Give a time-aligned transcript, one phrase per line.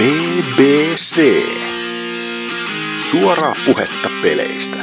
[0.00, 1.20] BBC.
[3.10, 4.76] Suoraa puhetta peleistä.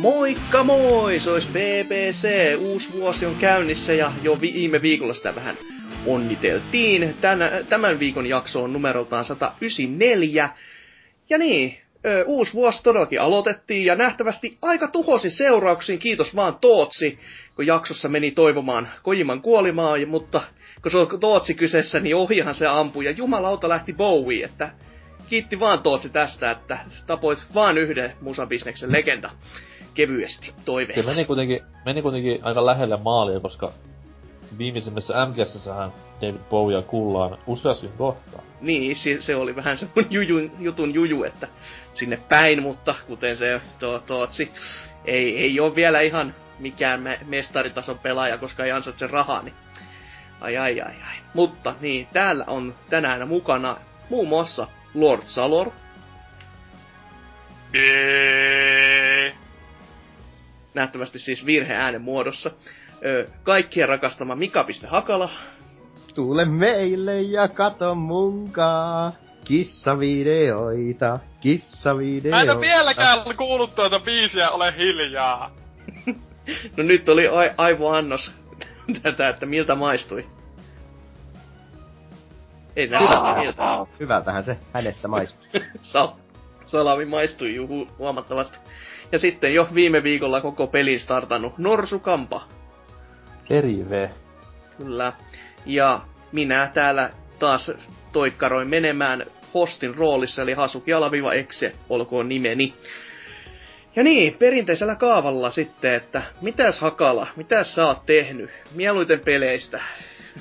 [0.00, 1.20] Moikka moi!
[1.20, 2.28] Se olisi BBC.
[2.58, 5.56] Uusi vuosi on käynnissä ja jo viime viikolla sitä vähän
[6.06, 7.14] onniteltiin.
[7.20, 10.48] Tänä, tämän viikon jakso on numeroltaan 194.
[11.30, 11.78] Ja niin,
[12.26, 17.18] uusi vuosi todellakin aloitettiin ja nähtävästi aika tuhosi seurauksiin, kiitos vaan Tootsi,
[17.56, 20.42] kun jaksossa meni toivomaan Kojiman kuolimaa, mutta
[20.82, 24.70] kun se on Tootsi kyseessä, niin ohihan se ampui ja jumalauta lähti Bowie, että
[25.28, 29.30] kiitti vaan Tootsi tästä, että tapoit vaan yhden musabisneksen legenda
[29.94, 31.10] kevyesti toiveessa.
[31.10, 33.72] Meni kuitenkin, meni kuitenkin aika lähelle maalia, koska
[34.58, 38.44] viimeisimmässä MGSssähän David Bowie kuullaan useasti kohtaan.
[38.60, 41.48] Niin, se, se oli vähän se jujun, jutun juju, että
[41.94, 44.52] sinne päin, mutta kuten se to, tootsi,
[45.04, 49.54] ei, ei ole vielä ihan mikään me, mestaritason pelaaja, koska ei ansaitse rahaa, niin
[50.40, 51.16] ai ai ai ai.
[51.34, 53.76] Mutta niin, täällä on tänään mukana
[54.10, 55.70] muun muassa Lord Salor.
[60.74, 62.50] Nähtävästi siis virheäänen muodossa.
[63.04, 65.30] Ö, kaikkien rakastama Mika.Hakala.
[66.14, 69.12] Tule meille ja kato munkaa.
[69.44, 72.36] Kissavideoita, kissavideoita.
[72.36, 75.50] Mä en oo vieläkään kuullut tuota biisiä, ole hiljaa.
[76.76, 78.30] no nyt oli a- aivoannos
[79.02, 80.26] tätä, että miltä maistui.
[82.76, 83.62] Ei tää hyvältä miltä.
[84.00, 85.46] Hyvältähän se hänestä maistuu.
[85.92, 86.12] Sal-
[86.66, 88.58] salami maistui juhu huomattavasti.
[89.12, 91.98] Ja sitten jo viime viikolla koko pelin startannut Norsu
[93.48, 93.62] Kampa.
[93.62, 94.10] Terve.
[94.76, 95.12] Kyllä.
[95.66, 96.00] Ja
[96.32, 97.70] minä täällä taas
[98.12, 102.74] toikkaroin menemään hostin roolissa, eli Hasuki alaviva Exe, olkoon nimeni.
[103.96, 108.50] Ja niin, perinteisellä kaavalla sitten, että mitäs Hakala, mitäs sä oot tehnyt?
[108.74, 109.80] Mieluiten peleistä.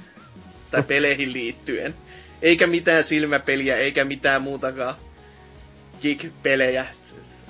[0.71, 1.95] tai peleihin liittyen.
[2.41, 4.95] Eikä mitään silmäpeliä, eikä mitään muutakaan
[6.01, 6.85] gig-pelejä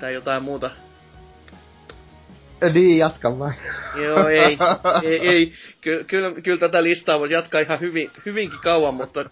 [0.00, 0.70] tai jotain muuta.
[2.72, 3.54] Niin, jatka vaan.
[3.94, 4.42] Joo, ei,
[5.02, 5.52] ei, ei.
[5.80, 9.24] Ky- kyllä, kyllä tätä listaa voisi jatkaa ihan hyvin, hyvinkin kauan, mutta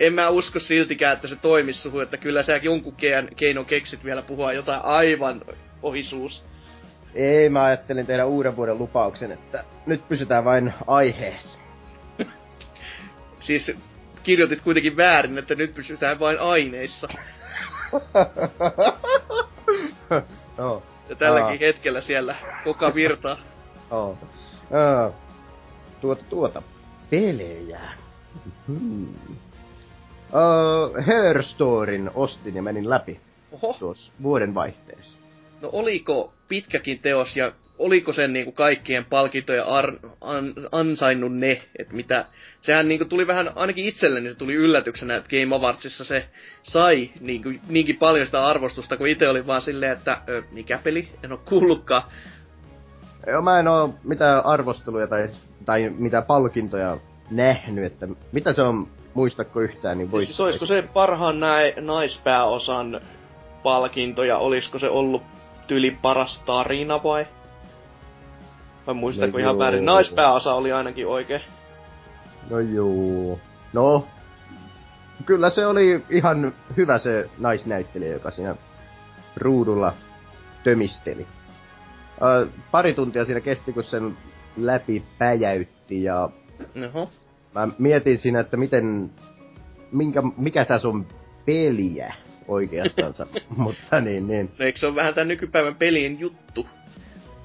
[0.00, 4.04] en mä usko siltikään, että se toimisi suhun, että kyllä sä jonkun kein, keinon keksit
[4.04, 5.40] vielä puhua jotain aivan
[5.82, 6.44] ohisuus.
[7.14, 11.58] Ei, mä ajattelin tehdä uuden vuoden lupauksen, että nyt pysytään vain aiheessa.
[13.40, 13.72] Siis
[14.22, 17.08] kirjoitit kuitenkin väärin, että nyt pysytään vain aineissa.
[20.58, 20.82] Joo.
[21.08, 21.56] Ja tälläkin Aa.
[21.60, 23.36] hetkellä siellä koka virtaa.
[23.90, 24.18] Oo.
[24.72, 25.10] Aa,
[26.00, 26.62] tuota, tuota.
[27.10, 27.80] Pelejä.
[28.66, 29.08] Hmm.
[30.32, 33.20] Uh, ostin ja menin läpi
[33.52, 35.18] Oho, tuossa vuoden vaihteessa.
[35.60, 41.94] no oliko pitkäkin teos ja oliko sen niinku kaikkien palkintoja ar- an- ansainnut ne, että
[41.94, 42.24] mitä...
[42.60, 46.28] Sehän niinku tuli vähän, ainakin itselleni se tuli yllätyksenä, että Game Awardsissa se
[46.62, 51.08] sai niinku, niinkin paljon sitä arvostusta, kun itse oli vaan silleen, että ö, mikä peli,
[51.24, 52.02] en oo kuullutkaan.
[53.26, 55.28] Joo, mä en oo mitään arvosteluja tai,
[55.64, 56.96] tai mitään palkintoja
[57.30, 60.26] nähnyt, että mitä se on, muistatko yhtään, niin voit...
[60.26, 63.00] Siis olisiko se parhaan näin naispääosan
[63.62, 65.22] palkinto ja olisiko se ollut
[65.66, 67.26] tyli paras tarina vai?
[68.86, 69.58] Vai muistatko No ihan joo.
[69.58, 69.84] väärin?
[69.84, 71.42] Naispääosa oli ainakin oikein.
[72.50, 73.40] No juu.
[73.72, 74.06] No,
[75.26, 78.54] kyllä se oli ihan hyvä se naisnäyttelijä, joka siinä
[79.36, 79.94] ruudulla
[80.64, 81.26] tömisteli.
[82.22, 84.16] Ö, pari tuntia siinä kesti, kun sen
[84.56, 86.28] läpi päjäytti ja
[86.88, 87.10] Oho.
[87.54, 89.10] mä mietin siinä, että miten,
[89.92, 91.06] minkä, mikä tässä on
[91.46, 92.14] peliä
[92.48, 94.50] oikeastansa, mutta niin, niin.
[94.58, 96.66] No eikö se ole vähän tämän nykypäivän pelien juttu?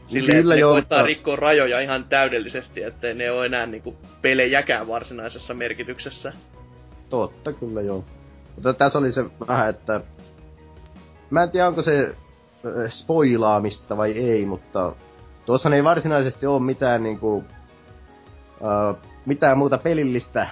[0.08, 4.88] Silleen, Kyllä joo, koittaa mutta- rikkoa rajoja ihan täydellisesti, ettei ne ole enää niinku pelejäkään
[4.88, 6.34] varsinaisessa merkityksessä.
[7.10, 8.06] Totta, kyllä joo.
[8.56, 10.02] Mutta tässä oli se vähän, että...
[11.30, 12.16] Mä en tiedä, onko se
[12.66, 14.96] ö, spoilaamista vai ei, mutta...
[15.46, 17.44] Tuossa ei varsinaisesti ole mitään niinku...
[18.62, 18.94] Ö,
[19.26, 20.48] mitään muuta pelillistä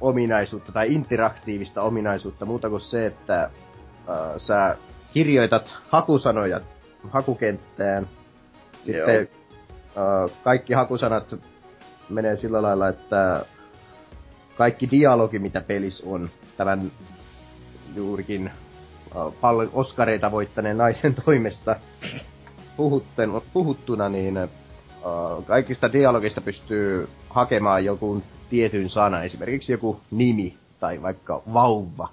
[0.00, 3.50] ominaisuutta tai interaktiivista ominaisuutta muuta kuin se, että
[4.08, 4.76] ö, sä
[5.14, 6.60] kirjoitat hakusanoja
[7.10, 8.08] hakukenttään.
[8.86, 9.28] Sitten
[9.96, 11.34] ö, kaikki hakusanat
[12.08, 13.46] menee sillä lailla, että
[14.56, 16.92] kaikki dialogi, mitä pelissä on, tämän
[17.94, 21.76] juurikin äh, paljon Oscareita voittaneen naisen toimesta
[22.76, 24.48] puhutten, puhuttuna, niin äh,
[25.46, 32.08] kaikista dialogista pystyy hakemaan joku tietyn sana, esimerkiksi joku nimi tai vaikka vauva.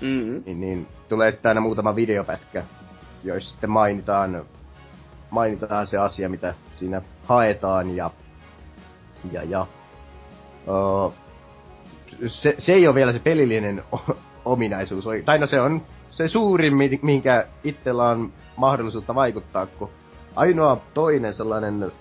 [0.00, 0.42] Mm.
[0.46, 2.64] niin, niin tulee sitten aina muutama videopätkä,
[3.24, 4.44] joissa sitten mainitaan,
[5.32, 8.10] mainitaan se asia, mitä siinä haetaan ja,
[9.32, 9.66] ja, ja
[10.66, 11.12] uh,
[12.26, 13.84] se, se ei ole vielä se pelillinen
[14.44, 19.90] ominaisuus, tai no se on se suurin, mi- minkä itsellä on mahdollisuutta vaikuttaa, kun
[20.36, 21.92] ainoa toinen sellainen,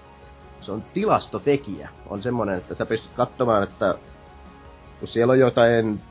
[0.62, 3.96] se on tilastotekijä, on semmoinen, että sä pystyt katsomaan, että
[5.00, 6.02] kun siellä on jotain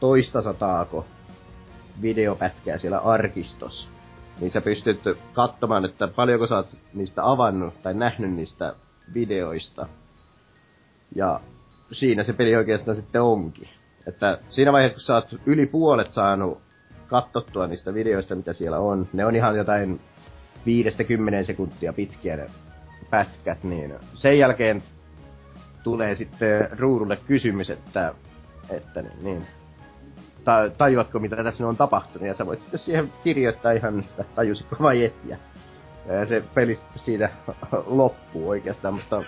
[0.00, 1.06] toista sataako
[2.02, 3.88] videopätkää siellä arkistossa,
[4.40, 5.00] niin sä pystyt
[5.32, 8.74] katsomaan, että paljonko sä oot niistä avannut tai nähnyt niistä
[9.14, 9.88] videoista.
[11.14, 11.40] Ja
[11.92, 13.68] siinä se peli oikeastaan sitten onkin.
[14.06, 16.60] Että siinä vaiheessa, kun sä oot yli puolet saanut
[17.06, 20.00] katsottua niistä videoista, mitä siellä on, ne on ihan jotain
[20.66, 22.46] viidestä kymmeneen sekuntia pitkiä ne
[23.10, 24.82] pätkät, niin sen jälkeen
[25.82, 28.14] tulee sitten ruudulle kysymys, että,
[28.70, 29.46] että niin, niin
[30.48, 34.76] ta- tajuatko mitä tässä on tapahtunut, ja sä voit sitten siihen kirjoittaa ihan, että tajusitko
[34.82, 35.36] vai et, ja
[36.26, 37.28] se peli siitä
[37.86, 39.16] loppuu oikeastaan, mutta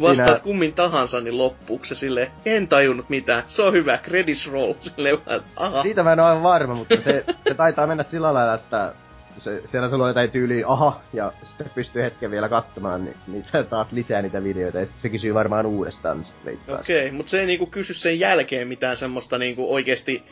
[0.00, 3.42] Vastaat Siinä- kummin tahansa, niin loppuuko se sille en tajunnut mitään.
[3.48, 4.72] Se on hyvä, credits roll.
[4.96, 5.18] Sille
[5.56, 5.82] aha.
[5.82, 8.92] Siitä mä en ole aivan varma, mutta se, se taitaa mennä sillä lailla, että
[9.40, 13.92] se, siellä tulee jotain tyyliin aha, ja sitten pystyy hetken vielä katsomaan ni, niitä taas
[13.92, 16.24] lisää niitä videoita, ja sitten se kysyy varmaan uudestaan.
[16.42, 20.22] Okei, okay, mutta se ei niinku kysy sen jälkeen mitään semmoista niinku oikeesti,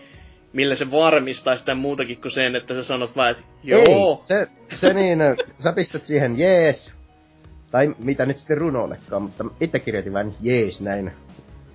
[0.53, 4.25] millä se varmistaa sitä muutakin kuin sen, että sä sanot vaan, että joo.
[4.31, 5.19] Ei, se, se niin,
[5.59, 6.93] sä pistät siihen jees,
[7.71, 11.13] tai mitä nyt sitten runollekaan, mutta itse kirjoitin vain jees näin,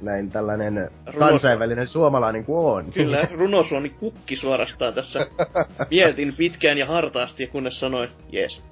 [0.01, 2.91] näin tällainen Runos- kansainvälinen suomalainen kuin on.
[2.91, 5.27] Kyllä, runosuoni kukki suorastaan tässä.
[5.91, 8.63] Mietin pitkään ja hartaasti, kunnes sanoin, jees.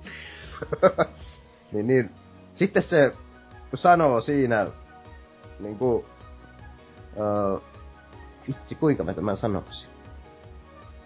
[1.71, 2.09] niin, niin,
[2.55, 3.13] sitten se
[3.75, 4.67] sanoo siinä,
[5.59, 6.05] niinku,
[7.15, 7.61] uh,
[8.47, 9.89] vitsi kuinka mä tämän sanoisin.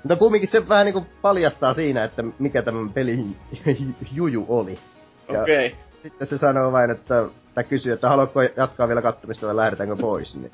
[0.03, 3.35] Mutta kumminkin se vähän niinku paljastaa siinä, että mikä tämän pelin
[4.15, 4.79] juju oli.
[5.27, 5.67] Okei.
[5.67, 5.79] Okay.
[6.03, 10.35] sitten se sanoo vain, että, tai kysyy, että haluatko jatkaa vielä kattomista vai lähdetäänkö pois,
[10.35, 10.51] niin,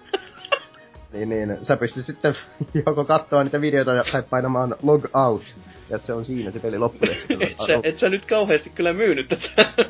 [1.13, 2.35] niin, niin sä pystyt sitten
[2.85, 5.43] joko katsomaan niitä videoita tai painamaan log out,
[5.89, 7.05] ja se on siinä se peli loppu.
[7.05, 9.89] Et sä, et sä nyt kauheasti kyllä myynyt tätä.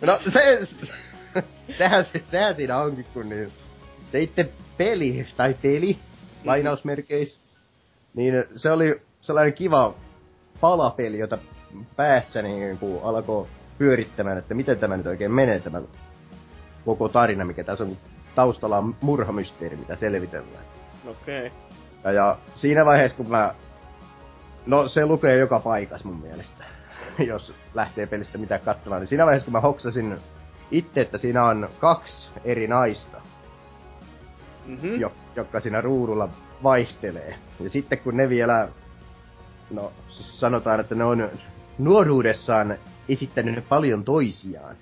[0.00, 0.68] No se,
[1.78, 3.52] sehän, se- sehän siinä onkin, kun niin,
[4.12, 5.98] se itse peli, tai peli,
[6.44, 7.40] lainausmerkeissä,
[8.14, 9.94] niin se oli sellainen kiva
[10.60, 11.38] palapeli, jota
[11.96, 13.46] päässä niin kuin alkoi
[13.78, 15.80] pyörittämään, että miten tämä nyt oikein menee tämä
[16.84, 17.96] koko tarina, mikä tässä on,
[18.34, 20.64] taustalla on murhamysteeri, mitä selvitellään.
[21.06, 21.46] Okei.
[21.46, 21.50] Okay.
[22.04, 23.54] Ja, ja siinä vaiheessa, kun mä...
[24.66, 26.64] No, se lukee joka paikassa mun mielestä,
[27.28, 29.00] jos lähtee pelistä mitä katsomaan.
[29.00, 30.18] Niin siinä vaiheessa, kun mä hoksasin
[30.70, 33.20] itse, että siinä on kaksi eri naista,
[34.66, 35.00] Mm-hmm.
[35.00, 36.28] jo, jotka siinä ruudulla
[36.62, 37.38] vaihtelee.
[37.60, 38.68] Ja sitten kun ne vielä,
[39.70, 41.30] no sanotaan, että ne on
[41.78, 42.78] nuoruudessaan
[43.08, 44.76] esittänyt paljon toisiaan,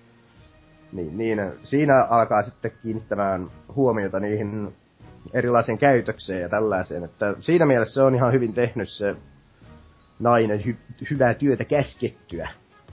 [0.92, 4.74] niin, niin siinä alkaa sitten kiinnittämään huomiota niihin
[5.32, 7.04] erilaiseen käytökseen ja tällaiseen.
[7.04, 9.16] Että siinä mielessä se on ihan hyvin tehnyt se
[10.18, 12.48] nainen hy- hyvää työtä käskettyä.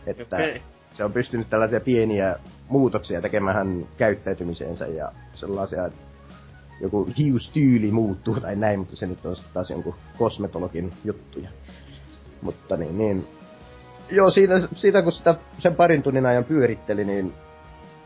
[0.05, 0.35] Että.
[0.35, 0.61] Okay.
[0.93, 2.35] se on pystynyt tällaisia pieniä
[2.69, 5.99] muutoksia tekemään käyttäytymiseensä ja sellaisia, että
[6.81, 11.49] joku hiustyyli muuttuu tai näin, mutta se nyt on sitten taas jonkun kosmetologin juttuja.
[12.41, 13.27] Mutta niin, niin.
[14.11, 17.33] Joo, siitä, siitä kun sitä sen parin tunnin ajan pyöritteli, niin,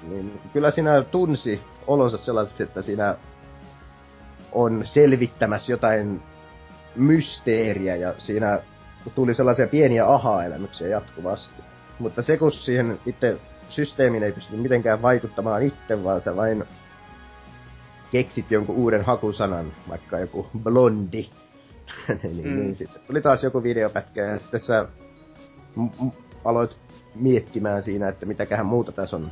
[0.10, 3.16] niin kyllä siinä tunsi olonsa sellaiseksi, että siinä
[4.52, 6.22] on selvittämässä jotain
[6.96, 8.60] mysteeriä ja siinä
[9.16, 11.64] tuli sellaisia pieniä aha-elämyksiä jatkuvasti.
[12.00, 13.38] Mutta se kun siihen itse
[13.70, 16.64] systeemiin ei pysty mitenkään vaikuttamaan itse, vaan sä vain
[18.12, 21.30] keksit jonkun uuden hakusanan, vaikka joku blondi.
[22.24, 22.50] niin, Mm.
[22.52, 22.56] mm.
[22.60, 24.88] niin sitten tuli taas joku videopätkä ja sitten sä
[25.76, 26.08] m-
[26.46, 26.78] aloit
[27.16, 29.32] miettimään siinä, että mitäköhän muuta tässä on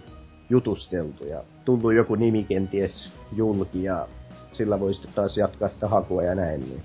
[0.50, 4.08] jutusteltu ja tullut joku nimi kenties julki ja
[4.52, 6.62] sillä voi sitten taas jatkaa sitä hakua ja näin.
[6.62, 6.82] Niin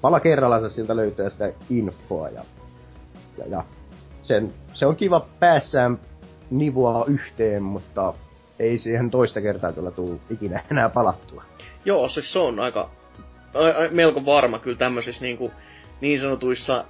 [0.00, 2.42] pala kerrallaan siltä löytää sitä infoa ja,
[3.38, 3.64] ja, ja
[4.22, 5.98] sen, se on kiva päässään
[6.50, 8.14] nivoa yhteen, mutta
[8.58, 11.44] ei siihen toista kertaa kyllä tuu ikinä enää palattua.
[11.84, 12.90] Joo, siis se on aika,
[13.90, 15.50] melko varma kyllä tämmöisissä niinku,
[16.00, 16.84] niin sanotuissa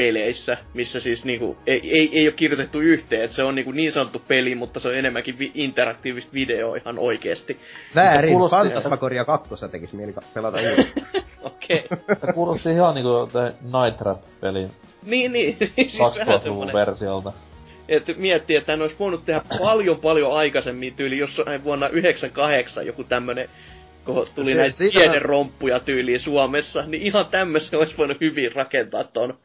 [0.00, 3.92] videopeleissä, missä siis niinku, ei, ei, ei ole kirjoitettu yhteen, että se on niinku niin
[3.92, 7.60] sanottu peli, mutta se on enemmänkin vi- interaktiivista videoa ihan oikeesti.
[7.94, 11.06] Väärin, Fantasmagoria 2 tekisi mieli pelata uudestaan.
[11.42, 11.84] Okei.
[11.92, 12.16] Okay.
[12.26, 13.28] Se kuulosti ihan niinku
[13.62, 14.70] Night Trap-pelin
[15.06, 15.56] niin, niin.
[15.74, 17.32] siis vähän 2000-luvun semmonen, versiolta.
[17.88, 23.04] että miettii, että hän olisi voinut tehdä paljon paljon aikaisemmin, tyyli jossain vuonna 98 joku
[23.04, 23.48] tämmönen
[24.04, 29.04] kun tuli Se- näitä siitä- tiederomppuja tyyliin Suomessa, niin ihan tämmöisen olisi voinut hyvin rakentaa
[29.04, 29.38] ton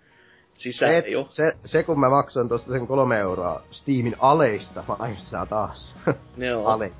[0.57, 1.25] sisään Se, jo.
[1.29, 5.95] se, se, kun mä maksoin tosta sen kolme euroa Steamin aleista, maistaa taas.
[6.37, 6.67] Joo.
[6.71, 6.91] Ale.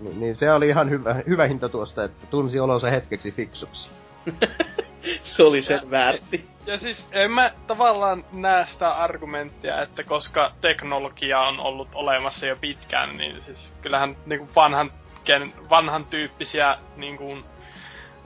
[0.00, 3.90] Niin, niin, se oli ihan hyvä, hyvä hinta tuosta, että tunsi olonsa hetkeksi fiksuksi.
[5.24, 6.44] se oli sen väärti.
[6.66, 12.56] Ja siis en mä tavallaan näe sitä argumenttia, että koska teknologia on ollut olemassa jo
[12.56, 14.92] pitkään, niin siis kyllähän niinku vanhan,
[15.24, 17.36] ken, vanhan tyyppisiä niinku,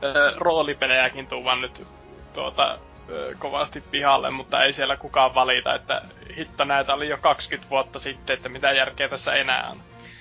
[0.02, 1.87] ö, roolipelejäkin tuvan nyt
[2.33, 2.78] tuota,
[3.38, 6.02] kovasti pihalle, mutta ei siellä kukaan valita, että
[6.36, 9.76] hitto näitä oli jo 20 vuotta sitten, että mitä järkeä tässä enää on.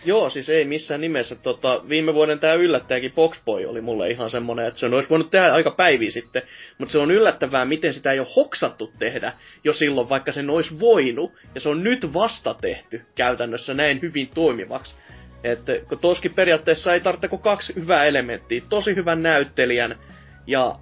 [0.05, 1.35] Joo, siis ei missään nimessä.
[1.35, 5.53] Tota, viime vuoden tämä yllättäjäkin Boxboy oli mulle ihan semmonen, että se olisi voinut tehdä
[5.53, 6.41] aika päiviä sitten,
[6.77, 10.79] mutta se on yllättävää, miten sitä ei ole hoksattu tehdä jo silloin, vaikka sen olisi
[10.79, 14.95] voinut, ja se on nyt vasta tehty käytännössä näin hyvin toimivaksi.
[15.43, 19.99] Että kun toskin periaatteessa ei tarvitse kuin kaksi hyvää elementtiä, tosi hyvän näyttelijän
[20.47, 20.75] ja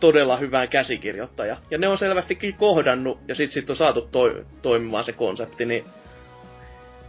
[0.00, 1.56] todella hyvän käsikirjoittaja.
[1.70, 5.84] Ja ne on selvästikin kohdannut, ja sit, sit on saatu toi, toimimaan se konsepti, niin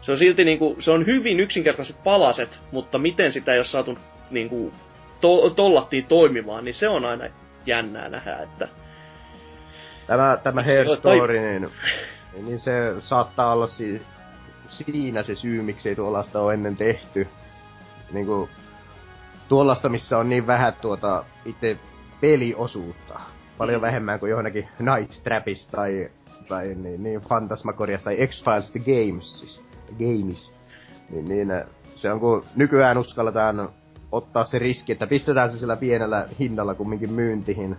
[0.02, 3.98] se on silti niinku, se on hyvin yksinkertaiset palaset, mutta miten sitä ei ole saatu
[4.32, 4.74] niinku,
[5.22, 7.26] to, tollattiin toimimaan, niin se on aina
[7.66, 8.68] jännää nähdä, että
[10.08, 11.70] Tämä, tämä Hair tai- Story, niin,
[12.46, 14.02] niin se saattaa olla si,
[14.70, 17.28] siinä se syy, miksi ei tuollaista ole ennen tehty.
[18.12, 18.50] Niinku,
[19.50, 21.78] tuollaista, missä on niin vähän tuota itse
[22.22, 23.20] peliosuutta.
[23.58, 23.86] Paljon Mm.
[23.86, 26.10] vähemmän kuin johonkin Night Trapissa tai,
[26.50, 29.62] tai niin, niin Fantasmagoriassa tai X-Files The Games.
[29.92, 30.54] Games.
[31.10, 31.64] Niin, niin, äh,
[31.96, 33.70] se on kun nykyään uskalletaan
[34.12, 37.78] ottaa se riski, että pistetään se sillä pienellä hinnalla kumminkin myyntiin.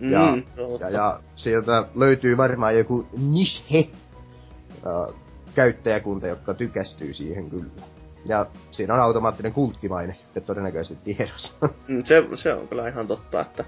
[0.00, 0.42] Ja, mm,
[0.80, 3.88] ja, ja sieltä löytyy varmaan joku nishe
[4.86, 5.14] uh,
[5.54, 7.70] käyttäjäkunta, jotka tykästyy siihen kyllä.
[8.28, 11.54] Ja siinä on automaattinen kulttimaine sitten todennäköisesti tiedossa.
[11.88, 13.64] Mm, se, se on kyllä ihan totta, että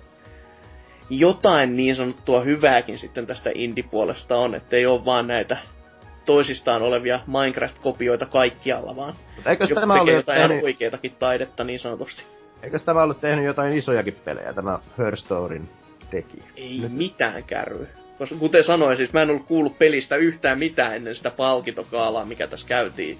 [1.10, 5.56] jotain niin sanottua hyvääkin sitten tästä indie-puolesta on, ettei ole vaan näitä
[6.24, 11.80] toisistaan olevia Minecraft-kopioita kaikkialla, vaan Mutta eikös joku tämä, tekee jotain tehnyt, oikeatakin taidetta niin
[11.80, 12.24] sanotusti.
[12.62, 15.68] eikös tämä ollut tehnyt jotain isojakin pelejä, tämä Her Storyn
[16.10, 16.44] tekijä?
[16.56, 16.92] Ei Nyt.
[16.92, 17.88] mitään kärry.
[18.18, 22.46] Koska kuten sanoin, siis mä en ollut kuullut pelistä yhtään mitään ennen sitä palkintokaalaa, mikä
[22.46, 23.18] tässä käytiin.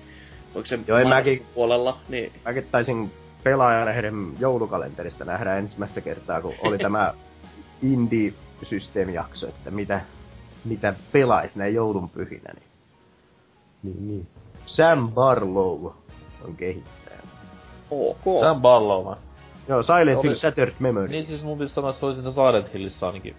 [0.54, 3.10] Onko se Joo, mäkin- puolella, niin Mäkin taisin
[3.42, 7.14] pelaajalehden joulukalenterista nähdä ensimmäistä kertaa, kun oli tämä
[7.92, 10.00] indie-systeemijakso, että mitä,
[10.64, 12.50] mitä pelais näin joulunpyhinä.
[12.54, 12.66] Niin,
[13.82, 14.26] niin, niin.
[14.66, 15.86] Sam Barlow
[16.44, 17.18] on kehittäjä.
[17.90, 18.40] ok.
[18.40, 19.16] Sam Barlow vai?
[19.68, 21.08] Joo, Silent Oli- Hill Shattered Memory.
[21.08, 23.36] Niin siis mun pitäisi sanoa, että se oli siinä Silent Hillissä ainakin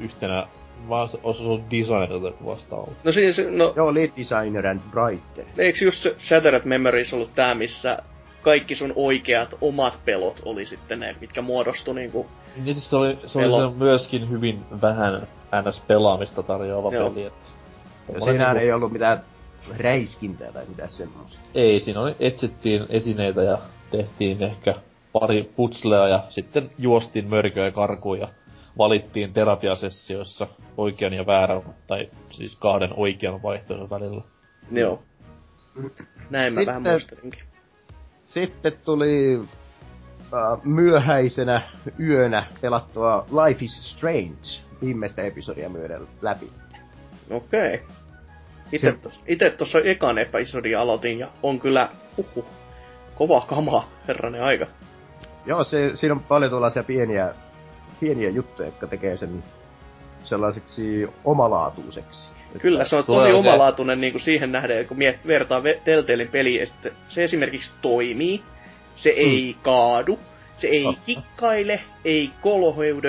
[0.00, 0.46] yhtenä,
[0.88, 2.88] vaan ollut designerilta vastaava.
[3.04, 5.44] No siis, no, Joo, lead designer and writer.
[5.58, 7.98] eikö just Shattered Memories ollut tää, missä
[8.42, 12.26] kaikki sun oikeat omat pelot oli sitten ne, mitkä muodostu niinku...
[12.56, 15.28] Niin siis se oli, se oli se myöskin hyvin vähän
[15.62, 17.10] NS-pelaamista tarjoava Joo.
[17.10, 17.32] peli, et...
[18.24, 19.22] Siinähän niinku- ei ollut mitään
[19.76, 21.38] räiskintää tai mitään semmoista.
[21.54, 23.58] Ei, siinä oli, etsittiin esineitä ja
[23.90, 24.74] tehtiin ehkä
[25.12, 28.28] pari putslea ja sitten juostiin mörköä karkuun ja
[28.78, 34.22] valittiin terapiasessioissa oikean ja väärän, tai siis kahden oikean vaihtoehdon välillä.
[34.70, 35.02] Joo.
[36.30, 37.42] Näin mä Sitten- vähän muistelinkin.
[38.28, 39.40] Sitten tuli
[40.34, 41.62] äh, myöhäisenä
[42.00, 46.50] yönä pelattua Life is Strange viimeistä episodia myöden läpi.
[47.30, 47.82] Okei.
[48.72, 52.44] Ite, Se- tos, ite tossa ekan episodin aloitin ja on kyllä, uhu,
[53.14, 54.66] kova kama, herranen aika.
[55.46, 57.34] Joo, se, siinä on paljon tuollaisia pieniä,
[58.00, 59.44] pieniä juttuja, jotka tekee sen
[60.24, 62.28] sellaiseksi omalaatuiseksi.
[62.58, 66.28] Kyllä, se on tosi oikein- omalaatuinen niin kuin siihen nähden, kun miet, vertaa ve- Telltalein
[66.28, 68.42] peliä, että se esimerkiksi toimii,
[68.94, 70.18] se ei kaadu,
[70.56, 71.00] se ei Totta.
[71.06, 73.08] kikkaile, ei koloheudu,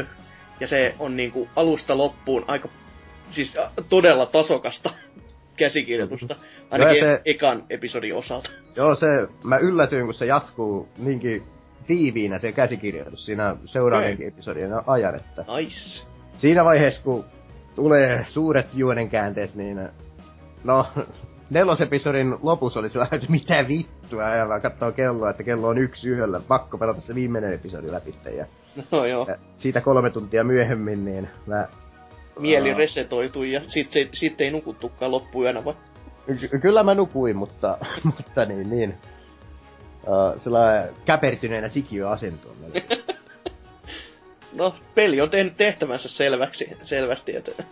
[0.60, 2.70] ja se on niin kuin alusta loppuun aika,
[3.30, 3.54] siis
[3.90, 4.92] todella tasokasta
[5.58, 6.36] käsikirjoitusta,
[6.72, 8.50] ainakin se- ekan episodin osalta.
[8.76, 9.06] Joo, se,
[9.44, 11.44] mä yllätyin, kun se jatkuu niinkin
[11.88, 16.06] tiiviinä se käsikirjoitus siinä seuraavienkin episodien ajan, että Nice.
[16.38, 17.26] siinä vaiheessa, kun
[17.76, 19.90] tulee suuret juonenkäänteet, niin
[20.64, 20.88] no,
[21.50, 26.10] nelosepisodin lopussa oli sellainen, että mitä vittua, ja mä katsoo kelloa, että kello on yksi
[26.10, 28.46] yöllä, pakko pelata se viimeinen episodi läpi, ja,
[28.92, 31.68] No joo, ja siitä kolme tuntia myöhemmin, niin mä
[32.40, 32.78] mieli Aa.
[32.78, 35.74] resetoitui ja sitten sit ei nukuttukaan loppuyönä vai?
[36.40, 38.96] Ky- kyllä mä nukuin, mutta, mutta niin, niin.
[40.08, 42.56] Uh, sellainen käpertyneenä sikiöasentoon.
[44.54, 47.64] No, peli on tehnyt tehtävänsä selväksi, selvästi, että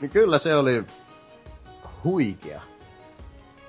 [0.00, 0.84] niin kyllä se oli
[2.04, 2.62] huikea.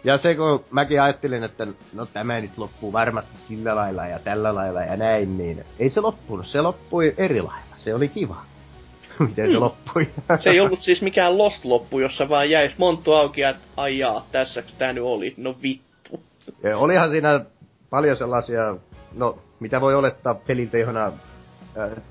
[0.04, 4.56] Ja se kun mäkin ajattelin, että no tämä nyt loppuu varmasti sillä lailla ja tällä
[4.56, 6.48] lailla ja näin, niin ei se loppunut.
[6.48, 7.76] Se loppui eri lailla.
[7.78, 8.42] Se oli kiva.
[9.20, 9.62] Miten se Hmm.
[9.62, 10.10] loppui.
[10.40, 14.74] Se ei ollut siis mikään Lost-loppu, jossa vaan jäi monttu auki, että ai jaa, tässäks
[14.74, 15.34] tää nyt oli.
[15.38, 16.24] No vittu.
[16.64, 17.46] Ja olihan siinä
[17.92, 18.76] paljon sellaisia,
[19.14, 21.12] no mitä voi olettaa peliltä, johon ä,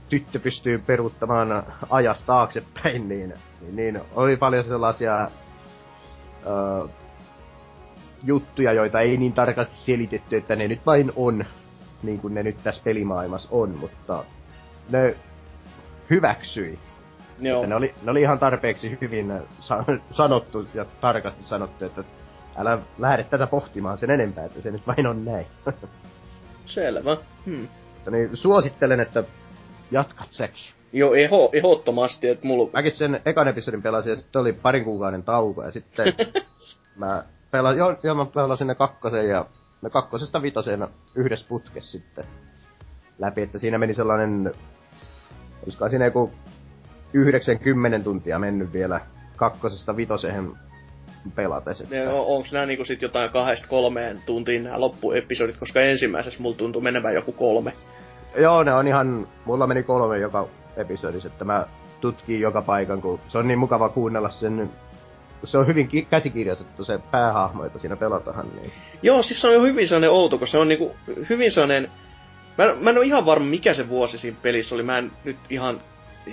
[0.09, 5.29] tyttö pystyy peruuttamaan ajasta taaksepäin, niin, niin, niin oli paljon sellaisia ä,
[8.25, 11.45] juttuja, joita ei niin tarkasti selitetty, että ne nyt vain on,
[12.03, 14.25] niin kuin ne nyt tässä pelimaailmassa on, mutta
[14.91, 15.17] ne
[16.11, 16.79] hyväksyi.
[17.39, 17.57] Joo.
[17.57, 22.05] Että ne, oli, ne oli ihan tarpeeksi hyvin sa- sanottu ja tarkasti sanottu, että
[22.57, 25.47] älä lähde tätä pohtimaan sen enempää, että se nyt vain on näin.
[26.67, 27.17] Selvä.
[27.47, 27.69] Hmm.
[28.11, 29.25] Niin suosittelen, että
[29.91, 30.75] jatkat säkin.
[30.93, 32.71] Joo, eho, ehdottomasti, että mulla...
[32.73, 36.15] Mäkin sen ekan episodin pelasin ja sitten oli parin kuukauden tauko ja sitten
[36.97, 39.47] mä pelasin, joo, joo, mä pelasin ne kakkosen ja
[39.83, 42.25] me kakkosesta vitoseen yhdessä putkessa sitten
[43.19, 44.55] läpi, että siinä meni sellainen,
[45.63, 46.33] olisikohan siinä joku
[47.13, 49.01] 90 tuntia mennyt vielä
[49.37, 50.53] kakkosesta vitoseen
[51.35, 51.81] pelates.
[51.81, 51.95] Että...
[51.95, 56.57] Ne, on, onks nää niinku sit jotain kahdesta kolmeen tuntiin nämä loppuepisodit, koska ensimmäisessä mulla
[56.57, 57.73] tuntui menevän joku kolme.
[58.37, 61.67] Joo, ne on ihan, mulla meni kolme joka episodissa, että mä
[62.01, 64.71] tutkin joka paikan, kun se on niin mukava kuunnella sen,
[65.45, 68.73] se on hyvin ki- käsikirjoitettu se päähahmo, jota siinä pelatahan, niin
[69.03, 70.97] Joo, siis se on jo hyvin sellainen outo, kun se on niinku
[71.29, 71.91] hyvin sellainen...
[72.59, 74.83] Mä, mä en ole ihan varma, mikä se vuosi siinä pelissä oli.
[74.83, 75.81] Mä en nyt ihan,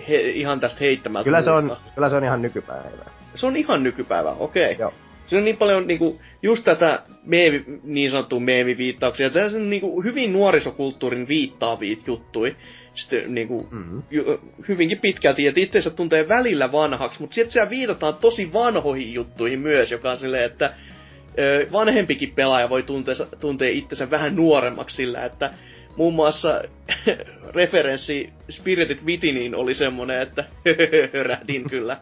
[0.08, 3.12] he, ihan tästä heittämältä kyllä se, on, kyllä se on ihan nykypäivää.
[3.38, 4.72] Se on ihan nykypäivä, okei.
[4.72, 4.76] Okay.
[4.80, 4.94] Joo.
[5.28, 9.30] Se on niin paljon niinku, just tätä meemi, niin sanottua meemiviittauksia.
[9.30, 12.56] Tässä on niinku hyvin nuorisokulttuurin viittaavia juttui.
[12.96, 14.04] Sitten niinku, Mm.
[14.12, 19.60] ju, hyvinkin pitkälti, että itseensä tuntee välillä vanhaksi, mutta sitten siellä viitataan tosi vanhoihin juttuihin
[19.60, 20.74] myös, joka on silleen, että
[21.40, 25.52] ö, vanhempikin pelaaja voi tuntea, tuntea itsensä vähän nuoremmaksi sillä, että
[25.96, 26.62] muun muassa
[27.56, 30.44] referenssi Spirited Witiniin oli semmonen, että
[31.14, 31.98] hörähdin kyllä.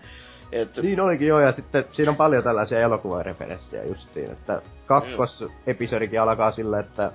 [0.52, 6.52] Et, Niin olikin joo, ja sitten siinä on paljon tällaisia elokuvareferenssejä justiin, että kakkosepisodikin alkaa
[6.52, 7.12] sillä, että,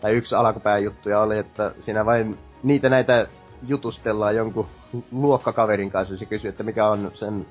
[0.00, 3.26] tai yksi alkupääjuttuja oli, että siinä vain niitä näitä
[3.66, 4.66] jutustellaan jonkun
[5.12, 7.46] luokkakaverin kanssa, ja se kysyy, että mikä on sen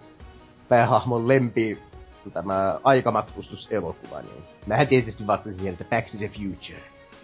[0.69, 1.77] päähahmon lempi
[2.33, 6.83] tämä aikamatkustuselokuva, niin mähän tietysti vastasin siihen, että Back to the Future.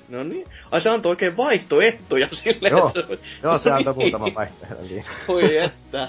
[0.10, 0.48] No niin.
[0.72, 2.72] Ai se antoi oikein vaihtoehtoja silleen.
[2.72, 5.06] Joo, että- joo, se antoi muutaman vaihtoehdon siinä.
[5.28, 6.08] Oi että.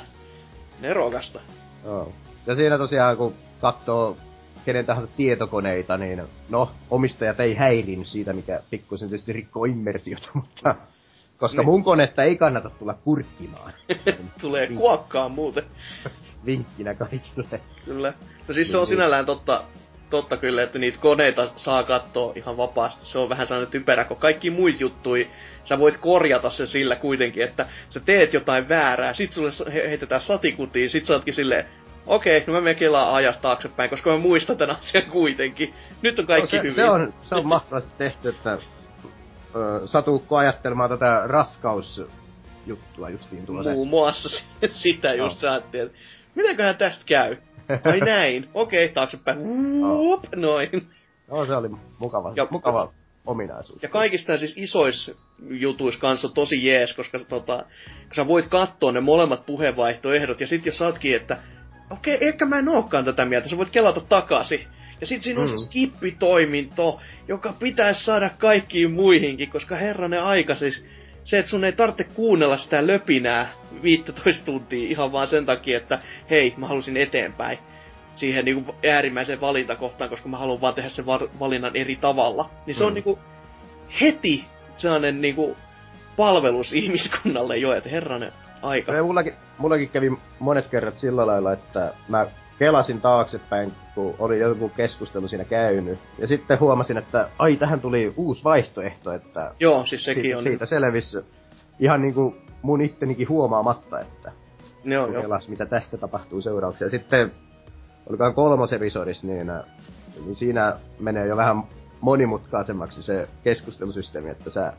[0.81, 1.41] Nerokasta.
[1.85, 2.13] Joo.
[2.47, 4.17] Ja siinä tosiaan, kun katsoo
[4.65, 10.75] kenen tahansa tietokoneita, niin no, omistajat ei häirinyt siitä, mikä pikkusen tietysti rikkoo immersiota, mutta
[11.39, 11.67] koska Niin.
[11.67, 13.73] mun konetta ei kannata tulla kurkkimaan.
[14.41, 14.79] Tulee Niin.
[14.79, 15.65] kuokkaa muuten.
[16.47, 17.61] Vinkkinä kaikille.
[17.85, 18.13] Kyllä.
[18.49, 18.89] No siis se on Niin.
[18.89, 19.63] sinällään totta,
[20.11, 23.07] totta kyllä, että niitä koneita saa katsoa ihan vapaasti.
[23.07, 25.31] Se on vähän sellainen typerä, kun kaikki muit juttui,
[25.65, 30.91] sä voit korjata sen sillä kuitenkin, että sä teet jotain väärää, sit sulle heitetään satikutiin,
[30.91, 31.67] sit sä ootkin silleen,
[32.07, 35.75] okei, no mä menen kelaa ajasta taaksepäin, koska mä muistan tämän asian kuitenkin.
[36.03, 36.75] Nyt on kaikki no, se, hyvin.
[36.75, 38.59] se, on, se on mahtavasti tehty, että
[39.55, 44.29] ö, satuukko ajattelemaan tätä raskausjuttua justiin tuolla Muun muassa
[44.73, 45.41] sitä just Joo.
[45.41, 45.99] sä ajattelin, että
[46.35, 47.37] mitenköhän tästä käy?
[47.85, 49.39] Ai näin, okei, taaksepäin.
[49.39, 50.89] Uup, noin.
[51.31, 52.93] No se oli mukava, Ja- mukava
[53.27, 53.83] ominaisuus.
[53.83, 55.15] Ja kaikista siis isois
[55.51, 57.65] jutuissa kanssa on tosi jees, koska tota,
[58.07, 61.37] kun sä voit katsoa ne molemmat puheenvaihtoehdot, ja sit jos sä ootkin, että
[61.91, 64.61] okei, okay, ehkä mä en ookaan tätä mieltä, sä voit kelata takaisin.
[65.01, 65.59] Ja sit siinä on se Mm.
[65.59, 70.85] skippitoiminto, joka pitäisi saada kaikkiin muihinkin, koska herranen aika siis,
[71.25, 73.49] se, että sun ei tarvitse kuunnella sitä löpinää
[73.83, 75.99] 15 tuntia ihan vaan sen takia, että
[76.31, 77.59] hei, mä halusin eteenpäin
[78.17, 81.07] siihen niinku äärimmäiseen valintakohtaan, koska mä haluan vaan tehdä sen
[81.41, 82.51] valinnan eri tavalla.
[82.67, 82.95] Niin se on Mm.
[82.95, 83.19] niinku
[84.01, 84.45] heti
[84.77, 85.57] sellainen niinku
[86.17, 88.93] palvelus ihmiskunnalle jo, että herranen aika.
[88.93, 92.27] Ja mullakin, mullakin kävi monet kerrat sillä lailla, että mä
[92.61, 95.99] kelasin taaksepäin, kun oli joku keskustelu siinä käynyt.
[96.19, 100.43] Ja sitten huomasin, että ai, tähän tuli uusi vaihtoehto, että Joo, siis sekin siitä, on.
[100.45, 101.19] siitä selvisi
[101.79, 104.33] ihan niinku mun ittenikin huomaamatta, että
[104.85, 105.23] Joo, joo.
[105.23, 106.87] kelas, mitä tästä tapahtuu seurauksia.
[106.87, 107.33] Ja sitten,
[108.07, 109.53] olikohan kolmos episodissa, niin,
[110.25, 111.63] niin siinä menee jo vähän
[112.01, 114.73] monimutkaisemmaksi se keskustelusysteemi, että sä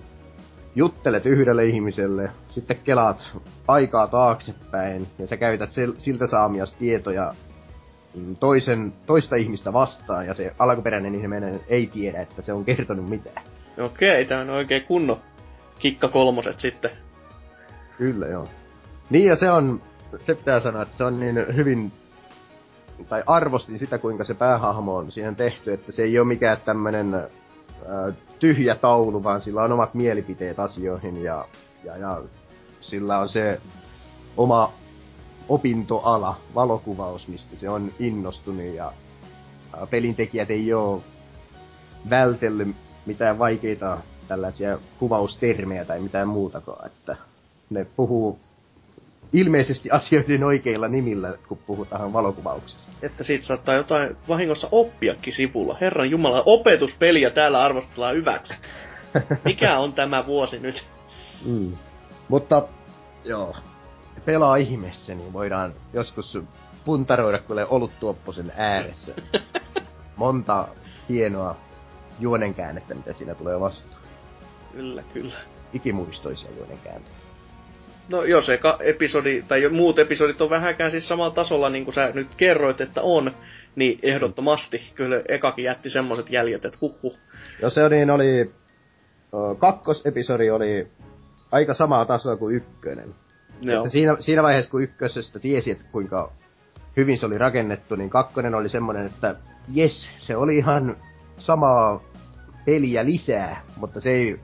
[0.75, 3.31] juttelet yhdelle ihmiselle, sitten kelaat
[3.67, 7.33] aikaa taaksepäin, ja sä käytät sil- siltä saamias tietoja
[8.39, 13.45] toisen, toista ihmistä vastaan, ja se alkuperäinen ihminen ei tiedä, että se on kertonut mitään.
[13.77, 15.19] Okei, tää on oikein kunno
[15.79, 16.91] kikka kolmoset sitten.
[17.97, 18.47] Kyllä, joo.
[19.09, 19.81] Niin, ja se on,
[20.19, 21.91] se pitää sanoa, että se on niin hyvin
[23.09, 27.13] tai arvostin sitä, kuinka se päähahmo on siihen tehty, että se ei ole mikään tämmönen
[27.13, 31.45] äh, tyhjä taulu, vaan sillä on omat mielipiteet asioihin ja,
[31.83, 32.21] ja, ja
[32.81, 33.61] sillä on se
[34.37, 34.71] oma
[35.49, 38.93] opintoala, valokuvaus, mistä se on innostunut ja
[39.89, 41.01] pelintekijät ei ole
[42.09, 42.75] vältellyt
[43.05, 47.15] mitään vaikeita tällaisia kuvaustermejä tai mitään muutakaan, että
[47.69, 48.39] ne puhuu
[49.33, 52.91] ilmeisesti asioiden oikeilla nimillä, kun puhutaan valokuvauksesta.
[53.01, 55.77] Että siitä saattaa jotain vahingossa oppiakin sivulla.
[55.81, 58.53] Herran Jumala, opetuspeliä täällä arvostellaan hyväksi.
[59.45, 60.87] Mikä on tämä vuosi nyt?
[61.45, 61.71] Mm.
[62.27, 62.67] Mutta,
[63.25, 63.55] joo,
[64.25, 66.37] pelaa ihmeessä, niin voidaan joskus
[66.85, 69.13] puntaroida kuule oluttuopposen ääressä.
[70.15, 70.67] Monta
[71.09, 71.57] hienoa
[72.19, 74.01] juonenkäännettä, mitä siinä tulee vastaan.
[74.71, 75.33] Kyllä, kyllä.
[75.73, 77.21] Ikimuistoisia juonenkäännettä.
[78.09, 82.11] No jos eka episodi, tai muut episodit on vähäkään siis samalla tasolla, niin kuin sä
[82.13, 83.31] nyt kerroit, että on,
[83.75, 87.17] niin ehdottomasti kyllä ekakin jätti semmoset jäljet, että huh.
[87.61, 88.51] Joo, se niin oli,
[89.59, 90.87] kakkosepisodi oli
[91.51, 93.15] aika samaa tasoa kuin ykkönen.
[93.61, 93.89] Joo.
[93.89, 96.31] siinä, siinä vaiheessa, kun ykkösestä tiesi, että kuinka
[96.97, 99.35] hyvin se oli rakennettu, niin kakkonen oli semmoinen, että
[99.73, 100.97] jes, se oli ihan
[101.37, 102.01] samaa
[102.65, 104.39] peliä lisää, mutta se ei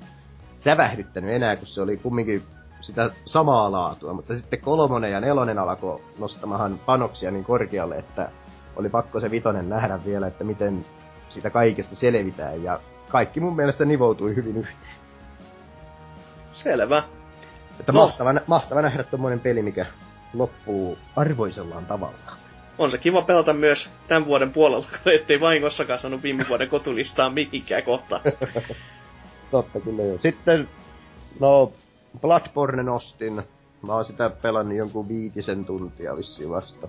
[0.57, 2.41] sävähdyttänyt enää, kun se oli kumminkin
[2.81, 4.13] sitä samaa laatua.
[4.13, 8.29] Mutta sitten kolmonen ja nelonen alkoi nostamahan panoksia niin korkealle, että
[8.75, 10.85] oli pakko se vitonen nähdä vielä, että miten
[11.29, 12.63] sitä kaikesta selvitään.
[12.63, 14.95] Ja kaikki mun mielestä nivoutui hyvin yhteen.
[16.53, 17.03] Selvä.
[17.79, 18.01] Että no.
[18.01, 19.85] mahtava, mahtava nähdä tommonen peli, mikä
[20.33, 22.37] loppuu arvoisellaan tavalla.
[22.77, 27.83] On se kiva pelata myös tämän vuoden puolella, ettei vahingossakaan saanut viime vuoden kotulistaan mihinkään
[27.83, 28.21] kohta.
[29.51, 30.17] Totta kyllä joo.
[30.17, 30.69] Sitten,
[31.39, 31.71] no,
[32.21, 33.43] Bloodborne nostin.
[33.87, 36.87] Mä oon sitä pelannut jonkun viitisen tuntia vissiin vasta.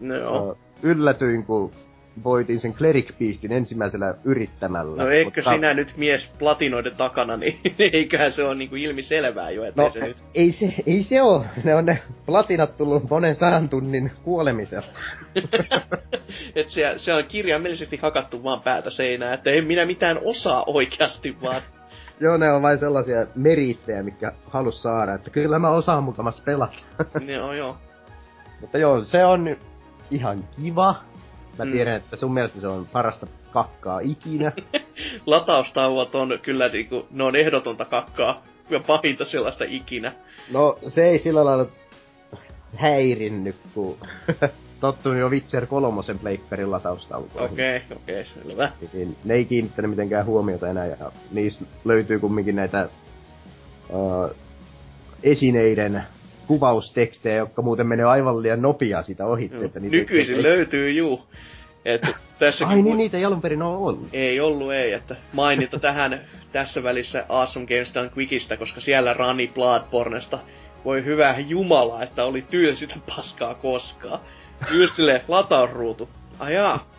[0.00, 0.58] No joo.
[0.82, 1.70] Yllätyin, kun
[2.24, 5.02] voitin sen Cleric Beastin ensimmäisellä yrittämällä.
[5.02, 5.52] No eikö mutta...
[5.52, 7.60] sinä nyt mies platinoiden takana, niin
[7.92, 10.16] eiköhän se ole niinku ilmi selvää jo, että no, se nyt...
[10.34, 11.44] ei se, ei se oo.
[11.64, 14.88] Ne on ne platinat tullut monen sadan tunnin kuolemisella.
[16.56, 21.36] Et se, se on kirjaimellisesti hakattu vaan päätä seinään, että en minä mitään osaa oikeasti
[21.42, 21.62] vaan.
[22.20, 26.78] joo, ne on vain sellaisia meriittejä, mikä halus saada, että kyllä mä osaan mukamas pelata.
[27.26, 27.76] joo, joo.
[28.60, 29.56] Mutta joo, se on
[30.10, 30.94] ihan kiva.
[31.58, 31.72] Mä mm.
[31.72, 34.52] tiedän, että sun mielestä se on parasta kakkaa ikinä.
[35.26, 38.42] Lataustauot on kyllä niinku, ne on ehdotonta kakkaa.
[38.70, 40.12] Ja pahinta sellaista ikinä.
[40.50, 41.66] No, se ei sillä lailla
[42.76, 43.98] häirinnyt, kun
[44.80, 47.52] tottunut jo Witcher kolmosen pleikkarin lataustaukoihin.
[47.52, 48.72] Okei, okay, okei, okay, selvä.
[48.92, 52.88] Niin, ne ei kiinnittänyt mitenkään huomiota enää, ja niissä löytyy kumminkin näitä
[53.88, 54.30] uh,
[55.22, 56.02] esineiden
[56.46, 59.50] kuvaustekstejä, jotka muuten menee aivan liian nopea sitä ohi.
[59.64, 60.42] Että niitä Nykyisin ei...
[60.42, 61.20] löytyy, juu.
[61.84, 64.08] Että tässä Ai niin, niitä ei alun perin ole ollut.
[64.12, 64.92] Ei ollut, ei.
[64.92, 66.20] Että mainita tähän
[66.52, 70.38] tässä välissä Awesome Games Done Quickistä, koska siellä Rani Bloodbornesta
[70.84, 74.20] voi hyvä jumala, että oli tylsintä paskaa koskaan.
[74.70, 76.08] Just silleen, latausruutu.
[76.38, 76.90] Ajaa.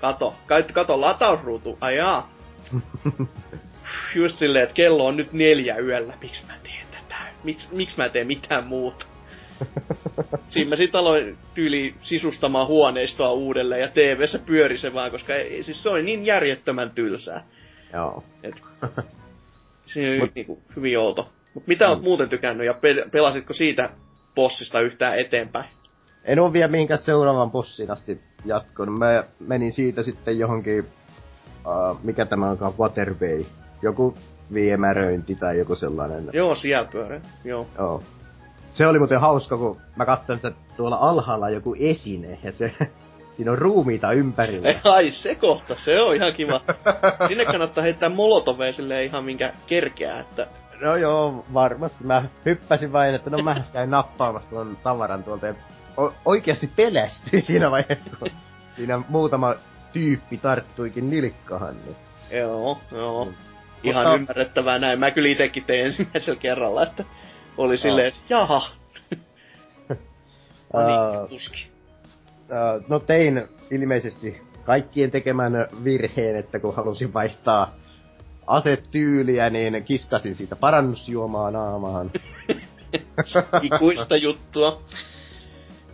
[0.00, 0.34] Kato,
[0.72, 1.78] kato latausruutu.
[1.80, 2.30] Ajaa.
[4.14, 6.14] Just silleen, että kello on nyt neljä yöllä.
[6.22, 6.52] Miksi mä
[7.46, 7.68] tätä?
[7.68, 9.06] Miks, miksi mä teen mitään muuta?
[10.48, 15.62] Siinä mä sit aloin tyyli sisustamaan huoneistoa uudelleen ja TV-ssä pyöri se vaan, koska ei,
[15.62, 17.44] siis se oli niin järjettömän tylsää.
[17.92, 18.24] Joo.
[18.42, 18.62] Et,
[19.86, 21.32] siinä oli Mut, niinku hyvin outo.
[21.54, 21.90] Mut mitä mm.
[21.90, 23.90] oot muuten tykännyt ja pel- pelasitko siitä
[24.34, 25.66] bossista yhtään eteenpäin?
[26.24, 28.98] En oo vielä mihinkään seuraavan bossin asti jatkonut.
[28.98, 33.44] Mä menin siitä sitten johonkin, uh, mikä tämä onkaan, Waterway.
[33.82, 34.16] Joku
[34.54, 36.30] viemäröinti tai joku sellainen.
[36.32, 37.20] Joo, siellä pyörä.
[37.44, 37.66] Joo.
[37.78, 38.02] Joo.
[38.72, 42.74] Se oli muuten hauska, kun mä katsoin, että tuolla alhaalla joku esine ja se
[43.36, 44.68] Siinä on ruumiita ympärillä.
[44.68, 46.60] Ei, ai se kohta, se on ihan kiva.
[47.28, 50.46] Sinne kannattaa heittää molotovea silleen ihan minkä kerkeää, että...
[50.80, 52.04] No joo, varmasti.
[52.04, 55.54] Mä hyppäsin vain, että no mä käyn nappaamassa tuon tavaran tuolta ja
[55.96, 58.28] o- oikeasti pelästyi siinä vaiheessa, kun
[58.76, 59.54] siinä muutama
[59.92, 61.74] tyyppi tarttuikin nilkkahan.
[61.84, 61.96] Niin.
[62.40, 63.24] Joo, joo.
[63.24, 63.34] Mm.
[63.82, 64.14] Ihan Mutta...
[64.14, 64.98] ymmärrettävää näin.
[64.98, 67.04] Mä kyllä itekin tein ensimmäisellä kerralla, että
[67.56, 68.68] oli silleen, että jaha.
[70.72, 71.68] no niin, puski.
[72.40, 75.52] Uh, no tein ilmeisesti kaikkien tekemän
[75.84, 77.74] virheen, että kun halusin vaihtaa
[78.46, 82.10] asetyyliä, niin kiskasin siitä parannusjuomaa naamaan.
[83.62, 84.82] Ikuista juttua.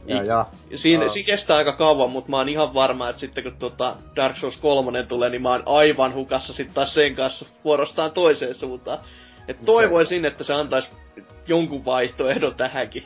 [0.06, 3.56] Ja, ja, siinä, siinä kestää aika kauan, mutta mä oon ihan varma, että sitten kun
[3.58, 8.12] tuota Dark Souls 3 tulee, niin mä oon aivan hukassa sitten taas sen kanssa vuorostaan
[8.12, 8.98] toiseen suuntaan.
[9.48, 10.90] Et toivoisin, että se antaisi
[11.46, 13.04] jonkun vaihtoehdon tähänkin.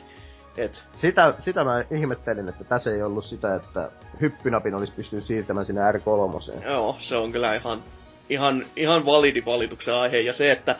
[0.57, 5.65] Et, Sitä, sitä mä ihmettelin, että tässä ei ollut sitä, että hyppynapin olisi pystynyt siirtämään
[5.65, 6.65] sinne R3.
[6.69, 7.83] joo, se on kyllä ihan,
[8.29, 10.17] ihan, ihan validi valituksen aihe.
[10.17, 10.75] Ja se, että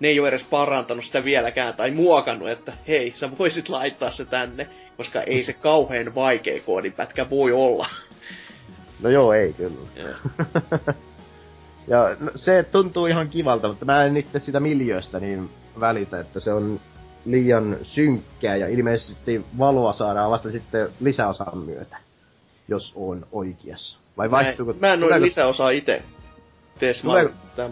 [0.00, 4.24] ne ei ole edes parantanut sitä vieläkään tai muokannut, että hei, sä voisit laittaa se
[4.24, 7.88] tänne, koska ei se kauhean vaikea koodinpätkä voi olla.
[9.02, 9.78] No joo, ei kyllä.
[9.96, 10.14] Joo.
[11.88, 16.40] Ja no, se tuntuu ihan kivalta, mutta mä en itse sitä miljööstä niin välitä, että
[16.40, 16.80] se on
[17.24, 21.96] liian synkkää ja ilmeisesti valoa saadaan vasta sitten lisäosan myötä,
[22.68, 24.00] jos on oikeassa.
[24.16, 24.74] Vai vaihtuuko...
[24.80, 26.02] Mä en ole tuleeko- lisäosaa itse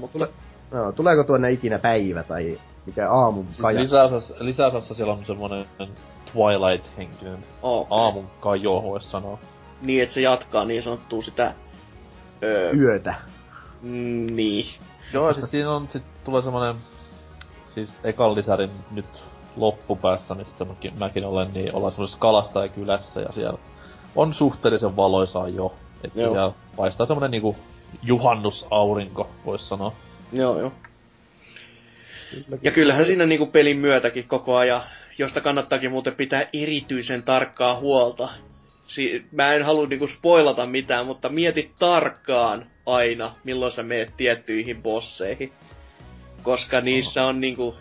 [0.00, 0.28] mutta tule-
[0.76, 5.64] No, tuleeko tuonne ikinä päivä tai mikä aamun Siis lisäosassa, lisäosassa siellä on semmonen
[6.32, 7.98] Twilight-henkinen okay.
[7.98, 9.38] aamun kajo, vois sanoa.
[9.82, 11.54] Niin, että se jatkaa niin sanottua sitä...
[12.42, 13.14] Öö, Yötä.
[13.82, 14.66] mm, niin.
[15.12, 16.76] Joo, siis siinä on, sit tulee semmonen,
[17.66, 19.22] siis ekan lisärin nyt
[19.56, 23.58] loppupäässä, missä mäkin, mäkin olen, niin ollaan semmoisessa kalastajakylässä ja siellä
[24.16, 25.74] on suhteellisen valoisaa jo.
[26.04, 26.32] Että Joo.
[26.32, 27.56] siellä paistaa semmonen niinku
[28.02, 29.92] juhannusaurinko, vois sanoa.
[30.32, 30.72] Joo, joo.
[32.62, 34.82] Ja kyllähän siinä niinku pelin myötäkin koko ajan,
[35.18, 38.28] josta kannattaakin muuten pitää erityisen tarkkaa huolta.
[38.86, 44.82] Si- mä en halua niinku spoilata mitään, mutta mieti tarkkaan aina, milloin sä meet tiettyihin
[44.82, 45.52] bosseihin.
[46.42, 47.76] Koska niissä on niinku,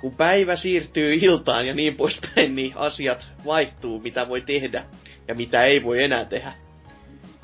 [0.00, 4.84] kun päivä siirtyy iltaan ja niin poispäin, niin asiat vaihtuu, mitä voi tehdä
[5.28, 6.52] ja mitä ei voi enää tehdä.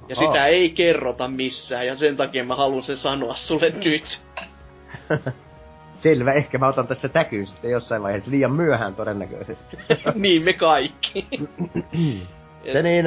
[0.09, 0.33] Ja Ahaa.
[0.33, 4.24] sitä ei kerrota missään, ja sen takia mä haluan sen sanoa sulle nyt.
[5.97, 9.79] Selvä, ehkä mä otan tästä täkyyn sitten jossain vaiheessa liian myöhään todennäköisesti.
[10.15, 11.27] niin me kaikki.
[12.73, 13.07] se niin,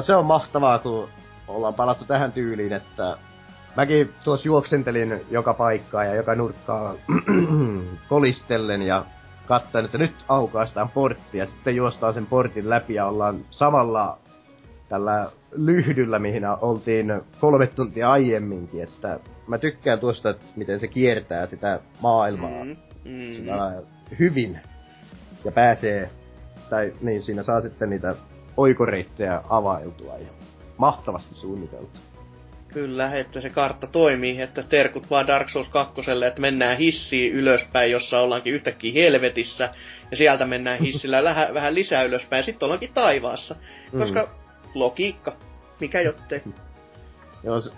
[0.00, 1.08] se on mahtavaa, kun
[1.48, 3.16] ollaan palattu tähän tyyliin, että
[3.76, 6.94] mäkin tuossa juoksentelin joka paikkaa ja joka nurkkaa
[8.08, 9.04] kolistellen ja
[9.46, 14.18] katsoin, että nyt aukaistaan portti ja sitten juostaan sen portin läpi ja ollaan samalla
[14.88, 21.46] tällä lyhdyllä, mihin oltiin kolme tuntia aiemminkin, että mä tykkään tuosta, että miten se kiertää
[21.46, 23.32] sitä maailmaa Mm, mm.
[23.32, 23.82] sillä
[24.18, 24.60] hyvin
[25.44, 26.10] ja pääsee,
[26.70, 28.14] tai niin siinä saa sitten niitä
[28.56, 30.28] oikoreittejä availtua ja
[30.76, 32.00] mahtavasti suunniteltu.
[32.68, 35.94] Kyllä, että se kartta toimii, että terkut vaan Dark Souls 2,
[36.26, 39.70] että mennään hissiin ylöspäin, jossa ollaankin yhtäkkiä helvetissä,
[40.10, 43.56] ja sieltä mennään hissillä lähä, vähän lisää ylöspäin, ja sitten ollaankin taivaassa.
[43.98, 44.28] Koska
[44.74, 45.36] logiikka,
[45.80, 46.42] mikä jottei.
[47.44, 47.72] Jos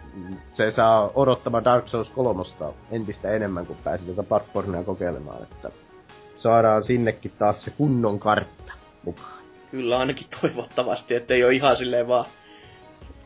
[0.50, 2.42] se saa odottamaan Dark Souls 3
[2.90, 5.70] entistä enemmän, kun pääsee tätä Bloodbornea kokeilemaan, että
[6.37, 8.72] saadaan sinnekin taas se kunnon kartta
[9.05, 9.37] mukaan.
[9.70, 12.24] Kyllä ainakin toivottavasti, että ei ole ihan silleen vaan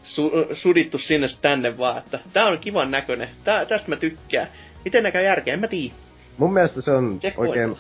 [0.03, 4.47] su- sudittu sinne tänne vaan, että tää on kivan näköinen, tää, tästä mä tykkään.
[4.85, 5.95] Miten näkää järkeä, en mä tiedä.
[6.39, 7.77] Mun mielestä se on oikein,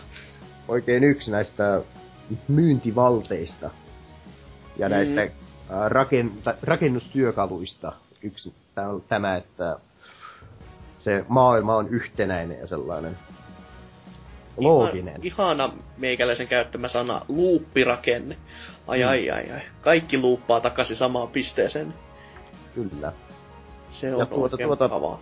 [0.68, 1.80] oikein yksi näistä
[2.48, 3.70] myyntivalteista
[4.78, 4.94] ja Mm.
[4.94, 5.28] näistä
[5.70, 7.92] ää, raken, ta- rakennustyökaluista
[8.22, 8.54] yksi
[9.08, 9.76] tämä, että
[10.98, 13.16] se maailma on yhtenäinen ja sellainen
[14.56, 15.14] looginen.
[15.22, 18.36] Ihan, ihana meikäläisen käyttämä sana, luuppirakenne.
[18.86, 19.08] Ai Mm.
[19.08, 19.60] ai ai ai.
[19.80, 21.94] Kaikki luuppaa takaisin samaan pisteeseen.
[22.74, 23.12] Kyllä.
[23.90, 25.20] Se on Ja tuota- tuota- mukavaa.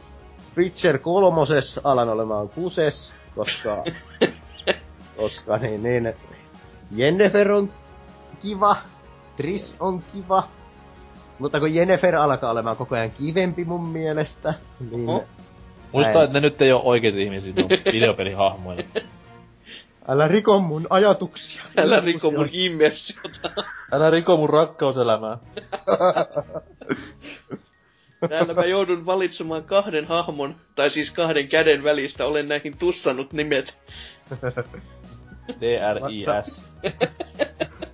[0.56, 3.84] Witcher kolmoses alan olemaan kuses, koska,
[5.16, 6.14] koska niin, niin,
[6.96, 7.72] Jennifer on
[8.42, 8.76] kiva,
[9.36, 10.48] Tris on kiva,
[11.38, 14.54] mutta kun Jennifer alkaa olemaan koko ajan kivempi mun mielestä,
[14.90, 15.24] niin Oho.
[15.92, 18.82] Muista, että ne nyt ei oo oikeita ihmisiä, ne on videopelihahmoja.
[20.08, 21.62] älä riko mun ajatuksia.
[21.76, 23.50] Älä riko mun immersiota.
[23.92, 25.38] Älä riko mun rakkauselämää.
[28.28, 32.26] Täällä mä joudun valitsemaan kahden hahmon, tai siis kahden käden välistä.
[32.26, 33.78] Olen näihin tussannut nimet.
[35.60, 36.62] D-R-I-S.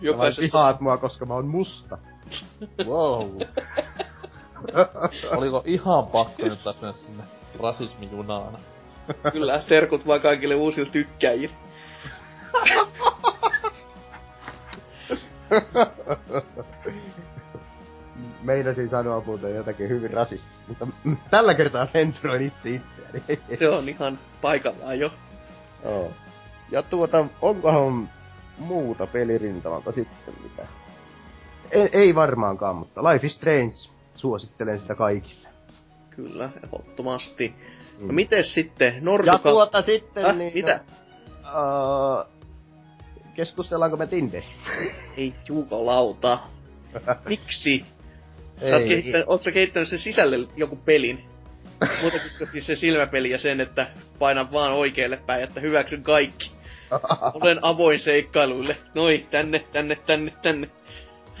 [0.00, 0.42] Jokaisessa...
[0.42, 1.98] vihaat mua, koska mä oon musta.
[2.86, 3.30] Wow.
[5.36, 7.24] Oliko ihan pakko nyt taas mennä sinne
[7.62, 8.58] rasismijunaan?
[9.32, 11.54] Kyllä, terkut vaan kaikille uusille tykkäjille.
[18.42, 20.86] Meinasin sanoa muuten jotakin hyvin rasistista, mutta
[21.30, 23.22] tällä kertaa sensuroin itse itseäni.
[23.58, 25.10] Se on ihan paikallaan jo.
[25.84, 26.12] Joo.
[26.70, 28.08] Ja tuota, onkohan
[28.58, 30.66] muuta pelirintamalta sitten mitä?
[31.70, 33.74] Ei, ei varmaankaan, mutta Life is Strange.
[34.16, 35.48] Suosittelen sitä kaikille.
[36.10, 37.48] Kyllä, ehdottomasti.
[37.48, 38.14] No Mm.
[38.14, 38.94] miten sitten?
[38.94, 39.38] Ja Norsuka...
[39.38, 40.54] tuota sitten Äh, niin...
[40.54, 40.80] mitä?
[41.40, 42.30] Uh,
[43.34, 44.70] keskustellaanko me Tinderistä?
[45.16, 46.38] Ei juukolauta.
[47.28, 47.84] Miksi?
[48.60, 51.24] Sä oot, kehittänyt, oot sä kehittänyt sen sisälle joku pelin?
[52.02, 53.86] Muutakin kuin siis se silmäpeli ja sen, että
[54.18, 56.50] painan vaan oikealle päin, että hyväksyn kaikki.
[57.42, 58.76] Olen avoin seikkailuille.
[58.94, 60.70] Noi, tänne, tänne, tänne, tänne.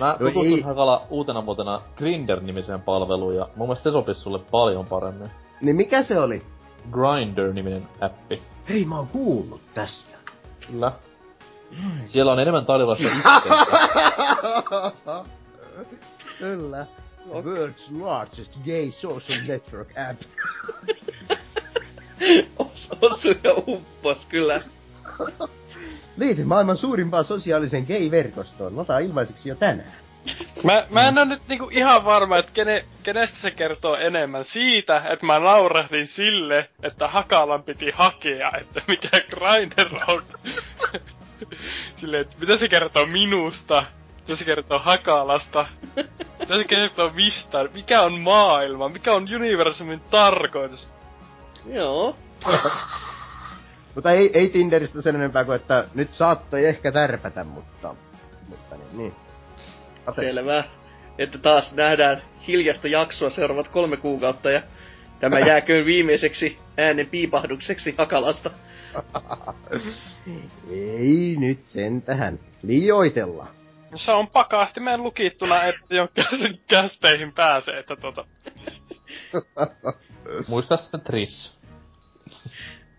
[0.00, 0.60] Mä No tutustuin ei.
[0.60, 5.30] Hakala uutena vuotena Grinder-nimiseen palveluun ja mun mielestä se sopisi sulle paljon paremmin.
[5.60, 6.42] Niin mikä se oli?
[6.92, 8.42] Grinder-niminen appi.
[8.68, 10.16] Hei, mä oon kuullut tästä.
[10.66, 10.92] Kyllä.
[12.06, 13.10] Siellä on enemmän tarjolla se.
[16.38, 16.86] Kyllä.
[17.28, 20.20] World's largest gay social network app.
[22.58, 24.60] Os, osu ja uppos, kyllä.
[26.16, 28.76] Liity maailman suurimpaan sosiaalisen gay-verkostoon.
[28.76, 29.92] Lataa ilmaiseksi jo tänään.
[30.62, 34.44] Mä, mä en oo nyt niinku ihan varma, että kene, kenestä se kertoo enemmän.
[34.44, 40.22] Siitä, että mä naurahdin sille, että Hakalan piti hakea, että mikä Grindr on.
[41.96, 43.84] Silleen, että mitä se kertoo minusta?
[44.20, 45.66] Mitä se kertoo Hakalasta?
[46.40, 47.68] Mitä se kertoo mistä?
[47.74, 48.88] Mikä on maailma?
[48.88, 50.88] Mikä on universumin tarkoitus?
[51.66, 52.16] Joo.
[53.94, 57.94] Mutta ei, ei Tinderistä sen enempää kuin, että nyt saattoi ehkä tärpätä, mutta...
[58.48, 59.14] Mutta niin, niin.
[60.14, 60.64] Selvä.
[61.18, 64.62] Että taas nähdään hiljasta jaksoa seuraavat kolme kuukautta ja
[65.20, 68.50] tämä jääköön viimeiseksi äänen piipahdukseksi Hakalasta.
[70.70, 72.38] Ei nyt sen tähän.
[72.62, 73.46] Liioitella.
[73.96, 78.24] Se on pakastimeen lukittuna, että jo käs- kästeihin pääsee, että tota...
[80.48, 81.53] Muista sitten Triss.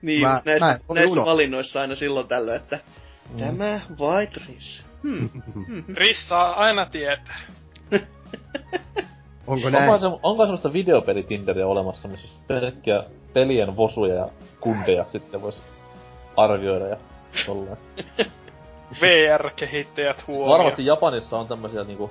[0.05, 2.79] Niin, Mä- näissä, mä näissä valinnoissa aina silloin tällöin, että
[3.39, 4.83] tämä vai Tris?
[5.03, 5.29] Hmm.
[5.97, 7.39] Rissaa aina tietää.
[9.47, 9.89] Onko näin?
[9.89, 15.63] Onko, se, onko semmoista videopeli-Tinderiä olemassa, missä pelkkiä pelien vosuja ja kundeja sitten vois
[16.37, 16.97] arvioida ja
[17.45, 17.77] tolleen.
[19.01, 20.49] VR-kehittäjät huomioon.
[20.49, 22.09] Varmasti Japanissa on tämmösiä niinku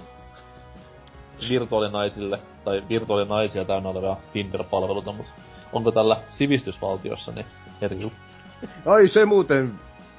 [1.51, 5.33] virtuaalinaisille tai virtuaalinaisia täynnä olevia Tinder-palveluita, mutta
[5.73, 7.47] onko tällä sivistysvaltiossa niin
[7.81, 8.19] eri juttu?
[8.87, 9.73] Ai se muuten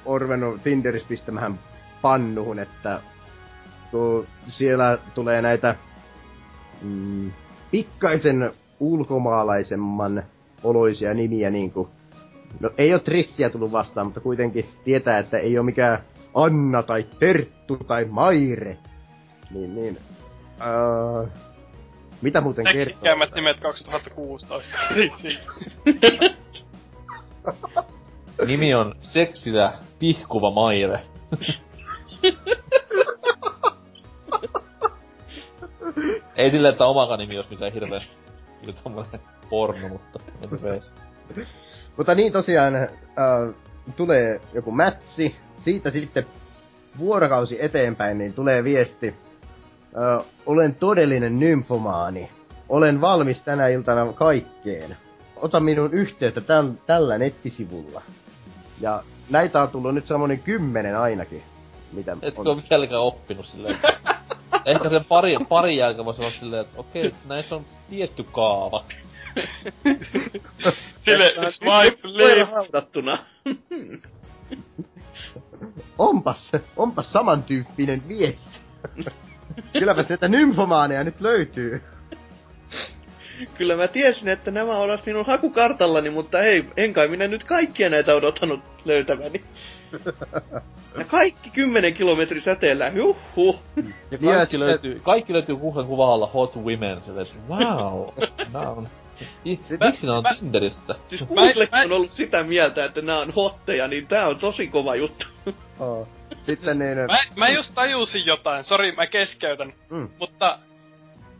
[0.04, 1.58] on ruvennut Tinderissä pistämähän
[2.02, 3.00] pannuhun, että
[3.90, 5.74] kun siellä tulee näitä
[6.82, 7.32] mm,
[7.70, 10.22] pikkaisen ulkomaalaisemman
[10.64, 11.88] oloisia nimiä niinku
[12.60, 15.98] No ei ole Trissiä tullut vastaan, mutta kuitenkin tietää, että ei ole mikään
[16.34, 18.78] Anna tai Terttu tai Maire.
[19.50, 19.98] Niin, niin.
[20.60, 21.28] Uh,
[22.22, 22.84] mitä muuten kertoo?
[22.84, 24.76] Teknikäämät nimet 2016.
[28.46, 31.00] Nimi on Seksilä tihkuva Maire.
[36.36, 38.00] Ei sille, että omakaan nimi olisi mikään hirveä
[38.60, 40.94] niinku tommonen porno, mutta anyways.
[41.96, 42.88] Mutta niin tosiaan äh,
[43.96, 46.26] tulee joku mätsi, siitä sitten
[46.98, 49.14] vuorokausi eteenpäin, niin tulee viesti.
[49.96, 52.30] Äh, olen todellinen nymfomaani.
[52.68, 54.96] Olen valmis tänä iltana kaikkeen.
[55.36, 58.02] Ota minun yhteyttä täl, tällä nettisivulla.
[58.80, 61.42] Ja näitä on tullut nyt semmonen kymmenen ainakin.
[61.92, 62.46] Mitä Etkö on.
[62.46, 63.78] ole vieläkään oppinut silleen.
[64.64, 68.84] Ehkä sen pari, pari jälkeen voisi olla silleen, että okei, näissä on tietty kaava.
[71.04, 72.50] Sille, flip.
[72.50, 73.18] haudattuna.
[75.98, 78.58] Onpas, onpas samantyyppinen viesti.
[79.72, 81.82] Kylläpäs näitä nymfomaaneja nyt löytyy.
[83.58, 87.90] Kyllä mä tiesin, että nämä ovat minun hakukartallani, mutta ei, en kai minä nyt kaikkia
[87.90, 89.40] näitä odottanut löytäväni.
[90.98, 93.58] Ja kaikki 10 kilometrin säteellä, juhu.
[94.10, 98.08] Ja kaikki että- löytyy, kaikki löytyy Googlen kuvalla Hot Women, silleen, että wow,
[98.52, 98.88] nää on...
[99.46, 100.94] I, miksi nää on mä- Tinderissä?
[101.08, 104.66] Siis Mä- Google on ollut sitä mieltä, että nämä on hotteja, niin tää on tosi
[104.66, 105.26] kova juttu.
[105.80, 106.08] Oo.
[106.46, 106.96] Sitten niin...
[106.98, 109.72] Mä, mä just tajusin jotain, sori mä keskeytän.
[109.90, 110.08] Mm.
[110.18, 110.58] Mutta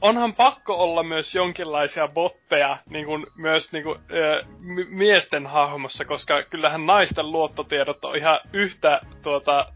[0.01, 4.45] onhan pakko olla myös jonkinlaisia botteja niin kuin, myös niin kuin, ö,
[4.89, 9.67] miesten hahmossa, koska kyllähän naisten luottotiedot on ihan yhtä tuota,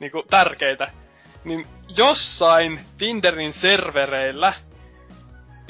[0.00, 0.90] niin kuin, tärkeitä.
[1.44, 4.52] Niin jossain Tinderin servereillä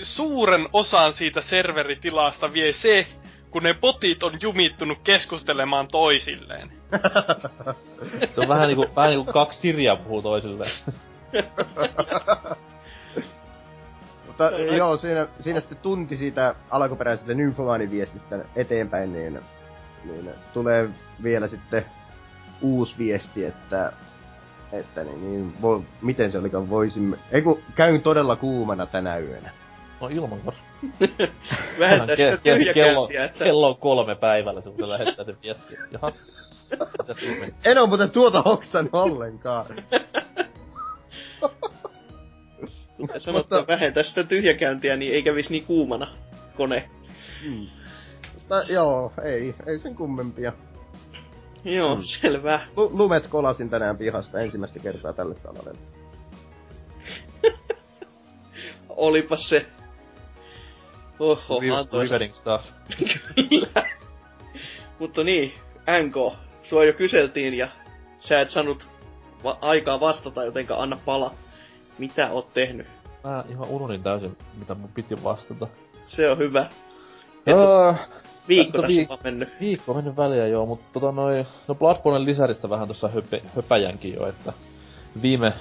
[0.03, 3.07] suuren osan siitä serveritilasta vie se,
[3.51, 6.73] kun ne botit on jumittunut keskustelemaan toisilleen.
[8.33, 10.71] Se on vähän niinku, vähän niinku kaksi sirjaa puhuu toisilleen.
[14.41, 19.41] Mutta joo, siinä, siinä sitten tunti siitä alkuperäisestä nymfomaaniviestistä eteenpäin, niin,
[20.05, 20.89] niin tulee
[21.23, 21.85] vielä sitten
[22.63, 23.93] uusi viesti, että
[24.73, 27.17] että niin, niin vo, miten se olikaan, voisimme...
[27.33, 29.51] Ei kun käyn todella kuumana tänä yönä.
[30.01, 30.63] No ilman kanssa.
[31.79, 35.79] Vähentää sitä kello, tyhjäkäyntiä, että kello on kolme päivällä, se kun se lähettää sen viestin.
[35.93, 36.13] Jaha.
[37.65, 39.67] En oo muuten tuota hoksannut ollenkaan.
[43.01, 46.07] kuten sanottu, Mutta- vähentää sitä tyhjäkäyntiä, niin ei kävisi niin kuumana
[46.57, 46.91] kone.
[48.35, 50.53] Mutta joo, ei, ei sen kummempia.
[51.65, 52.03] Joo, Mm.
[52.21, 52.61] selvä.
[52.77, 55.79] Lu- lumet kolasin tänään pihasta ensimmäistä kertaa tälle talvelle.
[58.89, 59.67] Olipas se.
[61.19, 62.03] Oho, Re- antoisa.
[62.15, 62.65] Rivering stuff.
[63.35, 63.87] Kyllä.
[64.99, 65.55] Mutta niin,
[66.03, 67.69] NK, sua jo kyseltiin ja
[68.19, 68.89] sä et saanut
[69.45, 71.35] va- aikaa vastata, jotenka anna pala.
[72.01, 72.87] Mitä oot tehnyt?
[73.25, 75.67] Mä ihan unohdin täysin, mitä mun piti vastata.
[76.07, 76.69] Se on hyvä.
[77.47, 77.97] Et Uh,
[78.49, 79.49] viikko tässä viik- on mennyt.
[79.61, 84.15] viikko on mennyt väliä joo, mutta tota noi, no Bloodborne lisäristä vähän tuossa höpe, höpäjänkin
[84.15, 84.53] jo, että
[85.23, 85.53] viime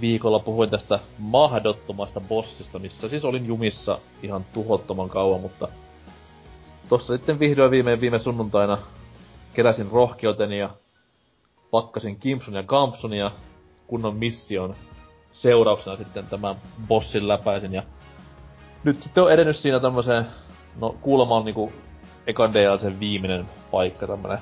[0.00, 5.68] viikolla puhuin tästä mahdottomasta bossista, missä siis olin jumissa ihan tuhottoman kauan, mutta
[6.88, 8.78] tossa sitten vihdoin viimein viime sunnuntaina
[9.54, 10.70] keräsin rohkeuteni ja
[11.70, 13.30] pakkasin Kimpsun ja Kampsun ja
[13.86, 14.74] kunnon mission
[15.32, 16.56] seurauksena sitten tämän
[16.88, 17.82] bossin läpäisin ja
[18.84, 20.26] nyt sitten on edennyt siinä tämmöiseen,
[20.80, 21.72] no kuulemma on niinku
[22.26, 24.38] ekan DLCn viimeinen paikka tämmönen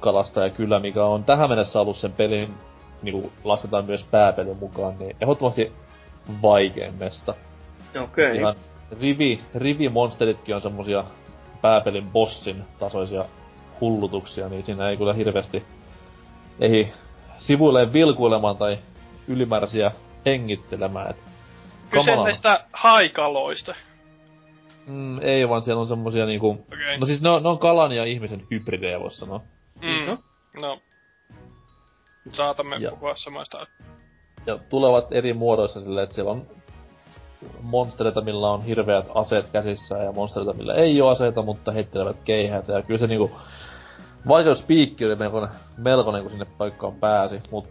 [0.00, 2.54] kalastajakylä, mikä on tähän mennessä ollut sen pelin,
[3.02, 5.72] niinku lasketaan myös pääpelin mukaan, niin ehdottomasti
[6.42, 7.34] vaikein mesta.
[8.02, 8.36] Okei.
[8.36, 8.54] Ihan
[9.00, 11.04] rivi, rivimonsteritkin on semmosia
[11.62, 13.24] pääpelin bossin tasoisia
[13.80, 15.64] hullutuksia, niin siinä ei kyllä hirveästi
[16.60, 16.92] ei
[17.38, 18.78] sivuilleen vilkuilemaan tai
[19.28, 19.92] ylimääräisiä
[20.28, 21.10] hengittelemään.
[21.10, 21.16] Et
[21.90, 23.74] Kyse näistä haikaloista.
[24.86, 26.50] Mm, ei vaan siellä on semmosia niinku...
[26.50, 26.98] Okei.
[26.98, 29.40] No siis ne on, ne on kalan ja ihmisen hybridejä voisi sanoa.
[29.82, 30.06] Mm.
[30.06, 30.18] No.
[30.60, 30.80] No.
[32.32, 32.90] Saatamme Ja.
[32.90, 33.66] puhua samasta.
[34.46, 36.46] Ja tulevat eri muodoissa silleen, että siellä on
[37.62, 42.72] monstereita, millä on hirveät aseet käsissään ja monstereita, millä ei ole aseita, mutta heittelevät keihäitä.
[42.72, 43.30] Ja kyllä se niinku
[44.28, 47.68] vaikeuspiikki oli melkoinen, melkoinen kun sinne paikkaan pääsi, mut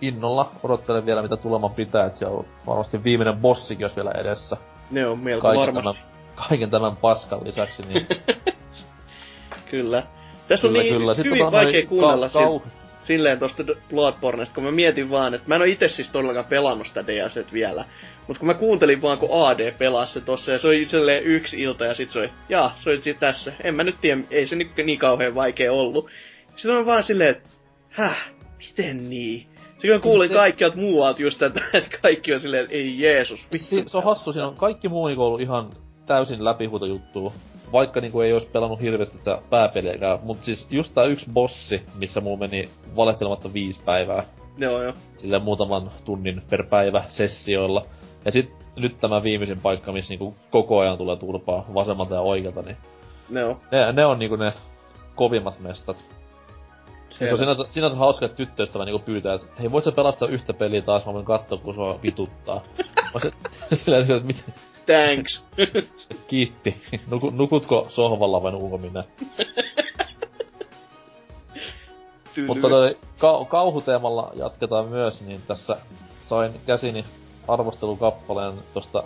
[0.00, 4.56] innolla odottelen vielä mitä tuleman pitää, että siellä on varmasti viimeinen bossikin jos vielä edessä.
[4.90, 6.02] Ne on melko Kaiken varmasti.
[6.02, 8.06] tämän, kaiken tämän paskan lisäksi, niin
[9.70, 10.02] Kyllä.
[10.48, 11.14] Tässä kyllä on niin kyllä.
[11.14, 12.68] Sitten hyvin tota, noi vaikea kuunnella ka- kau- sil-
[13.00, 16.86] silleen tosta Bloodborneista, kun mä mietin vaan, että mä en oo itse siis todellakaan pelannut
[16.86, 17.84] sitä DLCt vielä.
[18.28, 21.62] Mut kun mä kuuntelin vaan, kun AD pelasi se tossa, ja se oli silleen yksi
[21.62, 23.52] ilta, ja sit se oli, jaa, se oli tässä.
[23.64, 26.10] En mä nyt tiedä, ei se nyt niin kauhean vaikea ollut.
[26.56, 27.48] Sitten on vaan silleen, että,
[27.90, 28.30] häh,
[28.70, 29.46] miten niin?
[29.72, 33.46] Sitten kun kuulin Se- kaikkialta muualta just tätä, että kaikki on silleen, että ei Jeesus.
[33.56, 35.70] Si- se on hassu, siinä on kaikki muu niinku ollut ihan
[36.06, 37.32] täysin läpihuutojuttua.
[37.72, 40.18] Vaikka niinku ei olisi pelannut hirveästi tätä pääpeliäkään.
[40.22, 44.22] Mut siis just tää yksi bossi, missä muu meni valehtelematta viisi päivää.
[44.58, 44.92] Joo, joo.
[45.16, 47.86] Sille muutaman tunnin per päivä sessioilla.
[48.24, 52.62] Ja sit nyt tämä viimeisin paikka, missä niinku koko ajan tulee turpaa vasemmalta ja oikealta,
[52.62, 52.76] niin
[53.30, 53.60] Joo.
[53.72, 54.52] ne, ne on niinku ne
[55.14, 56.04] kovimmat mestat.
[57.18, 60.54] Se on sinänsä, sinänsä hauska, että tyttöystävä niinku pyytää, että hei voit sä pelastaa yhtä
[60.54, 62.60] peliä taas, mä voin katsoa, kun sua vituttaa.
[63.14, 63.32] Mä se,
[63.84, 64.44] silleen, että mit,
[64.86, 65.44] Thanks.
[66.28, 66.76] kiitti.
[67.06, 69.04] Nuku, nukutko sohvalla vai nukuko minä?
[72.46, 75.76] Mutta toi ka- kauhuteemalla jatketaan myös, niin tässä
[76.22, 77.04] sain käsini
[77.48, 79.02] arvostelukappaleen tosta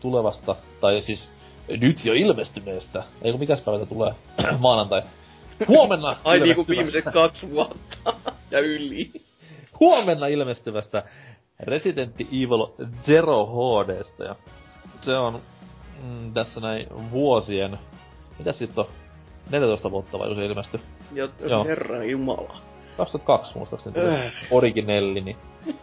[0.00, 1.28] tulevasta, tai siis
[1.68, 3.02] nyt jo ilmestyneestä.
[3.22, 4.14] Ei kun mikäs päivältä tulee?
[4.58, 5.02] Maanantai.
[5.68, 8.14] Huomenna Ai niinku ilmestyvästä- viimeiset kaksi vuotta.
[8.50, 9.10] ja yli.
[9.80, 11.02] huomenna ilmestyvästä
[11.60, 12.66] Resident Evil
[13.04, 14.24] Zero HDstä.
[14.24, 14.36] Ja
[15.00, 15.40] se on
[16.02, 17.78] mm, tässä näin vuosien...
[18.38, 18.86] Mitä sit on?
[19.50, 20.80] 14 vuotta vai kun se ilmestyi?
[21.12, 21.64] Ja Joo.
[21.64, 22.56] herran jumala.
[22.96, 24.32] 2002 muistaakseni tuli Äh.
[24.50, 25.36] originelli, niin...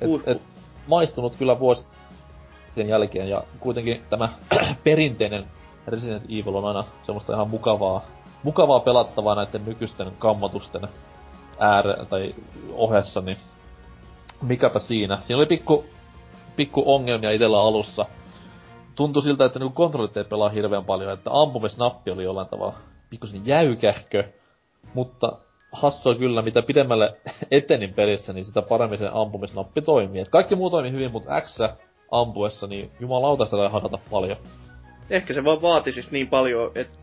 [0.00, 0.42] Et, et,
[0.86, 1.86] maistunut kyllä vuosien
[2.88, 4.28] jälkeen, ja kuitenkin tämä
[4.84, 5.44] perinteinen
[5.86, 8.04] Resident Evil on aina semmoista ihan mukavaa,
[8.46, 10.88] mukavaa pelattavaa näiden nykyisten kammatusten
[11.58, 12.34] äärä tai
[12.72, 13.36] ohessa, niin
[14.42, 15.18] mikäpä siinä.
[15.22, 15.84] Siinä oli pikku,
[16.56, 18.06] pikku ongelmia itellä alussa.
[18.94, 22.74] Tuntui siltä, että niinku kontrollit ei pelaa hirveän paljon, että ampumisnappi oli jollain tavalla
[23.10, 24.24] pikkusen jäykähkö,
[24.94, 25.32] mutta
[25.72, 27.16] hassua kyllä, mitä pidemmälle
[27.50, 30.20] etenin pelissä, niin sitä paremmin se ampumisnappi toimii.
[30.20, 31.58] Et kaikki muu toimii hyvin, mutta X
[32.10, 34.36] ampuessa, niin jumalauta sitä sai hakata paljon.
[35.10, 36.98] Ehkä se vaan vaati siis niin paljon, että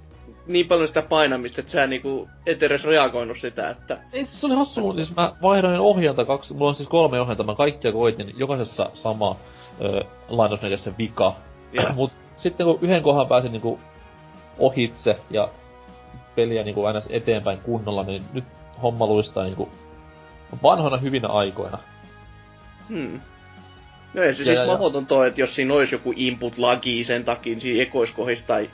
[0.47, 4.45] niin paljon sitä painamista, että sä niinku et edes reagoinut sitä, että Ei, siis se
[4.47, 8.33] oli hassu, siis mä vaihdoin ohjainta kaksi, mulla on siis kolme ohjainta, mä kaikkia koitin,
[8.37, 9.35] jokaisessa sama
[9.81, 11.35] ö, lainausmerkissä vika.
[11.73, 11.93] Joo.
[11.95, 13.79] Mut sitten kun yhden kohdan pääsin niinku
[14.59, 15.49] ohitse ja
[16.35, 18.43] peliä niinku aina eteenpäin kunnolla, niin nyt
[18.81, 19.69] homma luistaa niinku
[20.63, 21.77] vanhoina hyvinä aikoina.
[22.89, 23.19] hmm.
[24.13, 26.57] No ei se Ja- siis ja- ja- mahdoton toi, että jos siinä olisi joku input
[26.57, 28.69] lagi sen takia siinä ekoiskohdissa tai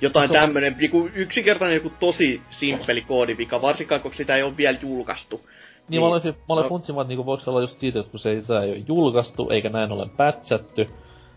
[0.00, 4.56] jotain Se on- tämmönen, joku yksinkertainen joku tosi simppeli koodivika, varsinkaan kun sitä ei ole
[4.56, 5.36] vielä julkaistu.
[5.36, 5.50] Niin,
[5.88, 6.02] Niin.
[6.02, 6.68] mä olen, mä olen No.
[6.68, 9.50] funtsimaan, että niinku voiko olla just siitä, että kun se ei, sitä ei ole julkaistu,
[9.50, 10.86] eikä näin ole pätsätty.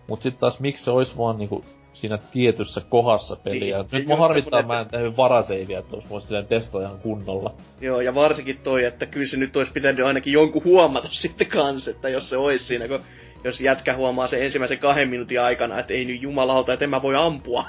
[0.08, 3.78] Mut sit taas miksi se olisi vaan niinku siinä tietyssä kohdassa peliä.
[3.78, 6.82] Niin, Nyt mua just harvittaa, semmonen- mä en tehnyt varaseiviä, että vois voisi silleen testata
[6.86, 7.54] ihan kunnolla.
[7.82, 11.88] Joo, ja varsinkin toi, että kyllä se nyt olisi pitänyt ainakin jonkun huomata sitten kans,
[11.88, 13.00] että jos se olisi siinä, kun
[13.44, 17.02] jos jätkä huomaa sen ensimmäisen kahden minuutin aikana, että ei nyt jumalauta, että en mä
[17.02, 17.66] voi ampua.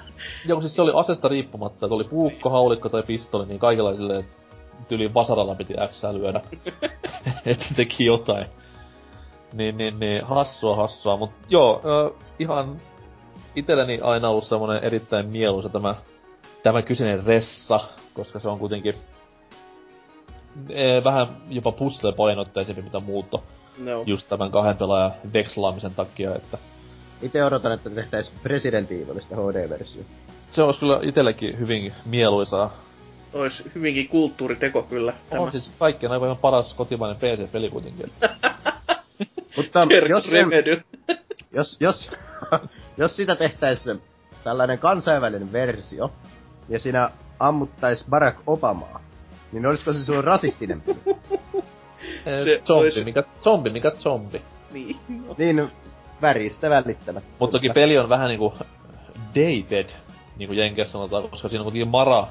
[0.46, 4.20] Joo, siis se oli asesta riippumatta, että oli puukko, haulikko tai pistoli, niin kaikilla silleen,
[4.20, 4.34] että
[4.88, 6.40] tyliin vasaralla piti X lyödä.
[7.46, 8.46] että teki jotain.
[9.52, 11.16] Niin, niin, niin, hassua, hassua.
[11.16, 12.80] Mut joo, ö, ihan
[13.56, 15.94] itselleni aina ollut semmonen erittäin mieluisa tämä,
[16.62, 17.80] tämä kyseinen ressa,
[18.14, 18.94] koska se on kuitenkin
[20.70, 23.40] eh, vähän jopa puzzle-painotteisempi mitä muut on,
[23.78, 24.02] No.
[24.06, 26.58] just tämän kahden pelaajan vekslaamisen takia, että
[27.22, 30.02] Itse odotan, että tehtäis Resident Evilista HD-versio.
[30.50, 32.70] se olisi kyllä itsellekin hyvin mieluisaa.
[33.32, 35.12] Olisi hyvinkin kulttuuriteko kyllä.
[35.30, 35.42] Tämä.
[35.42, 38.10] On siis kaikkien aivan paras kotimainen PC-peli kuitenkin.
[39.56, 40.82] Mutta jos, sen, Remedy.
[41.56, 42.10] jos, jos,
[42.98, 43.84] jos sitä tehtäis
[44.44, 46.12] tällainen kansainvälinen versio,
[46.68, 49.00] ja siinä ammuttais Barack Obamaa,
[49.52, 51.16] niin olisiko se sun rasistinen peli?
[52.24, 54.42] Se, Se zombi, olisi- mikä, zombi, mikä zombi.
[54.72, 54.96] Niin.
[55.08, 55.34] No.
[55.38, 55.70] Niin,
[56.22, 57.30] väristä välittämättä.
[57.38, 58.54] Mutta toki peli on vähän niinku
[59.28, 59.88] dated,
[60.36, 62.26] niinku Jenkeissä sanotaan, koska siinä on kuitenkin Mara,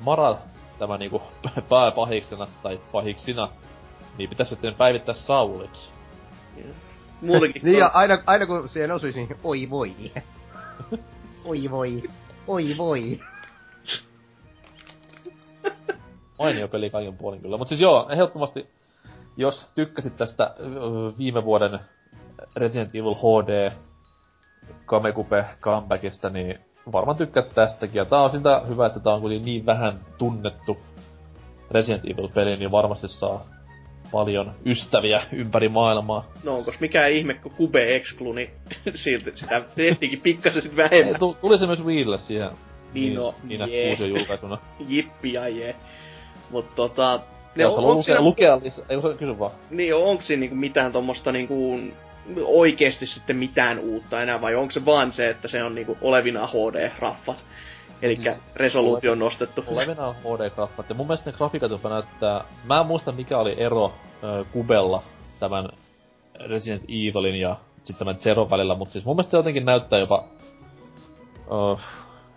[0.00, 0.36] Mara
[0.78, 1.22] tämä niinku
[1.68, 3.48] pääpahiksena tai pahiksina,
[4.18, 5.90] niin pitäisi sitten päivittää Sauliksi.
[7.20, 7.62] Muutenkin.
[7.64, 9.92] Niin ja aina, aina kun siihen osuisi, niin oi voi.
[11.44, 12.02] oi voi.
[12.46, 13.20] Oi voi.
[16.38, 17.56] Mainio peli kaiken puolin kyllä.
[17.56, 18.66] Mutta siis joo, ehdottomasti,
[19.36, 20.54] jos tykkäsit tästä
[21.18, 21.78] viime vuoden
[22.56, 23.70] Resident Evil HD
[24.86, 26.58] Kamekupe comebackista, niin
[26.92, 27.94] varmaan tykkäät tästäkin.
[27.96, 30.76] Ja tää on sitä hyvä, että tää on kuitenkin niin vähän tunnettu
[31.70, 33.44] Resident Evil-peli, niin varmasti saa
[34.12, 36.24] paljon ystäviä ympäri maailmaa.
[36.44, 38.50] No onkos mikään ihme, kun Kube Exclu, niin
[38.94, 41.18] silti sitä tehtiinkin pikkasen sit Ei, vähemmän.
[41.20, 42.50] tu- tuli se myös Wiille siihen
[42.94, 43.94] Niin no, siinä jee.
[43.94, 44.58] julkaisuna.
[44.88, 45.76] Jippi ja jee.
[46.50, 47.20] Mut tota...
[47.56, 49.50] Ne on, onko siinä, lukea lisää, ei se kysy vaan.
[49.70, 51.80] niin, onko siinä niinku mitään tommosta niinku
[52.44, 56.46] oikeesti sitten mitään uutta enää, vai onko se vaan se, että se on niinku olevina
[56.46, 57.36] HD-raffat?
[58.02, 59.64] Eli Siis resoluutio on nostettu.
[59.66, 62.44] Olevina on HD-graffat, ja mun mielestä ne grafiikat jopa näyttää...
[62.64, 63.92] Mä en muista mikä oli ero
[64.22, 65.02] ö, Kubella
[65.40, 65.68] tämän
[66.46, 70.24] Resident Evilin ja sitten tämän Zero välillä, mutta siis mun mielestä jotenkin näyttää jopa...
[71.46, 71.76] Ö,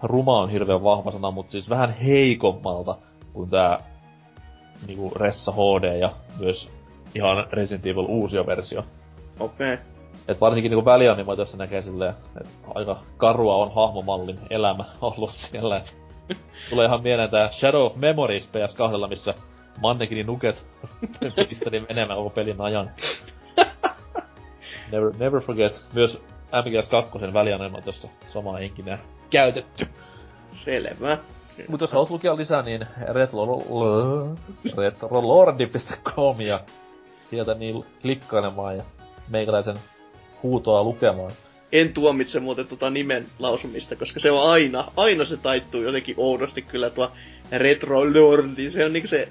[0.03, 2.95] ruma on hirveän vahva sana, mutta siis vähän heikommalta
[3.33, 3.79] kuin tää
[4.87, 6.69] niinku Ressa HD ja myös
[7.15, 8.83] ihan Resident Evil uusia versio.
[9.39, 9.73] Okei.
[9.73, 9.85] Okay.
[10.27, 15.81] Et varsinkin niinku välianimoitoissa näkee silleen, että aika karua on hahmomallin elämä ollut siellä.
[16.69, 19.33] Tulee ihan mieleen tää Shadow of Memories PS2, missä
[19.81, 20.65] Mannekinin nuket
[21.49, 22.91] pisteli menemään koko pelin ajan.
[24.91, 25.85] Never, never forget.
[25.93, 26.21] Myös
[26.51, 28.99] MGS2 välianimoitossa sama henkinen
[29.29, 29.87] käytetty.
[30.51, 31.17] Selvä.
[31.67, 34.37] Mutta jos haluat lukea lisää, niin retro-
[34.77, 36.59] retrolordi.com ja
[37.25, 38.83] sieltä niin klikkailemaan ja
[39.29, 39.77] meikäläisen
[40.43, 41.31] huutoa lukemaan.
[41.71, 46.61] En tuomitse muuten tota nimen lausumista, koska se on aina, aina se taittuu jotenkin oudosti
[46.61, 47.11] kyllä tuo
[47.51, 48.71] Retro Lordi.
[48.71, 49.27] Se on niinku se,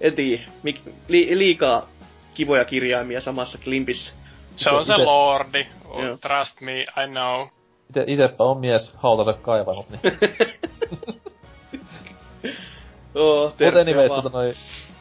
[0.00, 1.88] en tiedä, mik, li, liikaa
[2.34, 4.12] kivoja kirjaimia samassa klimpissä.
[4.56, 5.66] Se on se ite- lordi.
[5.84, 6.16] Oh, Joo.
[6.16, 7.48] Trust me, I know.
[7.90, 10.00] Ite, itepä on mies hautansa kaivanut, niin.
[13.14, 14.22] Oh, Mut terveisiä anyways, vaan.
[14.22, 14.52] tota noi...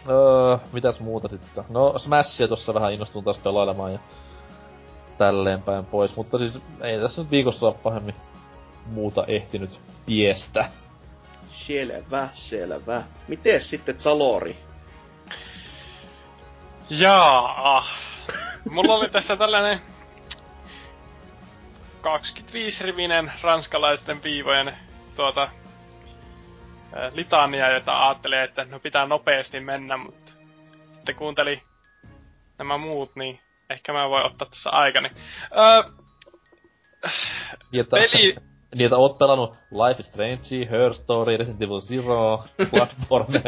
[0.10, 1.64] Öö, mitäs muuta sitten?
[1.70, 4.00] No, Smashia tossa vähän innostun taas pelailemaan ja
[5.18, 8.16] tälleen päin pois, mutta siis ei tässä nyt viikossa ole pahemmin
[8.86, 10.66] muuta ehtinyt piestä.
[11.52, 13.04] Selvä, selvä.
[13.28, 14.56] Miten sitten Salori?
[16.90, 17.86] Jaa.
[18.70, 19.80] Mulla oli tässä tällainen
[22.02, 24.78] 25-rivinen ranskalaisten viivojen
[25.16, 25.50] tuota
[27.14, 30.32] litania, jota ajattelee, että no pitää nopeasti mennä, mutta
[30.94, 31.62] sitten kuunteli
[32.58, 33.40] nämä muut, niin
[33.70, 35.12] ehkä mä voin ottaa tässä aikani.
[35.58, 35.92] Öö,
[37.72, 38.36] Niin, että, Peli-
[38.76, 43.42] niin, että oot pelannut Life is Strange, Her Story, Resident Evil Zero, Bloodborne.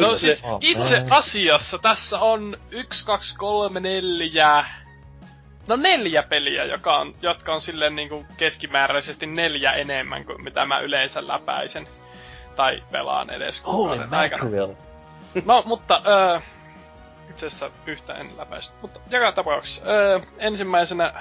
[0.00, 4.64] No siis Oh, itse asiassa tässä on 1, 2, 3, 4...
[5.68, 10.78] No neljä peliä, joka on, jotka on silleen niinku keskimääräisesti neljä enemmän kuin mitä mä
[10.80, 11.86] yleensä läpäisen.
[12.58, 14.50] Tai pelaan edes kuukauden aikana.
[15.44, 16.40] No, mutta öö,
[17.30, 18.74] itse asiassa yhtä en läpäistä.
[18.82, 21.12] Mutta joka tapauksessa öö, ensimmäisenä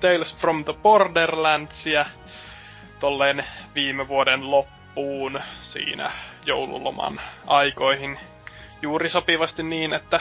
[0.00, 2.06] Tales from the Borderlandsia
[3.00, 3.44] tolleen
[3.74, 6.12] viime vuoden loppuun siinä
[6.46, 8.18] joululoman aikoihin.
[8.82, 10.20] Juuri sopivasti niin, että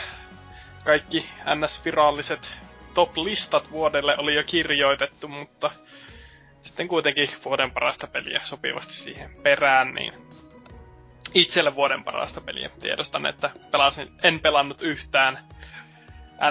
[0.84, 2.51] kaikki NS-viralliset
[2.93, 5.71] top-listat vuodelle oli jo kirjoitettu, mutta
[6.61, 10.13] sitten kuitenkin vuoden parasta peliä sopivasti siihen perään, niin
[11.36, 12.70] itselle vuoden parasta peliä.
[12.80, 15.40] Tiedostan, että pelasin, en pelannut yhtään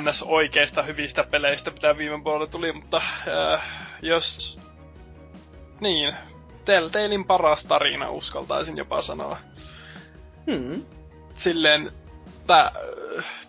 [0.00, 0.22] ns.
[0.22, 3.62] oikeista hyvistä peleistä, mitä viime vuonna tuli, mutta äh,
[4.02, 4.58] jos...
[5.80, 6.16] Niin,
[6.64, 9.38] Telltalein paras tarina uskaltaisin jopa sanoa.
[10.50, 10.82] Hmm.
[11.34, 11.92] Silleen,
[12.26, 12.72] että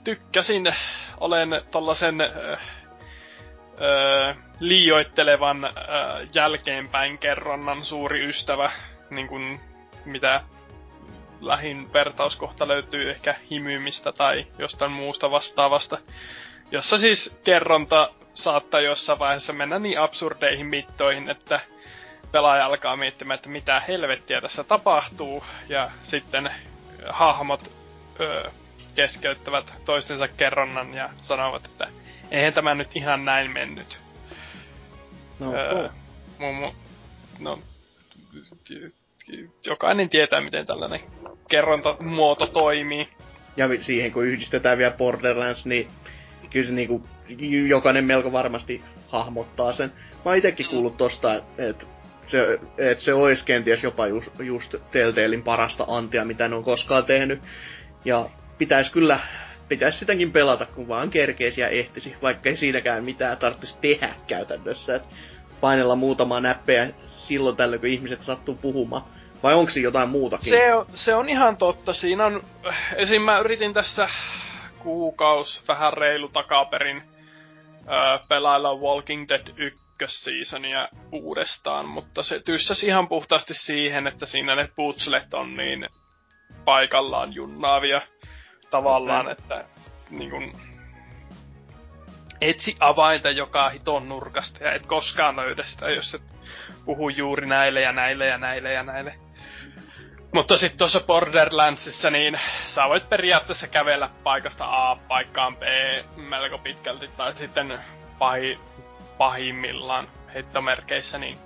[0.04, 0.76] tykkäsin,
[1.20, 5.72] olen tollasen äh, äh, liioittelevan äh,
[6.34, 8.72] jälkeenpäin kerronnan suuri ystävä,
[9.10, 9.60] niin kuin
[10.06, 10.42] mitä
[11.42, 15.98] lähin vertauskohta löytyy ehkä himymistä tai jostain muusta vastaavasta,
[16.72, 21.60] jossa siis kerronta saattaa jossain vaiheessa mennä niin absurdeihin mittoihin, että
[22.32, 26.52] pelaaja alkaa miettimään, että mitä helvettiä tässä tapahtuu, ja sitten
[27.10, 27.72] hahmot
[28.20, 28.52] ö,
[28.96, 31.88] keskeyttävät toistensa kerronnan ja sanovat, että
[32.32, 33.98] eihän tämä nyt ihan näin mennyt.
[35.40, 35.92] No, öö, oh.
[36.40, 36.72] mu, mu,
[37.40, 37.60] no,
[39.66, 41.00] jokainen tietää, miten tällainen
[41.50, 43.08] kerrontamuoto toimii.
[43.58, 45.88] Ja siihen kun yhdistetään vielä Borderlands, niin
[46.50, 47.04] kyllä se niinku,
[47.68, 49.90] jokainen melko varmasti hahmottaa sen.
[49.90, 51.86] Mä oon itekin kuullut tosta, että
[52.26, 57.06] se, et se olisi kenties jopa just, just Telltalein parasta antia, mitä ne on koskaan
[57.06, 57.42] tehnyt.
[58.06, 59.20] Ja pitäisi kyllä,
[59.68, 64.96] pitäisi sitäkin pelata, kun vaan kerkeisi ja ehtisi, vaikka ei siinäkään mitään tarvitsisi tehdä käytännössä.
[64.96, 65.04] Et
[65.62, 66.90] painella muutamaa näppejä
[67.28, 69.04] silloin tällöin, kun ihmiset sattuu puhumaan.
[69.44, 70.54] Vai onko siinä jotain muutakin?
[70.54, 71.94] Se on, se on ihan totta.
[71.94, 72.42] Siinä on,
[72.96, 73.22] esim.
[73.22, 74.10] mä yritin tässä
[74.80, 77.04] kuukaus vähän reilu takaperin
[77.88, 84.56] öö, pelailla Walking Dead 1 ykkösseasonia uudestaan, mutta se tyssäsi ihan puhtaasti siihen, että siinä
[84.56, 85.90] ne putslet on niin
[86.66, 88.02] paikallaan junnaavia
[88.70, 89.32] tavallaan, okay.
[89.32, 89.66] että
[90.10, 90.54] niin kun,
[92.42, 96.35] etsi avainta joka hiton nurkasta ja et koskaan löydä sitä, jos et
[96.86, 99.16] puhu juuri näille ja näille ja näille ja näille.
[100.34, 105.62] Mutta sitten tuossa Borderlandsissa, niin sä voit periaatteessa kävellä paikasta A paikkaan B
[106.16, 107.80] melko pitkälti, tai sitten
[108.20, 108.60] pahi,
[109.18, 111.38] pahimmillaan heittomerkeissä, niin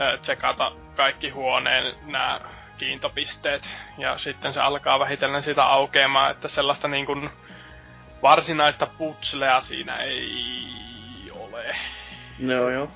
[0.00, 2.40] ö, tsekata kaikki huoneen nämä
[2.78, 3.68] kiintopisteet.
[3.98, 7.30] Ja sitten se alkaa vähitellen sitä aukeamaan, että sellaista niin kuin
[8.22, 10.32] varsinaista putslea siinä ei
[11.32, 11.76] ole.
[12.38, 12.90] No joo.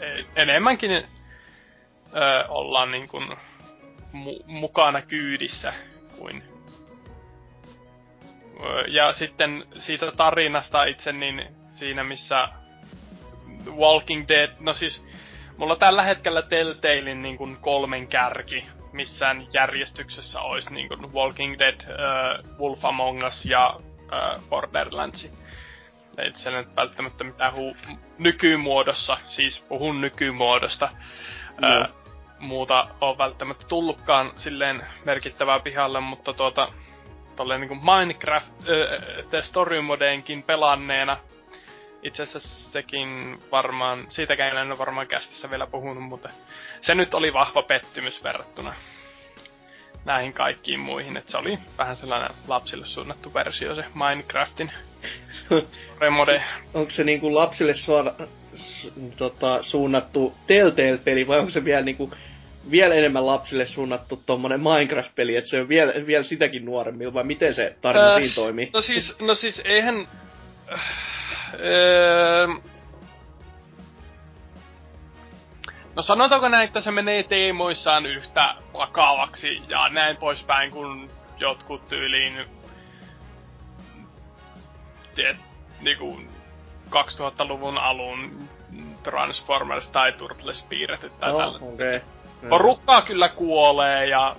[0.00, 1.04] Ei, enemmänkin ö,
[2.48, 3.28] ollaan niin kuin
[4.14, 5.72] mu- mukana kyydissä
[6.18, 6.42] kuin
[8.88, 12.48] ja sitten siitä tarinasta itse, niin siinä missä
[13.76, 15.04] Walking Dead, no siis
[15.56, 21.74] mulla tällä hetkellä Telltalein niin kuin kolmen kärki missään järjestyksessä olisi niin kuin Walking Dead,
[21.80, 25.32] uh, Wolf Among Us ja uh, Borderlands.
[26.18, 30.88] Ei se nyt välttämättä mitään hu- nykymuodossa, siis puhun nykymuodosta,
[31.60, 31.68] no.
[31.80, 31.86] uh,
[32.38, 36.72] muuta on välttämättä tullutkaan silleen merkittävää pihalle, mutta tuota,
[37.36, 41.16] tolleen niin Minecraft, uh, The Story Modeenkin pelanneena,
[42.02, 46.28] itse asiassa sekin varmaan, siitäkään en ole varmaan kästissä vielä puhunut, mutta
[46.80, 48.74] se nyt oli vahva pettymys verrattuna
[50.04, 54.72] näihin kaikkiin muihin, että se oli vähän sellainen lapsille suunnattu versio se Minecraftin
[56.00, 56.42] remode.
[56.74, 58.12] Onko se niinku lapsille suora,
[58.56, 62.12] s, tota, suunnattu Telltale-peli vai onko se vielä niinku
[62.70, 67.54] vielä enemmän lapsille suunnattu tommonen Minecraft-peli, että se on vielä, vielä sitäkin nuoremmilla, vai miten
[67.54, 68.70] se tarina äh, siinä toimii?
[68.72, 70.08] No siis, no siis eihän...
[71.60, 72.46] Öö,
[75.98, 82.46] no sanotaanko näin, että se menee teemoissaan yhtä vakavaksi ja näin poispäin kuin jotkut tyyliin
[85.14, 85.36] tiet,
[85.80, 86.20] niinku
[86.90, 88.48] 2000-luvun alun
[89.02, 91.58] Transformers tai Turtles piirretyt tai no, tällä.
[91.72, 92.00] Okay.
[92.48, 94.36] Porukkaa kyllä kuolee ja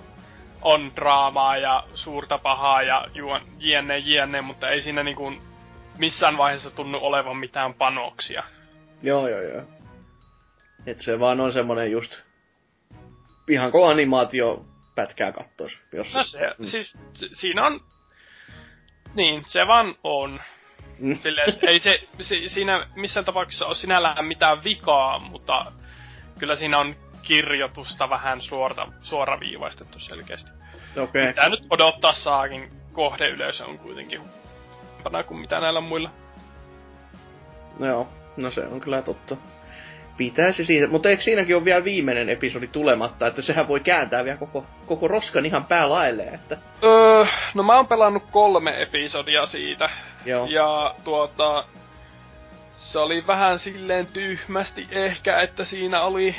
[0.62, 5.32] on draamaa ja suurta pahaa ja juon, jne, jne, mutta ei siinä niinku
[5.98, 8.42] missään vaiheessa tunnu olevan mitään panoksia.
[9.02, 9.62] Joo, joo, joo.
[10.86, 12.22] Et se vaan on semmonen just...
[13.48, 14.64] Ihan kuin animaatio
[14.94, 15.78] pätkää kattois.
[15.92, 16.14] Jos...
[16.14, 16.64] No se, mm.
[16.64, 17.80] siis si- siinä on...
[19.14, 20.40] Niin, se vaan on.
[20.98, 21.18] Mm.
[21.22, 25.72] Sille, ei se, si, siinä missään tapauksessa ole sinällään mitään vikaa, mutta
[26.38, 30.50] kyllä siinä on kirjoitusta vähän suorta, suoraviivaistettu selkeästi.
[30.90, 31.02] Okei.
[31.02, 31.26] Okay.
[31.26, 34.20] Mitä nyt odottaa saakin, kohdeyleisö on kuitenkin
[35.00, 36.10] parempana kuin mitä näillä muilla.
[37.78, 39.36] No joo, no se on kyllä totta.
[40.20, 44.38] Pitäisi siitä, mutta eikö siinäkin ole vielä viimeinen episodi tulematta, että sehän voi kääntää vielä
[44.38, 46.56] koko, koko roskan ihan päälaelle, että...
[46.84, 49.90] Öö, no mä oon pelannut kolme episodia siitä.
[50.24, 50.46] Joo.
[50.46, 51.64] Ja tuota...
[52.76, 56.34] se oli vähän silleen tyhmästi ehkä, että siinä oli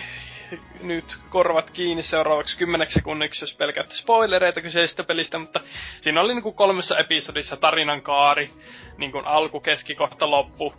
[0.83, 5.59] nyt korvat kiinni seuraavaksi kymmeneksi sekunniksi, jos pelkäätte spoilereita kyseisestä pelistä, mutta
[6.01, 8.49] siinä oli niinku kolmessa episodissa tarinan kaari,
[8.97, 10.73] niinku alku, keski, kohta, loppu.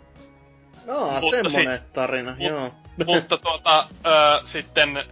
[0.89, 2.71] Aa, mutta semmonen si- tarina, mut, joo.
[3.05, 4.09] Mutta tuota, ö,
[4.43, 5.03] sitten ö,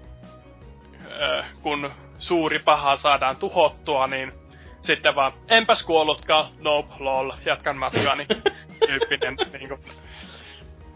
[1.61, 4.32] kun suuri paha saadaan tuhottua, niin
[4.82, 8.28] sitten vaan, enpäs kuollutkaan, nope, lol, jatkan matkaani.
[8.88, 9.78] tyyppinen niinku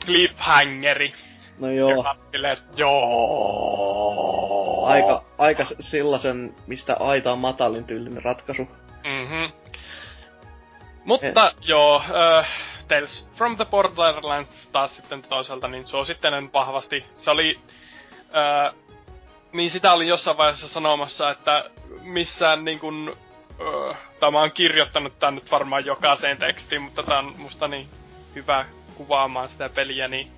[0.05, 1.13] cliffhangeri.
[1.59, 2.05] No joo.
[2.34, 4.86] Ja joo.
[4.86, 8.63] Aika, aika sellaisen, mistä aita on matalin tyylinen ratkaisu.
[9.03, 9.51] Mhm.
[11.05, 11.51] Mutta He.
[11.61, 12.45] joo, uh,
[12.88, 17.05] Tales from the Borderlands taas sitten toisaalta niin suosittelen vahvasti.
[17.17, 17.59] Se oli...
[18.19, 18.86] Uh,
[19.53, 21.69] niin sitä oli jossain vaiheessa sanomassa, että
[22.01, 23.17] missään niin kun,
[23.59, 27.89] uh, tämä on kirjoittanut tän nyt varmaan jokaiseen tekstiin, mutta tää on musta niin
[28.36, 28.65] hyvä
[28.95, 30.31] kuvaamaan sitä peliä, niin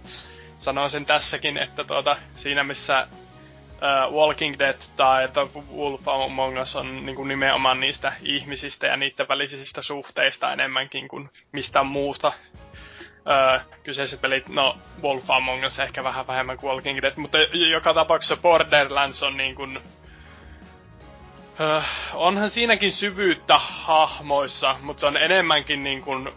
[0.60, 3.08] sanon sen tässäkin, että tuota, siinä missä
[3.78, 5.42] uh, Walking Dead tai The
[5.76, 11.30] Wolf Among Us on niin kuin nimenomaan niistä ihmisistä ja niiden välisistä suhteista enemmänkin kuin
[11.52, 12.28] mistään muusta.
[12.28, 12.34] Uh,
[13.84, 18.38] kyseiset pelit, no Wolf Among Us ehkä vähän vähemmän kuin Walking Dead, mutta joka tapauksessa
[18.38, 19.84] Borderlands on niin kuin, uh,
[22.14, 26.30] onhan siinäkin syvyyttä hahmoissa, mutta se on enemmänkin niin kuin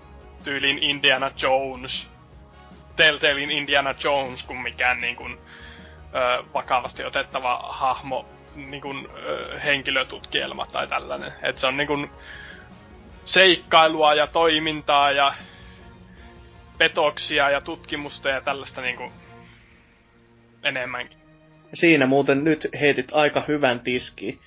[0.44, 2.10] tyylin Indiana Jones
[3.00, 5.38] Telltalein Indiana Jones kuin mikään niin kuin,
[6.14, 11.32] ö, vakavasti otettava hahmo niin kuin, ö, henkilötutkielma tai tällainen.
[11.42, 12.10] Et se on niin kuin,
[13.24, 15.34] seikkailua ja toimintaa ja
[16.78, 19.12] petoksia ja tutkimusta ja tällaista niin kuin,
[20.64, 21.18] enemmänkin.
[21.74, 24.40] Siinä muuten nyt heitit aika hyvän tiski.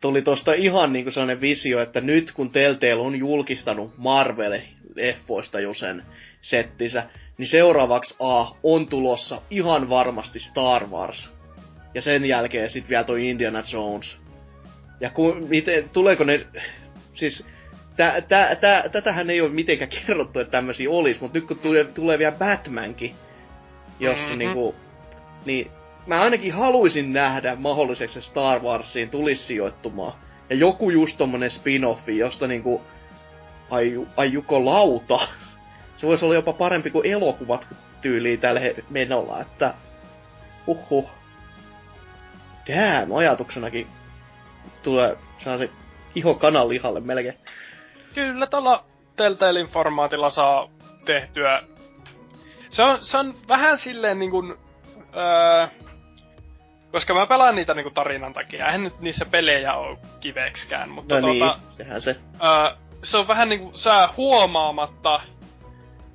[0.00, 6.06] Tuli tosta ihan niinku sellainen visio, että nyt kun Telltale on julkistanut Marvel-leffoista jo sen
[6.40, 7.08] settinsä,
[7.38, 11.32] niin seuraavaksi A on tulossa ihan varmasti Star Wars.
[11.94, 14.16] Ja sen jälkeen sitten vielä toi Indiana Jones.
[15.00, 16.46] Ja kun, miten, tuleeko ne,
[17.14, 17.46] siis
[17.96, 21.84] tä, tä, tä, tätähän ei ole mitenkään kerrottu, että tämmöisiä olisi, mutta nyt kun tulee,
[21.84, 23.14] tulee vielä Batmankin,
[24.00, 24.38] jossa mm-hmm.
[24.38, 24.74] niinku,
[25.44, 25.70] niin
[26.06, 30.12] mä ainakin haluaisin nähdä mahdolliseksi Star Warsiin tulisi sijoittumaan.
[30.50, 32.82] Ja joku just tommonen spin-offi, josta niinku,
[33.70, 35.28] ai, ai juko lauta,
[35.98, 37.68] se voisi olla jopa parempi kuin elokuvat
[38.00, 39.74] tyyliin tällä menolla, että
[40.66, 41.10] uhu.
[42.68, 43.86] Damn, ajatuksenakin
[44.82, 45.70] tulee se
[46.14, 47.38] iho kananlihalle melkein.
[48.14, 48.84] Kyllä, tuolla
[49.16, 50.68] Telltalein formaatilla saa
[51.04, 51.62] tehtyä.
[52.70, 54.56] Se on, se on vähän silleen niin kuin,
[55.16, 55.66] öö,
[56.92, 58.66] koska mä pelaan niitä niinku tarinan takia.
[58.66, 62.16] Eihän nyt niissä pelejä ole kivekskään, mutta no tuota, niin, sehän se.
[62.42, 65.20] Öö, se on vähän niinku sä huomaamatta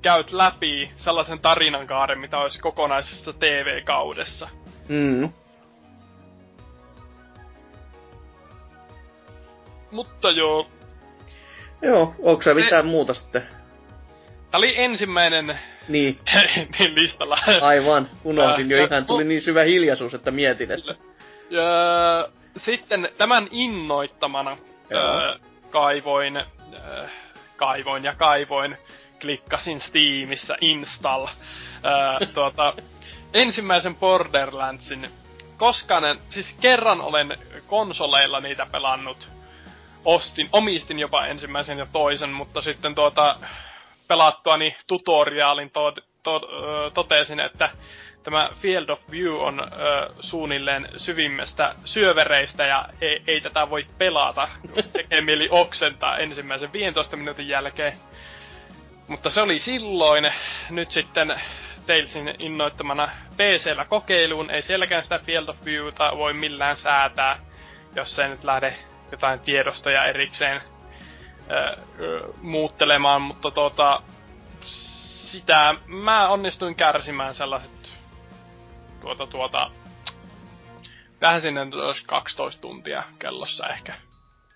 [0.04, 4.48] käyt läpi sellaisen tarinankaaren, mitä olisi kokonaisessa TV-kaudessa.
[4.88, 5.32] Mm.
[9.90, 10.70] Mutta joo.
[11.82, 13.42] Joo, onko se mitään muuta sitten?
[14.50, 16.18] Tää oli ensimmäinen niin.
[16.78, 17.38] niin listalla.
[17.60, 20.94] Aivan, unohdin jo ihan, tuli niin syvä hiljaisuus, että mietin, että...
[21.50, 21.62] Ja,
[22.56, 24.56] sitten tämän innoittamana
[24.92, 25.38] öö,
[25.70, 27.08] kaivoin, öö,
[27.56, 28.76] kaivoin ja kaivoin
[29.24, 31.26] klikkasin Steamissa install
[31.82, 32.74] ää, tuota,
[33.34, 35.10] ensimmäisen Borderlandsin.
[35.56, 39.28] Koska en, siis kerran olen konsoleilla niitä pelannut.
[40.04, 43.36] Ostin, omistin jopa ensimmäisen ja toisen, mutta sitten tuota
[44.08, 46.40] pelattuani tutoriaalin to, to,
[46.94, 47.70] totesin, että
[48.22, 49.66] tämä Field of View on ö,
[50.20, 54.48] suunnilleen syvimmästä syövereistä ja ei, ei tätä voi pelata.
[54.92, 57.98] Tekee mieli oksentaa ensimmäisen 15 minuutin jälkeen.
[59.08, 60.32] Mutta se oli silloin.
[60.70, 61.40] Nyt sitten
[61.86, 64.50] Talesin innoittamana PCllä kokeiluun.
[64.50, 67.38] Ei sielläkään sitä Field of Viewta voi millään säätää,
[67.96, 68.74] jos ei nyt lähde
[69.12, 70.60] jotain tiedostoja erikseen
[71.50, 74.02] ö, ö, muuttelemaan, mutta tota,
[74.60, 77.92] sitä mä onnistuin kärsimään sellaiset
[79.00, 79.70] tuota tuota
[81.20, 81.60] vähän sinne
[82.06, 83.94] 12 tuntia kellossa ehkä.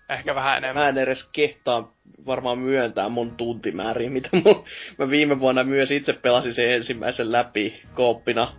[0.09, 0.83] Ehkä vähän enemmän.
[0.83, 1.93] Mä en edes kehtaa
[2.25, 4.65] varmaan myöntää mun tuntimääriä, mitä mun...
[4.97, 8.53] Mä viime vuonna myös itse pelasin sen ensimmäisen läpi kooppina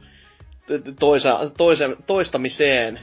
[1.01, 3.01] toisa, toisa, toistamiseen.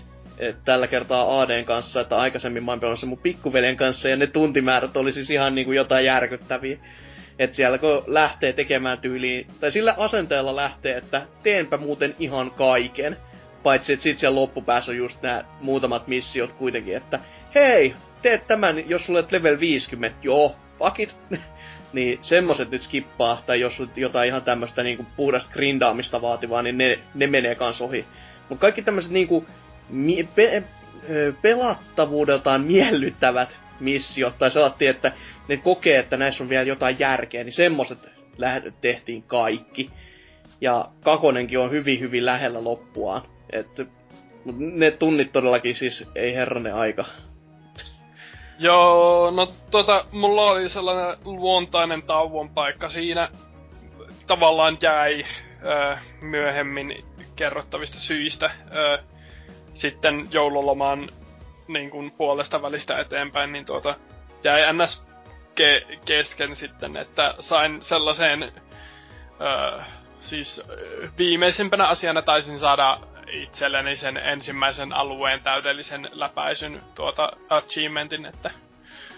[0.65, 4.27] Tällä kertaa ADn kanssa, että aikaisemmin mä oon pelannut sen mun pikkuveljen kanssa, ja ne
[4.27, 6.77] tuntimäärät oli siis ihan niinku jotain järkyttäviä.
[7.39, 13.17] Että siellä kun lähtee tekemään tyyliin, tai sillä asenteella lähtee, että teenpä muuten ihan kaiken.
[13.63, 17.19] Paitsi että sit siellä loppupäässä on just nämä muutamat missiot kuitenkin, että
[17.55, 21.15] hei, teet tämän, jos sulle level 50, joo, fuck it.
[21.93, 26.99] niin semmoset nyt skippaa, tai jos jotain ihan tämmöstä niinku puhdasta grindaamista vaativaa, niin ne,
[27.15, 28.05] ne menee kans ohi.
[28.49, 29.45] Mutta kaikki tämmöiset niinku
[29.89, 30.63] mie- pe-
[31.41, 33.49] pelattavuudeltaan miellyttävät
[33.79, 35.11] missiot, tai sellainen, että
[35.47, 37.99] ne kokee, että näissä on vielä jotain järkeä, niin semmoset
[38.81, 39.89] tehtiin kaikki.
[40.61, 43.21] Ja kakonenkin on hyvin, hyvin lähellä loppuaan.
[43.49, 43.67] Et,
[44.57, 47.05] ne tunnit todellakin siis ei herranen aika.
[48.59, 53.29] Joo, no tota, mulla oli sellainen luontainen tauon paikka siinä.
[54.27, 55.25] Tavallaan jäi
[55.65, 57.05] ö, myöhemmin
[57.35, 58.99] kerrottavista syistä ö,
[59.73, 61.07] sitten joululoman
[61.67, 63.95] niin kuin puolesta välistä eteenpäin, niin tuota,
[64.43, 65.03] jäi ns.
[65.59, 69.81] Ke- kesken sitten, että sain sellaiseen, ö,
[70.21, 72.99] siis ö, viimeisimpänä asiana taisin saada
[73.31, 78.51] itselleni sen ensimmäisen alueen täydellisen läpäisyn tuota achievementin, että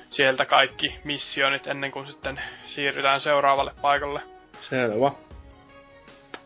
[0.10, 4.22] sieltä kaikki missionit ennen kuin sitten siirrytään seuraavalle paikalle.
[4.62, 5.12] Selvä.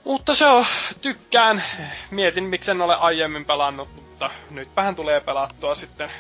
[0.04, 0.66] Mutta se on,
[1.02, 1.64] tykkään.
[2.12, 6.12] Mietin, miksen ole aiemmin pelannut, mutta nytpähän tulee pelattua sitten.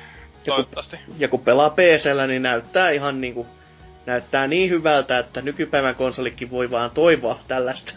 [0.45, 0.97] Toivottavasti.
[1.17, 3.47] Ja kun pelaa PCllä, niin näyttää ihan niinku,
[4.05, 7.93] näyttää niin hyvältä, että nykypäivän konsolikin voi vaan toivoa tällaista.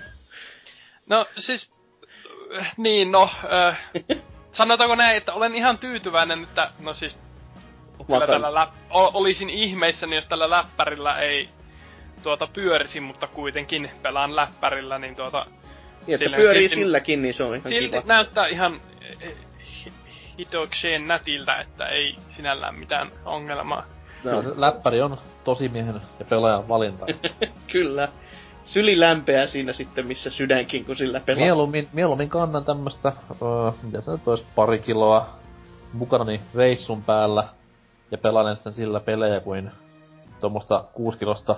[1.07, 1.69] No siis,
[2.77, 3.31] niin no,
[3.69, 3.81] äh,
[4.53, 7.19] sanotaanko näin, että olen ihan tyytyväinen, että no siis
[8.07, 11.49] kyllä tällä läp, olisin ihmeissäni, jos tällä läppärillä ei
[12.23, 15.47] tuota pyörisi, mutta kuitenkin pelaan läppärillä, niin tuota...
[16.07, 18.03] Niin, että pyörii silti- silläkin, niin se on ihan Silti kiva.
[18.07, 18.81] näyttää ihan
[19.21, 19.35] eh,
[19.85, 19.93] hi-
[20.39, 23.85] hitokseen nätiltä, että ei sinällään mitään ongelmaa.
[24.25, 27.07] No, läppäri on tosimiehen ja pelaajan valinta.
[27.73, 28.09] kyllä.
[28.67, 31.45] Syli lämpeää siinä sitten, missä sydänkin, kun sillä pelaa.
[31.45, 33.13] mieluummin, mieluummin kannan tämmöstä,
[33.43, 35.29] öö, mitä se nyt olisi, pari kiloa
[35.93, 37.45] mukanani reissun päällä
[38.11, 39.71] ja pelailen sitten sillä pelejä kuin
[40.41, 41.57] tuommoista kuuskilosta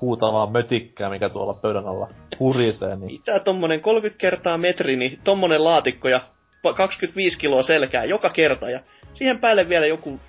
[0.00, 2.08] huutavaa mötikkää, mikä tuolla pöydän alla
[2.40, 6.20] hurisee, niin Mitä tommonen 30 kertaa metri, niin tommonen laatikko ja
[6.66, 8.80] pa- 25 kiloa selkää joka kerta ja
[9.14, 10.20] siihen päälle vielä joku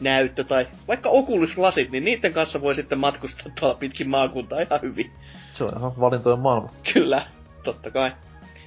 [0.00, 5.12] näyttö tai vaikka okuluslasit, niin niiden kanssa voi sitten matkustaa tuolla pitkin maakuntaa ihan hyvin.
[5.52, 6.70] se on ihan valintojen maailma.
[6.92, 7.26] Kyllä,
[7.64, 8.12] totta kai.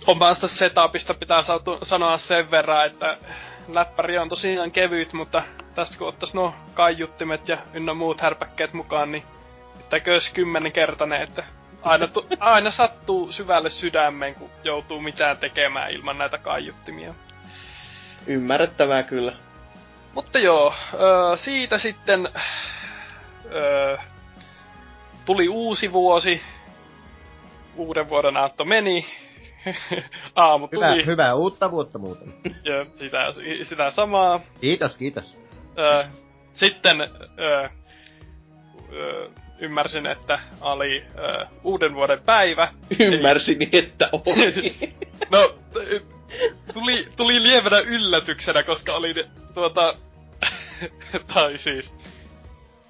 [0.07, 3.17] Omasta setupista pitää sautu, sanoa sen verran, että
[3.73, 5.43] läppäri on tosiaan kevyt, mutta
[5.75, 9.23] tästä kun ottais nuo kaiuttimet ja ynnä muut härpäkkeet mukaan, niin
[9.77, 11.43] pitäkös kymmenenkertainen, että
[11.81, 17.13] aina, tu, aina sattuu syvälle sydämeen, kun joutuu mitään tekemään ilman näitä kaiuttimia.
[18.27, 19.33] Ymmärrettävää kyllä.
[20.13, 22.29] Mutta joo, öö, siitä sitten
[23.51, 23.97] öö,
[25.25, 26.41] tuli uusi vuosi.
[27.75, 29.05] Uuden vuoden aatto meni.
[30.35, 31.05] Aamu Hyvä, tuli.
[31.05, 32.33] hyvää uutta vuotta muuten.
[32.63, 33.27] Ja sitä,
[33.63, 34.39] sitä samaa.
[34.61, 35.39] Kiitos, kiitos.
[35.77, 36.03] Öö,
[36.53, 37.01] sitten
[37.39, 37.69] öö,
[38.93, 39.29] öö,
[39.59, 42.67] ymmärsin, että oli öö, uuden vuoden päivä.
[42.99, 44.77] Ymmärsin, että oli.
[45.31, 45.55] No,
[46.73, 49.13] tuli, tuli lievänä yllätyksenä, koska oli
[49.53, 49.95] tuota...
[51.33, 51.95] tai siis...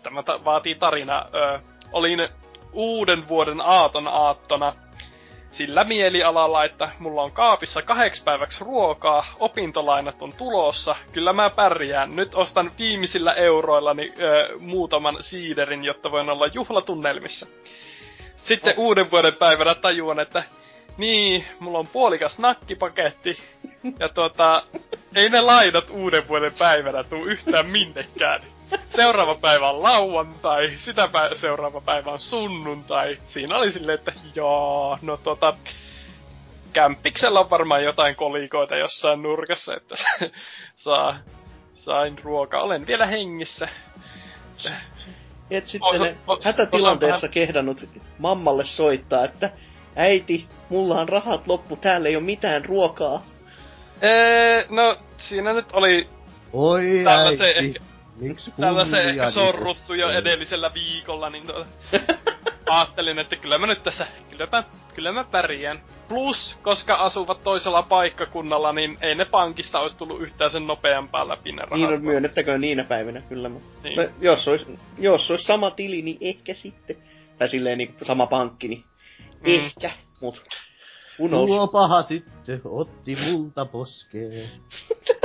[0.04, 1.26] Tämä ta- vaatii tarina.
[1.36, 1.60] Ö,
[1.92, 2.28] olin
[2.74, 4.74] uuden vuoden aaton aattona
[5.52, 12.16] sillä mielialalla, että mulla on kaapissa kahdeksi päiväksi ruokaa, opintolainat on tulossa, kyllä mä pärjään.
[12.16, 17.48] Nyt ostan viimeisillä euroillani ö, muutaman siiderin, jotta voin olla juhlatunnelmissa.
[18.36, 18.80] Sitten Oh.
[18.84, 20.44] uuden vuoden päivänä tajuan, että
[20.98, 23.38] niin, mulla on puolikas nakkipaketti.
[24.00, 24.64] Ja tota,
[25.16, 28.42] ei ne lainat uuden vuoden päivänä tuu yhtään minnekään.
[28.90, 33.18] Seuraava päivä on lauantai, sitä pä- seuraava päivä on sunnuntai.
[33.26, 35.54] Siinä oli silleen, että jaa, no tota,
[36.74, 39.96] kämppiksellä on varmaan jotain kolikoita jossain nurkassa, että
[40.76, 41.18] saa,
[41.74, 42.62] sain ruokaa.
[42.62, 43.68] Olen vielä hengissä.
[45.52, 47.78] Et sitten ne o- hätätilanteessa kehdannut
[48.20, 49.50] mammalle soittaa, että
[49.98, 53.22] äiti, mulla on rahat loppu, täällä ei ole mitään ruokaa.
[54.02, 56.08] Ee, no, siinä nyt oli
[56.54, 57.80] Oi Täällä se äiti, ehkä-
[58.20, 61.66] miksi Täällä se ehkä sorruttu jo edellisellä viikolla, niin tuota,
[62.70, 64.64] ajattelin, että kyllä mä nyt tässä, kyllä mä,
[64.96, 65.80] kyllä mä pärjään.
[66.08, 71.52] Plus, koska asuvat toisella paikkakunnalla, niin ei ne pankista olisi tullut yhtään sen nopeampaa läpi
[71.52, 71.78] ne rahat.
[71.78, 73.50] Niin on myönnettäköön niinä päivinä, kyllä.
[73.50, 73.98] Mutta Niin.
[73.98, 76.96] no, jos, olisi, jos olisi sama tili, niin ehkä sitten.
[77.38, 78.84] Tai silleen niin sama pankki, niin
[79.40, 79.66] Mm.
[79.66, 79.92] ehkä.
[80.22, 80.44] Mut
[81.28, 81.50] knows?
[81.50, 84.50] Tuo paha tyttö otti multa poskeen.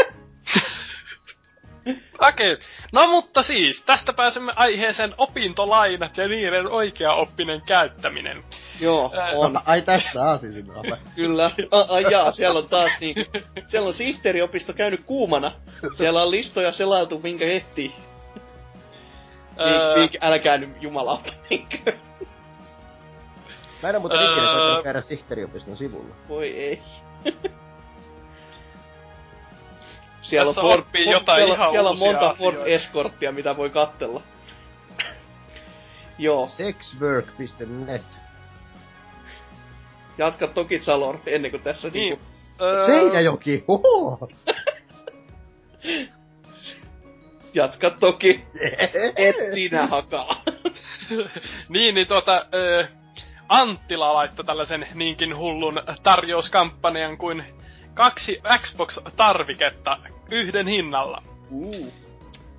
[2.29, 2.53] Okei.
[2.53, 2.67] Okay.
[2.93, 8.45] No mutta siis, tästä pääsemme aiheeseen opintolainat ja niiden oikea-oppinen käyttäminen.
[8.81, 9.61] Joo, Ää, on.
[9.67, 10.73] Ai tästä aasinsilta.
[11.17, 11.51] Kyllä.
[11.89, 13.17] Ai a, jaa, siellä on taas niin.
[13.69, 15.53] Siellä on sihteeriopisto käynyt kuumana.
[15.97, 17.93] Siellä on listoja selailtu minkä ehtii.
[19.61, 21.93] Öö, Viik, viik, älkää nyt jumalauta niinkö.
[23.83, 24.25] Mä en oo muuten Öö.
[24.33, 26.15] ikinä koittanut käydä sihteeriopiston sivulla.
[26.29, 26.83] Voi ei.
[30.21, 32.65] siellä on, Tästä Ford, Ford- jotain siellä, ihan siellä on monta Ford asioita.
[32.65, 34.23] Escorttia, mitä voi kattella.
[36.19, 38.03] Joo, Sexwork.net.
[40.19, 41.95] jatka toki Salor ennen kuin tässä Niin.
[41.95, 42.25] niinku...
[42.61, 43.65] Öö, Seinäjoki!
[43.69, 44.29] Oho!
[47.55, 48.45] Jatka toki.
[49.17, 50.43] Et sinä hakaa.
[51.69, 52.87] niin, niin tuota, ö,
[53.53, 57.45] Anttila laittoi tällaisen niinkin hullun tarjouskampanjan kuin
[57.95, 59.99] kaksi Xbox-tarviketta
[60.31, 61.23] yhden hinnalla.
[61.51, 61.93] Uh.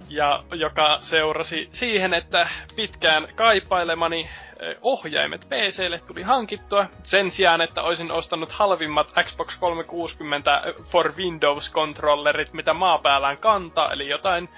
[0.10, 4.30] Ja joka seurasi siihen, että pitkään kaipailemani
[4.62, 6.86] ö, ohjaimet PClle tuli hankittua.
[7.04, 14.50] Sen sijaan, että olisin ostanut halvimmat Xbox 360 for Windows-kontrollerit, mitä maapäällään kantaa, eli jotain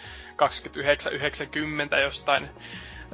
[1.91, 2.49] 29,90 jostain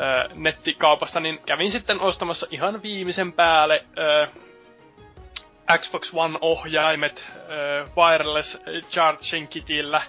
[0.01, 4.27] ö, nettikaupasta, niin kävin sitten ostamassa ihan viimeisen päälle ö,
[5.77, 8.57] Xbox One-ohjaimet ö, wireless
[8.91, 10.01] charging kitillä,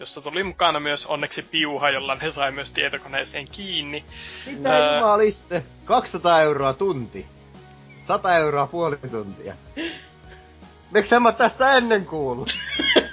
[0.00, 4.04] jossa tuli mukana myös onneksi piuha, jolla ne sai myös tietokoneeseen kiinni.
[4.46, 4.94] Mitä Ää.
[4.94, 5.62] jumaliste?
[5.84, 7.26] 200 euroa tunti.
[8.06, 9.54] 100 euroa puoli tuntia.
[10.90, 12.48] Miksi en mä tästä ennen kuullut?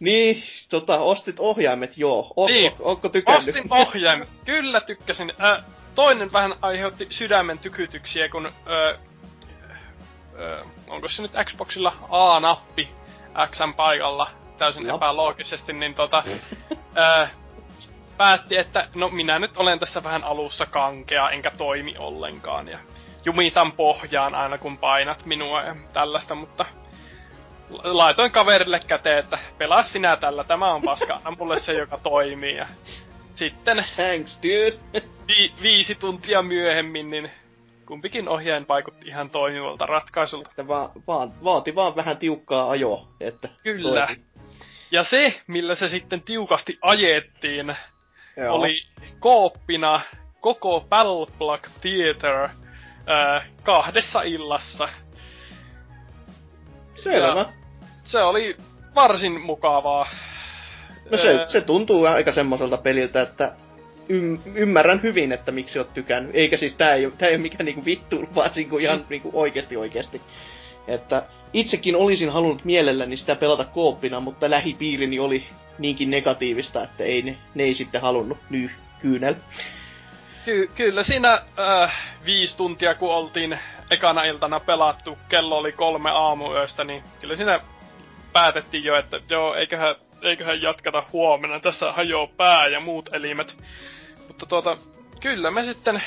[0.00, 2.16] Niin, tota, ostit ohjaimet, joo.
[2.36, 2.72] Ootko, Niin.
[2.80, 3.56] ootko tykännyt?
[3.56, 4.28] Ostin ohjaimet.
[4.44, 5.32] Kyllä tykkäsin.
[5.44, 5.64] Äh,
[5.94, 8.46] toinen vähän aiheutti sydämen tykytyksiä, kun...
[8.46, 9.00] Äh,
[10.60, 12.88] äh, onko se nyt Xboxilla A-nappi
[13.50, 14.96] Xn paikalla täysin Jop.
[14.96, 16.24] epäloogisesti, niin tota...
[16.98, 17.30] äh,
[18.16, 22.68] päätti, että no minä nyt olen tässä vähän alussa kankea, enkä toimi ollenkaan.
[22.68, 22.78] Ja
[23.24, 26.64] jumitan pohjaan aina kun painat minua ja tällaista, mutta
[27.84, 32.56] laitoin kaverille käteen, että pelaa sinä tällä, tämä on paska, anna mulle se, joka toimii.
[32.56, 32.66] Ja
[33.34, 35.02] sitten Thanks, dude.
[35.28, 37.30] vi- viisi tuntia myöhemmin, niin
[37.86, 40.50] kumpikin ohjain vaikutti ihan toimivalta ratkaisulta.
[40.50, 44.06] Että va- vaan, vaati vaan vähän tiukkaa ajoa, että Kyllä.
[44.06, 44.24] toimi.
[44.90, 47.76] Ja se, millä se sitten tiukasti ajettiin,
[48.36, 48.54] Joo.
[48.54, 48.80] oli
[49.18, 50.00] kooppina
[50.40, 52.48] koko Battle Block Theater
[53.06, 54.88] ää, kahdessa illassa.
[56.96, 57.26] Selvä.
[57.26, 57.52] Ja-
[58.04, 58.56] Se oli
[58.94, 60.06] varsin mukavaa.
[61.10, 63.52] No se, se tuntuu aika semmoiselta peliltä, että
[64.10, 66.34] ym, ymmärrän hyvin, että miksi oot tykännyt.
[66.34, 69.76] Eikä siis tää ei, tää ei ole mikään niinku vittu, vaan niinku ihan niinku oikeesti
[69.76, 70.20] oikeesti.
[70.88, 71.22] Että
[71.52, 75.44] itsekin olisin halunnut mielelläni sitä pelata kooppina, mutta lähipiirini oli
[75.78, 78.70] niinkin negatiivista, että ei ne, ne ei sitten halunnut nyh,
[79.00, 79.34] kyynel.
[80.46, 81.92] Ky- kyllä siinä äh,
[82.26, 83.58] viisi tuntia kun oltiin
[83.90, 87.60] ekana iltana pelattu, kello oli kolme aamuyöstä, niin kyllä siinä
[88.32, 93.56] päätettiin jo, että joo, eiköhän, eiköhän jatkata huomenna, tässä hajoaa pää ja muut elimet.
[94.28, 94.76] Mutta tuota,
[95.20, 96.02] kyllä me sitten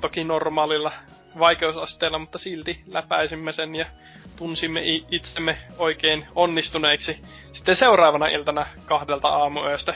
[0.00, 0.92] toki normaalilla
[1.38, 3.86] vaikeusasteella, mutta silti läpäisimme sen ja
[4.36, 7.18] tunsimme itsemme oikein onnistuneiksi.
[7.52, 9.94] Sitten seuraavana iltana kahdelta aamuyöstä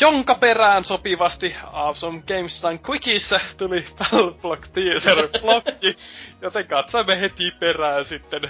[0.00, 5.96] jonka perään sopivasti Awesome Games Time Quickissä tuli Battleblock Theater blokki,
[6.42, 8.42] joten katsoimme heti perään sitten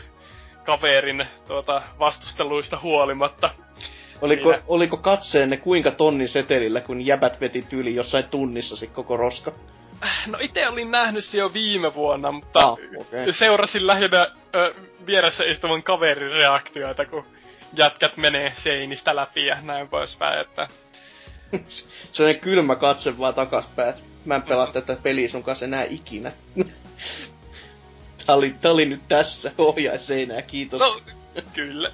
[0.64, 3.50] kaverin tuota, vastusteluista huolimatta.
[4.20, 4.62] Oliko, Siinä.
[4.68, 9.52] oliko katseenne kuinka tonnin setelillä, kun jäbät veti tyli jossain tunnissa sit koko roska?
[10.26, 13.32] No itse olin nähnyt se jo viime vuonna, mutta Ah, okei.
[13.32, 14.74] seurasin lähinnä ö,
[15.06, 17.24] vieressä istuvan kaverin reaktioita, kun
[17.76, 20.68] jätkät menee seinistä läpi ja näin poispäin, että
[22.12, 26.32] Sellainen kylmä katse vaan takaspäin, että mä en pelaa tätä peliä sun kanssa enää ikinä.
[28.26, 30.80] tää, oli, tää oli nyt tässä, ohjais seinää, kiitos.
[30.80, 31.00] No,
[31.52, 31.92] kyllä.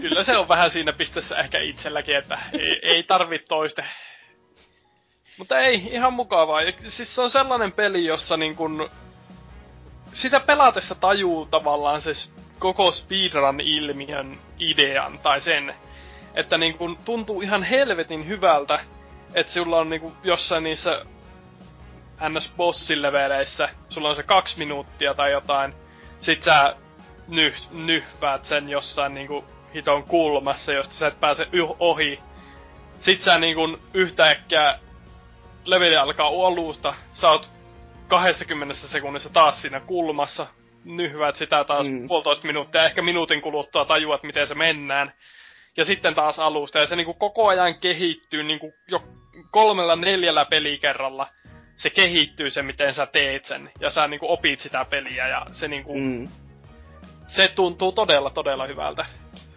[0.00, 3.84] Kyllä se on vähän siinä pisteessä ehkä itselläkin, että ei, ei tarvi toiste.
[5.38, 6.62] Mutta ei, ihan mukavaa.
[6.62, 8.90] Ja siis se on sellainen peli, jossa niin kun...
[10.12, 12.12] Sitä pelatessa tajuu tavallaan se
[12.58, 15.74] koko speedrun-ilmiön idean, tai sen,
[16.34, 18.80] että niin kun tuntuu ihan helvetin hyvältä,
[19.34, 21.02] että sulla on niin kun jossain niissä
[22.28, 25.74] ns bossileveleissä, sulla on se kaksi minuuttia tai jotain,
[26.20, 26.76] sit sä
[27.28, 32.20] nyh, nyhväät sen jossain niinku hiton kulmassa, josta sä et pääse yh- ohi.
[33.00, 34.78] Sit sä niinku yhtäkkiä
[35.64, 37.50] leveli alkaa alusta, sä oot
[38.08, 40.46] 20 sekunnissa taas siinä kulmassa,
[40.84, 42.08] nyhväät sitä taas mm.
[42.08, 45.12] puolitoista minuuttia, ehkä minuutin kuluttua tajuat, miten se mennään.
[45.78, 49.02] Ja sitten taas alusta, ja se niinku koko ajan kehittyy niinku jo
[49.50, 51.26] kolmella neljällä pelikerralla.
[51.76, 55.68] Se kehittyy se, miten sä teet sen, ja sä niinku opit sitä peliä, ja se
[55.68, 56.28] niinku, mm.
[57.26, 59.06] Se tuntuu todella, todella hyvältä.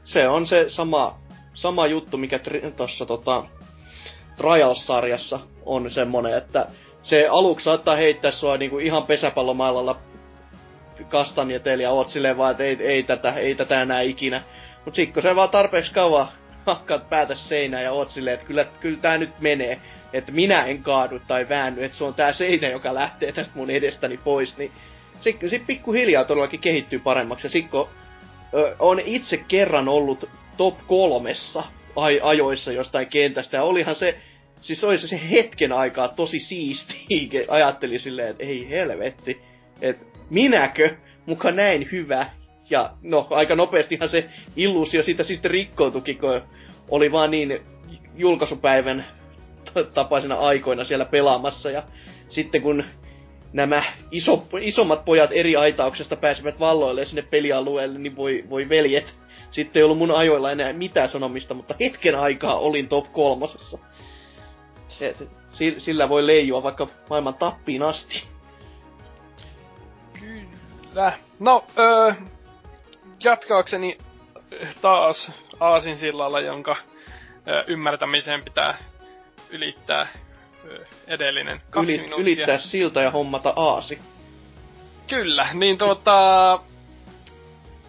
[0.03, 1.19] Se on se sama,
[1.53, 3.43] sama juttu, mikä tri- tossa tota,
[4.37, 6.67] Trials-sarjassa on semmonen, että
[7.03, 9.97] se aluksi saattaa heittää sua niinku ihan pesäpallomailalla
[11.09, 14.41] kastanjeteillä ja oot silleen vaan, että ei, ei, tätä, ei tätä enää ikinä.
[14.85, 16.27] Mut sit kun se vaan tarpeeksi kauan
[16.65, 19.79] hakkaat päätä seinään ja oot silleen, että kyllä, kyllä tää nyt menee,
[20.13, 23.69] että minä en kaadu tai väänny, että se on tää seinä, joka lähtee tästä mun
[23.69, 24.71] edestäni pois, niin
[25.21, 27.45] sitten sit pikkuhiljaa todellakin kehittyy paremmaksi.
[27.45, 27.89] Ja sit kun
[28.53, 34.17] ö, on itse kerran ollut top kolmessa aj- ajoissa jostain kentästä, ja olihan se,
[34.61, 39.41] siis oli se hetken aikaa tosi siistiä, ajattelin silleen, että ei helvetti,
[39.81, 42.25] että minäkö muka näin hyvä.
[42.71, 46.41] Ja no, aika nopeastihan se illuusio siitä sitten rikkoutukin, kun
[46.89, 47.61] oli vaan niin
[48.15, 49.05] julkaisupäivän
[49.93, 51.71] tapaisena aikoina siellä pelaamassa.
[51.71, 51.83] Ja
[52.29, 52.83] sitten kun
[53.53, 59.13] nämä iso, isommat pojat eri aitauksesta pääsivät valloille sinne pelialueelle, niin voi, voi veljet.
[59.51, 63.77] Sitten ei ollut mun ajoilla enää mitään sanomista, mutta hetken aikaa olin top kolmosessa.
[65.77, 68.23] Sillä voi leijua vaikka maailman tappiin asti.
[70.19, 71.13] Kyllä.
[71.39, 72.13] No, öö,
[73.23, 73.97] jatkaakseni
[74.81, 76.75] taas Aasin sillalla, jonka
[77.47, 78.77] ö, ymmärtämiseen pitää
[79.49, 80.07] ylittää
[80.65, 83.99] ö, edellinen kaksi Yli, Ylittää silta ja hommata aasi.
[85.07, 86.59] Kyllä, niin tuota...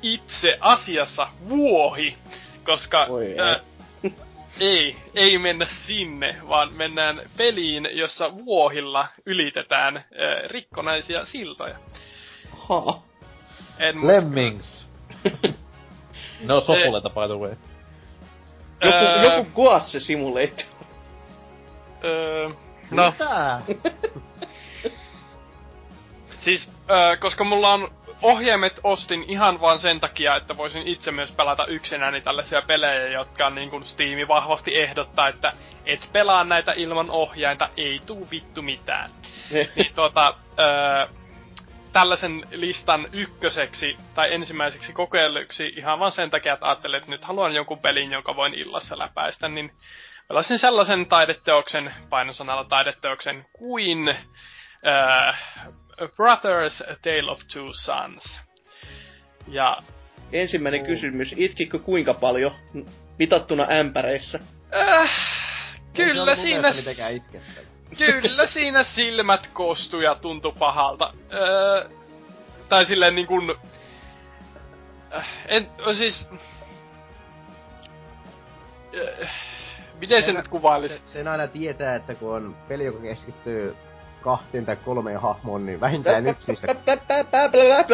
[0.03, 2.17] Itse asiassa vuohi,
[2.65, 3.07] koska...
[3.09, 3.61] Oi, ö,
[4.61, 11.77] ei, ei mennä sinne, vaan mennään peliin, jossa vuohilla ylitetään ö, rikkonaisia siltoja.
[12.69, 13.03] Ha.
[13.79, 14.92] En Lemmings.
[16.49, 17.55] no sopuleita by the way.
[18.85, 20.65] Joku, Öö, joku Goatse Simulator.
[22.05, 22.49] Öö,
[22.91, 23.61] no, Mitä?
[26.41, 27.91] siis, öö, koska mulla on
[28.23, 33.51] ohjaimet ostin ihan vaan sen takia, että voisin itse myös pelata yksinäni tällaisia pelejä, jotka
[33.51, 35.53] niin kuin Steam vahvasti ehdottaa, että
[35.87, 39.11] et pelaa näitä ilman ohjainta, ei tuu vittu mitään.
[39.77, 41.07] niin tuota, öö,
[41.93, 47.55] tällaisen listan ykköseksi tai ensimmäiseksi kokeiluksi ihan vaan sen takia, että ajattelin, että nyt haluan
[47.55, 49.73] jonkun pelin, jonka voin illassa läpäistä, niin
[50.29, 54.09] pelasin sellaisen taideteoksen, painosanalla taideteoksen, kuin
[54.87, 55.41] äh,
[56.17, 58.41] Brothers A Tale of Two Sons.
[59.49, 59.77] Ja
[60.33, 60.87] Ensimmäinen Oh.
[60.87, 62.53] kysymys, itkikö kuinka paljon
[63.19, 64.41] mitattuna ämpäreissä?
[64.75, 65.11] äh,
[65.97, 67.67] kyllä siinä, mitenkään itkettävä.
[67.97, 71.15] Kyllä siinä silmät kostui ja tuntui pahalta.
[71.33, 71.89] Öö,
[72.69, 73.55] tai silleen niin kuin...
[75.15, 76.29] Äh, en, siis...
[78.95, 79.27] Öö,
[80.01, 80.95] miten se Sen- nyt kuvailisi?
[80.95, 83.77] Se, sen aina tietää, että kun on peli, joka keskittyy
[84.23, 86.75] kahteen tai kolmeen hahmoon, niin vähintään yksi niistä...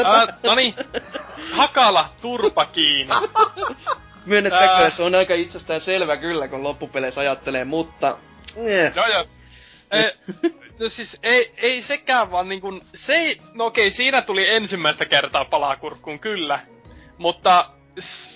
[0.05, 0.74] Ah, noni.
[1.53, 3.14] Hakala, turpa kiinni.
[4.26, 4.90] Myönnettäkö, Ää.
[4.90, 8.18] se on aika itsestään selvä kyllä, kun loppupeleissä ajattelee, mutta...
[8.57, 8.92] Eh.
[8.96, 9.24] Joo joo.
[10.78, 15.05] No siis ei, ei sekään vaan niin kuin, se ei, no okei, siinä tuli ensimmäistä
[15.05, 16.61] kertaa palakurkkuun kyllä,
[17.18, 17.70] mutta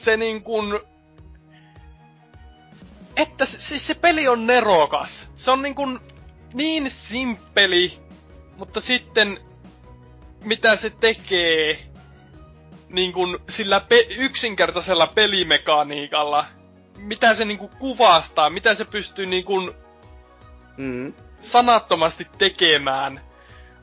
[0.04, 0.80] se niin kuin,
[3.16, 5.30] että siis se peli on nerokas.
[5.36, 5.98] Se on niin kuin
[6.54, 7.92] niin simppeli,
[8.56, 9.40] mutta sitten
[10.44, 11.78] mitä se tekee
[12.88, 16.46] niin kuin sillä pe- yksinkertaisella pelimekaniikalla,
[16.98, 19.54] mitä se niinku kuvastaa, mitä se pystyy niinku
[20.76, 21.14] Mm.
[21.44, 23.20] Sanattomasti tekemään,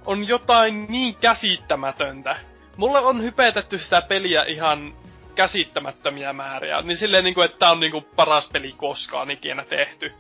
[0.05, 2.36] on jotain niin käsittämätöntä.
[2.78, 4.93] Mulle on hypetetty sitä peliä ihan
[5.36, 10.14] käsittämättömiä määriä, niin silleen niinku, että tää on niinku paras peli koskaan ikinä tehty.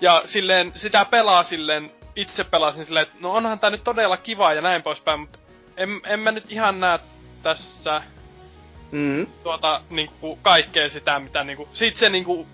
[0.00, 4.52] Ja silleen, sitä pelaa silleen, itse pelasin silleen, että no onhan tää nyt todella kiva
[4.52, 5.38] ja näin poispäin, mutta
[5.76, 6.98] en, en mä nyt ihan näe
[7.42, 8.02] tässä
[8.90, 9.26] Mm.
[9.42, 11.68] tuota niinku kaikkea sitä, mitä niinku...
[11.72, 12.46] Sit se niinku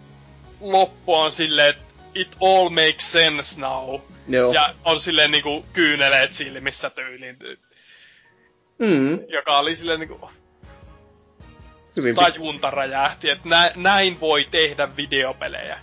[0.61, 4.01] loppu on silleen, että it all makes sense now.
[4.29, 4.53] Joo.
[4.53, 7.39] Ja on silleen niinku kyyneleet silmissä tyyliin.
[8.79, 9.21] Mm.
[9.29, 10.31] Joka oli silleen niinku
[11.97, 15.79] Hyvin tajunta räjähti, että nä, näin voi tehdä videopelejä.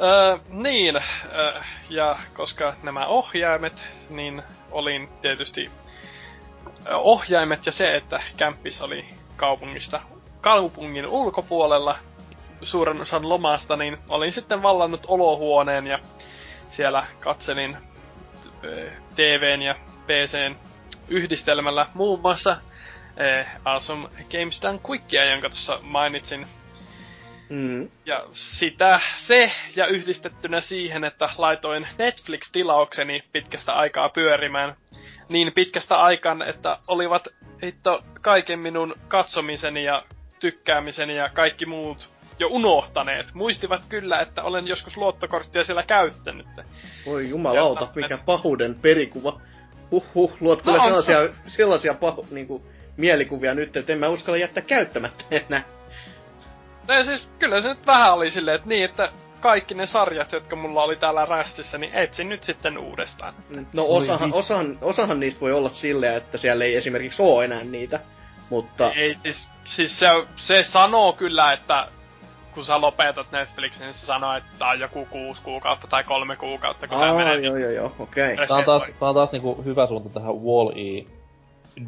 [0.00, 1.60] Öö, niin, öö,
[1.90, 5.70] ja koska nämä ohjaimet, niin olin tietysti
[6.90, 9.04] ohjaimet ja se, että kämppis oli
[9.36, 10.00] kaupungista
[10.40, 11.98] kaupungin ulkopuolella
[12.62, 15.98] suuren osan lomasta, niin olin sitten vallannut olohuoneen ja
[16.70, 17.76] siellä katselin
[18.64, 19.74] ö, TVn ja
[20.06, 20.56] PCn
[21.08, 22.56] yhdistelmällä muun muassa
[23.16, 26.46] eh, Awesome Games Done Quickia, jonka tuossa mainitsin.
[27.48, 27.90] Mm.
[28.06, 34.76] Ja sitä, se ja yhdistettynä siihen, että laitoin Netflix-tilaukseni pitkästä aikaa pyörimään.
[35.28, 37.28] Niin pitkästä aikaan, että olivat
[37.62, 40.02] hitto kaiken minun katsomiseni ja
[40.40, 42.11] tykkäämiseni ja kaikki muut
[42.42, 43.34] jo unohtaneet.
[43.34, 46.46] Muistivat kyllä, että olen joskus luottokorttia siellä käyttänyt.
[47.06, 49.40] Voi jumalauta, mikä pahuuden perikuva.
[49.90, 51.34] Huhhuh, luot kyllä no, sellaisia, on.
[51.46, 52.66] sellaisia pahu, niinku,
[52.96, 55.64] mielikuvia nyt, että en mä uskalla jättää käyttämättä enää.
[56.88, 59.08] No siis kyllä se nyt vähän oli silleen, että niin, että
[59.40, 63.34] kaikki ne sarjat, jotka mulla oli täällä rästissä, niin etsin nyt sitten uudestaan.
[63.72, 68.00] No osahan, osahan, osahan niistä voi olla silleen, että siellä ei esimerkiksi ole enää niitä,
[68.50, 68.92] mutta...
[68.92, 70.06] Ei, siis, siis se,
[70.36, 71.88] se sanoo kyllä, että
[72.54, 76.36] kun sä lopetat Netflixin, niin se sanoo, että tää on joku kuusi kuukautta tai kolme
[76.36, 77.40] kuukautta, kun Aa, menee.
[77.40, 78.32] joo, joo, joo, okei.
[78.32, 78.46] Okay.
[78.46, 81.06] Tää on taas, tää on taas niinku hyvä suunta tähän Wall-E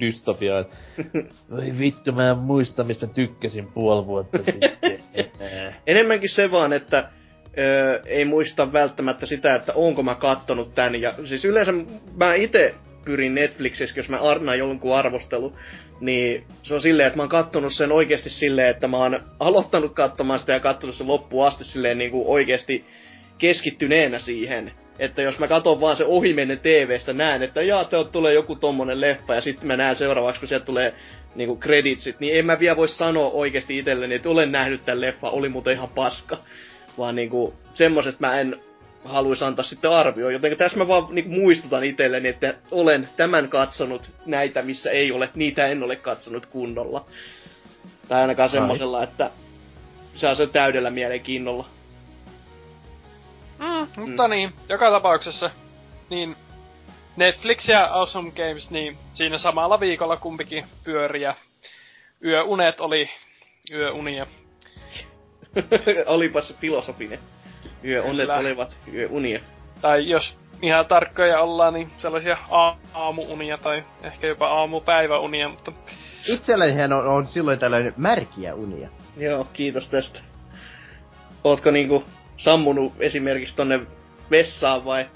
[0.00, 0.76] dystopia, että
[1.50, 4.70] voi vittu, mä en muista, mistä tykkäsin puoli vuotta sitten.
[5.86, 7.08] Enemmänkin se vaan, että
[7.58, 11.02] öö, ei muista välttämättä sitä, että onko mä kattonut tän.
[11.02, 11.72] Ja siis yleensä
[12.16, 12.74] mä itse
[13.04, 15.52] pyrin Netflixissä, jos mä arnaan jonkun arvostelu,
[16.00, 19.94] niin se on silleen, että mä oon kattonut sen oikeasti silleen, että mä oon aloittanut
[19.94, 22.84] katsomaan sitä ja kattonut sen loppuun asti silleen niin kuin oikeasti
[23.38, 24.72] keskittyneenä siihen.
[24.98, 29.00] Että jos mä katson vaan se ohimennen TVstä, näen, että jaa, te tulee joku tommonen
[29.00, 30.94] leffa, ja sitten mä näen seuraavaksi, kun sieltä tulee
[31.34, 35.30] niinku kreditsit, niin en mä vielä voi sanoa oikeasti itselleni, että olen nähnyt tämän leffa,
[35.30, 36.36] oli muuten ihan paska.
[36.98, 38.60] Vaan niinku, semmosesta mä en
[39.04, 40.30] haluaisi antaa sitten arvio.
[40.30, 45.30] Joten tässä mä vaan niinku muistutan itselleni, että olen tämän katsonut näitä, missä ei ole,
[45.34, 47.04] niitä en ole katsonut kunnolla.
[48.08, 49.30] Tai ainakaan semmosella, että
[50.14, 51.66] se on se täydellä mielenkiinnolla.
[53.58, 54.30] Mm, mutta mm.
[54.30, 55.50] niin, joka tapauksessa,
[56.10, 56.36] niin
[57.16, 61.34] Netflix ja Awesome Games, niin siinä samalla viikolla kumpikin pyöriä.
[62.24, 63.10] Yöunet oli
[63.70, 64.26] yöunia.
[66.06, 67.18] Olipa se filosofinen.
[67.84, 68.38] Yöunet Kyllä.
[68.38, 69.40] olivat yöunia.
[69.80, 75.72] Tai jos ihan tarkkoja ollaan, niin sellaisia a- aamuunia tai ehkä jopa aamupäiväunia, mutta...
[76.28, 78.88] Itsellänihän on, on silloin tällainen märkiä unia.
[79.16, 80.20] Joo, kiitos tästä.
[81.44, 82.04] Ootko niinku
[82.36, 83.80] sammunut esimerkiksi tonne
[84.30, 85.06] vessaan vai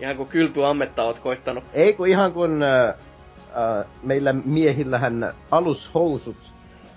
[0.00, 1.64] ihan kun kylpyammetta oot koittanut?
[1.72, 6.36] Ei kun ihan kun äh, äh, meillä miehillähän alushousut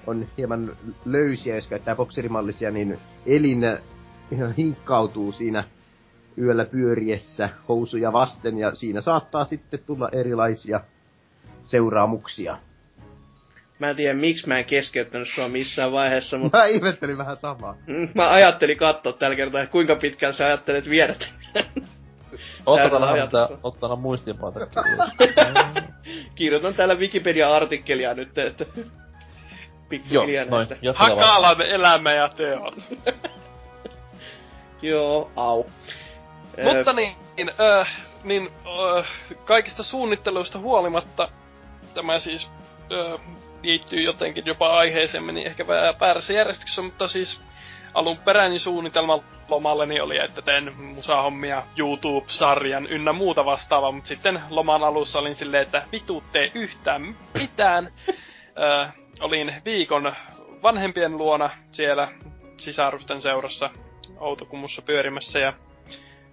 [0.08, 3.64] on hieman löysiä, jos käyttää bokserimallisia, niin elin
[4.58, 5.64] hinkkautuu siinä
[6.38, 10.80] yöllä pyöriessä housuja vasten ja siinä saattaa sitten tulla erilaisia
[11.66, 12.58] seuraamuksia.
[13.80, 16.58] Mä en tiedä, miksi mä en keskeyttänyt sua missään vaiheessa, mutta...
[16.58, 17.76] Mä ihmettelin vähän samaa.
[17.88, 21.16] Mm, mä ajattelin katsoa tällä kertaa, että kuinka pitkään sä ajattelet viedä
[22.66, 24.60] Otetaan mitä ottaa muistiinpaita
[26.36, 28.66] Kirjoitan täällä Wikipedia-artikkelia nyt, että...
[29.90, 30.78] Pikkuhiljaa näistä.
[30.96, 32.76] Hakalan elämä ja teot.
[34.82, 35.66] Joo, au.
[36.64, 37.16] Mutta niin,
[37.80, 37.88] äh,
[38.24, 38.52] niin
[38.98, 39.08] äh,
[39.46, 41.30] kaikista suunnitteluista huolimatta
[41.94, 42.52] tämä siis
[42.92, 43.22] äh,
[43.64, 45.68] liittyy jotenkin jopa aiheeseen, niin ehkä
[46.00, 47.42] väärässä järjestyksessä, mutta siis
[47.94, 55.20] alunperäinen suunnitelma lomalleni oli, että teen musahommia, YouTube-sarjan ynnä muuta vastaavaa, mutta sitten loman alussa
[55.20, 57.88] olin silleen, että vituutte yhtään mitään.
[58.58, 58.88] ö,
[59.20, 60.16] olin viikon
[60.64, 62.08] vanhempien luona siellä
[62.58, 63.70] sisarusten seurassa
[64.20, 65.54] Outokumussa pyörimässä ja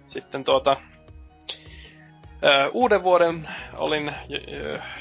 [0.07, 0.77] sitten tuota
[2.71, 4.39] uuden vuoden olin jo,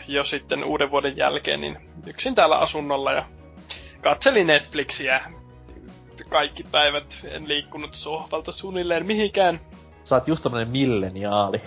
[0.09, 3.25] jo sitten uuden vuoden jälkeen niin yksin täällä asunnolla ja
[4.03, 5.21] katselin Netflixiä
[6.29, 7.05] kaikki päivät.
[7.25, 9.61] En liikkunut sohvalta suunnilleen mihinkään.
[10.05, 11.61] Sä oot just tämmönen milleniaali.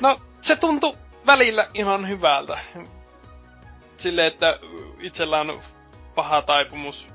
[0.00, 0.92] No, se tuntui
[1.26, 2.58] välillä ihan hyvältä.
[3.96, 4.58] Sille, että
[5.00, 5.60] itsellä on
[6.14, 7.06] paha taipumus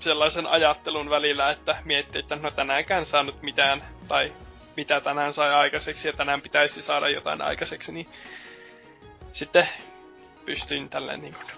[0.00, 4.32] sellaisen ajattelun välillä, että miettii, että no tänäänkään saanut mitään, tai
[4.76, 8.08] mitä tänään sai aikaiseksi, ja tänään pitäisi saada jotain aikaiseksi, niin
[9.32, 9.68] sitten
[10.46, 11.50] pystyin tälleen niin kuin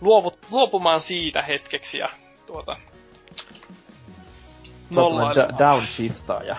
[0.00, 2.08] luovut, luopumaan siitä hetkeksi ja
[2.46, 2.76] tuota...
[4.90, 6.56] Nolla da- downshiftaaja.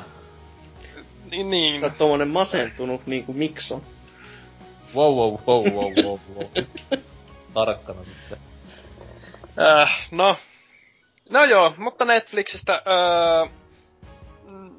[1.32, 1.80] Niin, niin.
[1.80, 3.82] Sä oot tommonen masentunut niinku Mikson.
[4.96, 6.66] Wow, wow, wow, wow, wow, wow.
[7.54, 8.38] Tarkkana sitten.
[9.60, 10.38] Äh, no.
[11.30, 13.52] No joo, mutta Netflixistä äh,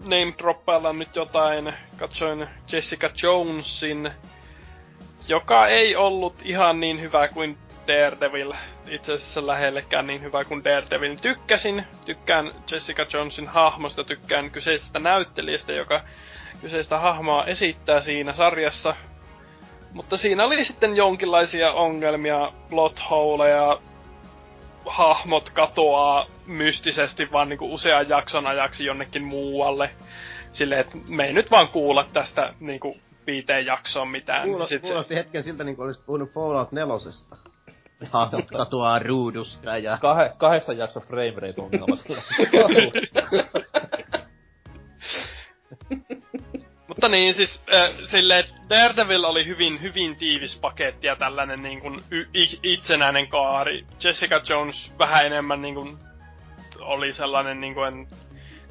[0.00, 1.74] name nyt jotain.
[1.96, 4.12] Katsoin Jessica Jonesin,
[5.28, 7.58] joka ei ollut ihan niin hyvä kuin
[7.88, 8.52] Daredevil.
[8.88, 11.16] Itse asiassa lähellekään niin hyvä kuin Daredevil.
[11.22, 16.00] Tykkäsin, tykkään Jessica Jonesin hahmosta, tykkään kyseisestä näyttelijästä, joka
[16.60, 18.94] kyseistä hahmoa esittää siinä sarjassa.
[19.94, 23.78] Mutta siinä oli sitten jonkinlaisia ongelmia, plot holeja,
[24.88, 29.90] hahmot katoaa mystisesti vaan niinku usean jakson ajaksi jonnekin muualle.
[30.52, 32.96] Silleen, että me ei nyt vaan kuulla tästä niinku
[33.26, 34.48] viiteen jaksoon mitään.
[34.48, 34.88] Kuulosti, Sitten...
[34.88, 37.36] kuulosti hetken siltä, niin kuin olisit puhunut Fallout nelosesta.
[38.12, 39.96] hahmot katoaa ruudusta ja...
[39.96, 42.22] Kah- kahdeksan jakso frame rate ongelma sillä.
[46.98, 52.00] Mutta niin, siis äh, silleen, Daredevil oli hyvin, hyvin tiivis paketti ja tällainen niin kuin,
[52.10, 52.28] y-
[52.62, 53.86] itsenäinen kaari.
[54.04, 55.98] Jessica Jones vähän enemmän niin kuin,
[56.80, 58.08] oli sellainen, niin kuin,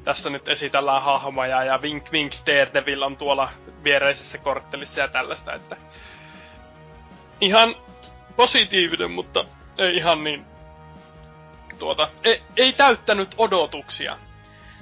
[0.04, 3.50] tässä nyt esitellään hahmoja ja Wink Wink Daredevil on tuolla
[3.84, 5.76] viereisessä korttelissa ja tällaista, että
[7.40, 7.74] ihan
[8.36, 9.44] positiivinen, mutta
[9.78, 10.44] ei ihan niin
[11.78, 14.16] tuota, ei, ei täyttänyt odotuksia.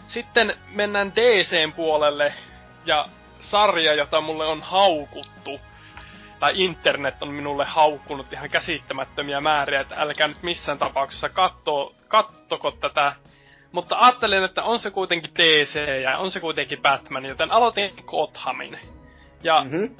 [0.08, 2.32] Sitten mennään DCn puolelle
[2.86, 3.08] ja
[3.50, 5.60] sarja, jota mulle on haukuttu,
[6.40, 12.70] tai internet on minulle haukkunut ihan käsittämättömiä määriä, että älkää nyt missään tapauksessa katso, kattoko
[12.70, 13.12] tätä.
[13.72, 18.78] Mutta ajattelin, että on se kuitenkin DC ja on se kuitenkin Batman, joten aloitin Gothamin.
[19.42, 19.96] Ja Mm-hmm.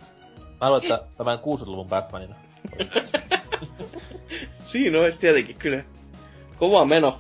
[0.60, 2.35] Mä luulen, että tämän 60-luvun Batmanina.
[4.73, 5.85] Siinä olisi tietenkin kyllä
[6.59, 7.18] kova meno.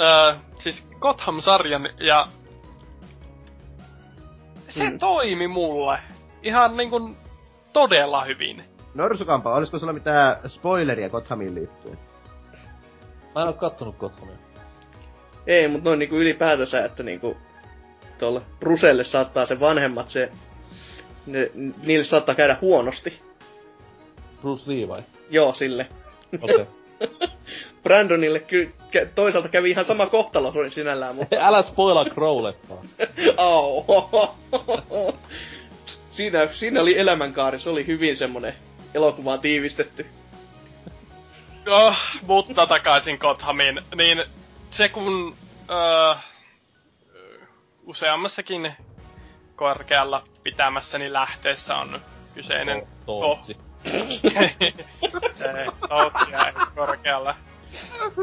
[0.00, 2.26] öö, siis Gotham-sarjan ja
[4.76, 4.98] se Mm.
[4.98, 5.98] toimi mulle
[6.42, 7.10] ihan niinku
[7.72, 8.64] todella hyvin.
[8.94, 11.98] Norsukampa, olisiko sulla mitään spoileria Gothamiin liittyen?
[13.34, 14.36] Mä en oo kattonut Gothamia.
[15.46, 17.36] Ei, mutta noin niinku ylipäätänsä, että niinku
[18.18, 20.32] tuolla Bruselle saattaa se vanhemmat se,
[21.26, 21.50] ne,
[21.82, 23.20] niille saattaa käydä huonosti.
[24.40, 25.02] Bruce Lee vai?
[25.30, 25.86] Joo, sille.
[26.42, 26.54] Okei.
[26.54, 26.66] Okay.
[27.86, 28.74] Brandonille ky-
[29.14, 31.36] toisaalta kävi ihan sama kohtalo sun sinällään, mutta...
[31.40, 32.86] Älä spoilaa Crow-leffaa.
[33.36, 33.84] Au.
[36.16, 38.54] siinä, siinä oli elämänkaari, se oli hyvin semmonen
[38.94, 40.06] elokuvaan tiivistetty.
[41.68, 43.80] Oh, mutta takaisin Gothamiin.
[43.94, 44.24] Niin
[44.70, 45.36] se kun
[45.70, 46.14] öö,
[47.84, 48.74] useammassakin
[49.56, 52.00] korkealla pitämässäni lähteessä on
[52.34, 53.56] kyseinen Tootsi.
[53.84, 57.36] Ei, Tootsia korkealla.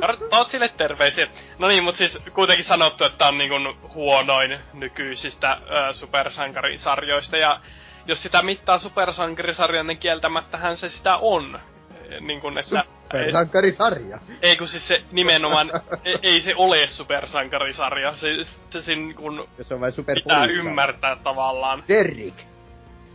[0.02, 1.28] Tar- Tootsille terveisiä.
[1.60, 3.52] No niin, mutta siis kuitenkin sanottu, että on niin
[3.94, 5.58] huonoin nykyisistä
[5.90, 7.38] ö, supersankarisarjoista.
[7.38, 7.60] Ja
[8.06, 11.60] jos sitä mittaa supersankarisarjan, niin kieltämättähän se sitä on.
[12.20, 12.84] Niin kuin, että
[13.14, 14.20] ei, Sankarisarja.
[14.42, 15.72] ei kun siis se nimenomaan,
[16.06, 18.16] ei, ei se ole supersankarisarja.
[18.16, 18.28] Se,
[18.70, 21.84] se sen kun Jos on vain pitää ymmärtää tavallaan.
[21.88, 22.38] Derrick.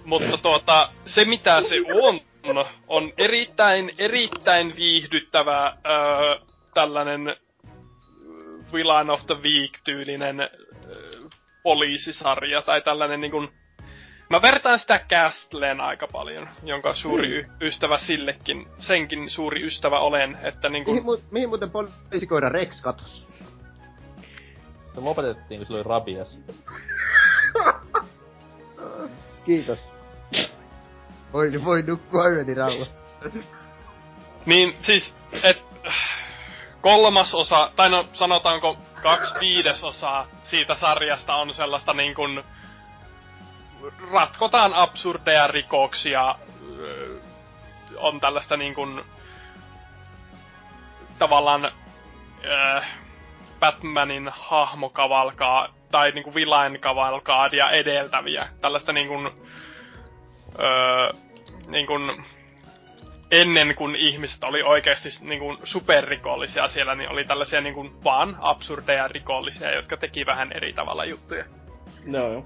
[0.05, 2.21] Mutta tuota, se mitä se on,
[2.89, 6.39] on erittäin, erittäin viihdyttävä öö,
[6.75, 7.37] tällainen
[8.73, 10.49] Villain of the Week-tyylinen öö,
[11.63, 13.49] poliisisarja, tai tällainen niin kuin,
[14.31, 20.39] Mä vertaan sitä Castleen aika paljon, jonka suuri y- ystävä sillekin, senkin suuri ystävä olen,
[20.43, 23.27] että niin Mihin, mu- mihin muuten poliisikoira Rex katos?
[24.95, 26.41] Se lopetettiin, kun sillä oli rabias.
[29.47, 29.98] Kiitos.
[31.33, 32.95] Voi, voi nukkua yöni rauhassa.
[34.47, 35.63] Niin siis, et
[36.81, 42.45] kolmas osa, tai no sanotaanko kaksi viidesosaa siitä sarjasta on sellaista niin kuin
[44.13, 46.35] ratkotaan absurdeja rikoksia,
[47.97, 49.05] on tällaista niin kuin
[51.19, 51.73] tavallaan
[52.45, 52.81] öö,
[53.61, 58.49] Batmanin hahmokavalkaa tai niinku villain kavalkaadia edeltäviä.
[58.61, 59.31] Tällaista niin kuin,
[60.59, 61.11] öö,
[61.67, 62.25] niin kuin
[63.31, 68.37] ennen kuin ihmiset oli oikeasti niin kuin superrikollisia siellä, niin oli tällaisia niin kuin vaan
[68.41, 71.45] absurdeja rikollisia, jotka teki vähän eri tavalla juttuja.
[72.07, 72.45] No joo.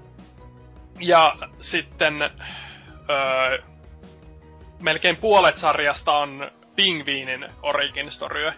[0.99, 3.57] Ja sitten öö,
[4.81, 8.51] melkein puolet sarjasta on Pingviinin origin story,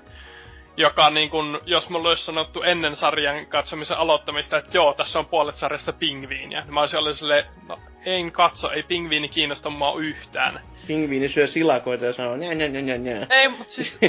[0.78, 5.26] joka niin kun, jos mulla olisi sanottu ennen sarjan katsomisen aloittamista, että joo, tässä on
[5.26, 10.00] puolet sarjasta pingviiniä, niin mä olisin ollut silleen, no en katso, ei pingviini kiinnosta mua
[10.00, 10.60] yhtään.
[10.88, 13.28] Pingviini syö silakoita ja sanoo nää nää nää nää.
[13.30, 14.00] Ei, mutta siis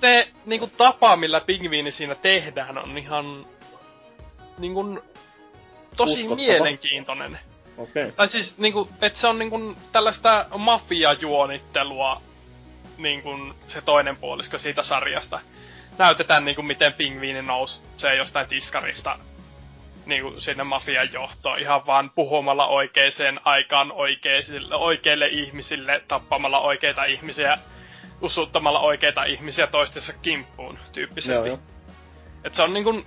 [0.00, 3.46] se niinku tapa, millä pingviini siinä tehdään, on ihan
[4.58, 5.02] niinku
[5.96, 6.36] tosi Uskottava.
[6.36, 7.38] mielenkiintoinen.
[7.76, 8.02] Okei.
[8.02, 8.12] Okay.
[8.16, 12.20] Tai siis niinku, että se on niinku tällaista mafiajuonittelua
[12.98, 13.30] niinku
[13.68, 15.40] se toinen puolisko siitä sarjasta.
[15.98, 19.18] Näytetään niinku miten pingviini nousee jostain tiskarista
[20.06, 27.58] niinku sinne mafian johtoon ihan vaan puhumalla oikeaan aikaan oikeisille, oikeille ihmisille, tappamalla oikeita ihmisiä,
[28.20, 31.32] usuttamalla oikeita ihmisiä toistensa kimppuun tyyppisesti.
[31.34, 31.58] Joo, joo.
[32.44, 33.02] Et se on niinku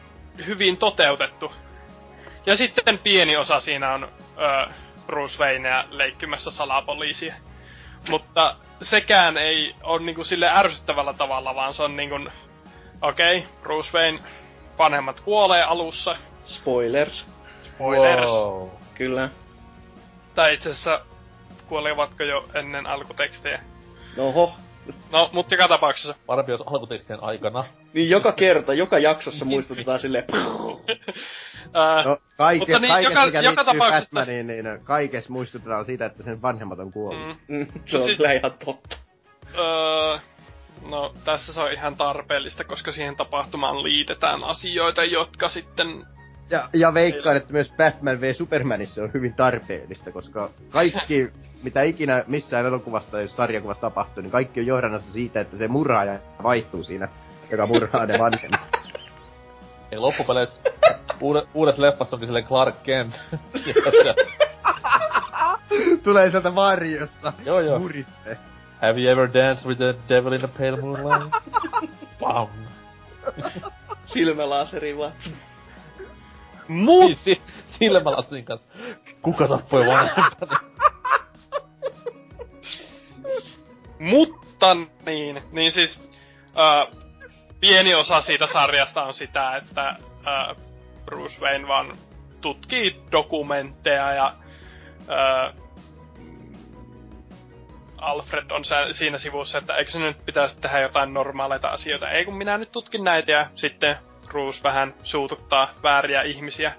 [0.46, 1.54] hyvin toteutettu.
[2.46, 4.68] Ja sitten pieni osa siinä on ö,
[5.06, 7.34] Bruce Wayneä leikkimässä salapoliisia.
[8.10, 12.16] Mutta sekään ei ole niinku sille ärsyttävällä tavalla, vaan se on niinku...
[13.10, 14.20] Okei, okay, Bruce Wayne
[14.78, 16.16] vanhemmat kuolee alussa.
[16.46, 17.26] Spoilers.
[17.64, 18.32] Spoilers.
[18.34, 18.70] Wow.
[18.96, 19.30] Kyllä.
[20.36, 21.02] Tai itse asiassa
[21.68, 23.62] kuolevatko jo ennen alkutekstejä.
[24.18, 24.52] Oho.
[25.12, 26.16] No, mutta joka tapauksessa.
[26.26, 27.64] Parempi jos alkutekstien aikana.
[27.94, 30.24] Niin joka kerta, joka jaksossa muistutetaan silleen...
[31.74, 36.06] Ää, No, kaike, Mutta niin, kaikessa, joka- mikä joka tapauksessa- Batmaniin, niin kaikessa muistutetaan siitä,
[36.06, 37.28] että sen vanhemmat on kuollut.
[37.48, 38.98] mm, Mm, se on kyllä ihan totta.
[39.58, 40.18] öö,
[40.90, 46.06] no, tässä se on ihan tarpeellista, koska siihen tapahtumaan liitetään asioita, jotka sitten...
[46.50, 51.32] Ja, ja veikkaan, että myös Batman v Supermanissa on hyvin tarpeellista, koska kaikki,
[51.64, 56.20] mitä ikinä missään elokuvasta tai sarjakuvassa tapahtuu, niin kaikki on johdannassa siitä, että se murhaaja
[56.44, 57.08] vaihtuu siinä,
[57.52, 58.62] joka murhaa ne vanhemmat.
[59.92, 60.62] Ei loppupeleissä
[61.22, 63.20] uude, uudessa leffassa onkin silleen Clark Kent.
[66.04, 67.34] Tulee sieltä varjosta.
[67.46, 67.80] Joo, joo.
[67.80, 68.38] Muriste.
[68.82, 71.34] Have you ever danced with the devil in the pale moonlight?
[72.20, 72.48] Pam.
[74.06, 75.12] Silmälaseri vaan.
[76.68, 78.70] Mut, si- silmälastin kanssa.
[79.22, 80.56] Kuka tappoi vanhempani?
[84.00, 84.76] mutta
[85.06, 86.10] niin, niin siis...
[86.58, 87.00] Öö,
[87.60, 89.96] pieni osa siitä sarjasta on sitä, että
[90.28, 90.56] öö,
[91.06, 91.98] Bruce Wayne vaan
[92.42, 94.32] tutkii dokumentteja ja
[95.10, 95.65] öö,
[97.98, 102.10] Alfred on siinä sivussa, että eikö se nyt pitäisi tehdä jotain normaaleita asioita.
[102.10, 106.74] Ei kun minä nyt tutkin näitä ja sitten Bruce vähän suututtaa vääriä ihmisiä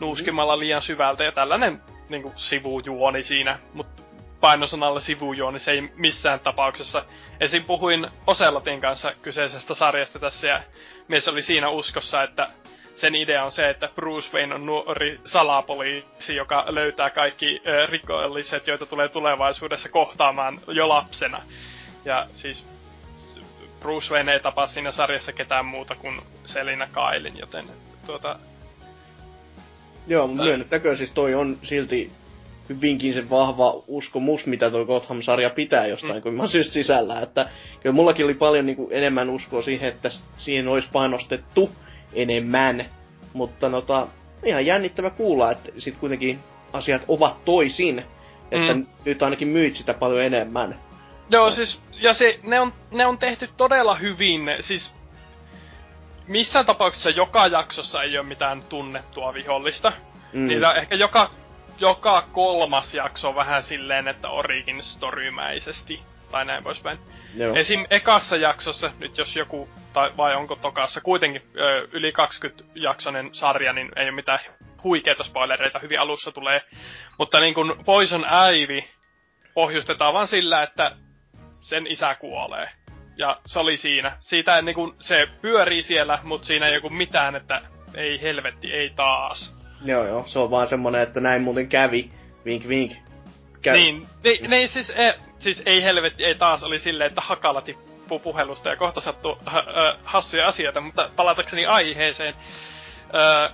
[0.00, 4.02] nuuskimalla liian syvältä ja tällainen niin kuin, sivujuoni siinä, mutta
[4.40, 7.04] painosanalla sivujuoni se ei missään tapauksessa.
[7.40, 7.64] Esim.
[7.64, 10.60] puhuin Oselotin kanssa kyseisestä sarjasta tässä ja
[11.08, 12.48] mies oli siinä uskossa, että
[12.96, 18.66] sen idea on se, että Bruce Wayne on nuori salapoliisi, joka löytää kaikki ö, rikolliset,
[18.66, 21.42] joita tulee tulevaisuudessa kohtaamaan jo lapsena.
[22.04, 22.66] Ja siis
[23.80, 27.64] Bruce Wayne ei tapaa siinä sarjassa ketään muuta kuin Selina Kailin, joten
[28.06, 28.36] tuota,
[30.06, 32.10] Joo, mutta myönnettäkö siis toi on silti
[32.68, 36.40] hyvinkin se vahva uskomus, mitä toi Gotham-sarja pitää jostain, mm.
[36.40, 37.20] oon just sisällä.
[37.20, 37.50] Että
[37.82, 41.70] kyllä mullakin oli paljon niin kuin, enemmän uskoa siihen, että siihen olisi panostettu
[42.12, 42.86] enemmän.
[43.32, 44.06] Mutta nota,
[44.44, 46.38] ihan jännittävä kuulla, että sit kuitenkin
[46.72, 47.98] asiat ovat toisin.
[48.50, 48.86] Että Mm.
[49.04, 50.80] nyt ainakin myyt sitä paljon enemmän.
[51.30, 54.94] Joo, siis, ja se, ne on, ne on tehty todella hyvin, siis
[56.28, 59.92] missään tapauksessa joka jaksossa ei ole mitään tunnettua vihollista.
[60.32, 60.46] Mm.
[60.46, 61.30] Niitä ehkä joka,
[61.78, 66.00] joka kolmas jakso on vähän silleen, että origin storymäisesti,
[66.30, 66.98] tai näin poispäin.
[67.36, 67.54] Joo.
[67.54, 67.86] Esim.
[67.90, 73.72] ekassa jaksossa, nyt jos joku, tai vai onko tokassa, kuitenkin ö, yli 20 jaksonen sarja,
[73.72, 74.38] niin ei ole mitään
[74.84, 76.62] huikeita spoilereita, hyvin alussa tulee.
[77.18, 78.82] Mutta niin kuin Poison Ivy
[79.54, 80.96] pohjustetaan vaan sillä, että
[81.60, 82.68] sen isä kuolee.
[83.16, 84.16] Ja se oli siinä.
[84.20, 87.60] Siitä niin kuin, se pyörii siellä, mutta siinä ei joku mitään, että
[87.94, 89.56] ei helvetti, ei taas.
[89.84, 90.24] Joo, joo.
[90.26, 92.10] Se on vaan semmonen, että näin muuten kävi.
[92.44, 92.92] Vink, vink.
[93.66, 97.60] Kä- Niin, ne, ne siis, e, siis ei helvetti, ei taas oli silleen, että hakala
[97.62, 102.34] tippuu puhelusta ja kohta sattuu ha, ö, hassuja asioita, mutta palatakseni aiheeseen.
[103.14, 103.50] Ö,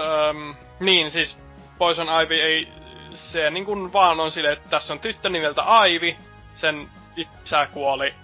[0.00, 1.38] öm, niin, siis
[1.78, 2.68] Poison Ivy ei,
[3.14, 6.16] se niin kuin vaan on silleen, että tässä on tyttö nimeltä Ivy,
[6.54, 8.14] sen isä kuoli,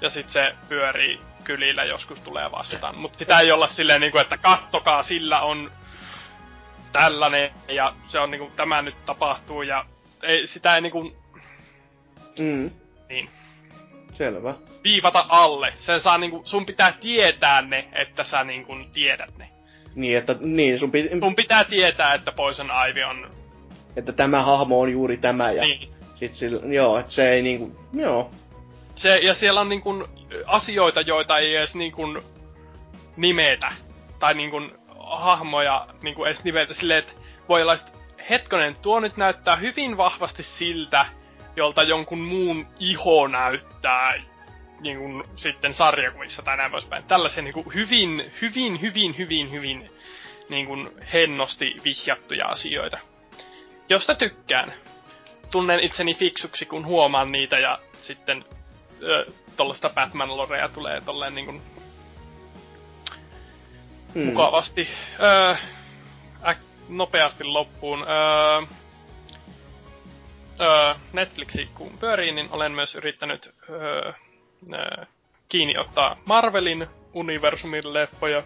[0.00, 2.98] ja sitten se pyörii kylillä joskus tulee vastaan.
[2.98, 5.70] Mutta pitää olla silleen, niin kuin, että kattokaa, sillä on
[6.92, 9.84] tällainen, ja se on niinku, tämä nyt tapahtuu, ja
[10.22, 11.12] ei, sitä ei niinku
[12.38, 12.70] Mm.
[13.08, 13.28] Niin.
[14.14, 14.54] Selvä.
[14.84, 15.72] viivata alle.
[15.76, 19.48] Sen saa niinku, sun pitää tietää ne, että sä niinku tiedät ne.
[19.94, 23.30] Niin, että niin, sun piti, Sun pitää tietää, että Poison Ivy on...
[23.96, 25.92] että tämä hahmo on juuri tämä ja Niin.
[26.14, 28.30] sit sillä, joo, että se ei niinku, joo.
[28.94, 30.08] Se, ja siellä on niinku
[30.46, 32.02] asioita, joita ei edes niinku
[33.16, 33.72] nimetä.
[34.18, 34.60] Tai niinku
[34.98, 37.12] hahmoja niinku edes nimetä silleen, että
[37.48, 37.76] voi olla,
[38.30, 41.06] hetkonen, tuo nyt näyttää hyvin vahvasti siltä,
[41.56, 44.14] jolta jonkun muun iho näyttää
[44.80, 47.04] niin kuin sitten sarjakuvissa tai näin poispäin.
[47.04, 49.88] Tällaisia niin kuin hyvin, hyvin, hyvin, hyvin, hyvin
[50.48, 52.98] niin kuin hennosti vihjattuja asioita.
[53.88, 54.72] Josta tykkään.
[55.50, 58.44] Tunnen itseni fiksuksi, kun huomaan niitä ja sitten
[59.02, 59.26] ö,
[59.56, 61.62] tollaista Batman-lorea tulee tolleen niin kuin
[64.14, 64.22] Mm.
[64.26, 64.88] mukavasti.
[65.22, 65.54] Öö,
[66.90, 68.04] nopeasti loppuun.
[68.08, 68.62] Öö,
[70.60, 74.12] öö, Netflixi kun pyörii, niin olen myös yrittänyt öö,
[74.72, 75.04] öö,
[75.48, 78.42] kiinni ottaa Marvelin universumin leffoja.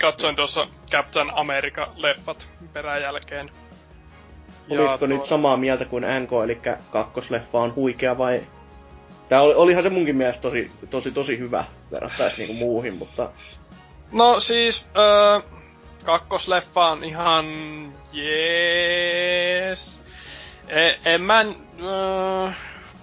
[0.00, 3.48] Katsoin tuossa Captain America-leffat peräjälkeen.
[4.70, 8.42] Olitko nyt samaa mieltä kuin NK, eli kakkosleffa on huikea vai...
[9.28, 13.30] Tää oli, olihan se munkin mielestä tosi, tosi, tosi hyvä verrattaisi niinku muuhin, mutta...
[14.12, 15.40] No siis, öö,
[16.02, 17.46] kakkosleffa on ihan
[18.12, 20.00] jees.
[20.68, 22.52] E, en mä, öö,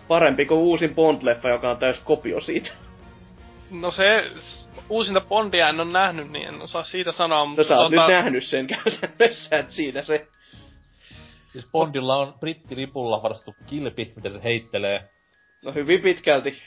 [0.07, 2.71] parempi kuin uusin Bond-leffa, joka on täys kopio siitä.
[3.71, 4.31] No se,
[4.89, 7.95] uusinta Bondia en ole nähnyt, niin en osaa siitä sanoa, mutta No sä oot tota-
[7.95, 10.27] nyt nähnyt sen käytännössä, että siinä se...
[11.51, 15.09] Siis Bondilla on brittilipulla varastettu kilpi, mitä se heittelee.
[15.65, 16.63] No hyvin pitkälti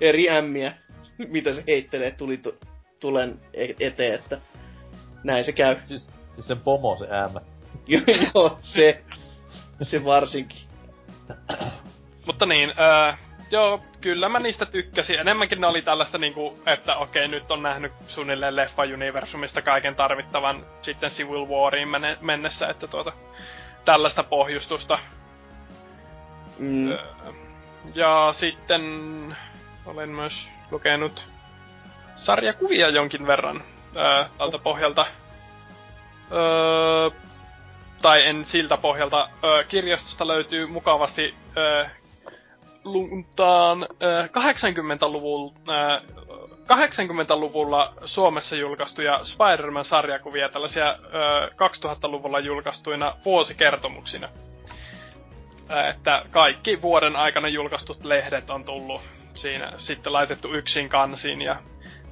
[0.00, 0.72] eri ämmiä,
[1.28, 2.58] mitä se heittelee tuli tu-
[3.00, 4.38] tulen e- eteen, että
[5.26, 5.76] näin se käy.
[5.84, 7.40] Siis, siis sen pomo se äämä.
[8.34, 9.04] Joo, se,
[9.82, 10.58] se varsinkin.
[12.26, 13.12] Mutta niin, öö,
[13.50, 15.18] joo, kyllä mä niistä tykkäsin.
[15.18, 21.10] Enemmänkin ne oli tällaista niinku, että okei, nyt on nähnyt suunnilleen leffa-universumista kaiken tarvittavan sitten
[21.10, 21.88] Civil Wariin
[22.20, 23.12] mennessä, että tuota,
[23.84, 24.98] tällaista pohjustusta.
[26.58, 26.88] Mm.
[26.88, 26.98] Öö,
[27.94, 28.82] ja sitten
[29.86, 31.28] olen myös lukenut
[32.14, 33.62] sarjakuvia jonkin verran
[33.96, 35.06] öö, tältä pohjalta.
[36.32, 37.10] Öö,
[38.02, 39.28] tai en siltä pohjalta.
[39.44, 41.86] Öö, kirjastosta löytyy mukavasti öö,
[42.84, 46.00] luntaan öö, 80-luvulla, öö,
[46.66, 54.28] 80-luvulla Suomessa julkaistuja Spider-Man-sarjakuvia, tällaisia öö, 2000-luvulla julkaistuina vuosikertomuksina.
[55.68, 59.02] Ää, että kaikki vuoden aikana julkaistut lehdet on tullut
[59.36, 61.56] siinä sitten laitettu yksin kansiin ja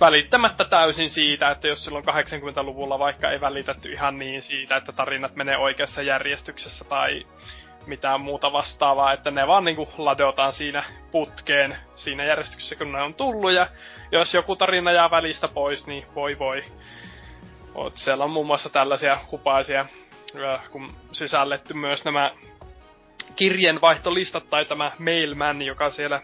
[0.01, 5.37] välittämättä täysin siitä, että jos silloin 80-luvulla vaikka ei välitetty ihan niin siitä, että tarinat
[5.37, 7.27] menee oikeassa järjestyksessä tai
[7.87, 13.15] mitään muuta vastaavaa, että ne vaan niinku ladotaan siinä putkeen siinä järjestyksessä, kun ne on
[13.15, 13.69] tullut, ja
[14.13, 16.65] jos joku tarina jää välistä pois, niin voi voi.
[17.75, 19.87] Oot, siellä on muun muassa tällaisia hupaisia,
[20.71, 22.31] kun sisälletty myös nämä
[23.37, 26.23] kirjeenvaihtolistat tai tämä Mailman, joka siellä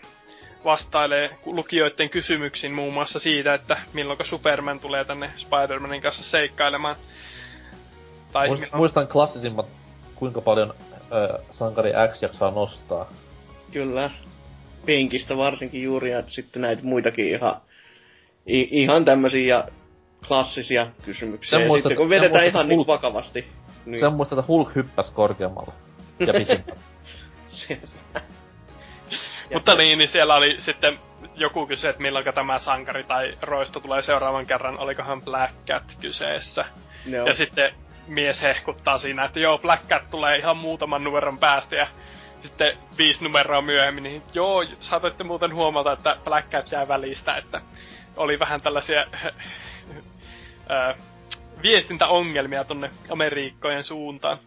[0.65, 6.97] vastailee lukijoiden kysymyksiin muun muassa siitä, että milloin Superman tulee tänne Spider-Manin kanssa seikkailemaan.
[8.33, 9.67] Tai Muist, milloin- muistan klassisimmat,
[10.15, 10.75] kuinka paljon
[11.13, 13.11] ö, sankari X jaksaa nostaa.
[13.73, 14.11] Kyllä.
[14.87, 17.57] Pinkistä varsinkin juuri, ja sitten näitä muitakin ihan,
[18.49, 19.69] i, ihan tämmöisiä ja
[20.29, 21.51] klassisia kysymyksiä.
[21.51, 23.45] Sen ja muistat- sitten kun vedetään muistat ihan niin Hulk- vakavasti.
[23.87, 24.01] Niin.
[24.01, 25.73] Sen muistan, että Hulk hyppäsi korkeammalle.
[26.19, 26.27] Ja.
[29.53, 30.99] Mutta niin, niin siellä oli sitten
[31.37, 36.65] joku kysy, että milloin tämä sankari tai roisto tulee seuraavan kerran, olikohan Black Cat kyseessä.
[37.07, 37.27] Joo.
[37.27, 37.75] Ja sitten
[38.07, 41.87] mies hehkuttaa siinä, että joo, Black Cat tulee ihan muutaman numeron päästä ja
[42.43, 47.61] sitten viisi numeroa myöhemmin, niin joo, saatoitte muuten huomata, että Black Cat jää välistä, että
[48.17, 49.07] oli vähän tällaisia
[50.69, 50.95] ää,
[51.63, 54.39] viestintäongelmia tonne Amerikkojen suuntaan.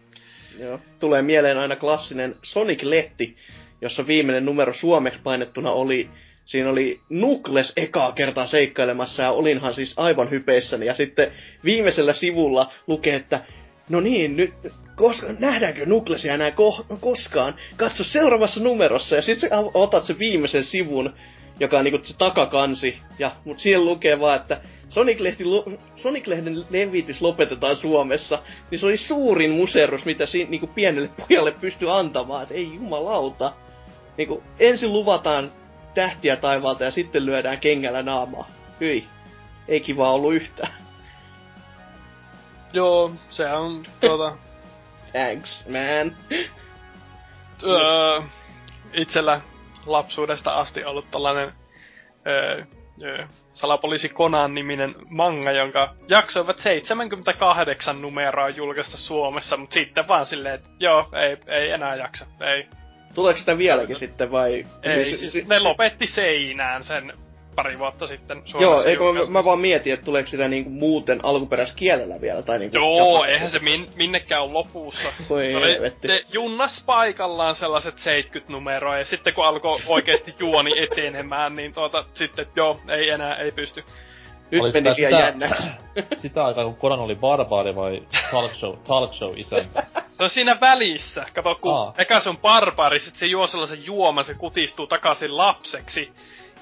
[0.58, 0.80] Joo.
[1.00, 3.36] Tulee mieleen aina klassinen Sonic-letti,
[3.84, 6.10] jossa viimeinen numero suomeksi painettuna oli,
[6.44, 10.86] siinä oli Nukles ekaa kertaa seikkailemassa ja olinhan siis aivan hypeissäni.
[10.86, 11.32] Ja sitten
[11.64, 13.44] viimeisellä sivulla lukee, että
[13.88, 14.54] no niin, nyt
[14.96, 17.54] koska, nähdäänkö Nuklesia enää ko- koskaan?
[17.76, 21.14] Katso seuraavassa numerossa ja sitten otat sen viimeisen sivun,
[21.60, 22.98] joka on niinku se takakansi.
[23.18, 25.44] Ja, mut siellä lukee vaan, että Sonic-lehti,
[25.96, 28.42] Sonic-lehden levitys lopetetaan Suomessa.
[28.70, 32.42] Niin se oli suurin muserus, mitä siinä niinku pienelle pojalle pystyi antamaan.
[32.42, 33.52] Et ei jumalauta.
[34.16, 35.50] Niinku, ensin luvataan
[35.94, 38.48] tähtiä taivaalta ja sitten lyödään kengällä naamaa.
[38.80, 39.06] Hyi.
[39.68, 40.72] Ei kiva ollut yhtään.
[42.72, 44.36] Joo, se on tuota...
[45.12, 46.16] Thanks, man.
[47.66, 48.22] öö,
[48.92, 49.40] itsellä
[49.86, 51.52] lapsuudesta asti ollut tällainen
[52.26, 52.62] öö,
[53.02, 60.54] öö, salapoliisi Conan niminen manga, jonka jaksoivat 78 numeroa julkaista Suomessa, mutta sitten vaan silleen,
[60.54, 62.68] että joo, ei, ei enää jaksa, ei.
[63.14, 64.66] Tuleeko sitä vieläkin sitten vai?
[64.82, 67.12] ei Siis- si- ne lopetti seinään sen
[67.56, 68.90] pari vuotta sitten Joo, Suomessa.
[68.90, 69.32] eikö mä, julkaistu.
[69.32, 72.76] mä vaan mietin, että tuleeko sitä niinku muuten alkuperäiskielellä vielä, tai niinku...
[72.76, 75.12] Joo, eihän se min, minnekään ole lopussa.
[75.30, 76.08] Voi oli- helvetti.
[76.08, 82.04] se junnas paikallaan sellaiset 70 numeroa, ja sitten kun alkoi oikeasti juoni etenemään, niin tuota,
[82.14, 83.84] sitten joo, ei enää, ei pysty.
[84.50, 85.68] Nyt Oliko meni vielä sitä- jännäksi.
[86.22, 89.86] Sitä aikaa, kun Conan oli barbaari vai talk show, talk show isäntä.
[90.18, 91.26] Se on siinä välissä.
[91.34, 91.94] Kato, kun Aa.
[91.98, 96.12] eka se on barbaari, sit se juo sellaisen juoman, se kutistuu takaisin lapseksi.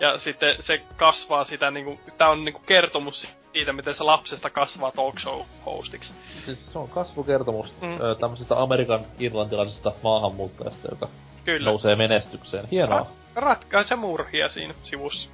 [0.00, 4.90] Ja sitten se kasvaa sitä niinku, tää on niinku kertomus siitä, miten se lapsesta kasvaa
[4.90, 6.12] talk show hostiksi.
[6.44, 7.88] Siis se on kasvukertomus Mm.
[7.88, 7.98] mm.
[8.20, 11.08] tämmöisestä Amerikan irlantilaisesta maahanmuuttajasta, joka
[11.44, 11.70] Kyllä.
[11.70, 12.64] nousee menestykseen.
[12.70, 13.06] Hienoa.
[13.34, 15.28] Ratkaise murhia siinä sivussa.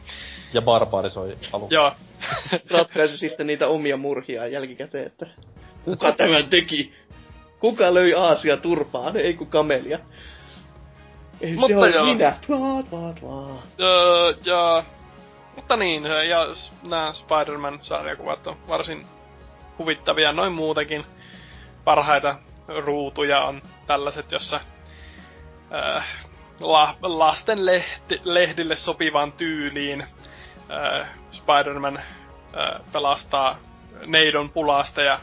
[0.52, 1.68] Ja barbaarisoi alun.
[1.70, 1.92] Joo.
[2.70, 5.26] Ratkaisi sitten niitä omia murhia jälkikäteen, että
[5.84, 6.92] kuka tämän teki?
[7.60, 9.16] Kuka löi Aasia turpaan?
[9.16, 9.98] Ei kun kamelia.
[11.40, 12.04] Ei Mutta se ole joo.
[12.04, 12.36] minä.
[12.46, 13.62] Tvaa, tvaa, tvaa.
[13.80, 14.84] Öö, ja...
[15.56, 16.46] Mutta niin, ja
[16.82, 19.06] nämä Spider-Man-sarjakuvat on varsin
[19.78, 21.04] huvittavia noin muutenkin.
[21.84, 22.36] Parhaita
[22.68, 24.60] ruutuja on tällaiset, jossa
[25.72, 26.00] öö,
[26.60, 30.06] la, lasten lehti, lehdille sopivaan tyyliin.
[30.70, 33.58] Äh, Spider-Man äh, pelastaa
[34.06, 35.20] neidon pulasta ja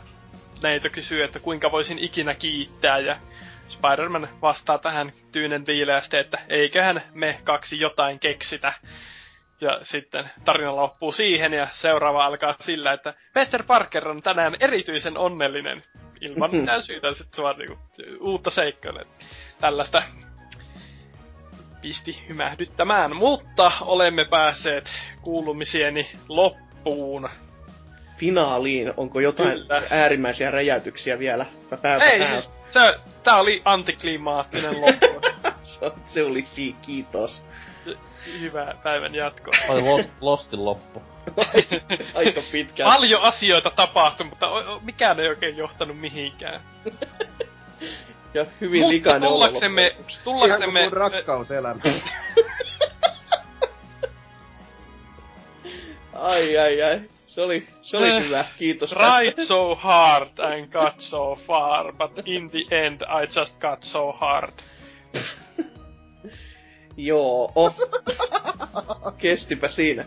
[0.64, 3.18] neito kysyy, että kuinka voisin ikinä kiittää ja
[3.70, 8.74] Spider-Man vastaa tähän tyynen viileästi, että eiköhän me kaksi jotain keksitä.
[9.62, 15.18] Ja sitten tarina loppuu siihen ja seuraava alkaa sillä, että Peter Parker on tänään erityisen
[15.18, 15.84] onnellinen.
[16.22, 17.78] Ilman mitään syytä sitten suoraan niinku,
[18.20, 19.02] uutta seikkailua.
[19.62, 20.04] Tällaista
[21.86, 24.90] pisti hymähdyttämään, mutta olemme päässeet
[25.22, 27.30] kuulumisieni loppuun.
[28.18, 29.82] Finaaliin, onko jotain Kyllä.
[29.90, 31.46] äärimmäisiä räjäytyksiä vielä?
[31.82, 32.42] Päältä Ei, päältä.
[32.42, 32.94] siis, tää,
[33.24, 35.06] tää oli antiklimaattinen loppu.
[36.14, 37.46] Se- oli si, kiitos.
[38.40, 39.54] Hyvää päivän jatkoa.
[39.70, 41.02] Oli Lost, Lostin loppu.
[42.16, 42.90] Aika pitkään.
[42.90, 44.48] Paljon asioita tapahtui, mutta
[44.82, 46.62] mikään ei oikein johtanut mihinkään.
[48.36, 49.88] ja hyvin Mutta likainen olo tullaksemme.
[49.88, 51.82] Ihan tullaksemme, kuin mun rakkauselämä.
[56.14, 57.02] Ai ai ai.
[57.28, 58.90] Se oli, se oli Eh, hyvä, kiitos.
[58.90, 64.12] Tried so hard and got so far, but in the end I just got so
[64.12, 64.54] hard.
[66.98, 67.76] Joo, oh.
[69.18, 70.06] kestipä siinä.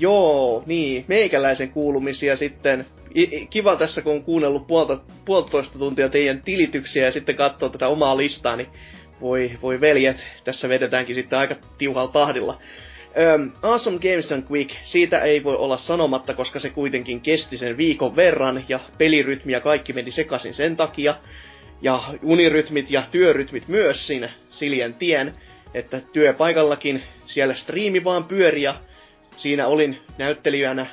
[0.00, 2.86] Joo, niin, meikäläisen kuulumisia sitten.
[3.14, 7.88] I- kiva tässä, kun on kuunnellut puolta, puolitoista tuntia teidän tilityksiä ja sitten katsoo tätä
[7.88, 8.68] omaa listaa, niin
[9.20, 12.58] voi, voi veljet, tässä vedetäänkin sitten aika tiuhalla tahdilla.
[13.34, 17.76] Um, awesome Games Done Quick, siitä ei voi olla sanomatta, koska se kuitenkin kesti sen
[17.76, 21.14] viikon verran, ja pelirytmi ja kaikki meni sekaisin sen takia.
[21.82, 25.34] Ja unirytmit ja työrytmit myös siinä siljen tien,
[25.74, 28.74] että työpaikallakin siellä striimi vaan pyöri ja
[29.36, 30.86] siinä olin näyttelijänä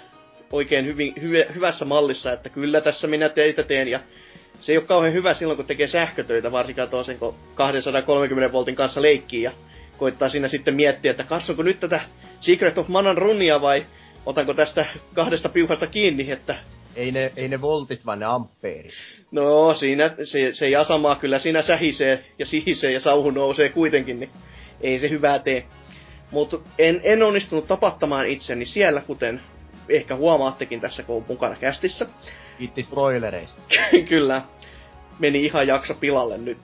[0.52, 4.00] oikein hyvin, hyve, hyvässä mallissa, että kyllä tässä minä teitä teen ja
[4.62, 9.02] se ei ole kauhean hyvä silloin, kun tekee sähkötöitä, varsinkaan toisen, kun 230 voltin kanssa
[9.02, 9.52] leikkii ja
[9.98, 12.02] koittaa siinä sitten miettiä, että katsonko nyt tätä
[12.42, 13.86] Secret of Manan runia vai
[14.26, 16.56] otanko tästä kahdesta piuhasta kiinni, että
[16.96, 18.92] Ei ne, ei ne voltit, vaan ne ampeerit.
[19.32, 24.30] no siinä se, se jasamaa kyllä siinä sähisee ja sihisee ja sauhu nousee kuitenkin, niin
[24.82, 25.66] ei se hyvää tee.
[26.32, 29.42] Mutta en, en onnistunut tapattamaan itseni siellä, kuten
[29.90, 32.08] ehkä huomaattekin tässä, kun on mukana kästissä.
[32.58, 33.62] Kiitti spoilereista.
[34.10, 34.42] Kyllä,
[35.20, 36.58] meni ihan jakso pilalle nyt.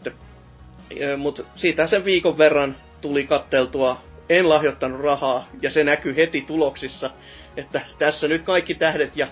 [1.18, 3.98] Mutta siitä sen viikon verran tuli katteltua,
[4.30, 7.10] en lahjoittanut rahaa, ja se näkyy heti tuloksissa,
[7.58, 9.28] että tässä nyt kaikki tähdet ja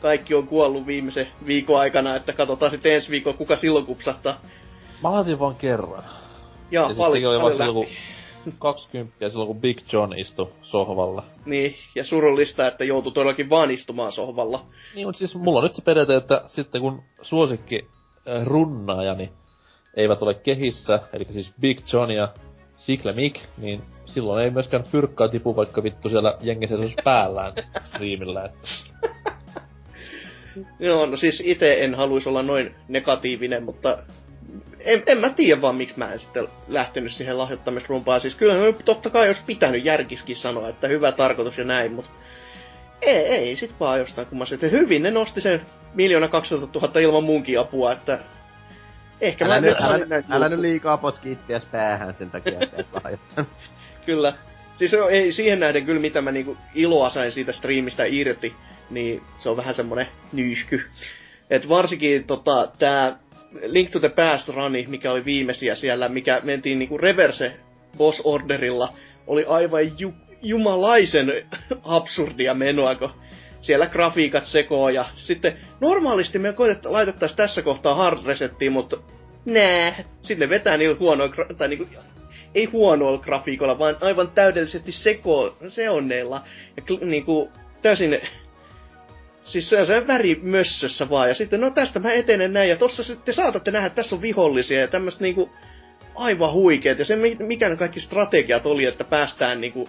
[0.00, 4.40] kaikki on kuollut viimeisen viikon aikana, että katsotaan sitten ensi viikolla, kuka silloin kupsahtaa.
[5.02, 6.02] Mä laitin vaan kerran.
[6.70, 7.96] Ja, Ja siis paljon, paljon silloin, kun
[8.58, 11.24] 20 silloin, kun Big John istui sohvalla.
[11.46, 14.64] Niin, ja surullista, että joutui todellakin vaan istumaan sohvalla.
[14.94, 17.88] Niin, mutta siis mulla on nyt se periaate, että sitten kun suosikki
[18.28, 19.32] äh, runnaajani
[19.96, 22.28] eivät ole kehissä, eli siis Big John ja
[22.76, 27.52] Sikle Mick, niin silloin ei myöskään fyrkkaa tipu, vaikka vittu siellä jengi seisoisi päällään
[27.84, 28.44] striimillä.
[28.44, 28.68] Että
[30.80, 33.98] Joo, no siis itse en haluaisi olla noin negatiivinen, mutta
[34.80, 38.20] en, en mä tiedä vaan miksi mä en sitten lähtenyt siihen lahjoittamisrumpaan.
[38.20, 38.54] Siis kyllä
[38.84, 42.10] totta kai olisi pitänyt järkiskin sanoa, että hyvä tarkoitus ja näin, mutta
[43.02, 45.60] ei, ei sit vaan jostain kumman että hyvin ne nosti sen
[45.94, 48.18] miljoona 200 000 ilman munkin apua, että
[49.20, 53.44] ehkä Älä, mä nyt, älä, näin älä nyt liikaa potki itseäsi päähän sen takia, että.
[54.06, 54.32] Kyllä.
[54.76, 58.54] Siis ei siihen nähden kyllä, mitä mä niinku iloa sain siitä striimistä irti,
[58.90, 60.82] niin se on vähän semmonen nyyhky.
[61.50, 63.18] Et varsinkin tota, tää
[63.62, 67.56] Link to the Past runi, mikä oli viimeisiä siellä, mikä mentiin niinku reverse
[67.98, 68.88] boss orderilla,
[69.26, 71.26] oli aivan ju, jumalaisen
[71.84, 73.10] absurdia menoa, kun
[73.60, 78.96] siellä grafiikat sekoo ja sitten normaalisti me koetet, laitettaisiin tässä kohtaa hard resettiin, mutta
[79.44, 81.86] nää, sitten ne vetää niillä huonoilla, gra- tai niinku,
[82.54, 86.42] ei huonoilla grafiikoilla, vaan aivan täydellisesti seko, seonneilla.
[86.76, 87.50] Ja kl- niinku
[87.82, 88.20] täysin
[89.44, 92.76] Siis se on se väri mössössä vaan, ja sitten no tästä mä etenen näin, ja
[92.76, 95.50] tossa sitten saatatte nähdä, että tässä on vihollisia, ja tämmöistä niinku
[96.14, 99.88] aivan huikeet, ja se mi- mikä ne kaikki strategiat oli, että päästään niinku,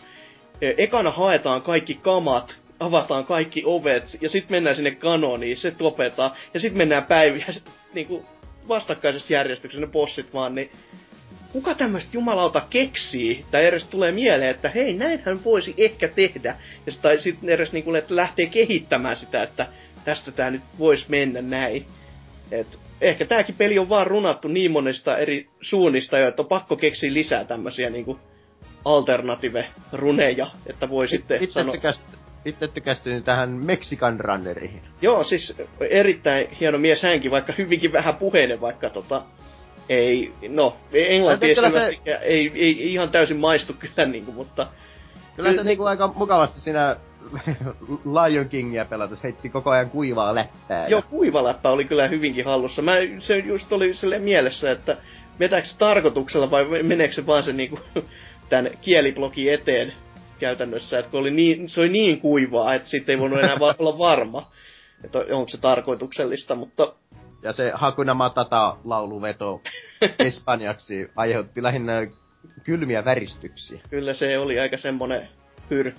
[0.61, 6.31] e, ekana haetaan kaikki kamat, avataan kaikki ovet, ja sitten mennään sinne kanoniin, se topetaan,
[6.53, 7.45] ja sitten mennään päiviä,
[7.93, 8.25] niinku
[8.67, 10.71] vastakkaisessa järjestyksessä ne bossit vaan, niin
[11.53, 16.55] kuka tämmöistä jumalauta keksii, tai edes tulee mieleen, että hei, näinhän voisi ehkä tehdä,
[16.85, 19.67] ja tai sitten edes niinku, että lähtee kehittämään sitä, että
[20.05, 21.85] tästä tää nyt voisi mennä näin.
[22.51, 26.75] Et ehkä tääkin peli on vaan runattu niin monesta eri suunnista jo, että on pakko
[26.75, 28.19] keksiä lisää tämmösiä niinku
[28.85, 31.75] alternative-runeja, että voi sitten Itse sanoa...
[31.75, 34.81] tykäst- itse tykästyin tähän Mexican Runneriin.
[35.01, 35.57] Joo, siis
[35.89, 39.21] erittäin hieno mies hänkin, vaikka hyvinkin vähän puheinen, vaikka tota,
[39.89, 44.67] Ei, no, englanti ei, se- ei, ei, ihan täysin maistu kyllä niinku, mutta
[45.35, 46.95] Kyllä se niinku aika mukavasti siinä
[48.29, 50.87] Lion Kingia pelatus heitti koko ajan kuivaa läppää.
[50.87, 52.81] Joo, kuivaläppä oli kyllä hyvinkin hallussa.
[52.81, 54.97] Mä, se just oli sille mielessä, että
[55.39, 57.79] vetääkö se tarkoituksella vai meneekö se vaan se niinku,
[58.49, 59.93] tämän kieliblogin eteen
[60.39, 63.75] käytännössä, että kun oli niin, se oli niin kuivaa, että sitten ei voinut enää va-
[63.79, 64.51] olla varma,
[65.03, 66.93] että onko se tarkoituksellista, mutta
[67.43, 69.61] Ja se Hakuna Matata lauluveto
[70.19, 72.07] espanjaksi aiheutti lähinnä
[72.63, 73.79] kylmiä väristyksiä.
[73.89, 75.27] kyllä se oli aika semmonen
[75.69, 75.91] pyr.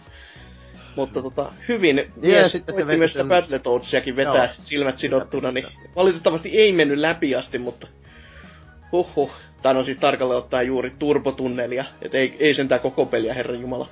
[0.96, 4.54] Mutta tota, hyvin Ja mies sitten se myös sitä sen- Battletoadsiakin vetää Joo.
[4.58, 5.66] silmät sidottuna, niin
[5.96, 7.86] valitettavasti ei mennyt läpi asti, mutta
[8.92, 9.30] huhhuh.
[9.62, 13.88] Tai no siis tarkalleen ottaen juuri turbotunnelia, et ei, ei sentään koko peliä, herran jumala.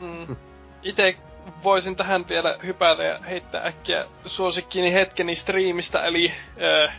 [0.00, 0.36] Mm.
[0.82, 1.16] Ite
[1.62, 6.32] voisin tähän vielä hypätä ja heittää äkkiä suosikkini hetkeni striimistä, eli
[6.86, 6.94] äh,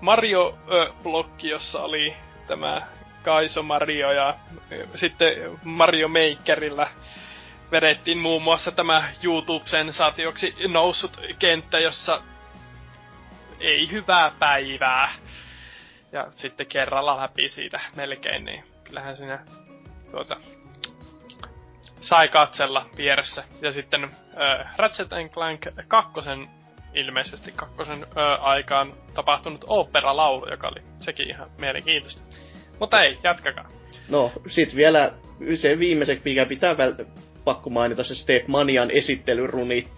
[0.00, 2.82] Mario-blokki, jossa oli tämä
[3.22, 5.32] Kaiso Mario ja äh, sitten
[5.64, 6.88] Mario Makerilla
[7.70, 12.22] vedettiin muun muassa tämä YouTube-sensaatioksi noussut kenttä, jossa
[13.60, 15.12] ei hyvää päivää.
[16.12, 19.44] Ja sitten kerralla läpi siitä melkein, niin kyllähän siinä
[20.10, 20.36] tuota,
[22.00, 23.44] sai katsella vieressä.
[23.62, 26.10] Ja sitten äh, Ratchet and Clank 2
[26.94, 32.22] ilmeisesti kakkosen äh, aikaan tapahtunut oopperalaulu, joka oli sekin ihan mielenkiintoista.
[32.78, 33.68] Mutta ei, jatkakaa.
[34.08, 35.12] No, sit vielä
[35.54, 37.06] se viimeiseksi, mikä pitää vält-
[37.44, 39.88] pakko mainita, se Step Manian esittelyruni,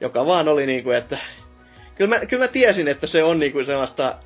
[0.00, 1.18] joka vaan oli niinku, että...
[1.94, 4.16] Kyllä mä, kyllä mä tiesin, että se on niinku sellaista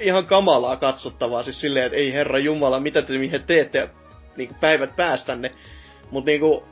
[0.00, 3.90] ihan kamalaa katsottavaa, siis silleen, että ei herra jumala, mitä te mihin teette
[4.36, 5.50] niinku päivät päästänne.
[6.10, 6.64] Mut niinku,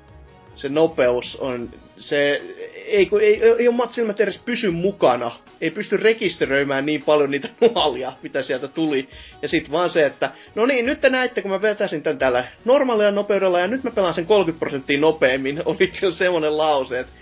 [0.54, 2.42] se nopeus on, se
[2.86, 5.30] ei, kun ei, ei omat silmät edes pysy mukana.
[5.60, 9.08] Ei pysty rekisteröimään niin paljon niitä nuolia, mitä sieltä tuli.
[9.42, 12.44] Ja sit vaan se, että no niin, nyt te näitte, kun mä vetäisin tän tällä
[12.64, 15.62] normaalilla nopeudella ja nyt mä pelaan sen 30 prosenttia nopeammin.
[15.64, 17.12] Oli kyllä semmonen lause, että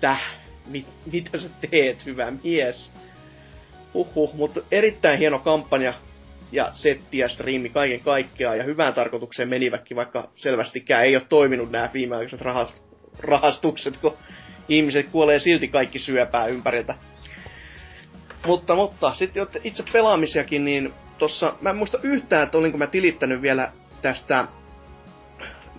[0.00, 0.22] täh,
[0.66, 2.90] mit, mitä sä teet, hyvä mies.
[3.94, 5.94] Huhhuh, mutta erittäin hieno kampanja
[6.52, 11.70] ja setti ja striimi kaiken kaikkiaan ja hyvään tarkoitukseen menivätkin, vaikka selvästikään ei ole toiminut
[11.70, 12.74] nämä viimeaikaiset rahas,
[13.18, 14.16] rahastukset, kun
[14.68, 16.94] ihmiset kuolee silti kaikki syöpää ympäriltä.
[18.46, 23.42] Mutta, mutta sitten itse pelaamisiakin, niin tossa, mä en muista yhtään, että olinko mä tilittänyt
[23.42, 23.72] vielä
[24.02, 24.44] tästä,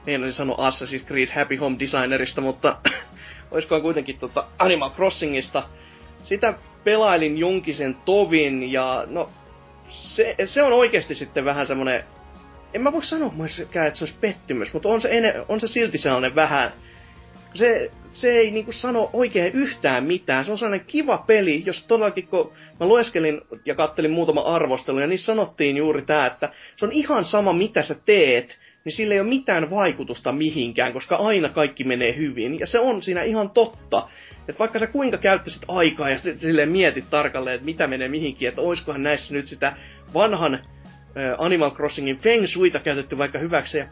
[0.06, 2.78] meinasin sanoa Assassin's Creed Happy Home Designerista, mutta
[3.52, 5.64] olisikohan kuitenkin tota Animal Crossingista.
[6.24, 9.30] Sitä pelailin jonkisen tovin ja no
[9.88, 12.04] se, se on oikeasti sitten vähän semmonen,
[12.74, 13.34] en mä voi sanoa
[13.86, 16.72] että se olisi pettymys, mutta on se, ene, on se silti sellainen vähän,
[17.54, 20.46] se, se ei niinku sano oikein yhtään mitään.
[20.46, 25.08] Se on sellainen kiva peli, jos todellakin kun mä lueskelin ja kattelin muutama arvostelu, ja
[25.08, 29.20] niissä sanottiin juuri tää, että se on ihan sama mitä sä teet, niin sillä ei
[29.20, 32.60] ole mitään vaikutusta mihinkään, koska aina kaikki menee hyvin.
[32.60, 34.08] Ja se on siinä ihan totta.
[34.48, 38.62] Että vaikka sä kuinka käyttäisit aikaa ja silleen mietit tarkalleen, että mitä menee mihinkin, että
[38.62, 39.74] oiskohan näissä nyt sitä
[40.14, 40.62] vanhan äh,
[41.38, 43.86] Animal Crossingin Feng Shuita käytetty vaikka hyväksi, ja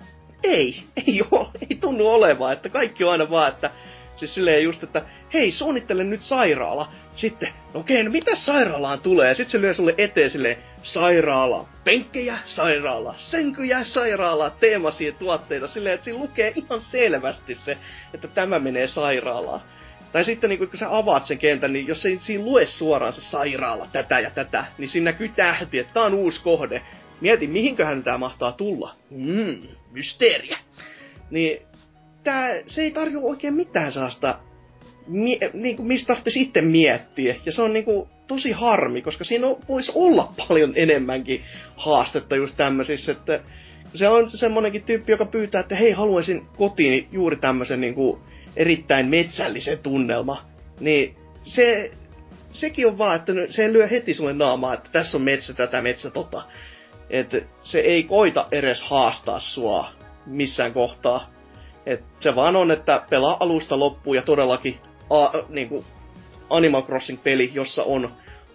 [0.44, 3.72] ei, ei oo, ei tunnu olevaa, että kaikki on aina vaan, että
[4.16, 5.02] siis silleen just, että
[5.34, 6.90] hei, suunnittele nyt sairaala.
[7.16, 9.36] Sitten, no okei, no mitä sairaalaan tulee?
[9.36, 16.04] Sitten se lyö sulle eteen silleen, sairaala, penkkejä, sairaala, sänkyjä, sairaala, teemaisia tuotteita, silleen, että
[16.04, 17.78] siinä lukee ihan selvästi se,
[18.14, 19.62] että tämä menee sairaalaan.
[20.12, 23.22] Tai sitten niin kun sä avaat sen kentän, niin jos ei siinä lue suoraan se
[23.22, 26.82] sairaala, tätä ja tätä, niin siinä näkyy tähti, että tää on uusi kohde.
[27.22, 28.96] Mieti, mihinköhän tää mahtaa tulla.
[29.10, 29.58] Mm,
[29.92, 30.58] mysteeriä.
[31.30, 31.62] Niin
[32.24, 34.40] tää, se ei tarjoa oikein mitään sellaista,
[35.08, 37.36] mie, niin kuin, mistä tarvitsisi itse miettiä.
[37.46, 41.44] Ja se on niin kuin, tosi harmi, koska siinä on, voisi olla paljon enemmänkin
[41.76, 43.42] haastetta just tämmöisissä, että
[43.96, 48.22] se on semmonenkin tyyppi, joka pyytää, että hei, haluaisin kotiin juuri tämmöisen niin kuin,
[48.56, 50.46] erittäin metsällisen tunnelma.
[50.80, 51.92] Niin se,
[52.52, 56.10] sekin on vaan, että se lyö heti sulle naamaa, että tässä on metsä tätä, metsä
[56.10, 56.44] tota.
[57.10, 59.88] Että se ei koita edes haastaa sua
[60.26, 61.30] missään kohtaa.
[61.86, 64.80] Et se vaan on, että pelaa alusta loppuun ja todellakin
[65.10, 65.86] a, niinku
[66.50, 68.12] Animal Crossing-peli, jossa on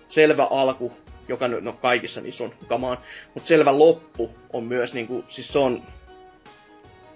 [0.09, 0.93] selvä alku,
[1.29, 2.99] joka nyt, no kaikissa niissä on kamaan,
[3.35, 5.83] mutta selvä loppu on myös niinku, siis se on,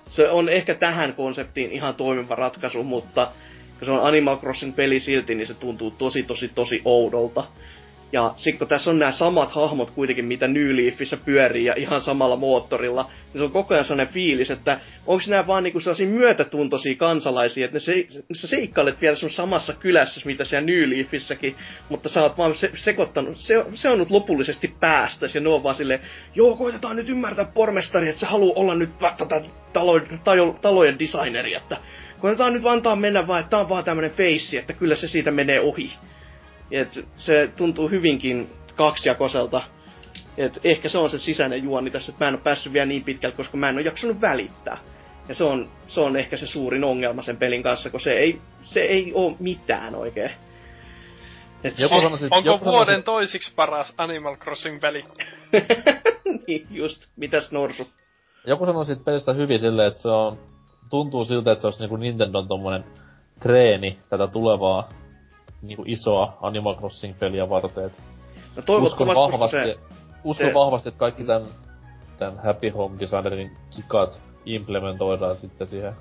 [0.06, 3.28] se on ehkä tähän konseptiin ihan toimiva ratkaisu, mutta
[3.82, 7.44] se on Animal Crossing-peli silti, niin se tuntuu tosi tosi tosi oudolta.
[8.12, 12.00] Ja sitten kun tässä on nämä samat hahmot kuitenkin, mitä New Leafissä pyörii ja ihan
[12.00, 16.06] samalla moottorilla, niin se on koko ajan sellainen fiilis, että onko nämä vaan niinku sellaisia
[16.08, 21.56] myötätuntoisia kansalaisia, että ne se, sä seikkailet vielä sun samassa kylässä, mitä siellä New Leafissäkin,
[21.88, 25.62] mutta sä oot vaan se, sekoittanut, se, se on nyt lopullisesti päästä, ja ne on
[25.62, 26.00] vaan silleen,
[26.34, 29.42] joo, koitetaan nyt ymmärtää pormestari, että se haluaa olla nyt tätä
[29.72, 31.76] talo, talo, talojen designeri, että
[32.18, 35.30] koitetaan nyt antaa mennä vaan, että tää on vaan tämmönen face, että kyllä se siitä
[35.30, 35.92] menee ohi.
[36.70, 39.62] Et se tuntuu hyvinkin kaksijakoiselta.
[40.36, 43.04] Et ehkä se on se sisäinen juoni tässä, että mä en ole päässyt vielä niin
[43.04, 44.78] pitkälle, koska mä en ole jaksanut välittää.
[45.28, 48.40] Ja se on, se on ehkä se suurin ongelma sen pelin kanssa, kun se ei,
[48.60, 50.30] se ei ole mitään oikein.
[51.64, 53.04] Et joku sanoisi, onko joku vuoden sanoisi...
[53.04, 55.04] toisiksi paras Animal Crossing-peli?
[56.46, 57.06] niin, just.
[57.16, 57.88] Mitäs Norsu?
[58.46, 60.38] Joku sanoi siitä pelistä hyvin silleen, että se on...
[60.90, 62.84] Tuntuu siltä, että se olisi niinku Nintendon tommonen
[63.40, 64.88] treeni tätä tulevaa
[65.62, 67.90] niinku isoa Animal Crossing-peliä varten.
[68.56, 69.76] No uskon vahvasti, se,
[70.24, 70.54] uskon se...
[70.54, 71.42] vahvasti, että kaikki tän,
[72.18, 75.92] tän Happy Home Designerin kikat implementoidaan sitten siihen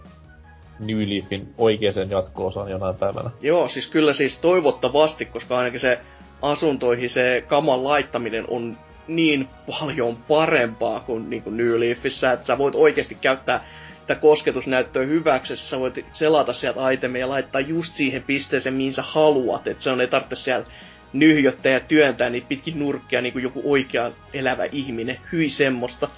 [0.80, 3.30] New Leafin oikeeseen jatko-osaan jonain päivänä.
[3.42, 6.00] Joo, siis kyllä siis toivottavasti, koska ainakin se
[6.42, 8.78] asuntoihin se kaman laittaminen on
[9.08, 13.62] niin paljon parempaa kuin, niin kuin New Leafissä, että sä voit oikeasti käyttää
[14.10, 19.02] sitä kosketusnäyttöä hyväksi, sä voit selata sieltä itemia ja laittaa just siihen pisteeseen, mihin sä
[19.02, 19.68] haluat.
[19.68, 20.66] Että se on, ei tarvitse siellä
[21.14, 25.20] nyhjöttää ja työntää niitä pitkin nurkkia niin kuin joku oikea elävä ihminen.
[25.32, 26.10] Hyi semmoista.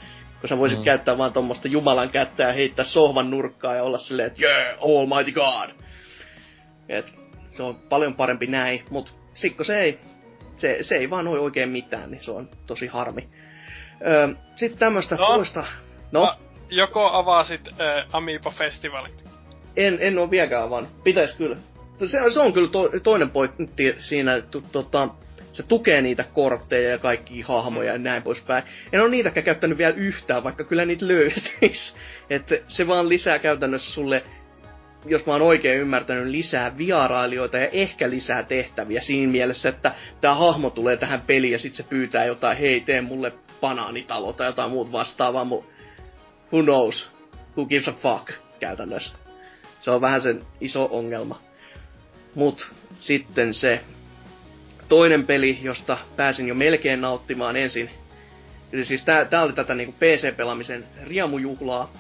[0.42, 0.86] Kun sä voisit mm.
[0.86, 5.32] käyttää vaan tuommoista Jumalan kättä ja heittää sohvan nurkkaa ja olla silleen, että yeah, almighty
[5.32, 5.70] god.
[6.90, 7.14] Et
[7.48, 10.00] se on paljon parempi näin, mut sikko se ei,
[10.56, 13.30] se, se ei vaan ole oikein mitään, niin se on tosi harmi.
[14.08, 15.26] Öö, Sitten tämmöstä no.
[15.26, 15.64] toista...
[16.12, 16.22] No?
[16.22, 19.12] no joko avasit äh, Amiibo-festivaalin?
[19.78, 21.04] En, en ole vieläkään avannut.
[21.04, 21.56] Pitäis kyllä.
[21.98, 25.10] Se, se on kyllä to, toinen pointti siinä, että tota,
[25.52, 28.64] se tukee niitä kortteja ja kaikki hahmoja ja näin poispäin.
[28.94, 31.96] En ole niitäkään käyttänyt vielä yhtään, vaikka kyllä niitä löytyisi.
[32.30, 34.24] Että se vaan lisää käytännössä sulle,
[35.06, 40.36] jos mä oon oikein ymmärtänyt, lisää vierailijoita ja ehkä lisää tehtäviä siinä mielessä, että tämä
[40.36, 44.72] hahmo tulee tähän peliin ja sitten se pyytää jotain, hei tee mulle banaanitalo tai jotain
[44.72, 45.46] muut vastaavaa
[46.54, 47.10] who knows,
[47.58, 49.16] who gives a fuck käytännössä.
[49.80, 51.42] Se on vähän sen iso ongelma.
[52.36, 52.68] Mut
[53.00, 53.82] sitten se
[54.88, 57.90] toinen peli, josta pääsin jo melkein nauttimaan ensin.
[58.74, 61.94] Eli siis tää, tää oli tätä niinku PC-pelaamisen riamujuhlaa.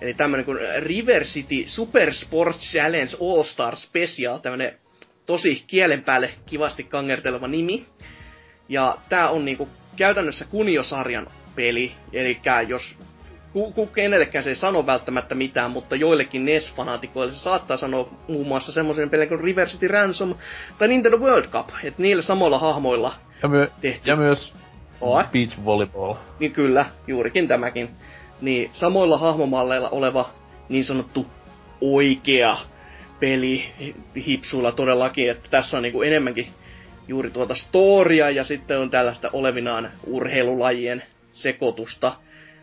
[0.00, 4.78] Eli tämmönen kuin River City Super Sports Challenge All Star Special, tämmönen
[5.26, 7.86] tosi kielen päälle kivasti kangerteleva nimi.
[8.68, 12.96] Ja tää on niinku käytännössä Kunio-sarjan peli, eli jos
[13.52, 18.46] ku, ku kenellekään se ei sano välttämättä mitään, mutta joillekin NES-fanaatikoille se saattaa sanoa muun
[18.46, 20.34] muassa semmoisen pelin kuin River City Ransom
[20.78, 24.10] tai Nintendo World Cup, että niillä samoilla hahmoilla ja, myö- tehty.
[24.10, 24.52] ja myös
[25.00, 25.24] Oe?
[25.32, 26.14] Beach Volleyball.
[26.38, 27.88] Niin kyllä, juurikin tämäkin.
[28.40, 30.30] Niin samoilla hahmomalleilla oleva
[30.68, 31.26] niin sanottu
[31.80, 32.56] oikea
[33.20, 33.64] peli
[34.26, 36.46] hipsuilla todellakin, että tässä on niinku enemmänkin
[37.08, 41.02] juuri tuota storia ja sitten on tällaista olevinaan urheilulajien
[41.32, 42.12] sekoitusta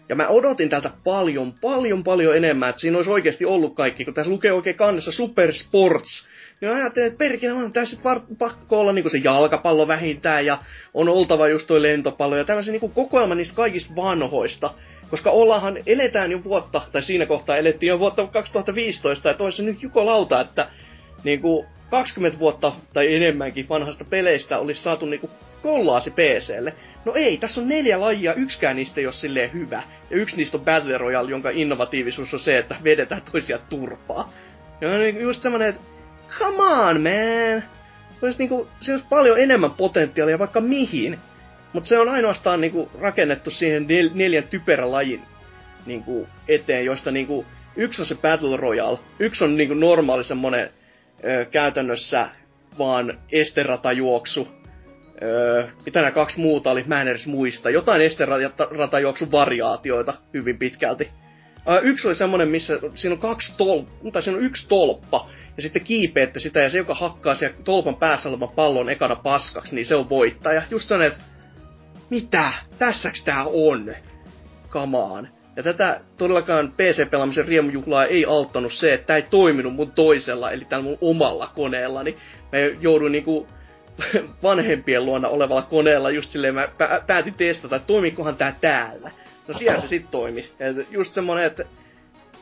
[0.09, 4.13] ja mä odotin tältä paljon, paljon, paljon enemmän, että siinä olisi oikeasti ollut kaikki, kun
[4.13, 6.27] tässä lukee oikein kannessa Super Sports.
[6.61, 7.97] Niin ajattelin, että perkele on tässä
[8.37, 10.57] pakko olla niin se jalkapallo vähintään ja
[10.93, 14.73] on oltava just toi lentopallo ja tämmöisen niin kokoelma niistä kaikista vanhoista.
[15.09, 19.83] Koska ollaanhan, eletään jo vuotta, tai siinä kohtaa elettiin jo vuotta 2015, ja toissa nyt
[19.83, 20.67] juko lauta, että
[21.23, 25.31] niin kuin 20 vuotta tai enemmänkin vanhasta peleistä olisi saatu niin kuin
[25.61, 26.73] kollaasi PClle.
[27.09, 29.83] No ei, tässä on neljä lajia, yksikään niistä ei ole silleen hyvä.
[30.09, 34.31] Ja yksi niistä on Battle Royale, jonka innovatiivisuus on se, että vedetään toisia turpaa.
[34.81, 35.81] Ja on niinku just semmonen, että
[36.39, 37.63] come on man!
[38.21, 41.19] Olisi niinku, se olisi paljon enemmän potentiaalia vaikka mihin.
[41.73, 45.21] Mutta se on ainoastaan niinku rakennettu siihen nel- neljän typerän lajin
[45.85, 47.45] niinku eteen, joista niinku
[47.75, 50.69] yksi on se Battle Royale, yksi on niinku normaali semmonen
[51.23, 52.29] ö, käytännössä
[52.77, 54.58] vaan esteratajuoksu,
[55.21, 57.69] Öö, mitä nämä kaksi muuta oli, mä en edes muista.
[57.69, 61.09] Jotain esteratajuoksun variaatioita hyvin pitkälti.
[61.69, 65.61] Öö, yksi oli semmonen, missä siinä on kaksi tolppaa, tai siinä on yksi tolppa, ja
[65.61, 69.85] sitten kiipeette sitä, ja se, joka hakkaa siellä tolpan päässä olevan pallon ekana paskaksi, niin
[69.85, 70.61] se on voittaja.
[70.71, 71.23] Just sellainen, että
[72.09, 72.53] mitä?
[72.77, 73.95] Tässäks tää on?
[74.69, 75.29] Kamaan.
[75.55, 80.65] Ja tätä todellakaan PC-pelaamisen riemujuhlaa ei auttanut se, että tämä ei toiminut mun toisella, eli
[80.65, 82.17] tällä mun omalla koneella, niin
[82.51, 83.47] mä jouduin niinku
[84.43, 86.67] vanhempien luona olevalla koneella just silleen mä
[87.07, 89.11] päätin testata, että toimikohan tää täällä.
[89.47, 90.51] No siellä se sitten toimi.
[90.59, 91.65] Et just semmonen, että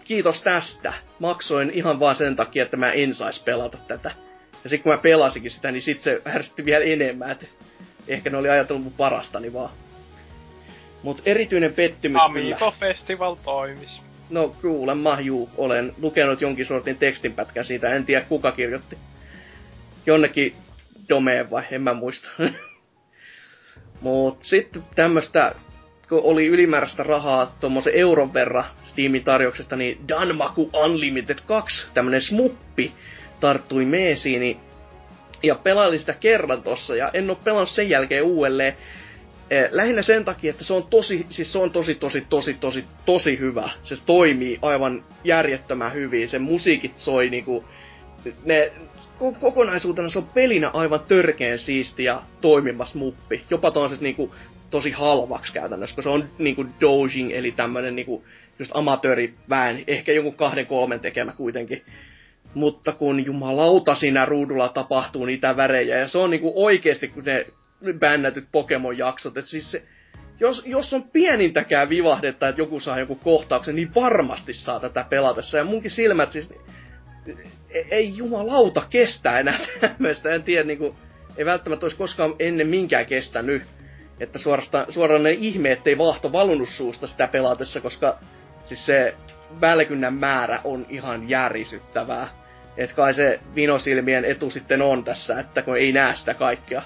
[0.04, 0.94] kiitos tästä.
[1.20, 4.12] Maksoin ihan vaan sen takia, että mä en sais pelata tätä.
[4.64, 7.32] Ja sitten kun mä pelasikin sitä, niin sitten se ärsytti vielä enemmän.
[7.32, 7.50] Et
[8.08, 9.70] Ehkä ne oli ajatellut mun parastani vaan.
[11.04, 12.56] Mut erityinen pettymys kyllä.
[12.56, 14.02] Amiibo Festival toimis.
[14.30, 18.98] No kuulemma, juu, olen lukenut jonkin sortin tekstinpätkän siitä, en tiedä kuka kirjoitti.
[20.06, 20.54] Jonnekin
[21.10, 22.30] domeen vai, en mä muista.
[24.02, 25.56] Mut sitten tämmöstä,
[26.10, 32.92] kun oli ylimääräistä rahaa tuommoisen euron verran Steamin tarjouksesta, niin Danmaku Unlimited 2, tämmönen smuppi,
[33.40, 34.60] tarttui meesiini.
[35.44, 38.78] Ja pelailin sitä kerran tossa, ja en oo pelannut sen jälkeen uudelleen.
[39.50, 42.86] Eh, lähinnä sen takia, että se on tosi, siis se on tosi, tosi, tosi, tosi,
[43.06, 43.70] tosi hyvä.
[43.84, 46.30] Se toimii aivan järjettömän hyvin.
[46.30, 47.66] Se musiikit soi niinku,
[48.46, 48.72] ne,
[49.39, 53.44] kokonaisuutena se on pelinä aivan törkeen siisti ja toimivas muppi.
[53.49, 54.35] Jopa siis niinku
[54.69, 58.23] tosi halvaksi käytännössä, kun se on niinku dojing, eli tämmönen niinku
[58.60, 61.81] just amatööriväen, ehkä joku kahden kolmen tekemä kuitenkin.
[62.53, 67.48] Mutta kun jumalauta siinä ruudulla tapahtuu niitä värejä, ja se on niinku oikeesti, kun se
[67.99, 69.84] bännätyt Pokemon-jaksot, että siis se,
[70.39, 75.57] jos, jos on pienintäkään vivahdetta, että joku saa joku kohtauksen, niin varmasti saa tätä pelatessa.
[75.57, 76.53] Ja munkin silmät siis,
[77.91, 80.30] ei jumalauta kestä enää tämmöistä.
[80.30, 80.95] En tiedä, niin kuin,
[81.38, 83.64] ei välttämättä olisi koskaan ennen minkään kestänyt.
[84.20, 88.18] Että suorastaan, suoraan ihme, ettei vahto valunut suusta sitä pelatessa, koska
[88.64, 89.16] siis se
[89.62, 92.28] välkynnän määrä on ihan järisyttävää.
[92.78, 96.82] Että kai se vinosilmien etu sitten on tässä, että kun ei näe sitä kaikkea.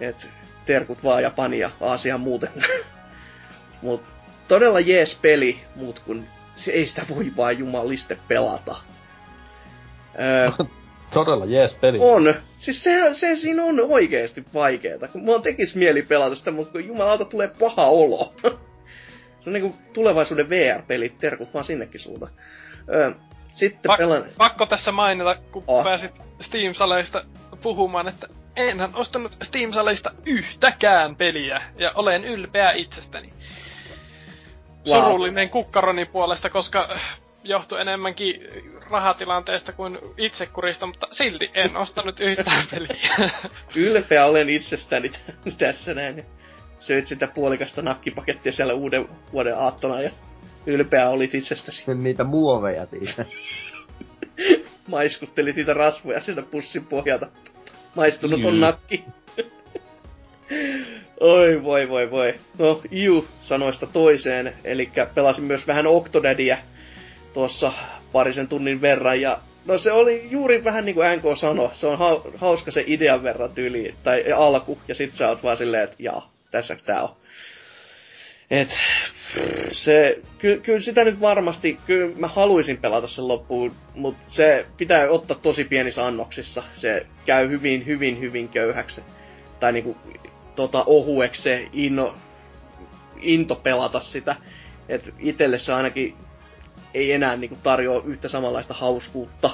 [0.00, 0.26] Et
[0.66, 2.50] terkut vaan Japania, Aasiaan muuten.
[3.82, 4.02] Mut
[4.48, 6.24] todella jees peli, mut kun
[6.56, 8.76] se ei sitä voi vaan jumaliste pelata.
[10.20, 10.50] Öö,
[11.14, 11.98] todella jees peli.
[12.00, 12.34] On.
[12.58, 15.08] Siis se, se siinä on oikeesti vaikeeta.
[15.08, 18.34] Kun mulla tekis mieli pelata sitä, mutta kun jumalauta tulee paha olo.
[19.38, 22.32] se on niinku tulevaisuuden VR-pelit, terkut vaan sinnekin suuntaan.
[22.94, 23.12] Öö,
[23.54, 24.24] sitten Pak- pelan...
[24.38, 25.84] Pakko tässä mainita, kun oh.
[25.84, 27.24] pääsit Steam-saleista
[27.62, 28.26] puhumaan, että
[28.56, 33.32] enhän ostanut Steam-saleista yhtäkään peliä, ja olen ylpeä itsestäni.
[34.86, 35.04] Wow.
[35.04, 36.88] Surullinen kukkaroni puolesta, koska
[37.48, 38.40] johtui enemmänkin
[38.90, 43.30] rahatilanteesta kuin itsekurista, mutta silti en ostanut yhtään peliä.
[43.76, 45.10] Ylpeä olen itsestäni
[45.58, 46.24] tässä näin.
[46.80, 50.10] Söit sitä puolikasta nakkipakettia siellä uuden vuoden aattona ja
[50.66, 51.94] ylpeä olit itsestäsi.
[51.94, 53.24] Niitä muoveja siitä.
[54.88, 57.26] Maiskuttelit niitä rasvoja sieltä pussin pohjalta.
[57.94, 59.04] Maistunut on nakki.
[61.20, 62.34] Oi voi voi voi.
[62.58, 66.58] No, Iu sanoista toiseen, eli pelasin myös vähän Octodadia
[67.34, 67.72] tuossa
[68.12, 71.98] parisen tunnin verran, ja no se oli juuri vähän niin kuin NK sanoi, se on
[72.36, 76.32] hauska se idean verran tyyli, tai alku, ja sit sä oot vaan silleen, että jaa,
[76.50, 77.16] tässäks tää on.
[78.50, 78.68] Et,
[79.72, 85.10] se, ky, kyllä sitä nyt varmasti, kyllä mä haluaisin pelata sen loppuun, mutta se pitää
[85.10, 86.62] ottaa tosi pienissä annoksissa.
[86.74, 89.02] Se käy hyvin, hyvin, hyvin köyhäksi.
[89.60, 89.96] Tai niinku,
[90.54, 92.14] tota, ohueksi se inno,
[93.20, 94.36] into pelata sitä.
[94.88, 96.14] Et itelle se ainakin
[96.94, 99.50] ei enää niinku tarjoa yhtä samanlaista hauskuutta.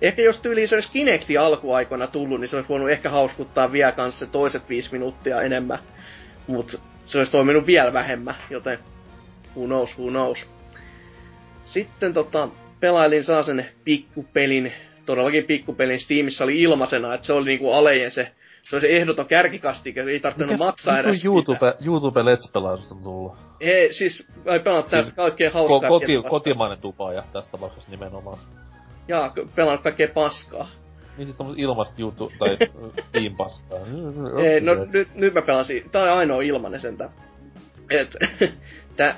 [0.00, 3.92] Ehkä jos tyyli se olisi Kinecti alkuaikoina tullut, niin se olisi voinut ehkä hauskuttaa vielä
[3.92, 5.78] kanssa se toiset viisi minuuttia enemmän.
[6.46, 8.78] Mutta se olisi toiminut vielä vähemmän, joten
[9.56, 10.46] who knows, who knows.
[11.66, 12.48] Sitten tota,
[12.80, 14.72] pelailin saa sen pikkupelin,
[15.06, 18.32] todellakin pikkupelin Steamissa oli ilmaisena, että se oli niinku alejen se,
[18.68, 23.45] se oli se ehdoton kärkikastike, ei tarvinnut maksaa edes YouTube, YouTube Let's Pelaisusta tullut?
[23.60, 25.80] Ei, siis ei pelannut tästä siis kaikkea hauskaa.
[25.80, 26.78] Ko- koti, kotimainen
[27.14, 28.38] ja tästä tapauksessa nimenomaan.
[29.08, 30.68] Jaa, pelannut kaikkea paskaa.
[31.16, 32.56] Niin siis tommoset ilmasta YouTube tai
[33.08, 33.78] Steam paskaa.
[34.42, 37.10] Ei, no nyt, nyt mä pelasin, tää on ainoa ilmanen sentä.
[37.90, 38.16] Et,
[38.96, 39.14] tä,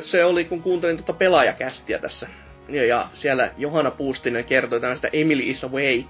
[0.00, 2.28] se oli kun kuuntelin tuota pelaajakästiä tässä.
[2.68, 6.04] Ja, ja siellä Johanna Puustinen kertoi tämmöistä Emily is Away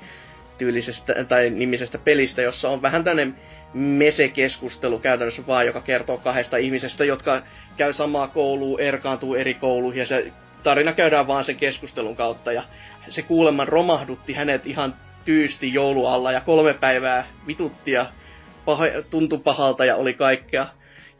[0.58, 3.36] tyylisestä tai nimisestä pelistä, jossa on vähän tämmönen
[3.74, 7.42] mese-keskustelu käytännössä vaan, joka kertoo kahdesta ihmisestä, jotka
[7.76, 10.32] käy samaa koulua, erkaantuu eri kouluihin ja se
[10.62, 12.62] tarina käydään vaan sen keskustelun kautta ja
[13.08, 14.94] se kuuleman romahdutti hänet ihan
[15.24, 18.06] tyysti joulualla ja kolme päivää vitutti ja
[18.64, 20.66] paha, tuntui pahalta ja oli kaikkea.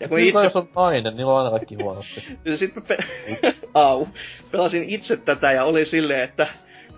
[0.01, 0.51] Ja kun itse...
[0.55, 2.25] on nainen, niin on aina kaikki huonosti.
[2.57, 2.97] Sitten pe...
[3.75, 4.07] Au.
[4.51, 6.47] Pelasin itse tätä ja oli silleen, että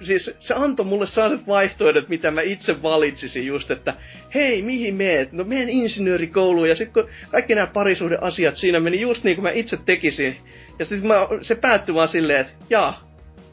[0.00, 3.94] siis se antoi mulle sellaiset vaihtoehdot, mitä mä itse valitsisin just, että
[4.34, 5.32] hei, mihin meet?
[5.32, 9.42] No menen insinöörikouluun ja sitten kun kaikki nämä parisuuden asiat siinä meni just niin kuin
[9.42, 10.36] mä itse tekisin.
[10.78, 11.10] Ja sitten
[11.42, 13.10] se päättyi vaan silleen, että jaa,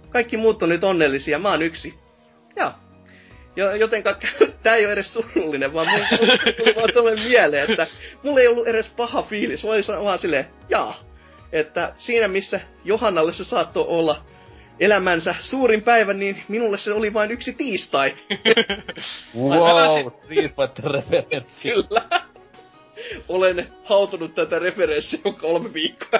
[0.09, 1.93] kaikki muut on nyt onnellisia, mä oon yksi.
[2.55, 2.85] Jaa,
[3.55, 4.03] jo, joten
[4.63, 6.07] tää ei ole edes surullinen, vaan mulla
[6.57, 7.87] tuli vaan sellainen mieleen, että
[8.23, 9.63] mulla ei ollut edes paha fiilis.
[9.63, 10.99] Mä olin vaan silleen, jaa.
[11.51, 14.25] Että siinä missä Johannalle se saattoi olla
[14.79, 18.17] elämänsä suurin päivä, niin minulle se oli vain yksi tiistai.
[19.37, 21.69] wow, Street Fighter referenssi.
[21.71, 22.01] Kyllä.
[23.27, 26.19] olen hautunut tätä referenssiä jo kolme viikkoa.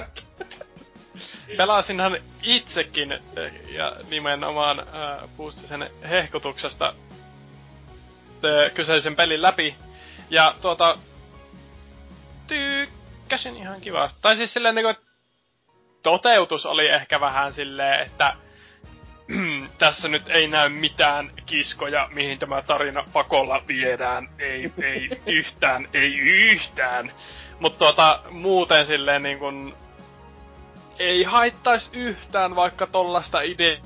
[1.57, 4.85] Pelasinhan itsekin eh, ja nimenomaan äh,
[5.37, 9.75] Puustisen hehkutuksesta äh, kyseisen pelin läpi.
[10.29, 10.97] Ja tuota,
[12.47, 14.19] tykkäsin ihan kivasti.
[14.21, 15.01] Tai siis silleen niinku,
[16.03, 18.33] toteutus oli ehkä vähän silleen, että
[19.79, 24.29] tässä nyt ei näy mitään kiskoja, mihin tämä tarina pakolla viedään.
[24.39, 27.11] Ei, ei yhtään, ei yhtään.
[27.59, 29.77] Mutta tuota, muuten silleen niin kun,
[30.99, 33.81] ei haittais yhtään vaikka tollasta ideaa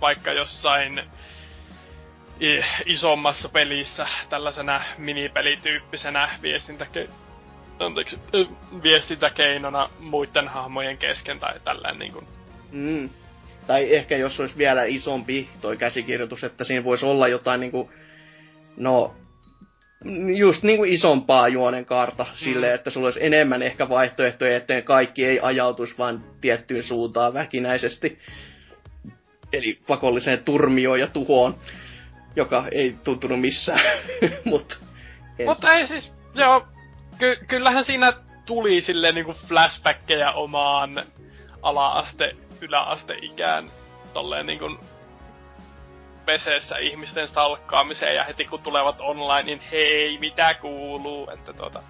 [0.00, 1.02] vaikka jossain
[2.86, 7.08] isommassa pelissä tällaisena minipelityyppisenä viestintäke...
[7.78, 8.18] Anteeksi,
[8.82, 12.26] viestintäkeinona muiden hahmojen kesken tai tällainen niin kuin.
[12.72, 13.10] Mm.
[13.66, 17.90] Tai ehkä jos olisi vielä isompi toi käsikirjoitus, että siinä voisi olla jotain niinku,
[18.76, 19.14] no,
[20.36, 22.30] just niinku isompaa juonen kaarta mm.
[22.34, 28.18] sille, että sulla olisi enemmän ehkä vaihtoehtoja, että kaikki ei ajautuisi vaan tiettyyn suuntaan väkinäisesti.
[29.52, 31.58] Eli pakolliseen turmioon ja tuhoon,
[32.36, 33.80] joka ei tuntunut missään.
[34.44, 34.76] Mutta
[35.46, 36.04] Mutta ei siis,
[36.34, 36.66] joo,
[37.18, 38.12] ky- kyllähän siinä
[38.46, 41.02] tuli silleen niinku flashbackkejä omaan
[41.62, 43.64] ala-aste yläasteikään
[44.12, 44.78] tolleen niin kuin
[46.26, 51.82] peseessä ihmisten stalkkaamiseen ja heti kun tulevat online, niin hei, mitä kuuluu, että tota...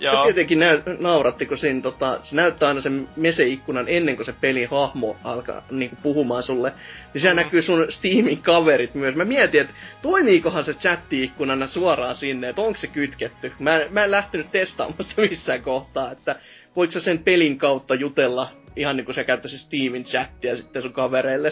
[0.00, 0.14] Joo.
[0.14, 4.34] Se tietenkin näy, nauratti, kun siinä, tota, se näyttää aina sen meseikkunan ennen kuin se
[4.40, 6.72] pelin hahmo alkaa niin kuin, puhumaan sulle.
[7.14, 7.44] Niin siellä mm.
[7.44, 9.14] näkyy sun Steamin kaverit myös.
[9.14, 13.52] Mä mietin, että toimiikohan se chatti-ikkunana suoraan sinne, että onko se kytketty.
[13.58, 16.36] Mä, mä en lähtenyt testaamaan sitä missään kohtaa, että
[16.76, 20.92] voiko sä sen pelin kautta jutella ihan niin kuin sä käyttäisit Steamin chattia sitten sun
[20.92, 21.50] kavereille.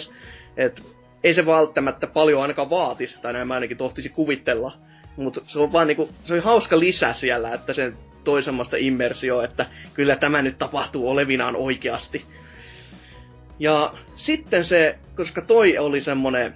[0.57, 0.83] Et
[1.25, 4.73] ei se välttämättä paljon ainakaan vaatisi, tai näin mä ainakin tohtisi kuvitella.
[5.17, 7.93] Mutta se on vaan niinku, se on hauska lisä siellä, että se
[8.25, 12.25] toi semmoista immersio, että kyllä tämä nyt tapahtuu olevinaan oikeasti.
[13.59, 16.55] Ja sitten se, koska toi oli semmonen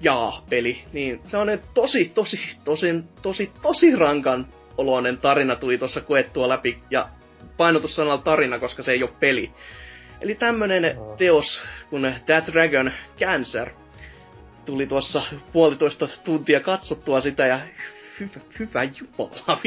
[0.00, 4.46] jaa-peli, niin se on tosi, tosi, tosi, tosi, tosi rankan
[4.78, 7.08] oloinen tarina tuli tuossa koettua läpi, ja
[7.56, 9.50] painotussanalla tarina, koska se ei ole peli.
[10.20, 13.70] Eli tämmönen teos kun That Dragon Cancer
[14.64, 17.60] tuli tuossa puolitoista tuntia katsottua sitä ja
[18.20, 19.60] hyvä, hyvä jumala,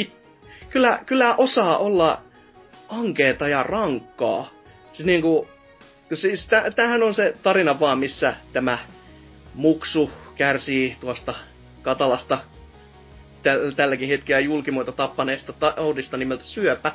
[0.70, 2.22] kyllä, kyllä osaa olla
[2.90, 4.50] ankeeta ja rankkaa.
[4.94, 5.48] Siis niinku,
[6.14, 8.78] siis tämähän on se tarina vaan, missä tämä
[9.54, 11.34] muksu kärsii tuosta
[11.82, 12.38] katalasta
[13.76, 16.92] tälläkin hetkellä julkimoita tappaneesta taudista nimeltä syöpä.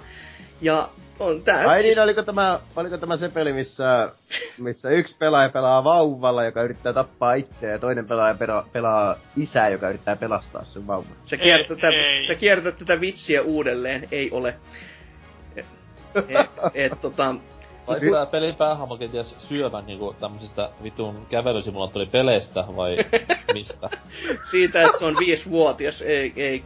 [0.60, 1.68] Ja on tää...
[1.68, 4.12] Ai niin, oliko tämä, oliko tämä se peli, missä,
[4.59, 9.68] missä yksi pelaaja pelaa vauvalla, joka yrittää tappaa itseä, ja toinen pelaaja pelaa, pelaa isää,
[9.68, 11.16] joka yrittää pelastaa sen vauvan?
[11.24, 11.93] Se kiertää, tätä,
[12.27, 14.55] se kiertää tätä vitsiä uudelleen, ei ole.
[15.56, 15.66] Et,
[16.74, 17.35] et, tota,
[17.86, 22.96] vai tää pelin päähahmo kenties syövän niinku tämmöisistä vitun kävelysimulaattoripeleistä vai
[23.54, 23.90] mistä?
[24.50, 26.64] Siitä, että se on viisivuotias, ei, ei.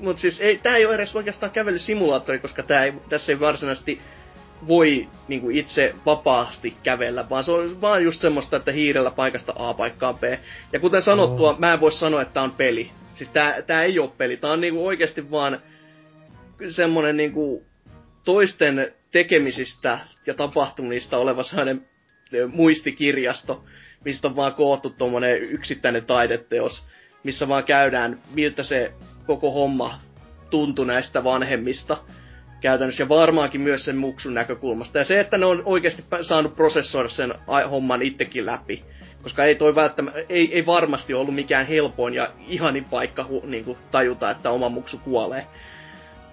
[0.00, 4.00] Mut siis ei, tää ei ole edes oikeastaan kävelysimulaattori, koska tää ei, tässä ei varsinaisesti
[4.68, 9.74] voi niinku itse vapaasti kävellä, vaan se on vaan just semmoista, että hiirellä paikasta A
[9.74, 10.22] paikkaan B.
[10.72, 11.58] Ja kuten sanottua, oh.
[11.58, 12.90] mä en voi sanoa, että tää on peli.
[13.14, 15.62] Siis tää, tää ei ole peli, tää on niinku oikeasti vaan
[16.68, 17.62] semmonen niinku
[18.24, 21.88] toisten tekemisistä ja tapahtumista oleva sellainen
[22.52, 23.64] muistikirjasto,
[24.04, 26.84] mistä on vaan koottu tuommoinen yksittäinen taideteos,
[27.24, 28.92] missä vaan käydään, miltä se
[29.26, 29.98] koko homma
[30.50, 31.96] tuntui näistä vanhemmista
[32.60, 34.98] käytännössä, ja varmaankin myös sen muksun näkökulmasta.
[34.98, 37.34] Ja se, että ne on oikeasti saanut prosessoida sen
[37.70, 38.84] homman itsekin läpi,
[39.22, 43.64] koska ei toi välttämättä, ei, ei varmasti ollut mikään helpoin ja ihanin paikka hu, niin
[43.64, 45.46] kuin tajuta, että oma muksu kuolee.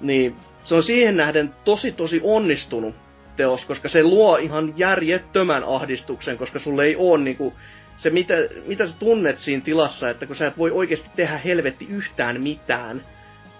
[0.02, 2.96] Niin se on siihen nähden tosi tosi onnistunut
[3.36, 7.54] teos, koska se luo ihan järjettömän ahdistuksen, koska sulle ei ole niinku,
[7.98, 8.34] se mitä,
[8.66, 13.02] mitä sä tunnet siinä tilassa, että kun sä et voi oikeasti tehdä helvetti yhtään mitään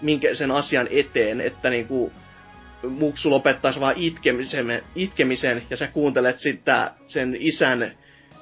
[0.02, 2.12] minkä sen asian eteen, että niinku
[2.90, 7.98] muksu lopettaisi vaan itkemisen, itkemisen ja sä kuuntelet sitä sen isän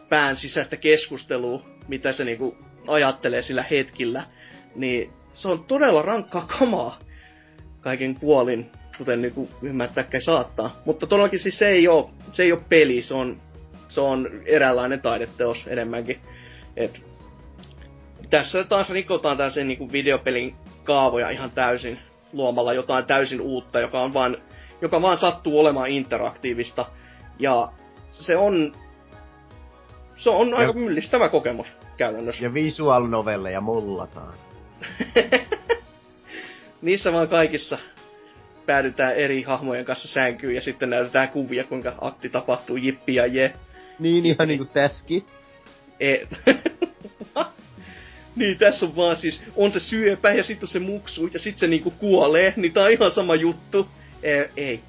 [0.10, 2.58] pään sisäistä keskustelua, mitä se niinku
[2.88, 4.24] ajattelee sillä hetkillä,
[4.76, 7.00] niin se on todella rankkaa kamaa
[7.84, 10.76] kaiken puolin, kuten niinku ymmärtääkään saattaa.
[10.86, 13.42] Mutta todellakin siis se ei ole, se ei ole peli, se on,
[13.90, 16.20] se on eräänlainen taideteos enemmänkin.
[16.78, 17.04] Et
[18.30, 22.00] tässä taas rikotaan tällaisen niinku videopelin kaavoja ihan täysin
[22.34, 24.38] luomalla jotain täysin uutta, joka on vaan,
[24.82, 26.86] joka vaan sattuu olemaan interaktiivista.
[27.40, 27.72] Ja
[28.10, 28.74] se on,
[30.16, 32.46] se on ja, aika myllistävä kokemus käytännössä.
[32.46, 34.34] Ja visual novelleja mullataan.
[36.84, 37.78] niissä vaan kaikissa
[38.66, 43.54] päädytään eri hahmojen kanssa sänkyyn ja sitten näytetään kuvia, kuinka akti tapahtuu, jippi ja je.
[44.00, 45.26] Niin, ihan niinku täski.
[46.00, 46.28] E-
[48.36, 51.68] niin, tässä on vaan siis, on se syöpä ja sitten se muksu ja sitten se
[51.68, 53.88] niinku kuolee, niin tää on ihan sama juttu.
[54.24, 54.80] E- ei.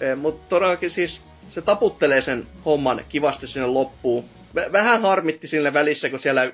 [0.00, 4.24] E- Mutta todellakin siis se taputtelee sen homman kivasti sinne loppuun.
[4.54, 6.52] V- vähän harmitti sille välissä, kun siellä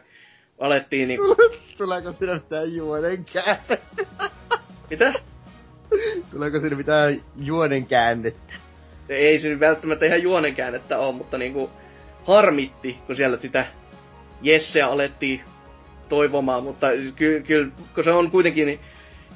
[0.59, 1.37] alettiin niinku...
[1.79, 4.31] Tuleeko siinä mitään juonen käännettä?
[4.93, 5.13] Mitä?
[6.31, 8.55] Tuleeko siinä mitään juonen käännettä?
[9.09, 11.71] Ei se välttämättä ihan juonenkäännettä ole, mutta niinku
[12.25, 13.67] harmitti, kun siellä sitä
[14.43, 15.41] Jesseä alettiin
[16.09, 16.87] toivomaan, mutta
[17.17, 18.81] kyllä, ky, kun se on kuitenkin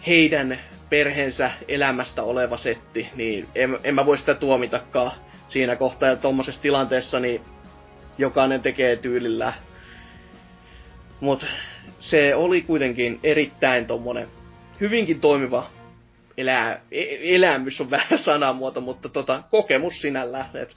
[0.06, 5.12] heidän perheensä elämästä oleva setti, niin en, en mä voi sitä tuomitakaan
[5.48, 6.08] siinä kohtaa.
[6.08, 7.40] Ja tuommoisessa tilanteessa niin
[8.18, 9.52] jokainen tekee tyylillä.
[11.20, 11.46] Mut
[11.98, 14.28] se oli kuitenkin erittäin tommonen
[14.80, 15.66] hyvinkin toimiva
[16.36, 20.56] elää, e- elämys on vähän sanamuoto, mutta tota, kokemus sinällään.
[20.56, 20.76] Et,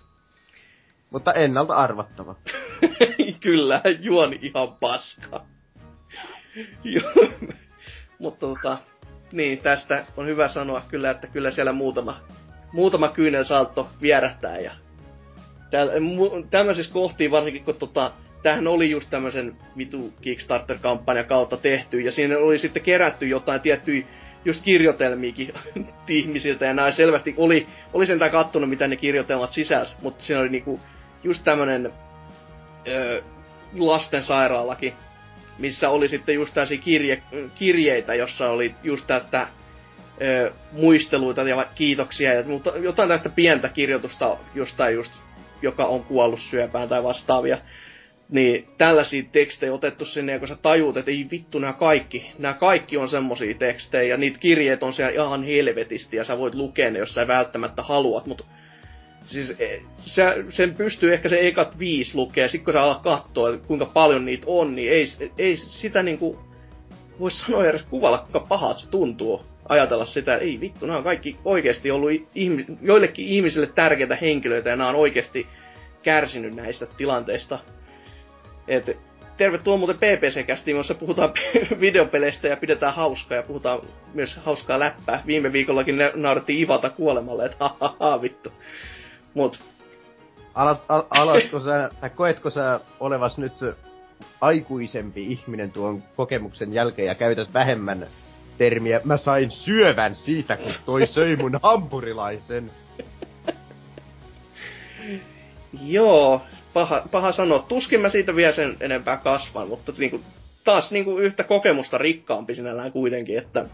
[1.10, 2.36] Mutta ennalta arvattava.
[3.44, 5.46] kyllä, juoni ihan paska.
[8.20, 8.78] Mutta tota,
[9.32, 12.20] niin, tästä on hyvä sanoa kyllä, että kyllä siellä muutama,
[12.74, 14.60] muutama kyynelsaltto vierähtää.
[14.60, 14.72] Ja
[15.72, 18.12] täällä, mu- tämmöisissä kohtiin varsinkin, kun tota,
[18.44, 24.06] tämähän oli just tämmöisen vitu Kickstarter-kampanjan kautta tehty, ja siinä oli sitten kerätty jotain tiettyjä
[24.46, 25.54] just kirjoitelmiakin
[26.08, 30.50] ihmisiltä, ja nämä selvästi oli, oli sentään kattonut, mitä ne kirjoitelmat sisäs, mutta siinä oli
[30.50, 30.80] niinku
[31.24, 31.94] just tämmönen
[32.88, 33.24] ö,
[33.78, 34.94] lastensairaalakin,
[35.58, 37.24] missä oli sitten just tällaisia kirje,
[37.56, 39.48] kirjeitä, jossa oli just tästä
[40.22, 45.12] ö, muisteluita ja kiitoksia, ja, mutta jotain tästä pientä kirjoitusta jostain just,
[45.62, 47.58] joka on kuollut syöpään tai vastaavia
[48.30, 52.54] niin tällaisia tekstejä otettu sinne, ja kun sä tajuut, että ei vittu, nämä kaikki, nämä
[52.54, 56.92] kaikki on semmosia tekstejä, ja niitä kirjeet on siellä ihan helvetisti, ja sä voit lukea
[56.92, 58.44] ne, jos sä välttämättä haluat, mutta
[59.26, 63.04] siis e, sä, sen pystyy ehkä se ekat viisi lukea, ja sit kun sä alat
[63.04, 65.06] katsoa, että kuinka paljon niitä on, niin ei,
[65.38, 66.40] ei sitä niinku,
[67.20, 71.38] voi sanoa edes kuvalla, kuinka pahat se tuntuu ajatella sitä, ei vittu, nämä on kaikki
[71.46, 75.48] oikeasti ollut ihmis, joillekin ihmisille tärkeitä henkilöitä, ja nämä on oikeasti
[76.04, 77.60] kärsinyt näistä tilanteista.
[78.70, 78.98] Et,
[79.38, 81.34] tervetuloa muuten PPC-kästiin, jossa puhutaan
[81.82, 83.82] videopeleistä ja pidetään hauskaa ja puhutaan
[84.14, 85.24] myös hauskaa läppää.
[85.26, 88.52] Viime viikollakin ne naurettiin Ivata kuolemalle, että ha, ha, ha vittu.
[89.34, 89.60] Mut.
[90.54, 93.54] Alat, al, alatko sä, tai koetko sä olevas nyt
[94.42, 98.08] aikuisempi ihminen tuon kokemuksen jälkeen ja käytät vähemmän
[98.58, 102.72] termiä, mä sain syövän siitä, kun toi söi mun hampurilaisen.
[105.82, 106.42] Joo,
[106.74, 107.66] paha, paha sanoa.
[107.68, 110.22] Tuskin mä siitä vielä sen enempää kasvan, mutta niinku,
[110.64, 113.66] taas niinku yhtä kokemusta rikkaampi sinällään kuitenkin, että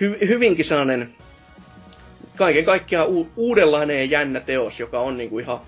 [0.00, 1.14] hy, hyvinkin sellainen
[2.36, 5.60] kaiken kaikkiaan u, uudenlainen ja jännä teos, joka on niinku ihan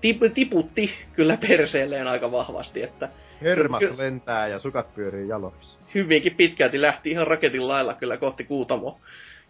[0.00, 3.08] tip, tiputti kyllä perseelleen aika vahvasti, että
[3.42, 5.78] Hermat ky- lentää ja sukat pyörii jaloissa.
[5.94, 9.00] Hyvinkin pitkälti lähti ihan raketin lailla kyllä kohti Kuutamo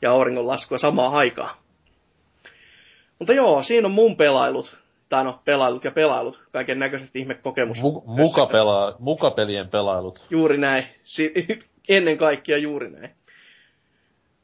[0.03, 1.57] ja auringonlaskua samaan aikaan.
[3.19, 4.79] Mutta joo, siinä on mun pelailut
[5.11, 7.79] tai no, pelailut ja pelailut, kaiken näköiset ihmekokemus.
[7.79, 10.27] Mu- muka pela- mukapelien pelailut.
[10.31, 10.87] Juuri näin.
[11.05, 11.35] Si-
[11.89, 13.11] ennen kaikkea juuri näin.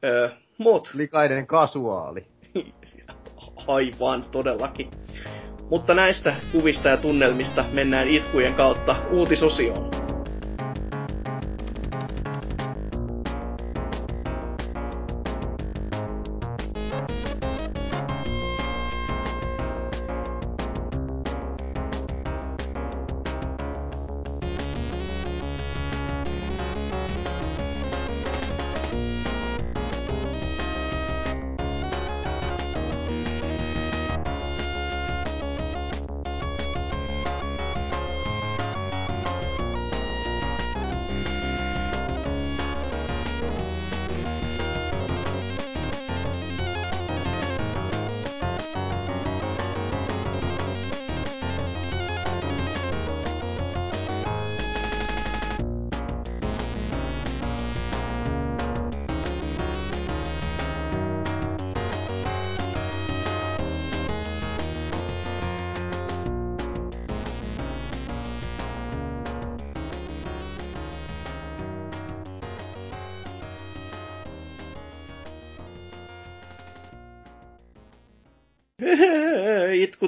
[0.05, 0.29] Öö,
[0.59, 0.91] mut.
[0.95, 2.27] Likainen kasuaali.
[3.67, 4.93] Aivan, todellakin.
[5.71, 10.06] Mutta näistä kuvista ja tunnelmista mennään itkujen kautta uutisosioon.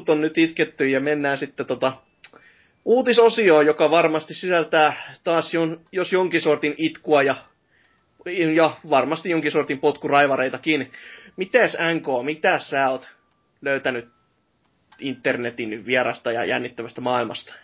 [0.09, 1.93] Itkut on nyt itketty ja mennään sitten tota
[2.85, 4.93] uutisosioon, joka varmasti sisältää
[5.25, 7.37] taas jon, jos jonkin sortin itkua ja
[8.55, 10.91] ja varmasti jonkin sortin potkuraivareitakin.
[11.37, 13.09] Mites NK, mitä sä oot
[13.61, 14.09] löytänyt
[14.99, 17.55] internetin vierasta ja jännittävästä maailmasta?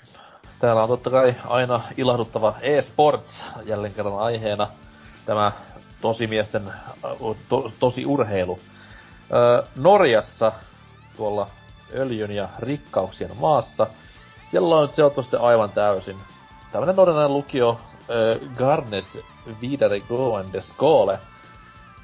[0.60, 4.68] Täällä on totta kai aina ilahduttava e-sports jälleen kerran aiheena.
[5.26, 5.52] Tämä
[6.00, 6.62] tosimiesten
[7.48, 8.58] to, tosi urheilu.
[9.76, 10.52] Norjassa,
[11.16, 11.46] tuolla
[11.94, 13.86] öljyn ja rikkauksien maassa,
[14.46, 16.16] siellä on nyt sijoittu sitten aivan täysin.
[16.72, 17.80] Tämmönen norjalainen lukio
[18.10, 19.18] öö, Garnes
[19.60, 21.18] Videregående Skole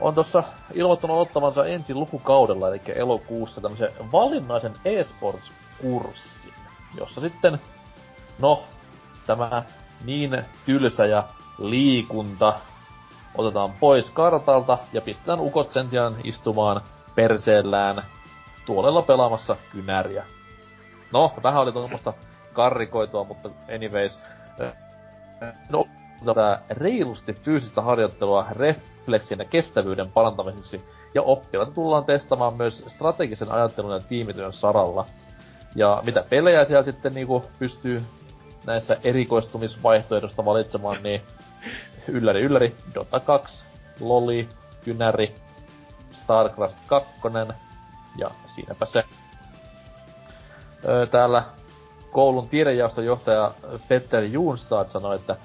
[0.00, 0.42] on tuossa
[0.74, 6.52] ilmoittanut ottavansa ensi lukukaudella, eli elokuussa tämmöisen valinnaisen e-sports-kurssin,
[6.98, 7.60] jossa sitten,
[8.38, 8.62] no,
[9.26, 9.62] tämä
[10.04, 11.24] niin tylsä ja
[11.58, 12.54] liikunta
[13.34, 16.80] otetaan pois kartalta ja pistetään ukot sen sijaan istumaan
[17.14, 18.04] perseellään
[18.70, 20.24] tuolella pelaamassa kynäriä.
[21.12, 22.12] No, vähän oli tuommoista
[22.52, 24.18] karrikoitua, mutta anyways.
[25.68, 25.86] No,
[26.24, 30.84] tätä reilusti fyysistä harjoittelua refleksin ja kestävyyden parantamiseksi,
[31.14, 35.06] ja oppilaita tullaan testamaan myös strategisen ajattelun ja tiimityön saralla.
[35.74, 38.02] Ja mitä pelejä siellä sitten niinku pystyy
[38.66, 41.22] näissä erikoistumisvaihtoehdosta valitsemaan, niin
[42.08, 43.64] ylläri ylläri, Dota 2,
[44.00, 44.48] Loli,
[44.84, 45.34] Kynäri,
[46.12, 47.12] StarCraft 2
[48.18, 49.04] ja siinäpä se.
[50.88, 51.42] Öö, täällä
[52.10, 53.52] koulun tiedejaoston johtaja
[53.88, 55.36] Petter Junstad sanoi, että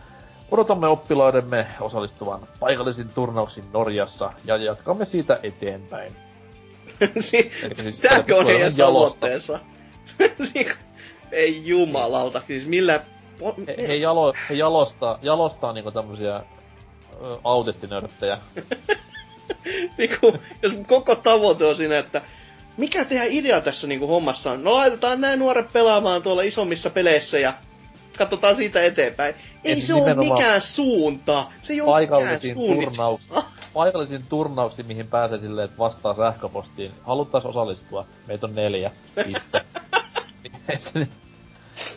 [0.52, 6.16] odotamme oppilaidemme osallistuvan paikallisiin turnauksiin Norjassa ja jatkamme siitä eteenpäin.
[7.82, 9.60] siis, Tämäkö on heidän tavoitteensa?
[11.32, 13.04] Ei jumalauta, siis millä...
[13.68, 16.44] He, he, jalo, he jalostaa, jalostaa niinku tämmösiä
[17.44, 18.38] autistinörttejä.
[19.98, 22.22] niinku, jos koko tavoite on siinä, että
[22.78, 24.64] mikä teidän idea tässä niinku hommassa on?
[24.64, 27.54] No laitetaan näin nuoret pelaamaan tuolla isommissa peleissä ja
[28.18, 29.36] katsotaan siitä eteenpäin.
[29.64, 31.46] Ei ja se siis ole mikään suunta.
[31.64, 33.34] Se ei ole mikään turnauks,
[33.74, 36.92] paikallisiin turnauksiin, mihin pääsee silleen, että vastaa sähköpostiin.
[37.04, 38.06] Haluttais osallistua.
[38.28, 38.92] Meitä on neljä.
[39.26, 39.62] Piste.
[40.70, 41.10] ei se nyt,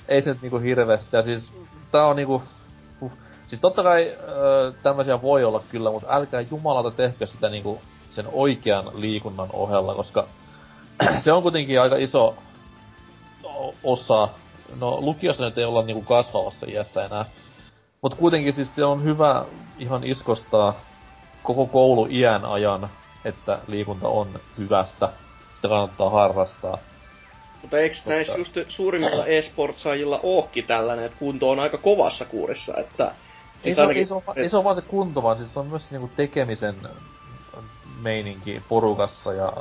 [0.08, 1.16] ei se nyt niinku hirveästi.
[1.16, 1.52] Ja siis
[1.92, 2.42] tää on niinku
[3.48, 7.80] Siis totta kai öö, tämmöisiä voi olla kyllä, mutta älkää jumalata tehkö sitä niinku
[8.10, 10.26] sen oikean liikunnan ohella, koska
[11.24, 12.36] se on kuitenkin aika iso
[13.84, 14.28] osa.
[14.80, 17.24] No lukiossa nyt ei olla niinku kasvavassa iässä enää.
[18.02, 19.44] Mut kuitenkin siis se on hyvä
[19.78, 20.80] ihan iskostaa
[21.42, 22.88] koko koulu iän ajan,
[23.24, 25.08] että liikunta on hyvästä.
[25.56, 26.78] Sitä kannattaa harrastaa.
[27.62, 28.10] Mutta eikö Mutta...
[28.10, 33.14] näissä just suurimmilla e-sportsaajilla ookin tällainen, että kunto on aika kovassa kuurissa, että
[33.62, 34.38] Siis ei, ainakin, se, on, et...
[34.38, 36.76] ei se ole vaan se kunto, vaan siis se on myös niinku tekemisen
[38.00, 39.52] meininki porukassa ja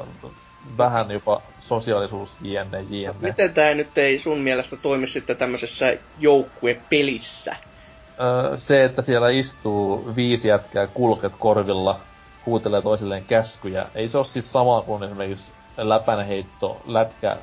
[0.78, 3.16] vähän jopa sosiaalisuus jne, jne.
[3.20, 7.56] Miten tämä nyt ei sun mielestä toimi sitten tämmöisessä joukkuepelissä?
[8.20, 12.00] Öö, se, että siellä istuu viisi jätkää kulket korvilla,
[12.46, 17.38] huutelee toisilleen käskyjä, ei se ole siis sama kuin esimerkiksi läpänheitto lätkä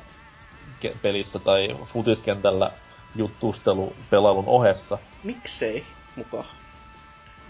[1.01, 2.71] pelissä tai futiskentällä
[3.15, 4.97] juttustelu pelailun ohessa.
[5.23, 5.85] Miksei?
[6.15, 6.45] mukaan?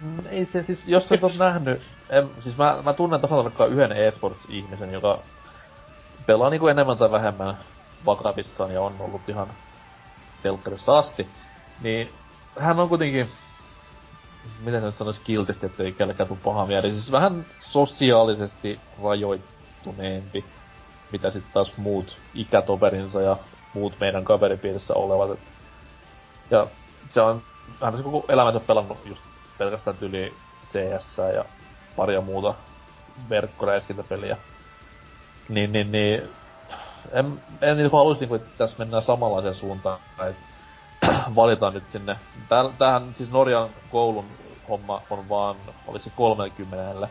[0.01, 3.91] Mm, ei se siis, jos et ole nähnyt, en, siis mä, mä tunnen tasan yhden
[3.91, 5.19] eSports-ihmisen, joka
[6.25, 7.57] pelaa niinku enemmän tai vähemmän
[8.05, 9.47] vakavissaan ja on ollut ihan
[10.43, 11.27] telkkarissa asti,
[11.81, 12.13] niin
[12.59, 13.29] hän on kuitenkin,
[14.65, 20.45] miten nyt sanoisi kiltisti, ettei kellekään tule paha mieli, siis vähän sosiaalisesti rajoittuneempi,
[21.11, 23.37] mitä sitten taas muut ikätoverinsa ja
[23.73, 25.39] muut meidän kaveripiirissä olevat.
[26.51, 26.67] Ja
[27.09, 27.41] se on
[27.81, 29.21] hän on se koko elämänsä pelannut just
[29.57, 30.33] pelkästään tyli
[30.65, 31.45] CS ja
[31.95, 32.53] paria muuta
[33.29, 34.37] verkkoräiskintäpeliä.
[35.49, 36.29] Niin, niin, niin
[37.11, 39.99] en, en niin haluaisin, että niinku, tässä mennään samanlaiseen suuntaan,
[40.29, 40.43] että
[41.35, 42.19] valitaan nyt sinne.
[42.49, 44.25] Tää, tämähän siis Norjan koulun
[44.69, 45.55] homma on vaan,
[45.87, 47.07] oliko se 30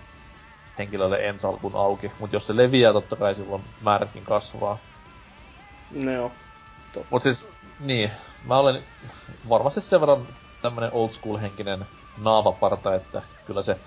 [0.78, 4.78] henkilölle ensalkun auki, mutta jos se leviää, totta kai silloin määräkin kasvaa.
[5.94, 6.32] No joo.
[7.10, 7.44] Mut siis,
[7.80, 8.10] niin,
[8.44, 8.82] mä olen
[9.48, 10.26] varmasti sen verran
[10.62, 11.86] tämmönen old school henkinen
[12.22, 13.78] naavaparta, että kyllä se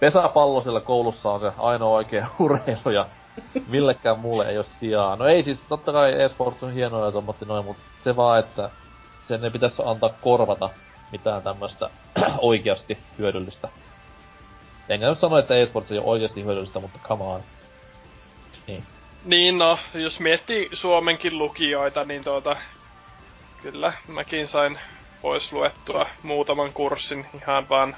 [0.00, 3.06] pesäpallo siellä koulussa on se ainoa oikea urheilu ja
[3.68, 5.16] millekään muulle ei ole sijaa.
[5.16, 8.70] No ei siis, totta kai eSports on hienoa ja tommatti noin, mutta se vaan, että
[9.20, 10.70] sen ei pitäisi antaa korvata
[11.12, 11.90] mitään tämmöistä
[12.38, 13.68] oikeasti hyödyllistä.
[14.88, 17.40] Enkä nyt sano, että eSports ei ole oikeasti hyödyllistä, mutta come on.
[18.66, 18.84] Niin.
[19.24, 22.56] Niin no, jos miettii Suomenkin lukijoita, niin tuota,
[23.62, 24.78] kyllä mäkin sain
[25.22, 27.96] pois luettua muutaman kurssin ihan vaan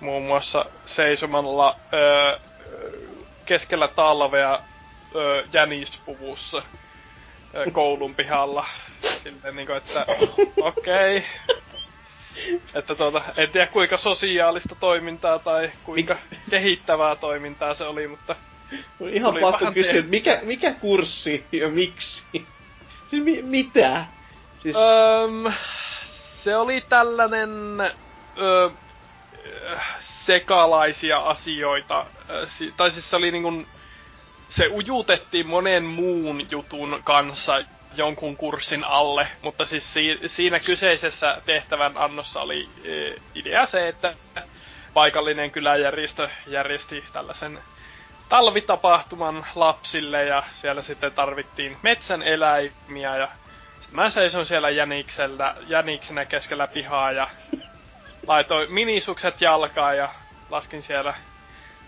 [0.00, 2.38] muun muassa seisomalla öö,
[3.52, 4.58] keskellä talvea
[5.14, 6.62] öö, jänispuvussa
[7.54, 8.66] öö, koulun pihalla.
[9.22, 10.06] Silleen niinku, että
[10.60, 11.16] okei.
[11.16, 11.28] Okay.
[12.74, 16.16] että tuota, en tiedä kuinka sosiaalista toimintaa tai kuinka
[16.50, 18.36] kehittävää toimintaa se oli, mutta...
[19.00, 22.22] On ihan pakko kysyä, te- mikä, mikä kurssi ja miksi?
[23.10, 24.04] Siis mi- mitä?
[24.62, 24.76] Siis...
[24.76, 25.52] Öm,
[26.44, 27.50] se oli tällainen...
[28.38, 28.70] Ö,
[30.00, 32.06] sekalaisia asioita.
[32.76, 33.66] Tai siis se oli niin
[34.48, 37.64] se ujutettiin monen muun jutun kanssa
[37.94, 44.14] jonkun kurssin alle, mutta siis si- siinä kyseisessä tehtävän annossa oli e, idea se, että
[44.94, 47.62] paikallinen kyläjärjestö järjesti tällaisen
[48.28, 53.28] talvitapahtuman lapsille ja siellä sitten tarvittiin metsän eläimiä ja
[53.80, 57.28] sitten mä seison siellä jäniksellä, jäniksenä keskellä pihaa ja
[58.26, 60.08] laitoin minisukset jalkaan ja
[60.50, 61.14] laskin siellä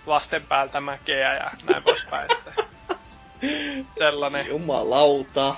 [0.07, 2.29] lasten päältä mäkeä ja näin poispäin.
[3.99, 4.47] Sellainen.
[4.47, 5.57] Jumalauta.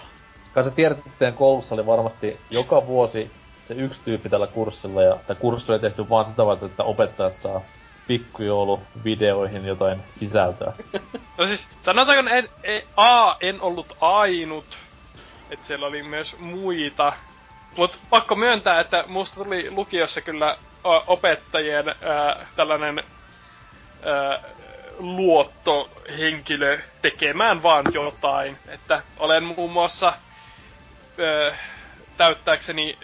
[0.54, 3.30] Kai sä tiedät, että teidän koulussa oli varmasti joka vuosi
[3.64, 7.36] se yksi tyyppi tällä kurssilla, ja tämä kurssi oli tehty vaan sitä varten, että opettajat
[7.36, 7.60] saa
[8.06, 10.72] pikkujouluvideoihin jotain sisältöä.
[11.38, 14.78] No siis, sanotaanko, en, en, A, en ollut ainut,
[15.50, 17.12] että siellä oli myös muita.
[17.76, 20.56] Mut pakko myöntää, että musta tuli lukiossa kyllä
[21.06, 22.98] opettajien ää, tällainen
[24.02, 24.42] ää,
[24.98, 28.58] luottohenkilö tekemään vaan jotain.
[28.68, 30.06] Että olen muun muassa
[31.18, 31.58] ää,
[32.16, 32.98] täyttääkseni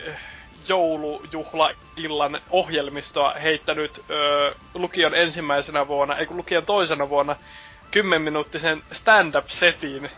[0.69, 7.37] joulujuhlaillan ohjelmistoa heittänyt ö, lukion ensimmäisenä vuonna, ei kun lukion toisena vuonna,
[7.91, 10.11] kymmenminuuttisen stand-up-setin,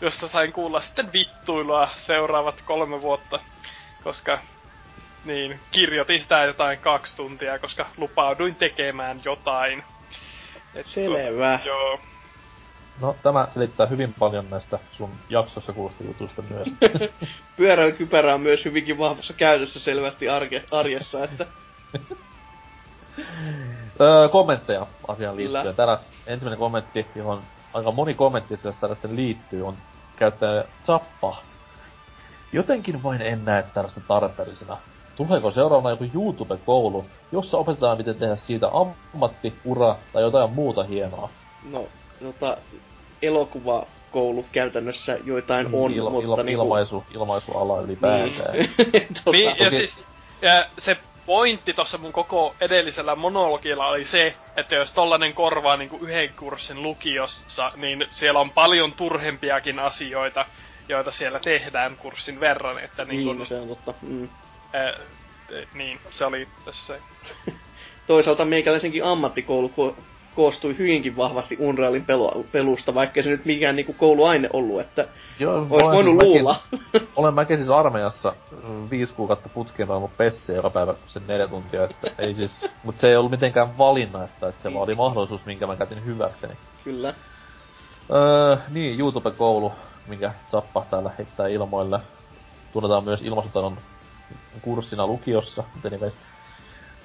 [0.00, 3.40] josta sain kuulla sitten vittuilua seuraavat kolme vuotta,
[4.04, 4.38] koska
[5.24, 9.84] niin, kirjoitin sitä jotain kaksi tuntia, koska lupauduin tekemään jotain.
[10.74, 11.60] Et Selvä.
[11.64, 12.00] Joo.
[13.00, 16.68] No, tämä selittää hyvin paljon näistä sun jaksossa kuulosta jutuista myös.
[17.56, 21.46] Pyöräilykypärä on myös hyvinkin vahvassa käytössä selvästi arke, arjessa, että...
[24.00, 25.62] öö, kommentteja asiaan liittyen.
[25.62, 25.74] Kyllä.
[25.74, 27.42] Täällä ensimmäinen kommentti, johon
[27.74, 29.76] aika moni kommentti jos tällaista liittyy, on
[30.16, 31.36] käyttäjä Zappa.
[32.54, 34.76] Jotenkin vain en näe tällaista tarpeellisena.
[35.16, 41.30] Tuleeko seuraavana joku YouTube-koulu, jossa opetetaan miten tehdä siitä ammatti, ura tai jotain muuta hienoa?
[41.70, 41.86] No,
[42.22, 42.56] tota,
[43.22, 46.62] elokuvakoulut käytännössä joitain on, Il, mutta il, niinku...
[46.62, 48.52] ilmaisu, ilmaisuala ylipäätään.
[48.52, 48.70] Niin,
[49.24, 49.90] tota, niin ja, siis,
[50.42, 55.98] ja se pointti tuossa mun koko edellisellä monologilla oli se, että jos tollanen korvaa niinku
[56.02, 60.46] yhden kurssin lukiossa, niin siellä on paljon turhempiakin asioita,
[60.88, 63.94] joita siellä tehdään kurssin verran, että niin, niin kun, se on totta.
[64.02, 64.28] Mm.
[64.72, 64.94] Ää,
[65.74, 66.98] niin, se oli tässä
[68.06, 69.96] Toisaalta meikäläisenkin ammattikoulu
[70.34, 75.08] koostui hyvinkin vahvasti Unrealin pelu, pelusta, vaikka se nyt mikään niinku kouluaine ollut, että
[75.38, 76.60] Joo, olisi voinut mäkin, luulla.
[77.16, 78.34] olen mäkin siis armeijassa
[78.90, 83.08] viisi kuukautta putkeen ollut pessiä joka päivä sen neljä tuntia, että ei siis, mutta se
[83.08, 86.54] ei ollut mitenkään valinnaista, että se vaan oli mahdollisuus, minkä mä käytin hyväkseni.
[86.84, 87.14] Kyllä.
[88.10, 89.72] Öö, niin, YouTube-koulu,
[90.06, 92.00] minkä Zappa täällä heittää ilmoille.
[92.72, 93.78] Tunnetaan myös ilmaisutaidon
[94.62, 96.14] kurssina lukiossa, mutta anyways.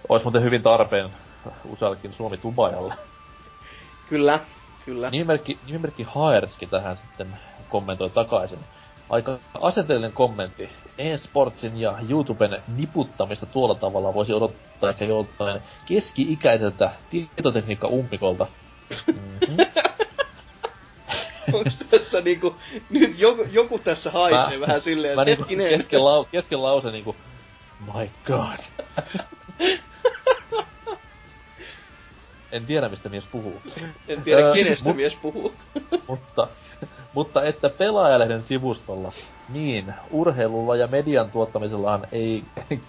[0.10, 1.10] Ois muuten hyvin tarpeen
[1.66, 2.94] useallekin Suomi-tubajalle.
[4.10, 4.40] Kyllä,
[4.86, 5.10] kyllä.
[5.10, 7.38] Nimimerkki, nimimerkki Haerski tähän sitten
[7.70, 8.60] kommentoi takaisin.
[9.10, 10.70] Aika asenteellinen kommentti.
[10.98, 18.48] E-sportsin ja YouTuben niputtamista tuolla tavalla voisi odottaa ehkä joltain keski-ikäiseltä tietotekniikka-ummikolta.
[19.08, 19.58] Mm-hmm.
[21.54, 22.56] Onko tässä niinku,
[22.90, 27.16] nyt joku, joku tässä haisee mä, vähän silleen, mä niinku kesken, lau, kesken lause niinku,
[27.94, 28.60] my god.
[32.52, 33.62] en tiedä mistä mies puhuu.
[34.08, 35.54] En tiedä kenestä mies puhuu.
[36.08, 36.48] mutta,
[37.14, 39.12] mutta että pelaajalehden sivustolla,
[39.50, 42.44] niin, urheilulla ja median tuottamisellahan ei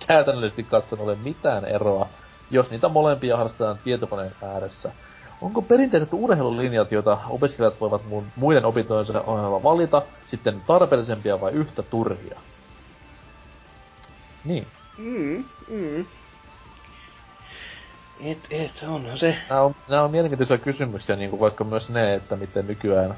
[0.06, 2.08] käytännöllisesti katson ole mitään eroa,
[2.50, 4.92] jos niitä molempia harrastetaan tietokoneen ääressä.
[5.42, 8.02] Onko perinteiset urheilulinjat, joita opiskelijat voivat
[8.36, 12.40] muiden opintojensa ohella valita, sitten tarpeellisempia vai yhtä turhia?
[14.44, 14.66] Niin.
[14.98, 16.06] Mm, mm.
[18.24, 19.36] Et, et, onhan se.
[19.48, 23.14] Nämä on, nämä on mielenkiintoisia kysymyksiä, niin kuin vaikka myös ne, että miten nykyään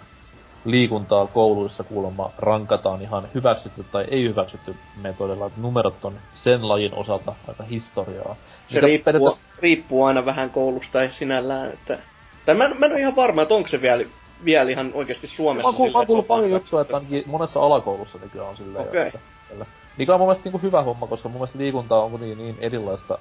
[0.64, 5.50] liikuntaa kouluissa kuulemma rankataan ihan hyväksytty tai ei hyväksytty metodilla.
[5.56, 8.36] Numerot on sen lajin osalta aika historiaa.
[8.66, 9.58] Se riippuu, periaatteessa...
[9.62, 11.98] riippuu aina vähän koulusta ja sinällään, että...
[12.46, 14.04] Tai mä, mä en ole ihan varma, että onko se vielä,
[14.44, 18.18] vielä ihan oikeasti Suomessa Mä, sille, mä oon kuullut paljon juttuja, että ainakin monessa alakoulussa
[18.22, 18.88] nykyään on silleen.
[18.88, 19.08] Okei.
[19.08, 19.66] Okay.
[19.98, 23.18] Mikä on mun mielestä niin hyvä homma, koska mun mielestä liikunta on kuitenkin niin erilaista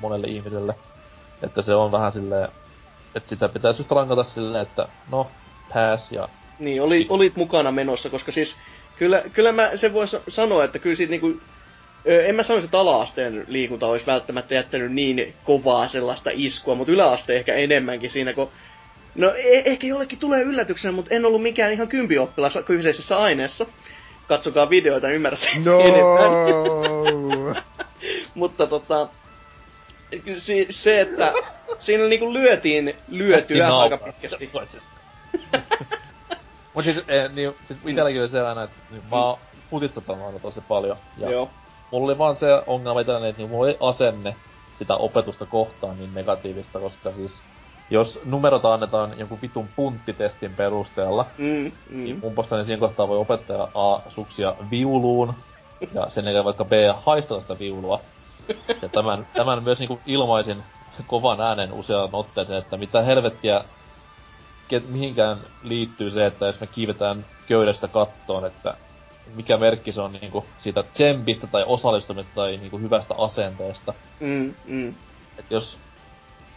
[0.00, 0.74] monelle ihmiselle.
[1.42, 2.48] Että se on vähän silleen,
[3.14, 5.26] että sitä pitäisi just rankata silleen, että no,
[5.74, 6.28] pass ja...
[6.58, 8.56] Niin, oli, olit mukana menossa, koska siis
[8.96, 11.40] kyllä, kyllä mä sen voin sanoa, että kyllä siitä niinku
[12.08, 17.36] en mä sanoisi, että ala-asteen liikunta olisi välttämättä jättänyt niin kovaa sellaista iskua, mutta yläaste
[17.36, 18.50] ehkä enemmänkin siinä, kun
[19.14, 23.66] No e- ehkä jollekin tulee yllätyksenä, mutta en ollut mikään ihan kympioppilas kyseisessä aineessa.
[24.28, 25.80] Katsokaa videoita, niin ymmärrätte No.
[25.88, 27.62] enemmän.
[28.34, 29.08] mutta tota,
[30.36, 31.32] si- se, että
[31.78, 34.50] siinä niinku lyötiin lyötyä aika pitkästi.
[36.74, 39.38] Mut siis, eh, niin, siis itelläkin oli sellainen, että niin, mä oon
[39.70, 40.02] futista
[40.42, 40.96] tosi paljon.
[41.18, 41.50] Ja Joo.
[41.90, 44.36] Mulla oli vaan se ongelma itselläni, että niin mulla oli asenne
[44.78, 47.42] sitä opetusta kohtaan niin negatiivista, koska siis
[47.90, 52.20] jos numerota annetaan jonkun vitun punttitestin perusteella, Mm, niin mm.
[52.22, 55.34] mun posta niin siinä kohtaa voi opettaja A suksia viuluun,
[55.94, 58.00] ja sen jälkeen vaikka B haistella sitä viulua.
[58.82, 60.62] Ja tämän, tämän myös niinku ilmaisin
[61.06, 63.64] kovan äänen useaan otteeseen, että mitä helvettiä
[64.88, 68.74] mihinkään liittyy se, että jos me kiivetään köydestä kattoon, että
[69.34, 73.94] mikä merkki se on niinku siitä tsempistä tai osallistumisesta tai niinku hyvästä asenteesta.
[74.20, 74.94] Mm, mm.
[75.38, 75.78] Et jos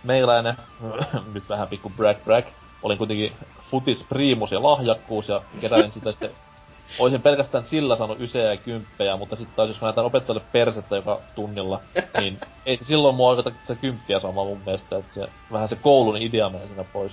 [0.04, 0.56] meiläinen,
[1.34, 2.46] nyt vähän pikku brag brag,
[2.84, 3.34] olin kuitenkin
[3.70, 6.32] futis priimus ja lahjakkuus ja keräin sitä sitten
[7.00, 10.96] Oisin pelkästään sillä saanut ysejä ja kymppejä, mutta sitten taas jos mä näytän opettajalle persettä
[10.96, 11.82] joka tunnilla,
[12.18, 15.76] niin ei se silloin mua oikeata se kymppiä sama mun mielestä, että se, vähän se
[15.76, 17.12] koulun idea menee siinä pois.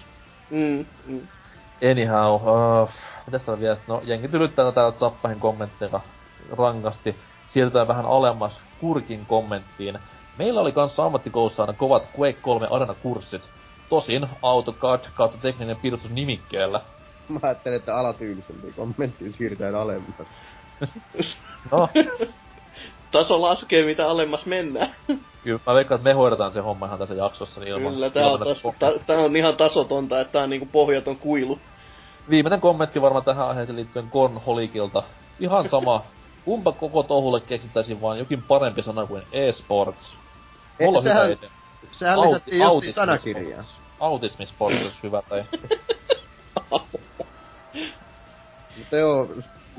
[0.51, 1.29] Mm, mm.
[1.91, 2.91] Anyhow, uh,
[3.29, 3.77] mitäs täällä vielä?
[3.87, 6.01] No, jenki tylyttää täällä Zappahin kommentteja
[6.59, 7.17] rankasti.
[7.49, 9.99] Siirrytään vähän alemmas Kurkin kommenttiin.
[10.39, 13.43] Meillä oli kanssa ammattikoulussa aina kovat Quake 3 Arena-kurssit.
[13.89, 16.81] Tosin AutoCAD kautta tekninen piirustus nimikkeellä.
[17.29, 20.29] Mä ajattelin, että alatyylisempi kommenttiin siirrytään alemmas.
[21.73, 21.89] No,
[23.11, 24.95] Taso laskee, mitä alemmas mennään.
[25.45, 27.61] kyllä mä veikkaan, että me hoidetaan se homma ihan tässä jaksossa.
[27.61, 31.17] Niin ilman, Kyllä, tää on, ilman, tää on ihan tasotonta, että tää on niinku pohjaton
[31.17, 31.59] kuilu.
[32.31, 35.03] Viimeinen kommentti varmaan tähän aiheeseen liittyen Gon Holikilta.
[35.41, 36.05] Ihan sama.
[36.45, 40.17] Kumpa koko touhulle keksittäisiin vaan jokin parempi sana kuin e-sports.
[40.81, 41.51] Mulla on sehän- hyvä idea.
[41.93, 43.65] Sehän Auti- lisättiin just autismi sanakirjaan.
[43.65, 43.89] sports.
[44.01, 45.45] Autismisports olisi hyvä tai...
[48.79, 49.29] Mutta joo,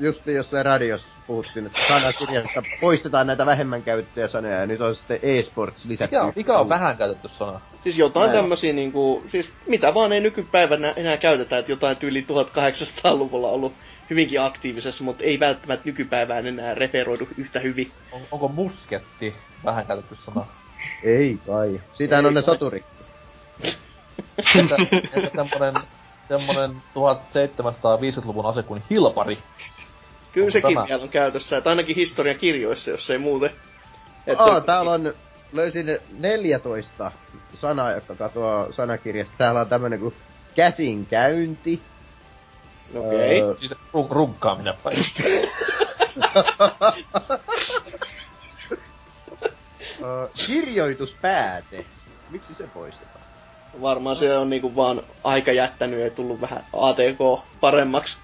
[0.00, 5.18] just jossain radiossa puhuttiin, että sanakirjasta poistetaan näitä vähemmän käytettyjä sanoja, ja nyt on sitten
[5.22, 6.16] e-sports lisätty.
[6.16, 7.60] Mikä, mikä on vähän käytetty sana?
[7.82, 8.42] Siis jotain Aivan.
[8.42, 13.72] tämmösiä niinku, siis mitä vaan ei nykypäivänä enää käytetä, että jotain tyyli 1800-luvulla ollut
[14.10, 17.92] hyvinkin aktiivisessa, mutta ei välttämättä nykypäivään enää referoidu yhtä hyvin.
[18.12, 20.46] On, onko musketti vähän käytetty sana?
[21.04, 21.80] Ei kai.
[21.92, 22.46] Siitähän Ei on ne kai.
[22.46, 22.84] soturit.
[24.54, 24.76] Entä,
[25.12, 25.74] entä semmonen,
[26.28, 29.38] semmonen 1750-luvun ase kuin hilpari?
[30.32, 30.86] Kyllä Onko sekin tämä?
[30.88, 33.50] vielä on käytössä, että ainakin historiakirjoissa, jos ei muuten.
[34.26, 35.14] Et Aa, se- täällä on,
[35.52, 37.12] löysin 14
[37.54, 39.34] sanaa, jotka katoaa sanakirjasta.
[39.38, 40.14] Täällä on tämmönen kuin
[40.56, 41.82] käsinkäynti.
[42.94, 43.40] Okei.
[43.42, 43.74] Öö, Siis
[44.10, 44.36] run,
[50.02, 51.84] öö, kirjoituspääte.
[52.30, 53.24] Miksi se poistetaan?
[53.80, 58.16] Varmaan se on niinku vaan aika jättänyt ja tullut vähän ATK paremmaksi.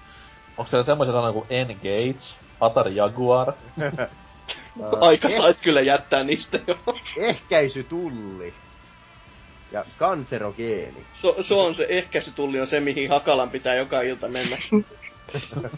[0.57, 2.19] Onko siellä semmoisia sanoja kuin engage,
[2.59, 3.53] Atari Jaguar?
[5.01, 6.77] Aika eh- sais kyllä jättää niistä jo.
[7.17, 8.53] ehkäisytulli.
[9.71, 11.05] Ja kanserogeeni.
[11.13, 14.57] Se, se on se ehkäisytulli on se, mihin Hakalan pitää joka ilta mennä.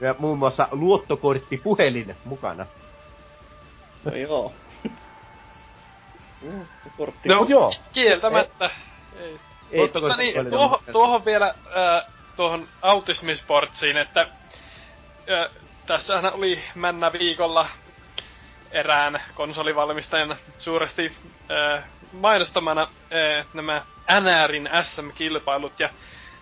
[0.00, 2.66] Ja muun muassa luottokortti puhelin mukana.
[4.04, 4.52] No joo.
[6.42, 6.60] Mm,
[6.96, 7.28] Kortti.
[7.28, 7.74] No, joo.
[7.92, 8.70] Kieltämättä.
[9.20, 9.36] Ei.
[9.70, 12.04] ei, Mutta totta- niin, tuohon, tuohon vielä äh,
[12.38, 15.50] tuohon autismisportsiin, että äh,
[15.86, 17.68] tässähän oli männä viikolla
[18.70, 21.16] erään konsolivalmistajan suuresti
[21.50, 23.82] äh, mainostamana äh, nämä
[24.20, 25.88] NRin SM-kilpailut ja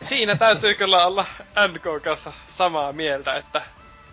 [0.03, 1.27] siinä täytyy kyllä olla
[1.69, 3.63] NK kanssa samaa mieltä, että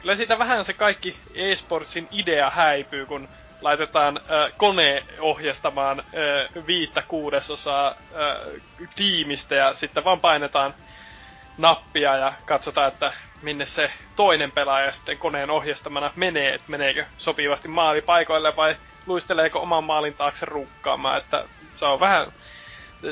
[0.02, 3.28] kyllä siitä vähän se kaikki eSportsin idea häipyy, kun
[3.62, 7.96] laitetaan äh, kone ohjastamaan äh, viittä kuudesosaa äh,
[8.96, 10.74] tiimistä ja sitten vaan painetaan
[11.58, 17.68] nappia ja katsotaan, että minne se toinen pelaaja sitten koneen ohjastamana menee, että meneekö sopivasti
[17.68, 18.76] maalipaikoille vai
[19.06, 22.28] luisteleeko oman maalin taakse rukkaamaan, että se on vähän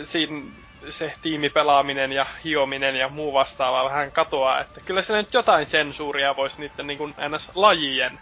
[0.06, 0.52] siinä
[0.90, 6.36] se tiimipelaaminen ja hiominen ja muu vastaava vähän katoaa, että kyllä se nyt jotain sensuuria
[6.36, 8.20] voisi niiden niin kuin NS-lajien,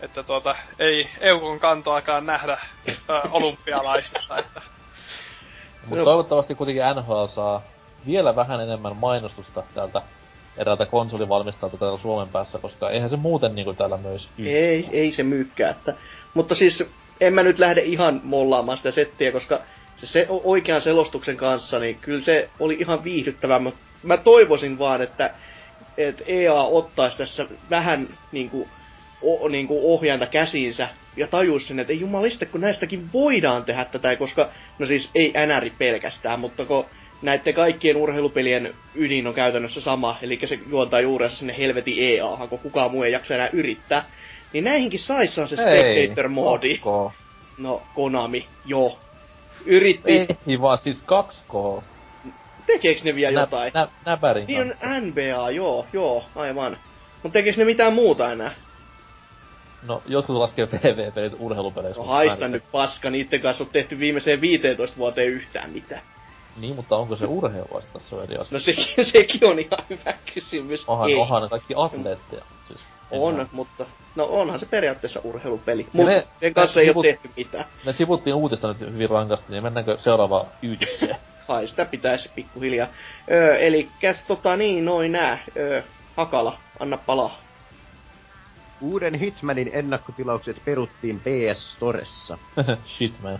[0.00, 2.58] että tuota, ei Eukon kantoakaan nähdä
[2.88, 4.62] ö, olympialaisissa, että
[5.86, 10.02] Mutta toivottavasti kuitenkin NHL saa vielä vähän enemmän mainostusta täältä
[10.58, 15.22] eräältä konsolivalmistajalta täällä Suomen päässä, koska eihän se muuten niinku täällä myös Ei, ei se
[15.22, 15.70] myykkää.
[15.70, 15.94] Että.
[16.34, 16.84] Mutta siis
[17.20, 19.60] en mä nyt lähde ihan mollaamaan sitä settiä, koska
[19.96, 23.58] se, se oikean selostuksen kanssa, niin kyllä se oli ihan viihdyttävää.
[23.58, 25.34] Mutta mä toivoisin vaan, että,
[25.96, 28.68] että EA ottaisi tässä vähän niin kuin,
[29.22, 33.84] o, niin kuin ohjainta käsiinsä ja tajus sen, että ei jumalista, kun näistäkin voidaan tehdä
[33.84, 34.48] tätä, koska,
[34.78, 36.86] no siis ei NR pelkästään, mutta kun
[37.22, 42.58] näiden kaikkien urheilupelien ydin on käytännössä sama, eli se juontaa juurensa sinne helvetin EA, kun
[42.58, 44.04] kukaan muu ei jaksa enää yrittää,
[44.52, 46.80] niin näihinkin saissaan se Spectator-moodi.
[47.58, 48.98] No, Konami, joo.
[49.66, 50.26] Yritti.
[50.46, 51.82] Ei vaan siis 2K.
[52.66, 53.72] Tekeekö ne vielä nä, jotain?
[53.74, 56.76] Nä, näpärin Niin on NBA, joo, joo, aivan.
[57.22, 58.50] Mutta tekeekö ne mitään muuta enää?
[59.86, 62.00] No, jotkut laskee PvP urheilupeleiksi.
[62.00, 66.02] No haista nyt paska, niitten kanssa on tehty viimeiseen 15 vuoteen yhtään mitään.
[66.60, 68.56] Niin, mutta onko se urheilua tässä on eri asia?
[68.56, 70.84] No sekin, sekin on ihan hyvä kysymys.
[70.88, 71.14] Onhan, Ei.
[71.14, 72.42] onhan ne kaikki atleetteja.
[72.66, 72.80] Siis,
[73.10, 73.48] on, näin.
[73.52, 75.86] mutta no onhan se periaatteessa urheilupeli.
[75.92, 77.64] Mutta ne, sen kanssa ne ei sivut, ole tehty mitään.
[77.84, 81.16] Me sivuttiin uutista nyt hyvin rankasti, niin mennäänkö seuraavaan yytisseen?
[81.46, 82.88] Kai sitä pitäisi pikkuhiljaa.
[83.30, 83.88] Öö, eli
[84.26, 85.38] tota niin, noin nää.
[85.56, 85.82] Öö,
[86.16, 87.38] Hakala, anna palaa.
[88.80, 92.38] Uuden Hitmanin ennakkotilaukset peruttiin PS Storessa.
[92.96, 93.38] Shitman.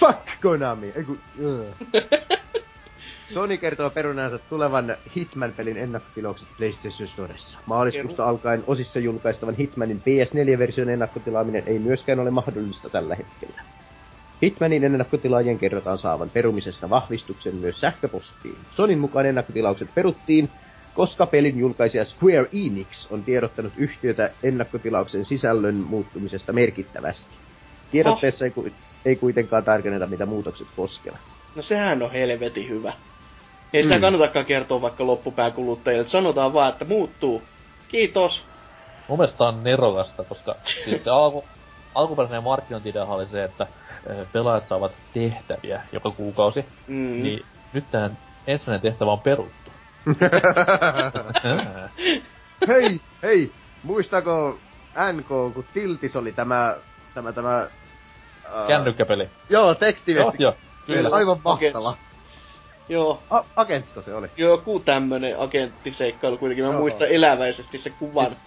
[0.00, 0.92] Fuck Konami!
[0.96, 1.74] Eiku, uh.
[3.34, 7.58] Sony kertoo peruneensa tulevan Hitman-pelin ennakkotilaukset PlayStation Storessa.
[7.66, 13.62] Maaliskuusta alkaen osissa julkaistavan Hitmanin PS4-version ennakkotilaaminen ei myöskään ole mahdollista tällä hetkellä.
[14.42, 18.56] Hitmanin ennakkotilaajien kerrotaan saavan perumisesta vahvistuksen myös sähköpostiin.
[18.76, 20.50] Sonin mukaan ennakkotilaukset peruttiin,
[20.94, 27.30] koska pelin julkaisija Square Enix on tiedottanut yhtiötä ennakkotilauksen sisällön muuttumisesta merkittävästi.
[27.90, 28.46] Tiedotteessa oh.
[28.46, 31.20] ei, ku- ei kuitenkaan tarkenneta, mitä muutokset koskevat.
[31.56, 32.92] No sehän on helvetin hyvä.
[33.72, 34.00] Ei sitä mm.
[34.00, 36.08] kannatakaan kertoa vaikka loppupään kuluttajille.
[36.08, 37.42] Sanotaan vaan, että muuttuu.
[37.88, 38.44] Kiitos.
[39.08, 41.44] Mun mielestä on nerokasta, koska siis se alku,
[41.94, 43.66] alkuperäinen markkinointi oli se, että
[44.32, 46.64] pelaajat saavat tehtäviä joka kuukausi.
[46.86, 47.22] Mm.
[47.22, 49.70] Niin nyt tähän ensimmäinen tehtävä on peruttu.
[52.68, 53.52] hei, hei,
[53.82, 54.58] muistako
[55.12, 56.76] NK, kun Tiltis oli tämä,
[57.14, 57.68] tämä, tämä...
[58.54, 59.28] Uh, Kännykkäpeli.
[59.50, 60.42] Joo, tekstiviesti.
[60.42, 60.56] Joo, joo,
[60.86, 61.08] kyllä.
[61.12, 61.96] Aivan mahtava.
[62.88, 63.22] Joo.
[63.30, 64.30] A- agentsko se oli?
[64.36, 66.64] Joku tämmönen agenttiseikkailu kuitenkin.
[66.64, 66.80] Mä Joo.
[66.80, 68.26] muistan eläväisesti se kuvan.
[68.26, 68.40] Siis,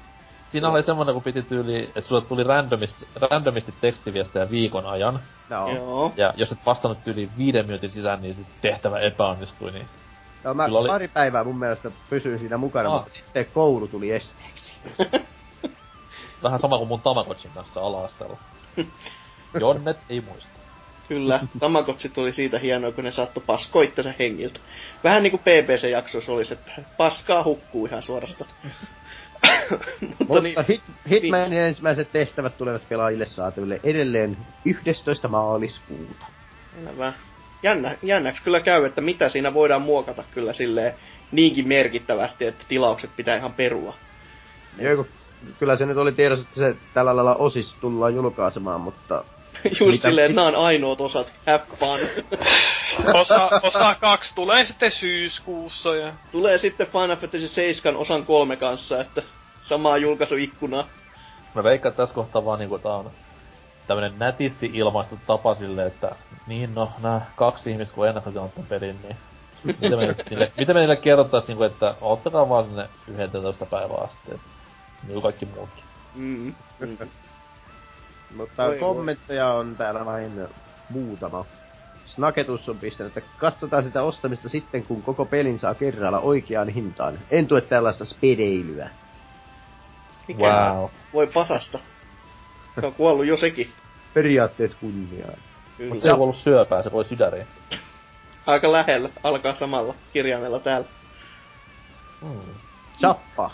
[0.49, 5.19] siinä oli semmonen, kun piti tyyli, että sulle tuli randomist, randomisti tekstiviestejä viikon ajan.
[5.49, 6.13] Joo.
[6.17, 9.87] Ja jos et vastannut yli viiden minuutin sisään, niin sit tehtävä epäonnistui, niin...
[10.43, 10.87] Joo, mä oli...
[10.87, 12.95] pari päivää mun mielestä pysyin siinä mukana, ah.
[12.95, 14.71] mutta sitten koulu tuli esteeksi.
[16.43, 18.37] Vähän sama kuin mun Tamagotchin kanssa ala-asteella.
[19.59, 20.49] Jonnet ei muista.
[21.07, 24.59] Kyllä, Tamagotchi tuli siitä hienoa, kun ne saattoi paskoa itsensä hengiltä.
[25.03, 28.45] Vähän niinku PPC-jaksoissa olisi, että paskaa hukkuu ihan suorasta.
[30.01, 35.27] Mutta, Mutta niin, hit, Hitmanin niin, ensimmäiset tehtävät tulevat pelaajille saataville edelleen 11.
[35.27, 36.25] maaliskuuta.
[36.91, 37.13] Hyvä.
[37.63, 40.93] Jännä, jännäks kyllä käy, että mitä siinä voidaan muokata kyllä silleen
[41.31, 43.93] niinkin merkittävästi, että tilaukset pitää ihan perua.
[44.79, 45.05] Joo,
[45.59, 49.23] kyllä se nyt oli tiedossa, että se tällä lailla osis tullaan julkaisemaan, mutta
[49.65, 50.07] Just Mitä?
[50.07, 51.33] silleen, nämä on ainoat osat.
[51.47, 51.99] Have fun.
[53.21, 56.13] osa, osa kaksi tulee sitten syyskuussa ja...
[56.31, 59.21] Tulee sitten Final Fantasy 7 osan kolme kanssa, että
[59.61, 60.87] samaa julkaisuikkunaa.
[61.55, 63.11] Mä veikkaan, että tässä kohtaa vaan niinku tää on
[63.87, 66.15] tämmönen nätisti ilmaistu tapa silleen, että
[66.47, 69.17] niin no, nää kaksi ihmistä kun ennakkotilannut tämän pelin, niin
[69.63, 74.19] mitä me, niille, mitä me niille kerrottais niinku, että ottakaa vaan sinne 11 päivää asti,
[74.27, 74.47] että
[75.03, 75.83] niin kuin kaikki muutkin.
[76.15, 76.55] Mm.
[78.35, 79.59] Mutta voi kommentteja voi.
[79.59, 80.47] on täällä vain
[80.89, 81.45] muutama.
[82.05, 87.19] Snaketus on pistänyt, että katsotaan sitä ostamista sitten, kun koko pelin saa kerralla oikeaan hintaan.
[87.31, 88.89] En tue tällaista spedeilyä.
[90.27, 90.89] Mikä wow.
[91.13, 91.79] Voi pasasta.
[92.79, 93.71] Se on kuollut jo sekin.
[94.13, 95.37] Periaatteet kunniaan.
[95.89, 97.47] Mutta se on ollut syöpää, se voi sydäriin.
[98.45, 100.87] Aika lähellä, alkaa samalla kirjaimella täällä.
[102.21, 102.41] Hmm.
[102.97, 103.51] Zappa.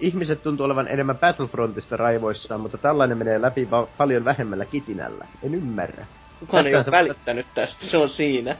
[0.00, 5.26] Ihmiset tuntuu olevan enemmän Battlefrontista raivoissaan, mutta tällainen menee läpi va- paljon vähemmällä kitinällä.
[5.42, 6.06] En ymmärrä.
[6.40, 6.90] Kukaan ei ole se...
[6.90, 8.56] välittänyt tästä, se on siinä.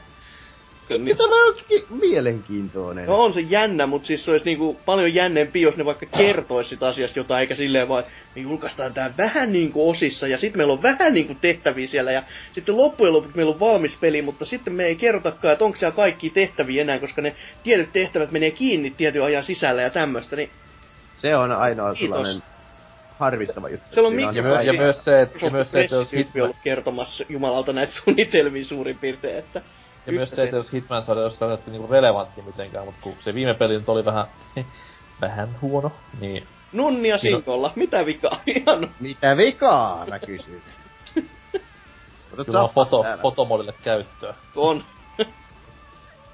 [0.97, 1.17] Niin.
[1.17, 3.05] Tämä on ki- mielenkiintoinen.
[3.05, 6.69] No on se jännä, mutta siis se olisi niinku paljon jännempi, jos ne vaikka kertoisi
[6.69, 8.03] sitä asiasta jotain, eikä silleen vaan,
[8.35, 12.23] me julkaistaan tää vähän niinku osissa, ja sitten meillä on vähän niinku tehtäviä siellä, ja
[12.51, 15.95] sitten loppujen lopuksi meillä on valmis peli, mutta sitten me ei kerrotakaan, että onko siellä
[15.95, 20.49] kaikki tehtäviä enää, koska ne tietyt tehtävät menee kiinni tietyn ajan sisällä ja tämmöistä, niin
[21.21, 22.17] se on ainoa Kiitos.
[22.17, 22.43] sellainen
[23.19, 23.95] harvistava juttu.
[23.95, 26.43] Se on Mikko ja, my- ja myös se, että, myös se, että jos Hitman...
[26.43, 29.61] ollut kertomassa jumalalta näitä suunnitelmia suurin piirtein, että...
[30.05, 33.33] Ja myös se, että jos Hitman saada jostain näytti niinku relevantti mitenkään, mutta kun se
[33.33, 34.25] viime peli nyt oli vähän,
[35.21, 36.47] vähän huono, niin...
[36.71, 38.41] Nunnia Sinkolla, mitä vikaa?
[38.55, 38.91] Ihan...
[38.99, 40.61] Mitä vikaa, mä kysyn.
[42.45, 44.33] Kyllä on foto, fotomodille käyttöä.
[44.55, 44.83] On.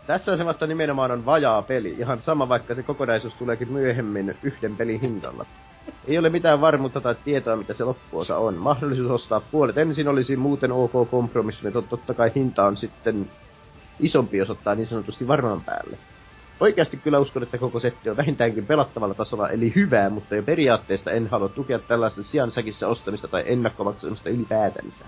[0.08, 1.96] Tässä se vasta nimenomaan on vajaa peli.
[2.00, 5.46] Ihan sama, vaikka se kokonaisuus tuleekin myöhemmin yhden pelin hinnalla.
[6.08, 8.54] Ei ole mitään varmuutta tai tietoa, mitä se loppuosa on.
[8.54, 13.32] Mahdollisuus ostaa puolet ensin olisi muuten ok kompromissi, mutta totta kai hinta on sitten
[14.00, 15.98] isompi, jos ottaa niin sanotusti varmaan päälle.
[16.60, 21.12] Oikeasti kyllä uskon, että koko setti on vähintäänkin pelattavalla tasolla, eli hyvää, mutta jo periaatteesta
[21.12, 25.06] en halua tukea tällaista sijansäkissä ostamista tai ennakkomaksamista ylipäätänsä.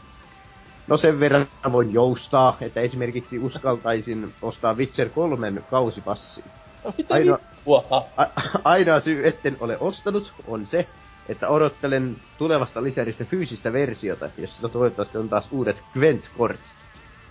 [0.88, 6.44] No sen verran voin joustaa, että esimerkiksi uskaltaisin ostaa Witcher 3 kausipassi.
[6.84, 7.86] No Ainoa- vittua?
[8.18, 8.26] A-
[8.64, 10.88] ainoa syy, etten ole ostanut, on se,
[11.30, 16.72] että odottelen tulevasta lisäristä fyysistä versiota, jossa toivottavasti on taas uudet Gwent-kortit.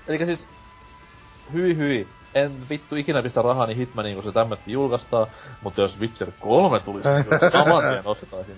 [0.09, 0.47] Eli siis,
[1.52, 5.26] hyi hyi, en vittu ikinä pistä rahani Hitmaniin, kun se tämmötti julkaistaan,
[5.62, 8.57] mutta jos Witcher 3 tulisi, niin saman tien ostaisin.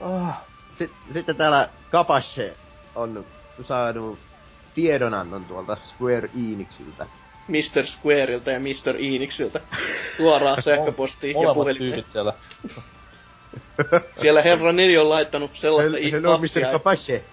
[0.00, 0.42] Ah,
[0.78, 2.56] Sit- Sitten täällä Kapashe
[2.94, 3.24] on
[3.64, 4.18] saanut
[4.74, 7.06] tiedonannon tuolta Square Enixiltä.
[7.48, 7.86] Mr.
[7.86, 8.96] Squareilta ja Mr.
[8.98, 9.60] Enixiltä
[10.16, 11.92] suoraan sähköpostiin ja puhelimeen.
[11.92, 12.32] tyypit siellä.
[14.20, 16.72] Siellä herra Neli on laittanut sellaista Hello, Mr.
[16.72, 17.24] Kapashe.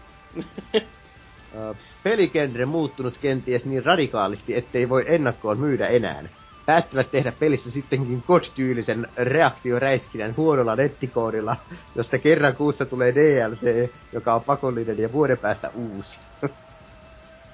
[1.56, 6.24] Ö, Peligenre muuttunut kenties niin radikaalisti, ettei voi ennakkoon myydä enää.
[6.66, 11.56] Päättävät tehdä pelistä sittenkin kod-tyylisen reaktioräiskinän huonolla nettikoodilla,
[11.96, 16.20] josta kerran kuussa tulee DLC, joka on pakollinen ja vuoden päästä uusi.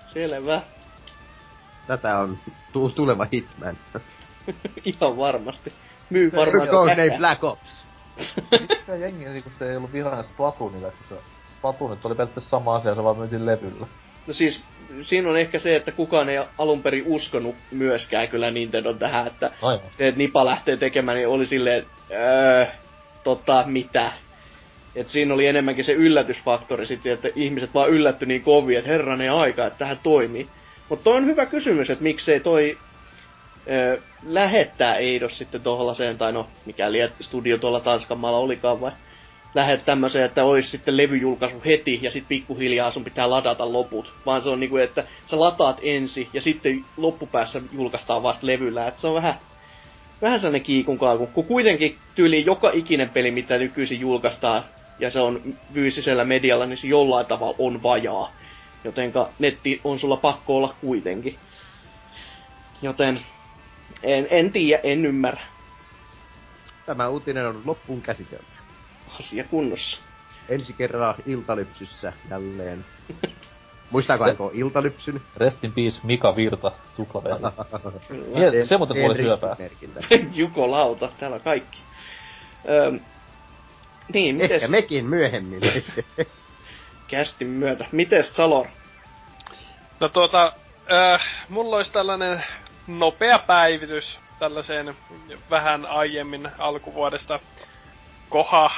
[0.06, 0.62] Selvä.
[1.88, 2.38] Tätä on
[2.74, 3.78] tu- tuleva Hitman.
[4.86, 5.74] Ihan varmasti.
[6.10, 7.18] Myy varmaan Codename häkä.
[7.18, 7.86] Black Ops.
[8.52, 11.16] Mikä jengi, niin kun sitä ei ollut vihainen Splatoonilla, kun se
[11.58, 13.88] Splatoon oli periaatteessa sama asia, se vaan myytiin levyllä.
[14.28, 14.62] No siis,
[15.02, 19.52] siinä on ehkä se, että kukaan ei alun perin uskonut myöskään kyllä Nintendo tähän, että
[19.62, 19.82] joo.
[19.98, 22.66] se, että Nipa lähtee tekemään, niin oli silleen, öö,
[23.24, 24.12] tota, mitä?
[24.96, 29.34] Et siinä oli enemmänkin se yllätysfaktori sitten, että ihmiset vaan yllätty niin kovin, että herranen
[29.34, 30.48] aika, että tähän toimii.
[30.90, 32.78] Mutta toi on hyvä kysymys, että miksei toi
[33.70, 38.92] öö, lähettää Eidos sitten tohlaseen, tai no, mikäli studio tuolla Tanskan maalla olikaan, vai
[39.56, 44.14] lähet tämmöiseen, että olisi sitten levyjulkaisu heti ja sitten pikkuhiljaa sun pitää ladata loput.
[44.26, 48.88] Vaan se on niinku, että sä lataat ensin ja sitten loppupäässä julkaistaan vasta levyllä.
[48.88, 49.34] Et se on vähän,
[50.22, 51.28] vähän sellainen kiikun kaaku.
[51.28, 54.64] Kun kuitenkin tyyli joka ikinen peli, mitä nykyisin julkaistaan,
[55.00, 55.42] ja se on
[55.74, 58.32] fyysisellä medialla, niin se jollain tavalla on vajaa.
[58.84, 61.38] Jotenka netti on sulla pakko olla kuitenkin.
[62.82, 63.20] Joten
[64.04, 65.42] en, en tiedä, en ymmärrä.
[66.86, 68.51] Tämä uutinen on loppuun käsitelty.
[69.20, 70.02] Asia kunnossa.
[70.50, 72.86] Ensi kerran iltalypsyssä jälleen.
[73.92, 75.22] Muistaako aiko iltalypsyn?
[75.38, 77.36] Rest in peace Mika Virta, tuplaveli.
[78.34, 79.56] Mie- se muuten kuoli syöpää.
[80.34, 81.78] Juko lauta, täällä on kaikki.
[82.70, 83.00] Öm,
[84.14, 85.62] niin, mites Ehkä mekin myöhemmin.
[87.08, 87.86] kästin myötä?
[87.92, 88.68] Mites Salor?
[90.00, 90.54] No tuota,
[90.92, 92.44] äh, mulla olisi tällainen
[92.88, 94.96] nopea päivitys tällaiseen
[95.50, 97.40] vähän aiemmin alkuvuodesta
[98.30, 98.72] koha,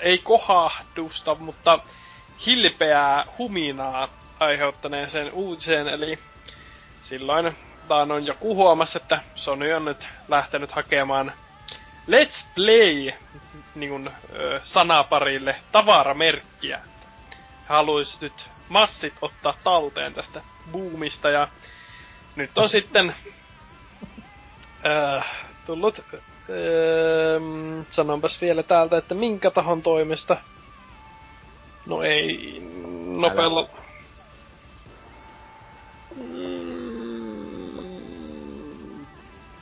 [0.00, 1.78] ei kohahdusta, mutta
[2.46, 4.08] hilpeää huminaa
[4.40, 6.18] aiheuttaneeseen uutiseen, eli
[7.02, 7.56] silloin
[8.14, 11.32] on joku huomasi, että Sony on nyt lähtenyt hakemaan
[12.10, 13.12] Let's Play
[13.74, 16.80] niin kuin, ö, sanaparille tavaramerkkiä.
[17.68, 20.40] Haluaisi nyt massit ottaa talteen tästä
[20.72, 21.48] boomista ja
[22.36, 23.14] nyt on sitten
[24.86, 25.26] äh,
[25.66, 26.04] tullut
[26.50, 30.36] äh, sanonpas vielä täältä, että minkä tahon toimesta.
[31.86, 32.60] No ei
[33.06, 33.68] nopealla.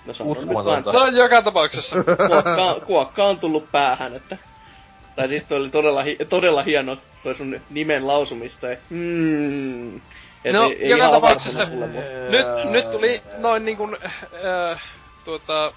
[0.06, 0.92] No sano nyt Uskomatonta.
[0.92, 1.96] No joka tapauksessa.
[2.04, 4.36] kuokka, kuokka on tullut päähän, että...
[5.16, 8.66] Tai siis toi oli todella, hi- todella hieno toi sun nimen lausumista.
[8.68, 9.96] Ja, mm,
[10.44, 11.66] et No, ei, ei joka tapauksessa-
[12.30, 14.82] nyt, nyt tuli noin niin kuin, äh,
[15.24, 15.72] tuota,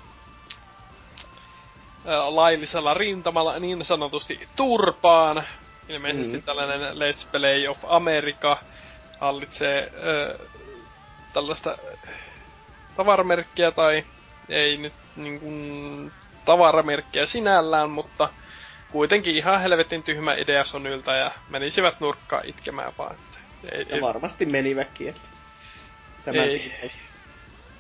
[2.28, 5.44] laillisella rintamalla niin sanotusti turpaan.
[5.90, 6.44] Ilmeisesti Mm.
[6.44, 8.58] tällainen Let's Play of America
[9.20, 9.92] hallitsee
[10.32, 10.48] äh,
[11.34, 11.78] tällaista
[12.98, 14.06] tavaramerkkiä tai
[14.50, 16.12] ei nyt niin kuin
[16.46, 18.30] tavaramerkkiä sinällään, mutta
[18.92, 23.16] kuitenkin ihan helvetin tyhmä idea Sonylta ja menisivät nurkkaan itkemään vaan.
[23.16, 23.38] Että
[23.72, 25.28] ei, Ja varmasti menivätkin, että...
[26.26, 26.72] Tämän Ei.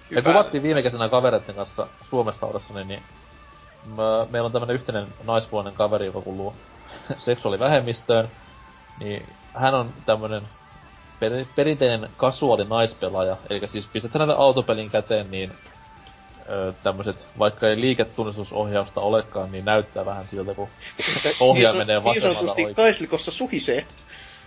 [0.09, 0.21] hyvä.
[0.21, 3.03] kuvattiin viime kesänä kavereiden kanssa Suomessa ollessani, niin
[3.85, 6.53] mä, meillä on tämmönen yhteinen naispuolinen kaveri, joka kuuluu
[7.17, 8.29] seksuaalivähemmistöön.
[8.99, 10.41] Niin hän on tämmönen
[11.19, 13.37] per, perinteinen kasuaali naispelaaja.
[13.49, 15.51] Eli siis pistät hänelle autopelin käteen, niin
[16.49, 20.69] ö, tämmöset, vaikka ei liiketunnistusohjausta olekaan, niin näyttää vähän siltä, kun
[21.39, 22.75] ohjaa niin, menee niin vasemmalta sanotusti oikein.
[22.75, 23.85] kaislikossa suhisee.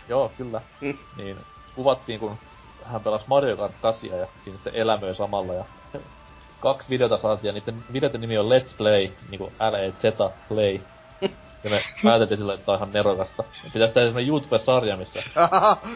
[0.08, 0.60] Joo, kyllä.
[0.80, 0.98] Mm.
[1.16, 1.36] Niin
[1.74, 2.38] kuvattiin, kun
[2.84, 5.64] hän pelasi Mario Kart 8 ja siinä sitten elämöi samalla ja
[6.60, 10.04] kaksi videota saatiin ja niiden videoiden nimi on Let's Play, niinku L-E-Z
[10.48, 10.78] Play.
[11.64, 13.44] Ja me päätettiin sillä, että tää on ihan nerokasta.
[13.72, 15.22] Pitäis tehdä semmonen YouTube-sarja, missä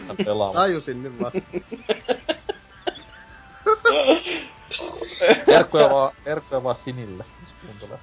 [0.08, 0.52] hän pelaa.
[0.52, 1.38] Tajusin nyt vasta.
[5.58, 7.98] Erkkoja vaan, erkkoja vaan Sinille, jos kuuntelee.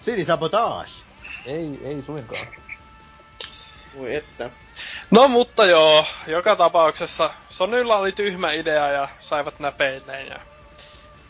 [0.00, 0.90] Sini sabotage.
[1.46, 2.46] Ei, ei suinkaan.
[3.98, 4.50] Voi että.
[5.10, 10.38] No mutta joo, joka tapauksessa Sonylla oli tyhmä idea ja saivat näpeilleen ja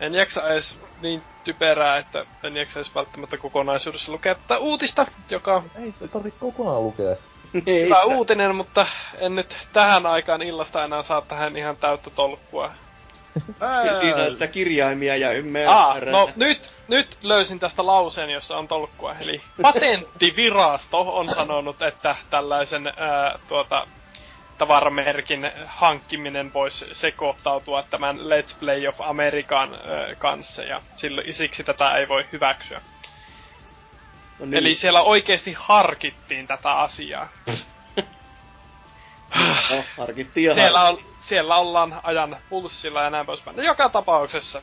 [0.00, 5.62] en jaksa edes niin typerää, että en jaksa edes välttämättä kokonaisuudessa lukea tätä uutista, joka
[5.84, 7.16] Ei sitä tarvi kokonaan lukea.
[7.66, 8.86] Ei, hyvä uutinen, mutta
[9.18, 12.70] en nyt tähän aikaan illasta enää saa tähän ihan täyttä tolkkua.
[13.60, 15.74] Ää, Siinä on sitä kirjaimia ja ymmärrän.
[15.74, 19.14] Aa, no nyt, nyt löysin tästä lauseen, jossa on tolkkua.
[19.20, 23.86] Eli patenttivirasto on sanonut, että tällaisen ää, tuota,
[24.58, 29.78] tavaramerkin hankkiminen voisi sekoittautua tämän Let's Play of American
[30.18, 32.80] kanssa, ja silloin, siksi tätä ei voi hyväksyä.
[34.38, 34.54] no niin.
[34.54, 37.28] Eli siellä oikeasti harkittiin tätä asiaa.
[39.70, 43.56] No, harkittiin ja Siellä, on, siellä ollaan ajan pulssilla ja näin poispäin.
[43.56, 44.62] No joka tapauksessa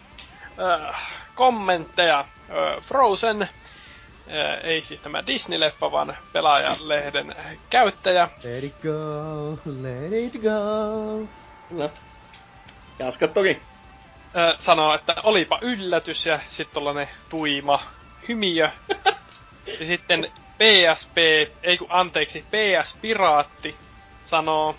[0.60, 0.96] äh,
[1.36, 2.20] kommentteja.
[2.20, 3.50] Äh, Frozen,
[4.64, 7.36] ei siis tämä Disney-leffa, vaan pelaajalehden
[7.70, 8.30] käyttäjä.
[8.44, 11.28] Let it go, let it go.
[11.70, 11.90] Kyllä.
[13.00, 13.62] Jaska toki.
[14.38, 17.84] Äh, sanoo, että olipa yllätys ja sitten tollanen tuima
[18.28, 18.70] hymiö.
[19.80, 21.18] ja sitten PSP,
[21.64, 23.76] ei kun anteeksi, PS Piraatti
[24.26, 24.76] sanoo,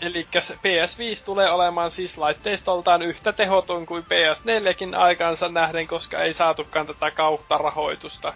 [0.00, 6.86] Eli PS5 tulee olemaan siis laitteistoltaan yhtä tehoton kuin PS4kin aikansa nähden, koska ei saatukaan
[6.86, 8.34] tätä kautta rahoitusta.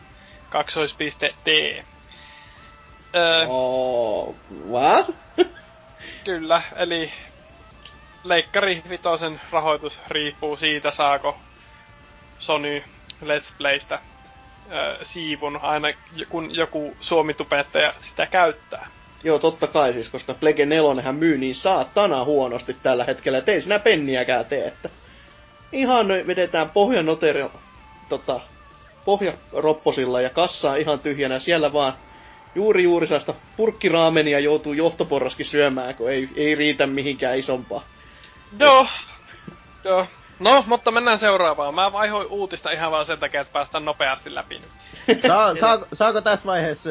[0.50, 1.82] Kaksoispiste D.
[3.14, 4.34] Öö, Oh,
[4.70, 5.16] what?
[6.24, 7.12] Kyllä, eli
[8.24, 11.38] Leikkari Vitosen rahoitus riippuu siitä, saako
[12.38, 12.82] Sony
[13.22, 13.98] Let's Playstä
[14.72, 15.88] öö, siivun aina
[16.28, 18.95] kun joku suomitubettaja sitä käyttää.
[19.26, 23.60] Joo, totta kai siis, koska Plege 4 myy niin saatana huonosti tällä hetkellä, et ei
[23.60, 24.88] sinä penniäkään tee, että
[25.72, 27.44] ihan vedetään pohjanoteri,
[28.08, 28.40] tota,
[29.04, 31.94] pohjaropposilla ja kassaa ihan tyhjänä, siellä vaan
[32.54, 37.82] juuri juuri saasta purkkiraamenia joutuu johtoporraskin syömään, kun ei, ei riitä mihinkään isompaa.
[38.58, 38.86] Joo.
[39.84, 40.06] Joo.
[40.38, 41.74] No, mutta mennään seuraavaan.
[41.74, 45.20] Mä vaihoin uutista ihan vaan sen takia, että päästään nopeasti läpi nyt.
[45.26, 46.90] Saa, saako, saako tässä vaiheessa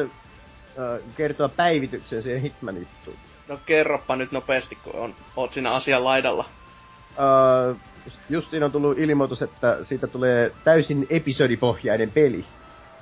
[1.16, 3.16] kertoa päivityksen siihen Hitman juttuun?
[3.48, 6.44] No kerropa nyt nopeasti, kun on, oot siinä asian laidalla.
[7.10, 7.76] Äh,
[8.28, 12.44] justiin on tullut ilmoitus, että siitä tulee täysin episodipohjainen peli.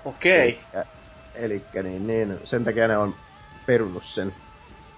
[0.05, 0.41] Okei.
[0.41, 0.85] Elikkä,
[1.35, 3.15] elikkä niin, niin, sen takia ne on
[3.67, 4.35] perunut sen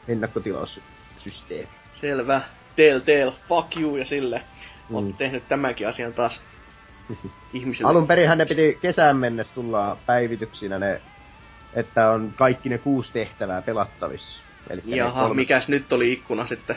[0.08, 1.68] ennakkotilaussysteemi.
[1.92, 2.40] Selvä.
[2.76, 4.42] Telltale, fuck you ja sille.
[4.88, 4.96] Mm.
[4.96, 5.14] Mm.
[5.14, 6.42] tehnyt tämänkin asian taas
[7.52, 7.90] ihmisille.
[7.90, 11.00] Alun perinhän ne piti kesään mennessä tulla päivityksinä ne,
[11.76, 14.42] että on kaikki ne kuusi tehtävää pelattavissa.
[14.70, 16.76] Elikkä Jaha, kolme- mikäs nyt oli ikkuna sitten?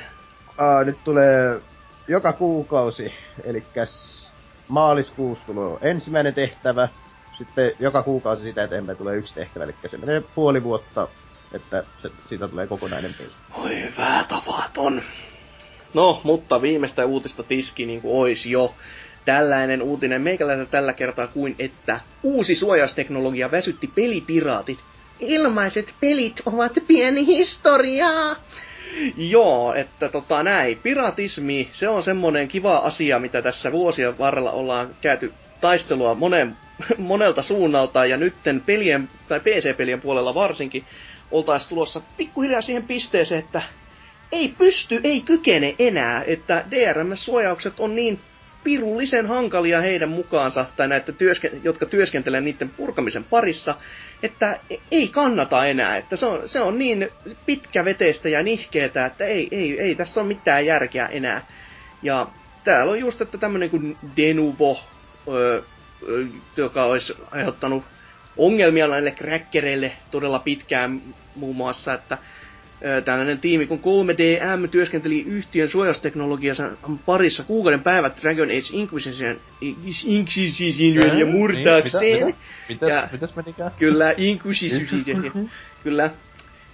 [0.57, 1.61] Aa, nyt tulee
[2.07, 3.13] joka kuukausi,
[3.43, 3.63] eli
[4.67, 6.89] maaliskuussa tulee ensimmäinen tehtävä,
[7.37, 11.07] sitten joka kuukausi sitä eteenpäin tulee yksi tehtävä, eli se menee puoli vuotta,
[11.53, 13.29] että se, siitä tulee kokonainen peli.
[13.53, 15.01] Oi hyvää tavaton.
[15.93, 18.75] No, mutta viimeistä uutista tiski niin kuin ois jo.
[19.29, 24.79] Tällainen uutinen meikäläiseltä tällä kertaa kuin, että uusi suojausteknologia väsytti pelipiraatit.
[25.19, 28.35] Ilmaiset pelit ovat pieni historiaa.
[29.17, 30.79] Joo, että tota näin.
[30.83, 36.57] Piratismi, se on semmonen kiva asia, mitä tässä vuosien varrella ollaan käyty taistelua monen,
[36.97, 40.85] monelta suunnalta, ja nytten pelien, tai PC-pelien puolella varsinkin,
[41.31, 43.61] oltaisiin tulossa pikkuhiljaa siihen pisteeseen, että
[44.31, 48.19] ei pysty, ei kykene enää, että DRM-suojaukset on niin
[48.63, 53.75] pirullisen hankalia heidän mukaansa, tai näitä, työske- jotka työskentelee niiden purkamisen parissa,
[54.23, 54.59] että
[54.91, 57.09] ei kannata enää, että se on, se on niin
[57.45, 61.45] pitkäveteistä ja nihkeetä, että ei, ei, ei tässä ole mitään järkeä enää.
[62.03, 62.27] Ja
[62.63, 64.79] täällä on just, että tämmönen kuin Denuvo,
[65.27, 65.61] öö,
[66.57, 67.83] joka olisi aiheuttanut
[68.37, 71.01] ongelmia näille crackereille todella pitkään
[71.35, 72.17] muun muassa, että
[73.05, 76.69] tällainen tiimi kun 3DM työskenteli yhtiön suojausteknologiansa
[77.05, 79.39] parissa kuukauden päivät Dragon Age Inquisition,
[80.05, 82.25] Inquisition ja murtaakseen.
[82.25, 82.37] Mitä?
[82.69, 82.85] Mitä?
[82.87, 83.71] Ja- mitäs menikään?
[83.79, 85.49] Kyllä, Inquisition.
[85.83, 86.09] Kyllä.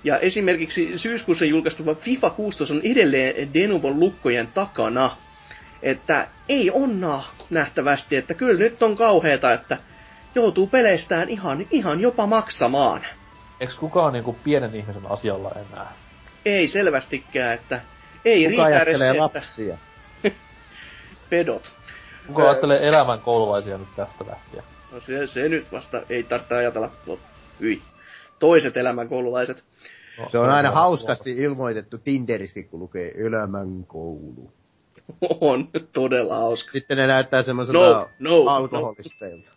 [0.03, 5.11] Ja esimerkiksi syyskuussa julkaistuva FIFA 16 on edelleen Denuvon lukkojen takana.
[5.84, 9.77] Että ei onna nähtävästi, että kyllä nyt on kauheeta, että
[10.35, 13.01] joutuu peleistään ihan, ihan jopa maksamaan.
[13.59, 15.93] Eiks kukaan niinku pienen ihmisen asialla enää?
[16.45, 17.82] Ei selvästikään, että
[18.25, 19.77] Ei Kuka riitä edes että lapsia?
[21.30, 21.72] pedot.
[22.27, 22.48] Kuka Öö.
[22.50, 24.64] ajattelee elämän koululaisia nyt tästä lähtien?
[24.92, 26.92] No se, se nyt vasta ei tarvitse ajatella.
[27.06, 27.19] No,
[27.59, 27.82] hyi.
[28.40, 29.64] Toiset elämänkoululaiset.
[30.17, 34.51] No, Se on aina hauskasti ilmoitettu Tinderiskin, kun lukee elämän koulu.
[35.42, 36.72] On todella hauska.
[36.72, 39.51] Sitten ne näyttää semmoiselta No, no, alkoholisteilta.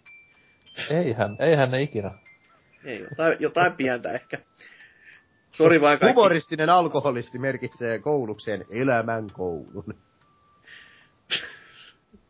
[0.90, 2.10] Eihän, eihän ne ikinä.
[2.84, 4.39] Ei, jotain, jotain pientä ehkä.
[5.50, 6.15] Sori vaan kaikki.
[6.15, 9.94] Humoristinen alkoholisti merkitsee koulukseen elämän koulun.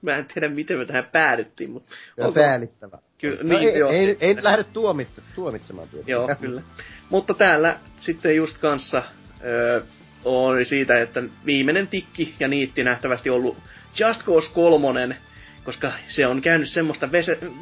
[0.02, 1.90] Mä en tiedä, miten me tähän päädyttiin, mutta...
[2.16, 2.98] Ja onko- säälittävä.
[3.18, 3.90] Kyllä, No niin, ei, joo.
[3.90, 6.10] ei, ei, nyt lähde tuomitse, tuomitsemaan tietysti.
[6.10, 6.62] Joo, kyllä.
[7.10, 9.02] Mutta täällä sitten just kanssa
[9.44, 9.80] öö,
[10.24, 13.56] oli siitä, että viimeinen tikki ja niitti nähtävästi ollut
[14.00, 15.16] Just Cause 3,
[15.64, 17.08] koska se on käynyt semmoista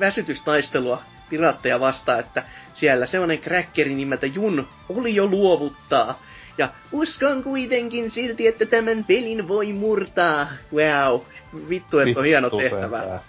[0.01, 2.43] väsytystaistelua piraatteja vastaan, että
[2.75, 6.19] siellä semmoinen crackeri nimeltä Jun oli jo luovuttaa.
[6.59, 10.49] Ja uskon kuitenkin silti, että tämän pelin voi murtaa.
[10.75, 11.21] Wow,
[11.69, 13.03] vittu, että on hieno tehtävä.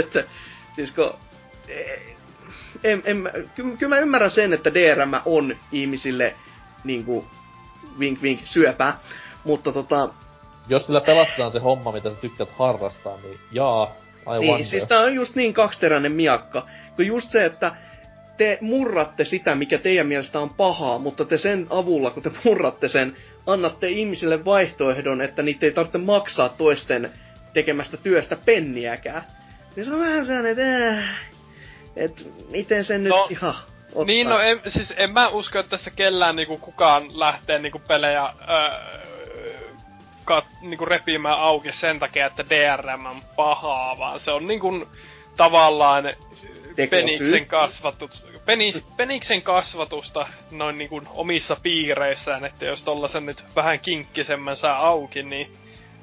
[0.00, 0.24] että,
[0.76, 1.14] siis kun,
[1.68, 2.16] eh,
[2.84, 6.34] en, en, mä- ky- kyllä mä ymmärrän sen, että DRM on ihmisille
[6.84, 7.26] niinku
[7.98, 8.98] vink vink syöpää,
[9.44, 10.08] mutta tota,
[10.68, 13.92] Jos sillä pelastetaan se homma, mitä sä tykkäät harrastaa, niin jaa,
[14.36, 14.66] I niin, wonder.
[14.66, 17.72] siis tää on just niin kaksiteräinen miakka, kun just se, että
[18.36, 22.88] te murratte sitä, mikä teidän mielestä on pahaa, mutta te sen avulla, kun te murratte
[22.88, 23.16] sen,
[23.46, 27.10] annatte ihmisille vaihtoehdon, että niitä ei tarvitse maksaa toisten
[27.52, 29.22] tekemästä työstä penniäkään.
[29.76, 31.20] Niin se on vähän sellainen, että äh,
[31.96, 33.54] et miten sen nyt No, ihan
[33.88, 34.04] ottaa.
[34.04, 38.24] Niin, no en, siis en mä usko, että tässä kellään niinku kukaan lähtee niinku pelejä
[38.24, 38.96] öö,
[40.24, 44.88] kat, niinku repimään auki sen takia, että DRM on pahaa, vaan se on niinku
[45.36, 46.04] tavallaan.
[46.76, 54.56] Peniksen, kasvatus, Penis, Peniksen kasvatusta noin niinku omissa piireissään, että jos tollasen nyt vähän kinkkisemmän
[54.56, 55.52] saa auki, niin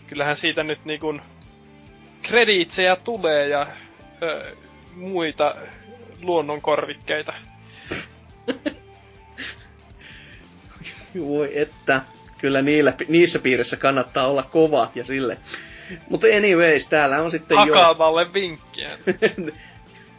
[0.08, 1.20] kyllähän siitä nyt niinku
[2.22, 3.68] krediitsejä tulee ja
[4.22, 4.56] ö,
[4.96, 5.56] muita
[6.22, 7.34] luonnonkorvikkeita.
[11.28, 12.02] Voi että,
[12.38, 15.38] kyllä niillä, niissä piirissä kannattaa olla kova ja sille.
[16.10, 18.98] Mutta anyways, täällä on sitten jo Akavalle vinkkiä.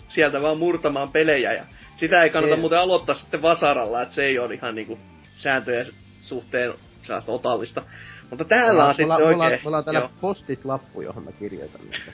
[0.09, 1.65] sieltä vaan murtamaan pelejä ja
[1.97, 2.61] sitä ei kannata Ei.
[2.61, 4.99] muuten aloittaa sitten vasaralla, että se ei ole ihan niinku
[5.37, 5.87] sääntöjen
[6.23, 7.83] suhteen sellaista otallista.
[8.31, 11.33] Mutta täällä Mulla, on sitten mulla, mulla, oikein, mulla on täällä joo, postit-lappu, johon mä
[11.33, 12.13] kirjoitan niitä.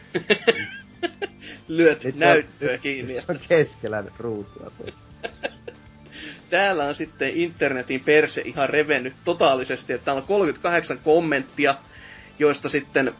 [1.69, 3.15] lyöt Nyt on- näyttöä nyt- kiinni.
[3.15, 4.70] Se on keskellä ruutua.
[6.51, 11.75] Täällä on sitten internetin perse ihan revennyt totaalisesti, että täällä on 38 kommenttia,
[12.39, 13.15] joista sitten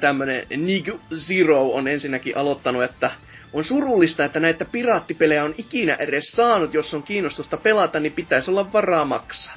[0.00, 3.10] tämmönen Nick Zero on ensinnäkin aloittanut, että
[3.52, 8.50] on surullista, että näitä piraattipelejä on ikinä edes saanut, jos on kiinnostusta pelata, niin pitäisi
[8.50, 9.54] olla varaa maksaa.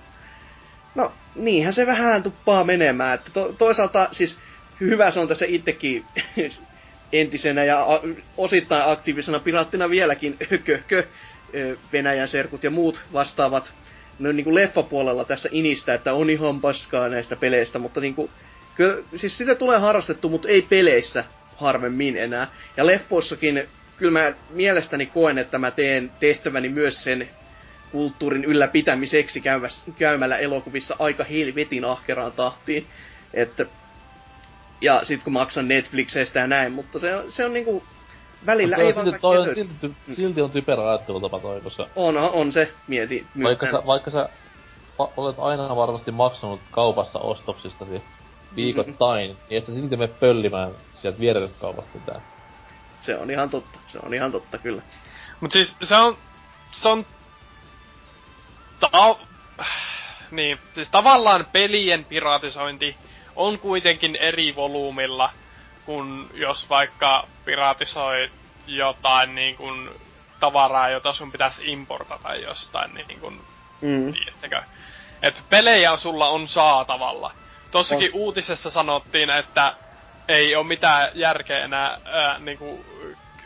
[0.96, 3.16] No, niinhän se vähän tuppaa menemään.
[3.16, 4.38] Että to- toisaalta siis
[4.82, 6.06] hyvä se on tässä itsekin
[7.14, 8.02] entisenä ja a-
[8.38, 11.04] osittain aktiivisena piraattina vieläkin köhkö
[11.94, 13.74] Venäjän serkut ja muut vastaavat
[14.20, 18.30] no, niin kuin leffapuolella tässä inistä, että on ihan paskaa näistä peleistä, mutta niin kuin,
[18.76, 21.24] kyllä, siis sitä tulee harrastettu, mutta ei peleissä
[21.56, 22.48] harvemmin enää.
[22.78, 23.68] Ja leffoissakin
[24.04, 27.30] kyllä mä mielestäni koen, että mä teen tehtäväni myös sen
[27.92, 29.44] kulttuurin ylläpitämiseksi
[29.98, 32.88] käymällä elokuvissa aika helvetin ahkeraan tahtiin.
[33.34, 33.66] Että,
[34.82, 37.84] ja sit kun maksan Netflixeistä ja näin, mutta se on, se on niinku
[38.46, 42.52] välillä ei silti, vaan toi on, silti, silti on typerä ajattelutapa toi, koska on, on
[42.52, 43.28] se, mieti.
[43.44, 44.30] vaikka sä, vaikka sä
[45.00, 48.02] va- olet aina varmasti maksanut kaupassa ostoksistasi
[48.56, 49.44] viikoittain, Mm-hmm.
[49.50, 52.22] niin et sä silti mene pöllimään sieltä viereisestä kaupasta mitään.
[53.04, 54.82] Se on ihan totta, se on ihan totta kyllä.
[55.40, 56.18] Mut siis se on...
[56.72, 57.06] Se on...
[58.80, 59.16] Ta-
[60.32, 62.96] niin, siis tavallaan pelien piratisointi
[63.36, 65.30] on kuitenkin eri volyymilla,
[65.86, 68.32] kun jos vaikka piratisoi
[68.68, 69.90] jotain niin kuin
[70.40, 73.42] tavaraa, jota sun pitäisi importata jostain niin kuin
[73.84, 74.14] Mm.
[74.14, 74.62] Tiedättekö?
[75.22, 77.32] Et pelejä sulla on saatavalla.
[77.72, 79.74] Tossakin uutisessa sanottiin, että
[80.28, 82.86] ei ole mitään järkeä enää ää, niinku,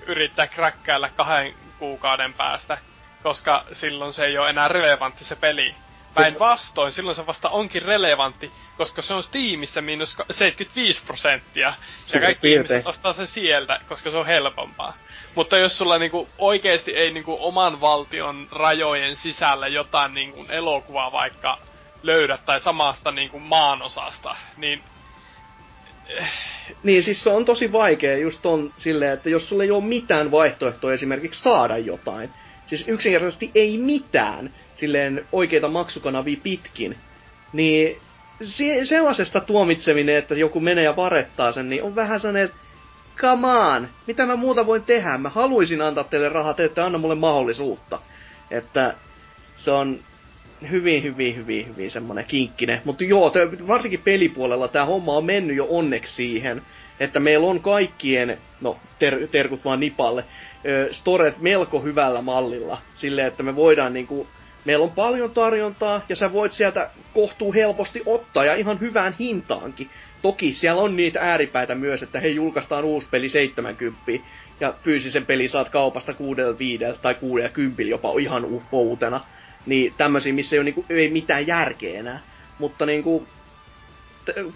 [0.08, 2.78] yrittää kräkkäillä kahden kuukauden päästä,
[3.24, 5.76] koska silloin se ei ole enää relevantti se peli.
[6.14, 11.74] Päinvastoin, silloin se vasta onkin relevantti, koska se on Steamissa miinus ka- 75 prosenttia.
[12.14, 12.78] Ja kaikki piirtein.
[12.78, 14.94] ihmiset ostaa sen sieltä, koska se on helpompaa.
[15.36, 21.58] Mutta jos sulla niinku oikeesti ei niinku oman valtion rajojen sisällä jotain niinku elokuvaa vaikka
[22.04, 24.84] löydä tai samasta niinku maanosasta, niin
[26.84, 30.32] Niin, siis se on tosi vaikea just on silleen, että jos sulla ei ole mitään
[30.32, 32.30] vaihtoehtoa esimerkiksi saada jotain,
[32.68, 36.98] siis yksinkertaisesti ei mitään, silleen oikeita maksukanavia pitkin,
[37.54, 37.98] niin
[38.44, 42.58] se, sellaisesta tuomitseminen, että joku menee ja varettaa sen, niin on vähän sellainen, että
[43.18, 45.18] come on, mitä mä muuta voin tehdä?
[45.18, 48.00] Mä haluaisin antaa teille rahaa, te ette anna mulle mahdollisuutta.
[48.52, 48.96] Että
[49.58, 50.00] se on
[50.72, 52.82] hyvin, hyvin, hyvin, hyvin semmonen kinkkinen.
[52.86, 56.62] Mutta joo, te, varsinkin pelipuolella tämä homma on mennyt jo onneksi siihen,
[57.00, 60.26] että meillä on kaikkien, no ter, terkut vaan Nipalle,
[60.66, 62.78] ö, storet melko hyvällä mallilla.
[62.96, 64.28] Silleen, että me voidaan niinku,
[64.66, 69.90] meillä on paljon tarjontaa ja sä voit sieltä kohtuu helposti ottaa ja ihan hyvään hintaankin.
[70.22, 74.12] Toki siellä on niitä ääripäitä myös, että he julkaistaan uusi peli 70
[74.60, 79.22] ja fyysisen peli saat kaupasta 65 tai 60 jopa ihan uutena.
[79.68, 82.20] Niin tämmöisiä, missä ei ole niinku, ei mitään järkeä enää.
[82.60, 83.28] Mutta niinku,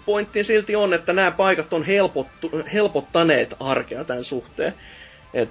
[0.06, 4.74] pointti silti on, että nämä paikat on helpottu, helpottaneet arkea tämän suhteen.
[5.34, 5.48] Et,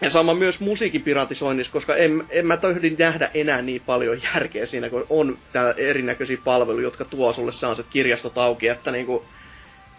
[0.00, 4.66] ja sama myös musiikin piratisoinnissa, koska en, en mä tohdin nähdä enää niin paljon järkeä
[4.66, 9.24] siinä, kun on tää erinäköisiä palveluja, jotka tuo sulle sellaiset kirjastot auki, että niinku,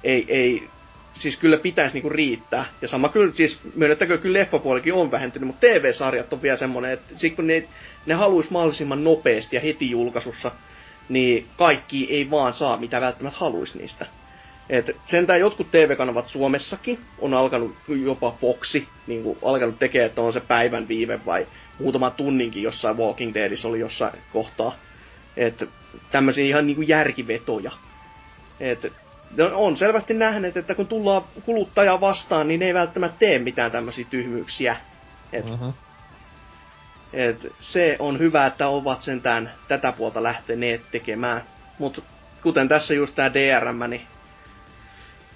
[0.04, 0.70] ei, ei,
[1.14, 2.66] siis kyllä pitäisi niinku riittää.
[2.82, 7.14] Ja sama kyllä, siis myönnettäkö kyllä leffapuolikin on vähentynyt, mutta TV-sarjat on vielä semmonen, että
[7.18, 7.68] sit kun ne,
[8.06, 10.52] ne haluaisi mahdollisimman nopeasti ja heti julkaisussa
[11.10, 14.06] niin kaikki ei vaan saa mitä välttämättä haluaisi niistä.
[14.70, 20.34] Et sentään jotkut TV-kanavat Suomessakin on alkanut, jopa Foxi, niin kuin alkanut tekemään, että on
[20.34, 21.48] se päivän viive vai
[21.80, 24.76] muutama tunninkin jossain Walking Deadissä oli jossain kohtaa.
[25.38, 25.70] Et
[26.12, 27.72] tämmöisiä ihan niin kuin järkivetoja.
[28.60, 28.94] Et
[29.54, 34.06] on selvästi nähnyt, että kun tullaan kuluttajaa vastaan, niin ne ei välttämättä tee mitään tämmöisiä
[34.10, 34.78] tyhmyyksiä.
[35.34, 35.76] Et uh-huh.
[37.14, 41.42] Et se on hyvä, että ovat sentään tätä puolta lähteneet tekemään.
[41.80, 42.02] Mutta
[42.44, 44.02] kuten tässä just tää DRM, niin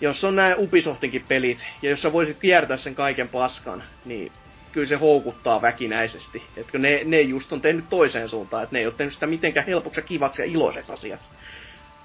[0.01, 4.31] jos on nämä Ubisoftinkin pelit, ja jos sä voisit kiertää sen kaiken paskan, niin
[4.71, 6.43] kyllä se houkuttaa väkinäisesti.
[6.57, 9.65] Että ne, ne just on tehnyt toiseen suuntaan, että ne ei ole tehnyt sitä mitenkään
[9.65, 11.29] helpoksi ja kivaksi ja iloiseksi asiat.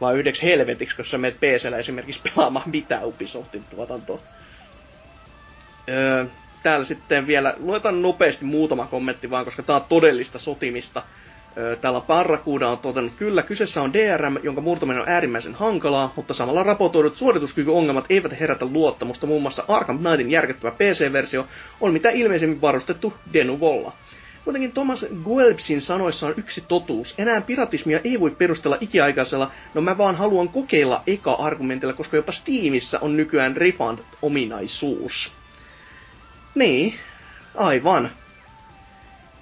[0.01, 4.19] Vaan yhdeksi helvetiksi, kun sä menet PCllä esimerkiksi pelaamaan mitään Ubisoftin tuotantoa.
[5.89, 6.27] Öö,
[6.63, 11.03] täällä sitten vielä, luetaan nopeasti muutama kommentti vaan, koska tää on todellista sotimista.
[11.81, 16.63] Täällä Parrakuuda on todennut, kyllä kyseessä on DRM, jonka murtaminen on äärimmäisen hankalaa, mutta samalla
[16.63, 19.27] raportoidut suorituskykyongelmat eivät herätä luottamusta.
[19.27, 21.47] Muun muassa Arkham Knightin järkyttävä PC-versio
[21.81, 23.93] on mitä ilmeisemmin varustettu Denuvolla.
[24.45, 27.15] Kuitenkin Thomas Guelpsin sanoissa on yksi totuus.
[27.19, 32.99] Enää piratismia ei voi perustella ikiaikaisella, no mä vaan haluan kokeilla eka-argumentilla, koska jopa Steamissa
[33.01, 35.42] on nykyään refund-ominaisuus.
[36.55, 36.95] Niin,
[37.55, 38.11] aivan.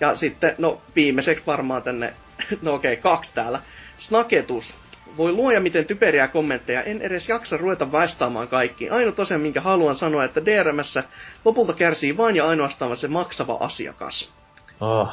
[0.00, 2.14] Ja sitten, no viimeiseksi varmaan tänne,
[2.62, 3.60] no okei, okay, kaksi täällä.
[3.98, 4.74] Snaketus.
[5.16, 8.92] Voi luoja miten typeriä kommentteja, en edes jaksa ruveta vastaamaan kaikkiin.
[8.92, 11.04] Ainut asia, minkä haluan sanoa, että DRMssä
[11.44, 14.32] lopulta kärsii vain ja ainoastaan se maksava asiakas.
[14.80, 15.12] Oh.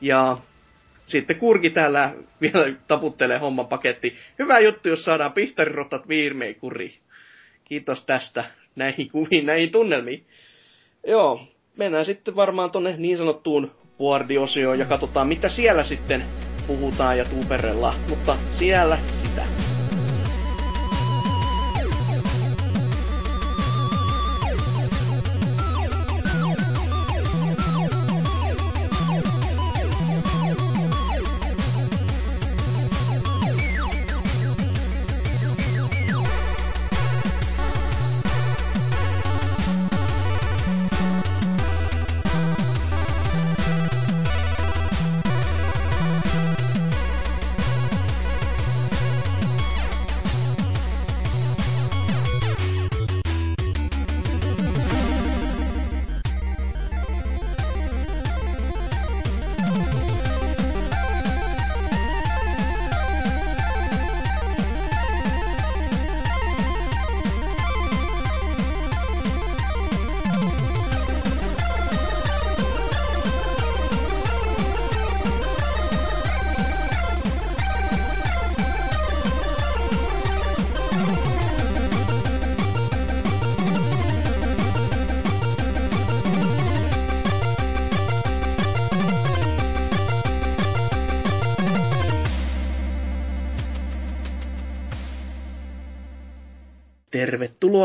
[0.00, 0.38] Ja
[1.04, 4.18] sitten Kurki täällä vielä taputtelee homman paketti.
[4.38, 6.98] Hyvä juttu, jos saadaan pihtarirotat viimein kuri.
[7.64, 8.44] Kiitos tästä
[8.76, 10.26] näihin kuviin, näihin tunnelmiin.
[11.06, 11.40] Joo,
[11.76, 16.24] mennään sitten varmaan tonne niin sanottuun boardiosioon ja katsotaan mitä siellä sitten
[16.66, 17.94] puhutaan ja tuuperella.
[18.06, 18.98] Mutta siellä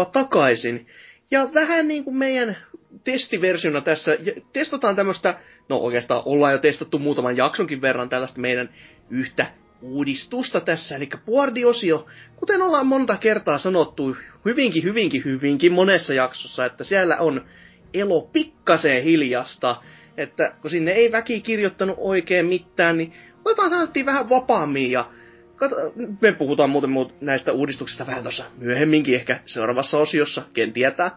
[0.06, 0.88] takaisin.
[1.32, 2.58] Ja vähän niin kuin meidän
[3.04, 4.18] testiversiona tässä,
[4.54, 5.38] testataan tämmöistä,
[5.70, 8.70] no oikeastaan ollaan jo testattu muutaman jaksonkin verran tällaista meidän
[9.10, 9.46] yhtä
[9.82, 16.84] uudistusta tässä, eli puardiosio, kuten ollaan monta kertaa sanottu hyvinkin, hyvinkin, hyvinkin monessa jaksossa, että
[16.84, 17.46] siellä on
[17.94, 19.76] elo pikkaseen hiljasta,
[20.18, 23.14] että kun sinne ei väki kirjoittanut oikein mitään, niin
[23.46, 25.10] otetaan vähän vapaammin ja
[25.56, 25.76] kato,
[26.22, 31.12] me puhutaan muuten muut näistä uudistuksista vähän tuossa myöhemminkin, ehkä seuraavassa osiossa, ken tietää.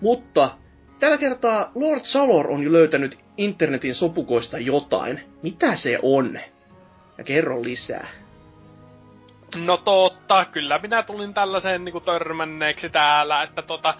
[0.00, 0.50] Mutta
[0.98, 5.20] tällä kertaa Lord Salor on jo löytänyt internetin sopukoista jotain.
[5.42, 6.38] Mitä se on?
[7.18, 8.08] Ja kerro lisää.
[9.56, 13.94] No totta, kyllä minä tulin tällaiseen niinku törmänneeksi täällä, että tota,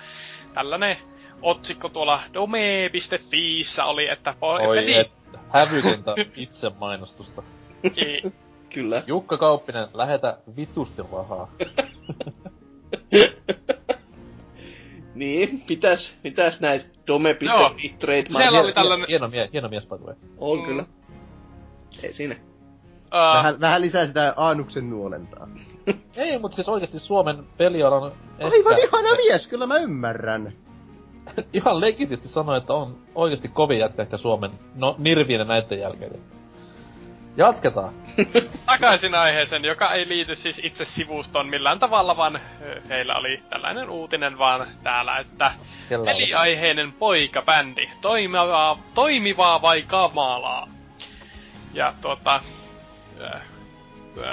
[0.55, 0.97] tällainen
[1.43, 4.35] otsikko tuolla dome.fiissä oli, että...
[4.41, 7.43] Po- Oi peli- että, hävytöntä itse mainostusta.
[7.95, 8.33] Ki-
[8.75, 9.03] Kyllä.
[9.07, 11.49] Jukka Kauppinen, lähetä vitusti rahaa.
[15.15, 16.93] Niin, mitäs, mitäs näitä Joo.
[17.07, 20.15] dome.fi Siellä trademark oli tällainen- Hieno, mie- hieno mies, way.
[20.39, 20.65] on Mm.
[20.65, 20.85] kyllä.
[22.03, 22.37] Ei siinä.
[23.11, 25.49] ää, Vähän, vähän lisää sitä Aanuksen nuolentaa.
[26.17, 30.53] Ei, mutta siis oikeasti Suomen pelialan Aivan ihana mies, kyllä mä ymmärrän.
[31.53, 36.21] ihan legitisti sanoa, että on oikeasti kovin jätkä ehkä Suomen, no Nirviinen näiden jälkeen.
[37.37, 37.95] Jatketaan.
[38.67, 42.41] takaisin aiheeseen, joka ei liity siis itse sivustoon millään tavalla, vaan
[42.89, 45.53] heillä oli tällainen uutinen vaan täällä, että
[45.89, 46.13] Kellä oli?
[46.13, 50.69] peliaiheinen poikabändi, toimivaa, toimivaa vai kamalaa?
[51.75, 52.41] Ja tuota,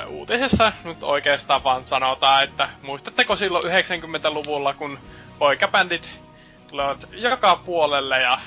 [0.07, 4.99] uutisessa nyt oikeastaan vaan sanotaan, että muistatteko silloin 90-luvulla, kun
[5.39, 6.19] poikabändit
[6.67, 8.39] tulevat joka puolelle ja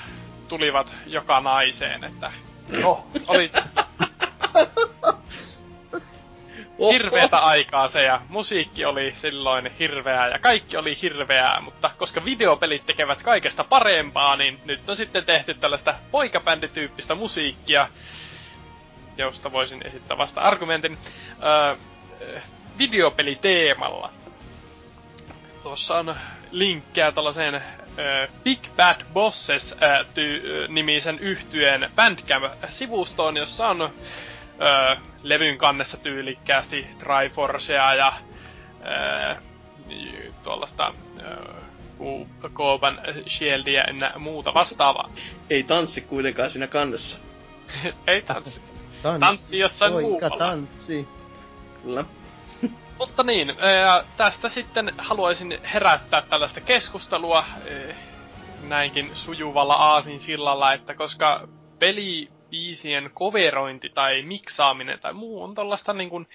[0.47, 2.31] tulivat joka naiseen, että
[2.81, 3.51] No, oli
[6.93, 12.85] hirveätä aikaa se ja musiikki oli silloin hirveää ja kaikki oli hirveää, mutta koska videopelit
[12.85, 17.87] tekevät kaikesta parempaa, niin nyt on sitten tehty tällaista poikabändityyppistä musiikkia,
[19.17, 20.97] josta voisin esittää vasta argumentin,
[21.43, 21.75] öö,
[22.77, 24.09] videopeliteemalla.
[25.63, 26.15] Tuossa on
[26.51, 29.75] linkkejä tällaiseen ö, Big Bad Bosses ö,
[30.13, 33.93] ty- nimisen yhtyeen Bandcamp-sivustoon, jossa on
[34.61, 38.13] ö, levyn kannessa tyylikkäästi Triforcea ja
[38.85, 39.35] ö,
[39.89, 41.53] y- tuollaista ö,
[41.97, 45.09] Ku- Kooban Shieldia ja muuta vastaavaa.
[45.49, 47.17] Ei tanssi kuitenkaan siinä kannessa.
[48.07, 48.61] Ei tanssi.
[49.03, 50.37] Tanssi, Tanssi jossain muualla.
[50.37, 51.07] tanssi.
[51.83, 52.05] Kyllä.
[52.99, 53.47] Mutta niin,
[53.81, 57.45] ja tästä sitten haluaisin herättää tällaista keskustelua
[58.67, 61.47] näinkin sujuvalla aasin sillalla, että koska
[62.53, 66.27] pelibiisien coverointi tai miksaaminen tai muu on tällaista niin kuin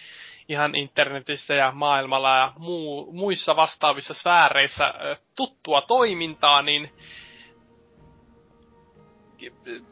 [0.49, 4.95] ihan internetissä ja maailmalla ja muu, muissa vastaavissa sfääreissä
[5.37, 6.91] tuttua toimintaa, niin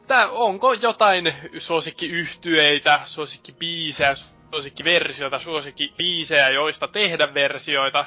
[0.06, 4.14] tää, onko jotain suosikkiyhtyeitä, suosikkibiisejä,
[4.50, 8.04] suosikkiversioita, suosikkibiisejä, joista tehdä versioita.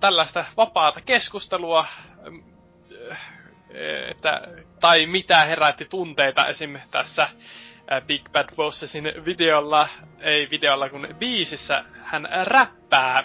[0.00, 1.86] Tällaista vapaata keskustelua,
[4.10, 4.40] että,
[4.80, 6.78] tai mitä herätti tunteita esim.
[6.90, 7.28] tässä
[7.92, 9.88] ö, Big Bad Bossesin videolla,
[10.20, 13.24] ei videolla kun biisissä, hän räppää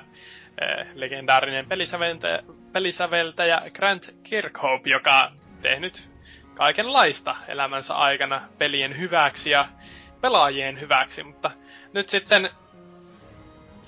[0.61, 2.39] ö, legendaarinen pelisäveltäjä,
[2.73, 6.09] pelisäveltäjä Grant Kirkhope, joka tehnyt
[6.55, 9.67] kaikenlaista elämänsä aikana pelien hyväksi ja
[10.21, 11.51] pelaajien hyväksi, mutta
[11.93, 12.49] nyt sitten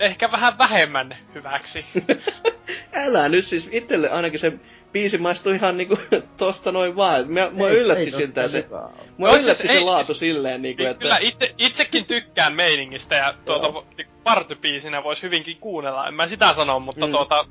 [0.00, 1.86] ehkä vähän vähemmän hyväksi.
[3.04, 4.52] Älä nyt siis itselle ainakin se
[4.92, 5.98] biisi maistui ihan niinku
[6.36, 7.30] tosta noin vaan.
[7.32, 8.66] Mä, mua Ei- yllätti ei siltä se.
[9.16, 11.00] Mua No siis yllätti se ei- laatu silleen niinku, Niin että...
[11.02, 16.06] Kyllä itse, itsekin tykkään meiningistä ja tuota niinku partybiisinä voisi hyvinkin kuunnella.
[16.08, 17.12] En mä sitä sano, mutta Mm.
[17.12, 17.44] tuota...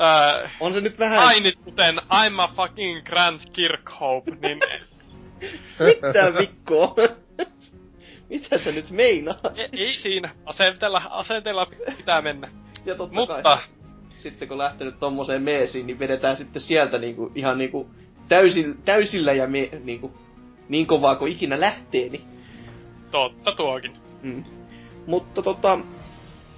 [0.00, 1.18] Öö, On se nyt vähän...
[1.18, 4.58] ainit kuten I'm a fucking Grant Kirkhope, niin
[5.86, 6.94] Mitä vikkoa?
[8.30, 9.58] Mitä sä nyt meinaat?
[9.58, 10.34] ei, ei siinä.
[10.46, 11.66] Asenteella, asenteella
[11.96, 12.48] pitää mennä.
[12.84, 13.58] Ja totta Mutta kai,
[14.22, 17.90] sitten kun lähtenyt tommoseen meesiin, niin vedetään sitten sieltä niinku, ihan niinku
[18.28, 20.12] täysin, täysillä ja me, niinku,
[20.68, 22.24] niin kovaa kuin ikinä lähtee, niin...
[23.10, 23.96] totta tuokin.
[24.22, 24.44] Mm.
[25.06, 25.78] Mutta tota,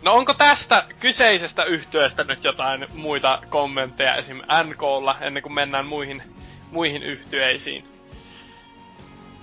[0.03, 4.37] No onko tästä kyseisestä yhtyeestä nyt jotain muita kommentteja esim.
[4.65, 6.23] NKlla ennen kuin mennään muihin,
[6.71, 7.85] muihin yhtyeisiin?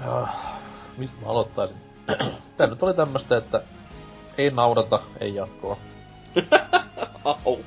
[0.07, 0.59] Ah,
[0.97, 1.77] mistä mä aloittaisin?
[2.57, 3.61] Tää nyt oli tämmöstä, että
[4.37, 5.77] ei naurata, ei jatkoa.
[7.45, 7.57] au.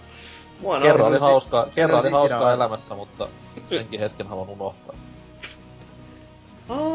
[0.62, 3.28] Mua Kerran oli hauskaa, kerran oli hauskaa elämässä, mutta
[3.68, 4.94] senkin hetken haluan unohtaa.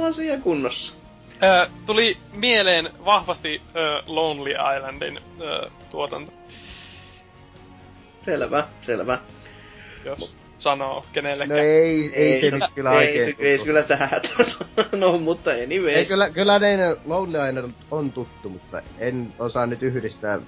[0.08, 0.96] Asia kunnossa.
[1.44, 6.32] Ö, tuli mieleen vahvasti ö, Lonely Islandin ö, tuotanto,
[8.26, 9.20] Selvä, selvä.
[10.06, 11.60] jos sanoo No kenellekään.
[11.60, 13.66] ei, ei, se nyt kyllä ei, oikein se, ei se tuttu.
[13.66, 14.22] kyllä tähän.
[15.02, 15.98] no, mutta anyways.
[15.98, 20.40] Ei, kyllä, kyllä ne Lonely Island on tuttu, mutta en osaa nyt yhdistää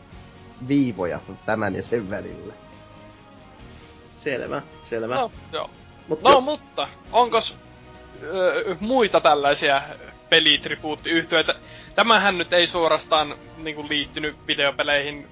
[0.67, 2.53] viivoja tämän ja sen välillä.
[4.19, 5.15] Selvä, selvä.
[5.15, 5.69] No, joo.
[6.07, 7.57] Mut no jo- mutta, onkos
[8.23, 9.81] ö, muita tällaisia
[10.29, 11.55] pelitribuuttiyhtyeitä?
[11.95, 15.27] tämähän nyt ei suorastaan niinku liittynyt videopeleihin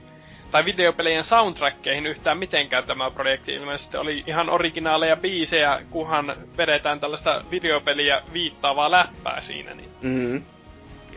[0.52, 7.44] tai videopelien soundtrackkeihin yhtään mitenkään tämä projekti ilmeisesti oli ihan originaaleja biisejä, kunhan vedetään tällaista
[7.52, 10.44] videopeliä viittaavaa läppää siinä, niin Mm.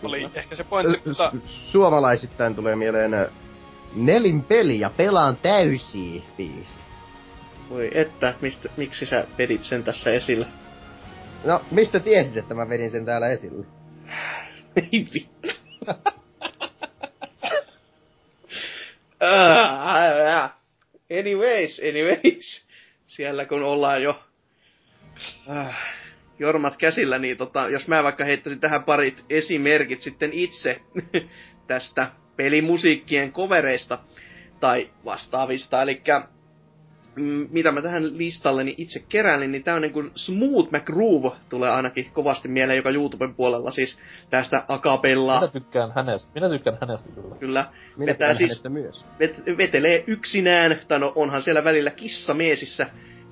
[0.02, 3.12] oli ehkä se pointti, mutta Suomalaisittain tulee mieleen
[3.94, 6.79] Nelin peli ja pelaan täysiä biisi.
[7.70, 10.46] Voi että, mistä, miksi sä vedit sen tässä esillä?
[11.44, 13.66] No, mistä tiesit, että mä vedin sen täällä esille?
[14.76, 15.48] Ei vittu.
[21.20, 22.66] Anyways, anyways.
[23.06, 24.22] Siellä kun ollaan jo
[25.50, 25.76] äh,
[26.38, 30.80] jormat käsillä, niin tota, jos mä vaikka heittäisin tähän parit esimerkit sitten itse
[31.66, 33.98] tästä pelimusiikkien kovereista
[34.60, 36.02] tai vastaavista, eli
[37.50, 42.76] mitä mä tähän listalleni itse keräilin, niin tämmönen kuin Smooth McGroove tulee ainakin kovasti mieleen
[42.76, 43.98] joka YouTuben puolella, siis
[44.30, 46.30] tästä acapella, Minä tykkään hänestä.
[46.34, 47.36] Minä tykkään hänestä kyllä.
[47.40, 47.66] kyllä,
[47.96, 49.06] Minä vetää siis hänestä myös.
[49.18, 52.86] vet, vetelee yksinään, tai no onhan siellä välillä kissa meesissä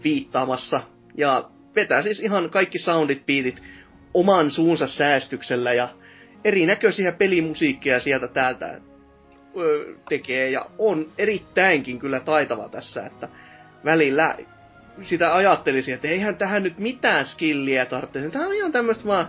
[0.04, 0.80] viittaamassa,
[1.16, 3.62] ja vetää siis ihan kaikki soundit, beatit
[4.14, 5.88] oman suunsa säästyksellä, ja
[6.44, 8.80] erinäköisiä pelimusiikkeja sieltä täältä
[10.08, 13.28] tekee, ja on erittäinkin kyllä taitava tässä, että
[13.84, 14.36] välillä
[15.00, 18.30] sitä ajattelisin, että eihän tähän nyt mitään skilliä tarvitse.
[18.30, 19.26] Tämä on ihan tämmöistä vaan,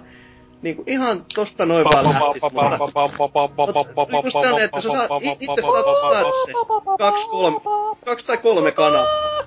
[0.62, 2.44] niinku ihan tosta noin vaan lähtis.
[2.44, 6.54] Mutta just tänne, että sä saat, itse saat saada se
[6.98, 7.60] kaksi, kolme,
[8.06, 9.44] kaksi tai kolme kanavaa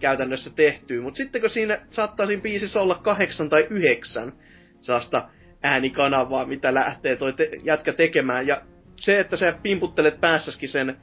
[0.00, 1.02] käytännössä tehtyä.
[1.02, 4.32] Mutta sitten kun siinä saattaa siinä biisissä olla kahdeksan tai yhdeksän
[4.80, 5.28] sellaista
[5.62, 8.46] äänikanavaa, mitä lähtee toi te- jätkä tekemään.
[8.46, 8.60] Ja
[8.96, 10.96] se, että sä pimputtelet päässäskin sen,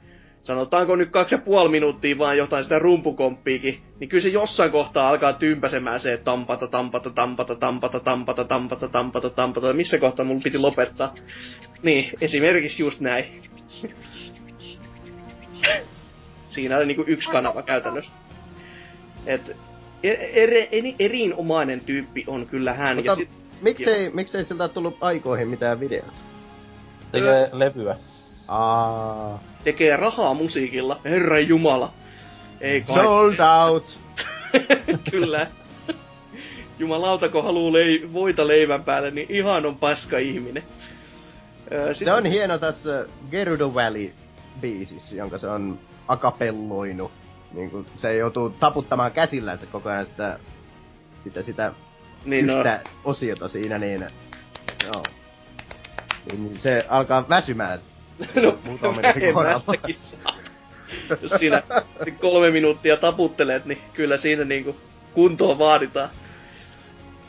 [0.46, 5.08] sanotaanko nyt kaksi ja puoli minuuttia vaan jotain sitä rumpukomppiikin, niin kyllä se jossain kohtaa
[5.08, 9.72] alkaa tympäsemään se, että tampata, tampata, tampata, tampata, tampata, tampata, tampata, tampata.
[9.72, 11.14] Missä kohtaa mulla piti lopettaa?
[11.82, 13.24] Niin, esimerkiksi just näin.
[16.54, 18.12] Siinä oli niinku yksi kanava käytännössä.
[19.26, 19.56] Et
[20.02, 22.96] e- eri, eri, erinomainen tyyppi on kyllä hän.
[22.96, 26.12] Mutta ja sit, miksei, miksei siltä tullut aikoihin mitään videota?
[27.12, 27.96] Tekee levyä.
[28.48, 29.38] Aa.
[29.64, 31.00] tekee rahaa musiikilla.
[31.04, 31.92] Herra Jumala.
[32.60, 32.96] Ei kai.
[33.04, 33.36] Sold
[33.68, 33.98] out!
[35.10, 35.46] Kyllä.
[36.78, 40.62] Jumalauta, kun haluu lei- voita leivän päälle, niin ihan on paska ihminen.
[41.72, 44.12] Öö, sit- Se on hieno tässä Gerudo Valley
[44.60, 47.12] biisissä, jonka se on akapelloinut.
[47.52, 50.38] Niin kun se joutuu taputtamaan käsillänsä koko ajan sitä,
[51.24, 51.72] sitä, sitä
[52.24, 54.06] niin no, yhtä osiota siinä, niin,
[54.84, 55.02] joo.
[56.32, 57.78] Niin se alkaa väsymään.
[58.42, 60.36] no, muutama vähemmästäkin saa.
[61.22, 61.62] Jos siinä
[62.20, 64.76] kolme minuuttia taputtelet, niin kyllä siinä niinku
[65.12, 66.10] kuntoa vaaditaan.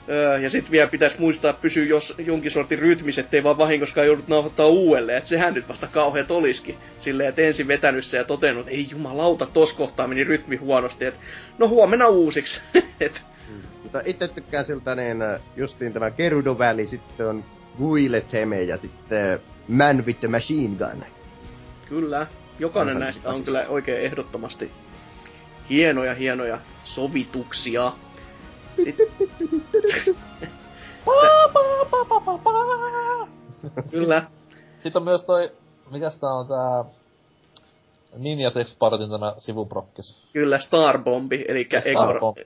[0.09, 4.27] Öö, ja sitten vielä pitäisi muistaa pysyä jos jonkin sortin rytmis, ettei vaan vahingoskaan joudut
[4.27, 5.17] nauhoittaa uudelleen.
[5.17, 6.77] Et sehän nyt vasta kauheat olisikin.
[6.99, 11.05] Silleen, että ensin vetänyt se ja totennut, että ei jumalauta, tos kohtaa meni rytmi huonosti.
[11.05, 11.19] Et,
[11.57, 12.61] no huomenna uusiksi.
[12.99, 13.21] et,
[13.83, 17.43] Mutta itse tykkään siltä niin äh, justiin tämä Gerudo Valley, sitten on
[17.77, 21.05] Guile Teme ja sitten Man with the Machine Gun.
[21.89, 22.27] Kyllä.
[22.59, 24.71] Jokainen Onhan näistä on kyllä oikein ehdottomasti
[25.69, 27.93] hienoja, hienoja sovituksia.
[28.75, 29.07] Sitten...
[33.91, 34.27] kyllä.
[34.79, 35.51] Sitten on myös toi,
[35.91, 36.85] mikäs tää on tää
[38.15, 40.29] Ninja Sex Partin tämä sivuprokkis.
[40.33, 41.83] Kyllä Starbombi, eli kyllä.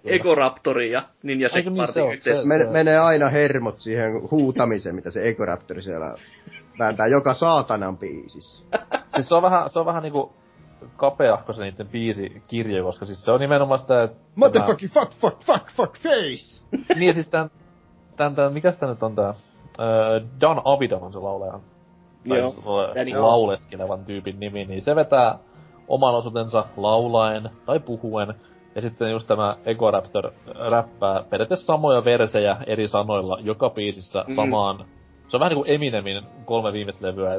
[0.06, 2.14] Egoraptori ja Ninja Eikö niin Sekpartin se on?
[2.14, 2.38] yhteis...
[2.38, 6.15] Se- Men, menee aina hermot siihen huutamiseen, mitä se Egoraptori siellä
[6.80, 8.64] vääntää joka saatanan biisissä.
[9.15, 10.33] Siis se on vähän, se on vähän niinku
[10.98, 14.17] kapeahko se niitten biisikirjo, koska siis se on nimenomaan sitä, että...
[14.35, 16.65] Motherfucking fuck fuck fuck fuck face!
[16.88, 17.51] Tämä, niin siis tän,
[18.17, 19.33] tän, tän, mikäs tää nyt on tää?
[19.80, 21.59] Öö, Don Avidon on se laulaja.
[22.30, 25.40] Tai Joo, siis lauleskelevan tyypin nimi, niin se vetää
[25.88, 28.34] oman osuutensa laulaen tai puhuen.
[28.76, 30.32] Ja sitten just tämä Ego Raptor
[30.72, 34.35] räppää periaatteessa samoja versejä eri sanoilla joka biisissä Mm.
[34.35, 34.85] samaan.
[35.27, 37.32] Se on vähän niinku Eminemin kolme viimeistä levyä.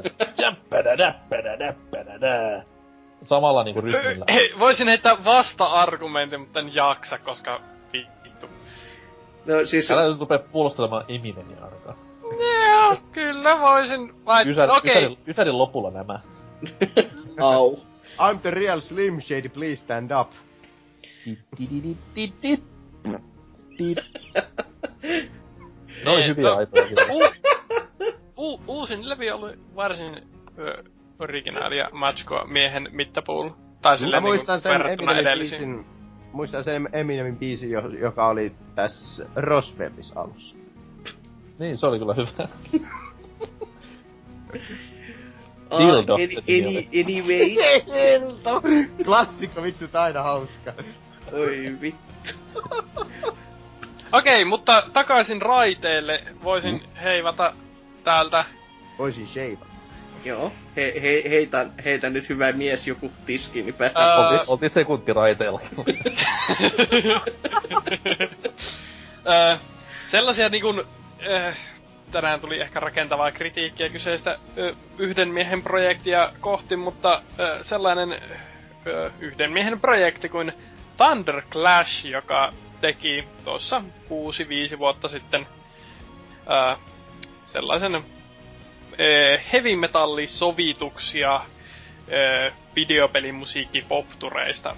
[3.24, 4.24] Samalla niinku rytmillä.
[4.32, 7.60] Hei, voisin heittää vasta-argumentin, mutta en jaksa, koska
[7.92, 8.46] vittu.
[9.46, 11.96] No siis, Älä nyt rupee puolustelemaan Eminemia ainakaan.
[12.70, 14.24] Joo, kyllä voisin.
[14.26, 14.90] Vai, Ysär, okei.
[14.90, 16.20] ysärin, ysärin lopulla nämä.
[17.40, 17.76] au.
[18.18, 20.30] I'm the real Slim Shady, please stand up.
[26.04, 26.56] Ne oli Ei, hyviä no.
[26.56, 27.02] aikoja kyllä.
[28.36, 30.22] U- uusin levy oli varsin
[30.58, 30.82] ö,
[31.18, 33.56] originaalia matskoa miehen mittapuulla.
[33.82, 35.84] Tai Mä silleen muistan sen verrattuna Eminemin biisin,
[36.32, 40.56] muistan sen Eminemin biisin, jo- joka oli tässä Roswellis alussa.
[41.58, 42.48] Niin, se oli kyllä hyvä.
[45.78, 47.56] Dildo, any, any, anyway.
[47.94, 48.62] Hilto!
[49.04, 50.72] Klassikko vitsi, tää aina hauska.
[51.32, 52.12] Oi vittu.
[54.12, 56.80] Okei, mutta takaisin raiteelle voisin Mm.
[57.02, 57.52] heivata
[58.04, 58.44] täältä.
[58.98, 59.66] Voisin sheiva.
[60.24, 64.30] Joo, he, he, heitä, heitä nyt hyvä mies joku tiski, niin päästään Ää, pois.
[64.40, 65.60] Oltiin, oltiin sekuntiraiteilla.
[69.28, 69.56] Öö,
[70.10, 70.82] sellaisia niin kuin,
[71.26, 71.52] öö,
[72.12, 78.12] tänään tuli ehkä rakentavaa kritiikkiä kyseistä ö, yhden miehen projektia kohti, mutta ö, sellainen
[78.86, 80.52] ö, yhden miehen projekti kuin
[80.96, 83.82] Thunder Clash, joka teki tuossa
[84.74, 85.46] 6-5 vuotta sitten
[86.72, 86.76] ö,
[87.44, 88.02] sellaisen ö,
[89.52, 91.40] heavy metallisovituksia
[92.12, 94.76] ö, videopelimusiikki poptureista,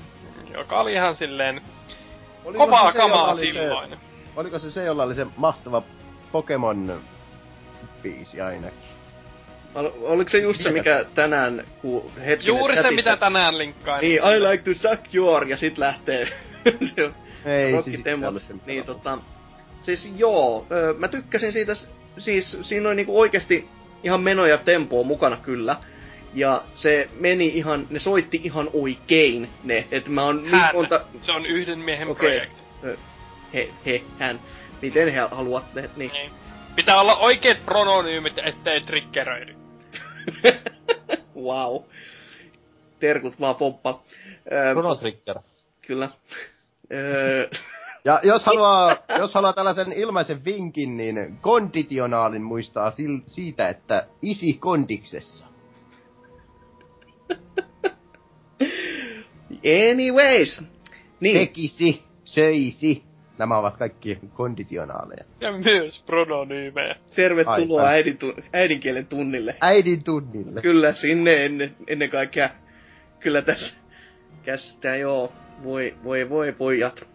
[0.53, 1.63] joka oli ihan silleen
[2.45, 3.99] Oliko kovaa kamaa se-.
[4.37, 5.83] Oliko se se, jolla oli se mahtava
[6.33, 7.01] Pokemon
[8.03, 8.79] biisi ainakin?
[9.75, 11.65] Ol, oliko se just se, mikä tänään,
[12.27, 14.01] hetki Juuri se, mitä tänään linkkaan.
[14.01, 16.29] Niin, I like to suck your, ja sit lähtee.
[16.95, 17.15] se on
[17.45, 18.03] Ei, siis
[18.47, 19.19] se, Niin tota,
[19.83, 21.73] siis joo, ö, mä tykkäsin siitä,
[22.19, 23.69] siis siinä oli niinku oikeesti
[24.03, 25.77] ihan menoja tempoa mukana kyllä.
[26.35, 31.33] Ja se meni ihan, ne soitti ihan oikein ne, että mä oon niin monta, Se
[31.33, 32.29] on yhden miehen Okei.
[32.29, 32.63] projekti.
[33.55, 34.41] He, he, hän,
[34.83, 36.11] miten he haluatte, niin.
[36.13, 36.31] Niin.
[36.77, 39.55] Pitää olla oikeat prononyymit, ettei triggeröidy.
[41.47, 41.83] wow.
[43.01, 44.03] Terkut vaan poppa.
[44.53, 45.39] Ö, Chrono Trigger.
[45.87, 46.09] kyllä.
[46.93, 47.49] Öö,
[48.05, 54.53] Ja jos haluaa, jos haluaa tällaisen ilmaisen vinkin, niin konditionaalin muistaa sil, siitä, että isi
[54.53, 55.47] kondiksessa.
[59.91, 60.61] anyways.
[61.21, 63.05] Niin, Tekisi, söisi.
[63.39, 65.25] Nämä ovat kaikki konditionaaleja.
[65.41, 66.97] Ja myös prononyymejä.
[67.17, 67.93] tervetuloa Aivan.
[67.95, 69.57] äidin, tu- äidinkielen tunnille.
[69.61, 70.63] Äidin tunnille.
[70.63, 72.51] Kyllä, sinne ennen, ennen kaikkea.
[73.21, 73.77] Kyllä tässä
[74.43, 75.33] käsittää joo.
[75.65, 77.07] Voi, voi, voi, pojat.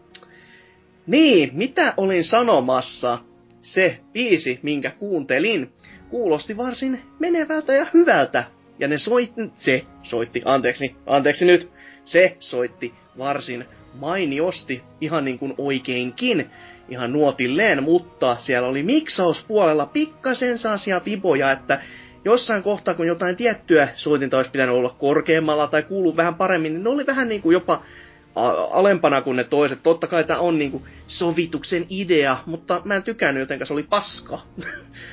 [1.08, 3.18] Niin, mitä olin sanomassa?
[3.62, 5.74] Se biisi, minkä kuuntelin,
[6.10, 8.44] kuulosti varsin menevältä ja hyvältä.
[8.80, 11.70] Ja ne soitti, se soitti, anteeksi, anteeksi nyt,
[12.04, 16.50] se soitti varsin mainiosti, ihan niin kuin oikeinkin,
[16.90, 21.82] ihan nuotilleen, mutta siellä oli miksauspuolella pikkasen sellaisia viboja, että
[22.26, 26.84] jossain kohtaa, kun jotain tiettyä soitinta olisi pitänyt olla korkeammalla tai kuuluu vähän paremmin, niin
[26.84, 27.82] ne oli vähän niin kuin jopa
[28.72, 29.84] alempana kuin ne toiset.
[29.84, 33.84] Totta kai tämä on niin kuin sovituksen idea, mutta mä en tykännyt, jotenka se oli
[33.84, 34.40] paska.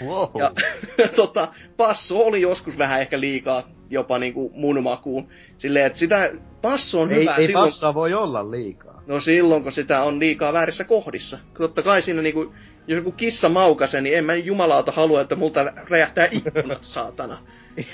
[0.05, 0.31] Wow.
[0.39, 0.53] Ja
[1.17, 5.29] tota, passo oli joskus vähän ehkä liikaa jopa niinku mun makuun.
[5.59, 6.31] Silleen, että sitä,
[6.63, 9.03] passo on Ei, hyvä ei silloin, passaa voi olla liikaa.
[9.07, 11.39] no silloin, kun sitä on liikaa väärissä kohdissa.
[11.59, 12.53] Totta kai siinä niinku,
[12.87, 17.39] jos joku kissa maukase, niin en mä jumalauta halua, että multa räjähtää ikkunat, saatana.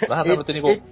[0.08, 0.82] Vähän tämmönen niinku It,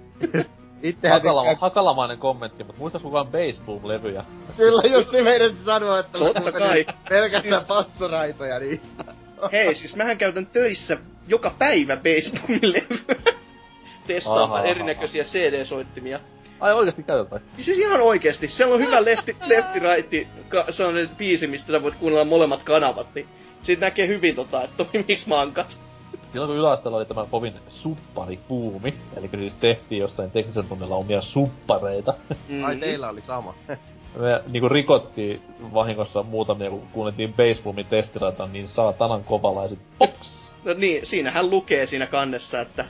[0.83, 4.23] itsehän hakalama, tykkää, hakalamainen kommentti, mutta muistas kukaan Bass Boom-levyjä?
[4.57, 6.85] kyllä just se meidän sanoa, että Totta kai.
[7.09, 9.03] pelkästään passoraitoja niistä.
[9.51, 10.97] Hei, siis mähän käytän töissä
[11.27, 13.31] joka päivä basebalmin levyä.
[14.13, 16.19] Testaamaan Aha, aha, erinäköisiä CD-soittimia.
[16.59, 17.39] Ai oikeesti käytät vai?
[17.57, 21.95] Siis ihan oikeesti, siellä on hyvä lefti, lefti righti, ka, sellainen biisi, mistä sä voit
[21.95, 23.27] kuunnella molemmat kanavat, niin
[23.61, 25.77] siitä näkee hyvin tota, että toimiks mankat.
[26.29, 32.13] Silloin kun yläasteella oli tämä kovin supparipuumi, eli siis tehtiin jossain teknisen tunnilla omia suppareita.
[32.47, 32.63] Mm.
[32.63, 33.53] Ai teillä oli sama.
[34.15, 35.41] Me niinku rikottiin
[35.73, 39.23] vahingossa muutamia, kun kuunneltiin Bass Boomin testirata niin saatanan
[39.69, 40.55] sit poks!
[40.63, 42.85] No niin, siinähän lukee siinä kannessa, että,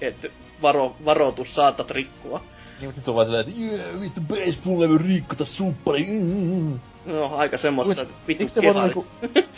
[0.00, 0.28] että
[0.62, 2.40] varo, varoitus saatat rikkoa.
[2.80, 6.80] Niin mut sit se on vaan silleen, että jee, vittu Bass Boom-levy rikkota suppari, mm
[7.06, 9.06] No, aika semmoista, että vittu Miksi se voinut niinku,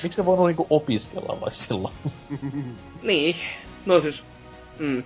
[0.03, 1.95] miksi se voinut niinku opiskella vai silloin?
[3.03, 3.37] Niin,
[3.87, 4.25] no siis,
[4.79, 4.99] mm.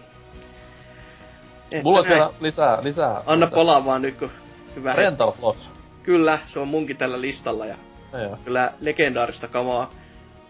[1.64, 3.22] Että Mulla on vielä lisää, lisää.
[3.26, 4.30] Anna palaa vaan nyt, kun
[4.76, 5.68] hyvä Rental Floss.
[6.02, 7.76] Kyllä, se on munkin tällä listalla ja
[8.12, 8.38] No joo.
[8.44, 9.90] kyllä legendaarista kamaa.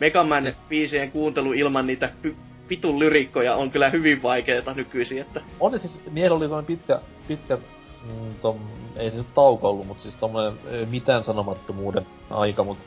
[0.01, 2.37] Megaman biisien kuuntelu ilman niitä py-
[2.71, 7.57] vitun lyrikkoja on kyllä hyvin vaikeeta nykyisin, että On siis, miehellä oli tommonen pitkä, pitkä,
[7.57, 8.59] mm, tom,
[8.97, 10.59] ei se nyt tauko ollut, mutta siis tommonen
[10.91, 12.79] mitään sanomattomuuden aika, mut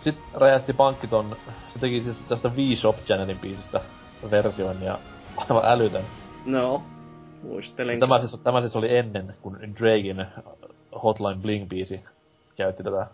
[0.00, 1.36] sit räjähti pankki ton,
[1.68, 3.80] se teki siis tästä V-Shop Channelin biisistä
[4.30, 4.98] version ja
[5.48, 6.04] aivan älytön.
[6.44, 6.82] no,
[7.42, 8.00] muistelen.
[8.00, 10.26] Tämä siis, tämä siis oli ennen, kun Drakein
[11.02, 12.00] Hotline Bling-biisi
[12.56, 13.06] käytti tätä,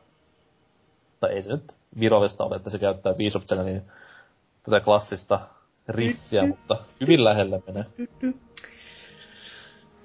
[1.21, 3.83] tai ei se nyt virallista ole, että se käyttää V-Shop Channelin
[4.63, 5.41] tätä klassista
[5.89, 7.85] riffiä, mutta hyvin lähelle menee.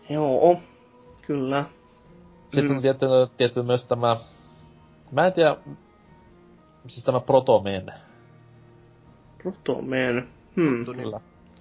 [0.09, 0.59] Joo,
[1.21, 1.65] kyllä.
[2.49, 3.05] Sitten on tietty,
[3.37, 4.17] tietty myös tämä,
[5.11, 5.55] mä en tiedä,
[6.87, 7.93] siis tämä Protomen,
[9.43, 10.27] Protoman.
[10.55, 10.85] Hmm.
[10.85, 11.19] kyllä.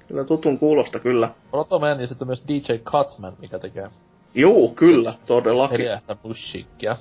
[0.09, 1.31] Kyllä tutun kuulosta kyllä.
[1.51, 3.91] Protoman ja sitten myös DJ Cutsman, mikä tekee
[4.35, 5.75] Juu, kyllä, todellakin.
[5.75, 6.97] eriäistä musiikkia.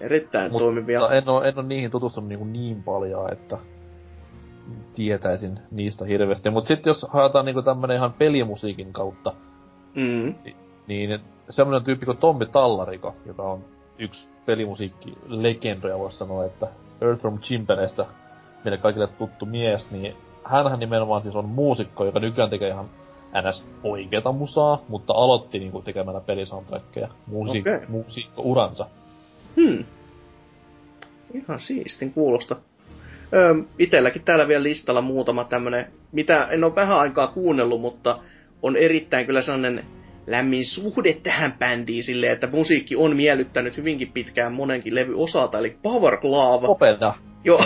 [0.00, 1.00] Erittäin toimivia.
[1.00, 3.58] Mutta en oo, en oo niihin tutustunut niinku niin paljon, että
[4.92, 6.50] tietäisin niistä hirveästi.
[6.50, 9.32] Mut sitten jos haetaan niinku tämmönen ihan pelimusiikin kautta,
[9.94, 10.34] Mm.
[10.86, 13.64] niin semmonen tyyppi kuin Tommi Tallariko, joka on
[13.98, 16.68] yksi pelimusiikki legendoja voisi sanoa, että
[17.00, 18.06] Earthworm Chimpelestä
[18.64, 22.86] meille kaikille tuttu mies, niin hänhän nimenomaan siis on muusikko, joka nykyään tekee ihan
[23.48, 23.66] ns.
[23.82, 27.86] oikeeta musaa, mutta aloitti niinku tekemällä pelisoundtrackeja musiik- Okei.
[27.88, 28.86] muusikko-uransa.
[29.56, 29.84] Hmm.
[31.34, 32.56] Ihan siistin kuulosta.
[33.34, 38.18] Öö, itelläkin täällä vielä listalla muutama tämmönen, mitä en ole vähän aikaa kuunnellut, mutta
[38.62, 39.84] on erittäin kyllä sellainen
[40.26, 45.76] lämmin suhde tähän bändiin silleen, että musiikki on miellyttänyt hyvinkin pitkään monenkin levy osalta, eli
[45.82, 46.66] Power Glove.
[46.66, 47.14] Opena!
[47.44, 47.64] Joo,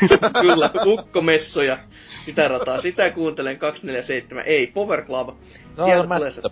[0.40, 1.78] kyllä, ukkometsoja.
[2.24, 4.44] Sitä rataa, sitä kuuntelen 247.
[4.46, 5.32] Ei, Power Glove.
[5.76, 6.42] Se on Sieltä tulee se,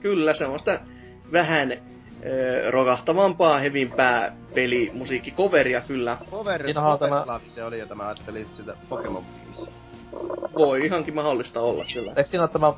[0.00, 0.80] kyllä, semmoista
[1.32, 1.80] vähän
[2.70, 6.18] rokahtavampaa, hevimpää pelimusiikkikoveria kyllä.
[6.30, 9.24] Power, Siinähän on Power tämä- se oli, jota mä ajattelin sitä Pokemon.
[10.54, 12.12] Voi ihankin mahdollista olla kyllä.
[12.16, 12.72] Eikö siinä ole tämä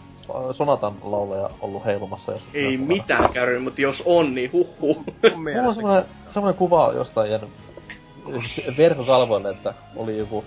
[0.52, 2.54] Sonatan laulaja ollut heilumassa joskus?
[2.54, 4.96] Ei mitään käy, mutta jos on, niin huhhuh.
[5.06, 7.50] Mulla on mielestä semmonen, semmonen kuva jostain jäänyt
[8.76, 10.44] verkkokalvoille, että oli joku...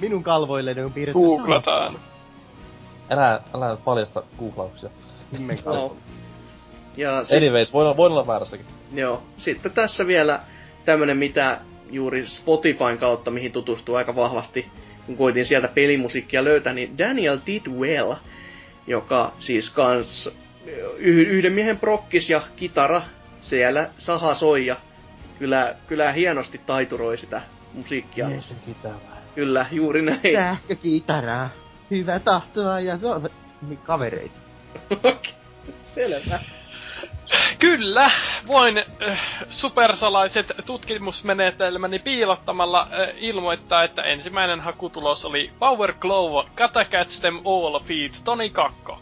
[0.00, 1.98] minun kalvoilleni on piirretty Googlataan.
[3.10, 4.90] Älä, älä paljasta googlauksia.
[5.32, 5.96] Himmen No.
[6.96, 8.66] Ja sit, Anyways, voin, voin olla väärässäkin.
[8.94, 10.40] joo, sitten tässä vielä
[10.84, 14.68] tämmönen, mitä juuri Spotifyn kautta, mihin tutustuu aika vahvasti,
[15.06, 18.14] kun koitin sieltä pelimusiikkia löytää, niin Daniel Tidwell,
[18.86, 20.30] joka siis kans
[20.98, 23.02] yhden miehen prokkis ja kitara
[23.40, 24.76] siellä saha soi ja
[25.38, 28.28] kyllä, kyllä hienosti taituroi sitä musiikkia.
[29.34, 30.20] Kyllä, juuri näin.
[30.34, 31.48] Sähkökitaraa.
[31.90, 33.22] Hyvä tahtoa ja no,
[33.84, 34.34] kavereita.
[35.94, 36.40] Selvä.
[37.58, 38.10] Kyllä,
[38.46, 39.20] voin äh,
[39.50, 47.80] supersalaiset tutkimusmenetelmäni piilottamalla äh, ilmoittaa, että ensimmäinen hakutulos oli Power Glow, Gotta Catch Them All
[47.80, 48.24] feat.
[48.24, 49.00] Toni Kakko.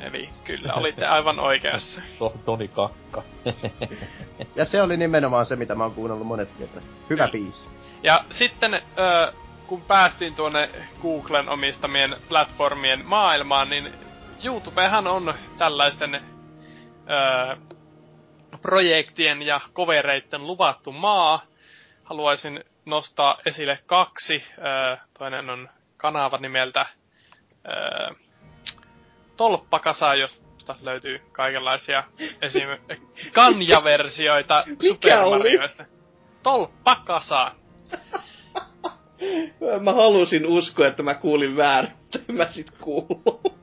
[0.00, 2.02] Eli kyllä, olitte aivan oikeassa.
[2.18, 3.22] To, Toni Kakka.
[4.56, 6.82] Ja se oli nimenomaan se, mitä mä oon kuunnellut monet kertaa.
[7.10, 7.68] Hyvä biisi.
[8.02, 9.32] Ja sitten, ö,
[9.66, 10.70] kun päästiin tuonne
[11.02, 13.92] Googlen omistamien platformien maailmaan, niin
[14.44, 16.20] YouTubehan on tällaisten
[17.10, 17.56] ö,
[18.62, 21.42] projektien ja kovereitten luvattu maa.
[22.04, 24.44] Haluaisin nostaa esille kaksi.
[24.58, 26.86] Ö, toinen on kanava nimeltä
[27.68, 28.14] ö,
[29.36, 32.04] Tolppakasa, josta löytyy kaikenlaisia
[32.42, 32.68] esim.
[33.32, 35.18] kanjaversioita Super?
[35.38, 35.84] Marioista.
[36.42, 37.52] Tolppakasa.
[39.80, 41.92] Mä halusin uskoa, että mä kuulin väärin,
[42.32, 43.60] mä sit kuullut.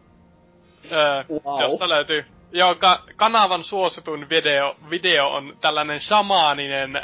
[0.92, 1.61] Öö, Wow.
[1.61, 7.03] josta löytyy, joka kanavan suosituin video, video on tällainen shamaaninen öö,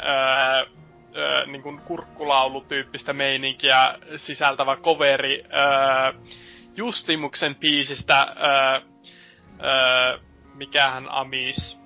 [1.16, 6.12] öö, niin kuin kurkkulaulutyyppistä meininkiä sisältävä coveri öö,
[6.76, 8.80] Justimuksen biisistä öö,
[9.64, 10.18] öö,
[10.54, 11.78] mikähän Amis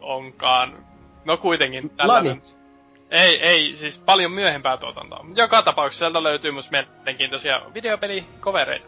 [0.00, 0.86] onkaan.
[1.24, 2.30] No kuitenkin tällainen.
[2.30, 2.62] Lanit.
[3.10, 5.24] Ei, ei, siis paljon myöhempää tuotantoa.
[5.34, 8.86] Joka tapauksessa sieltä löytyy myös mielenkiintoisia videopelikovereita.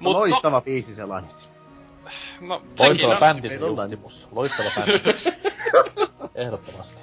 [0.00, 1.53] Mut Loistava biisi se Lanit.
[2.40, 3.20] No, Loistava on.
[3.20, 4.28] bändi se Meillä on Justimus.
[4.32, 5.00] Loistava bändi.
[6.44, 7.00] Ehdottomasti.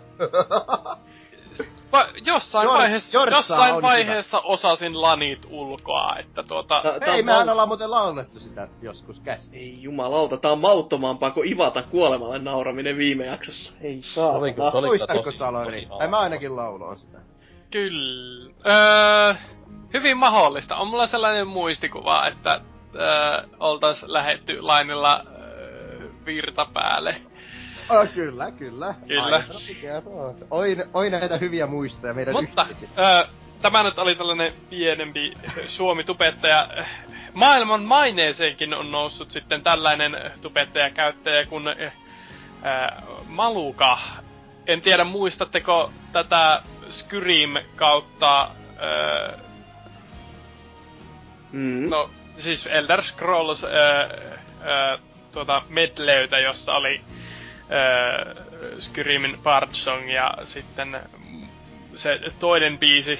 [1.92, 6.82] Va- jossain Jor- vaiheessa, Jortsaa jossain vaiheessa osasin lanit ulkoa, että tuota...
[7.08, 9.56] Hei, on mehän ollaan muuten laulettu sitä joskus käsiin.
[9.56, 13.74] Ei jumalauta, tää on mauttomampaa kuin Ivata kuolemalle nauraminen viime jaksossa.
[13.82, 14.32] Ei saa.
[14.32, 15.72] Oliko, se oli Muistatko tosi, Salori?
[15.86, 17.18] tosi Tai mä ainakin lauloin sitä.
[17.72, 18.52] Kyllä.
[18.66, 19.34] Öö,
[19.94, 20.76] hyvin mahdollista.
[20.76, 22.62] On mulla sellainen muistikuva, että
[22.96, 27.16] öö, oltais lähetty lainilla öö, virta päälle.
[27.90, 28.96] Oh, kyllä, kyllä.
[29.08, 29.24] Kyllä.
[29.24, 29.44] Aina.
[30.52, 32.90] Oi, oi näitä hyviä muistoja meidän Mutta yhteisiä.
[33.00, 33.28] öö,
[33.62, 35.34] tämä nyt oli tällainen pienempi
[35.76, 36.68] Suomi-tubettaja.
[37.34, 41.90] Maailman maineeseenkin on noussut sitten tällainen tubettajakäyttäjä kuin öö,
[43.28, 44.00] Maluka.
[44.68, 48.50] En tiedä muistatteko tätä Skyrim kautta
[48.82, 49.38] öö,
[51.52, 51.90] Mm.
[51.90, 54.10] No, siis Elder Scrolls ää,
[54.62, 54.98] ää,
[55.32, 57.02] tuota medleytä, jossa oli
[57.70, 58.36] ää,
[58.80, 61.02] Skyrimin Bard Song ja sitten
[61.96, 63.20] se toinen biisi,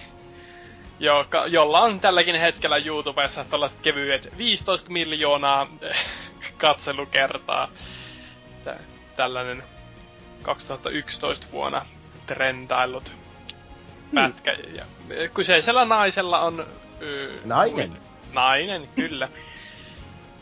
[1.00, 5.68] joka, jolla on tälläkin hetkellä YouTubessa tällaiset kevyet 15 miljoonaa
[6.58, 7.70] katselukertaa.
[8.64, 8.78] Tä,
[9.16, 9.64] tällainen
[10.42, 11.86] 2011 vuonna
[12.26, 13.12] trendaillut
[14.16, 14.52] pätkä.
[14.52, 14.86] Ja
[15.34, 16.66] kyseisellä naisella on...
[17.02, 18.11] Ö, Nainen?
[18.34, 19.28] Nainen, kyllä.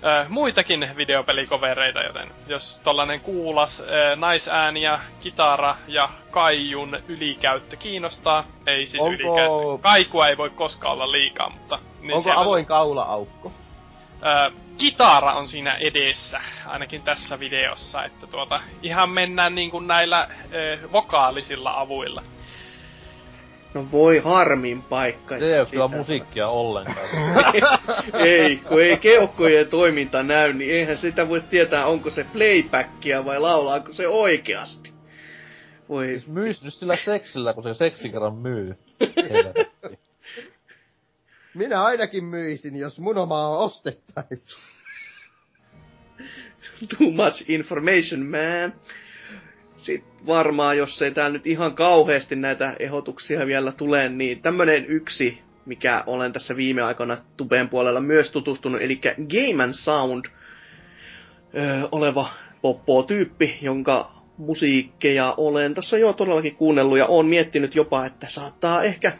[0.05, 4.81] ö, muitakin videopelikovereita, joten jos tollanen kuulas ö, naisääni
[5.19, 11.49] kitara ja kaijun ylikäyttö kiinnostaa, ei siis Onko- ylikäyttö, kaikua ei voi koskaan olla liikaa,
[11.49, 11.79] mutta...
[12.01, 13.51] Niin Onko avoin kaula-aukko?
[14.25, 20.79] Ö, kitara on siinä edessä, ainakin tässä videossa, että tuota, ihan mennään niinku näillä ö,
[20.91, 22.21] vokaalisilla avuilla.
[23.73, 25.39] No voi harmin paikka.
[25.39, 27.09] Se ei oo kyllä musiikkia ollenkaan.
[28.25, 33.39] ei, kun ei keuhkojen toiminta näy, niin eihän sitä voi tietää, onko se playbackia vai
[33.39, 34.93] laulaako se oikeasti.
[35.89, 38.75] Voi, Siis myis nyt sillä seksillä, kun se seksi kerran myy.
[41.53, 44.55] Minä ainakin myisin, jos mun omaa ostettais.
[46.97, 48.73] too much information, man.
[49.81, 55.41] Sitten varmaan, jos ei täällä nyt ihan kauheasti näitä ehdotuksia vielä tule, niin tämmönen yksi,
[55.65, 60.25] mikä olen tässä viime aikoina Tuben puolella myös tutustunut, eli Game Sound
[61.55, 62.29] öö, oleva
[62.61, 69.13] poppo-tyyppi, jonka musiikkeja olen tässä jo todellakin kuunnellut ja olen miettinyt jopa, että saattaa ehkä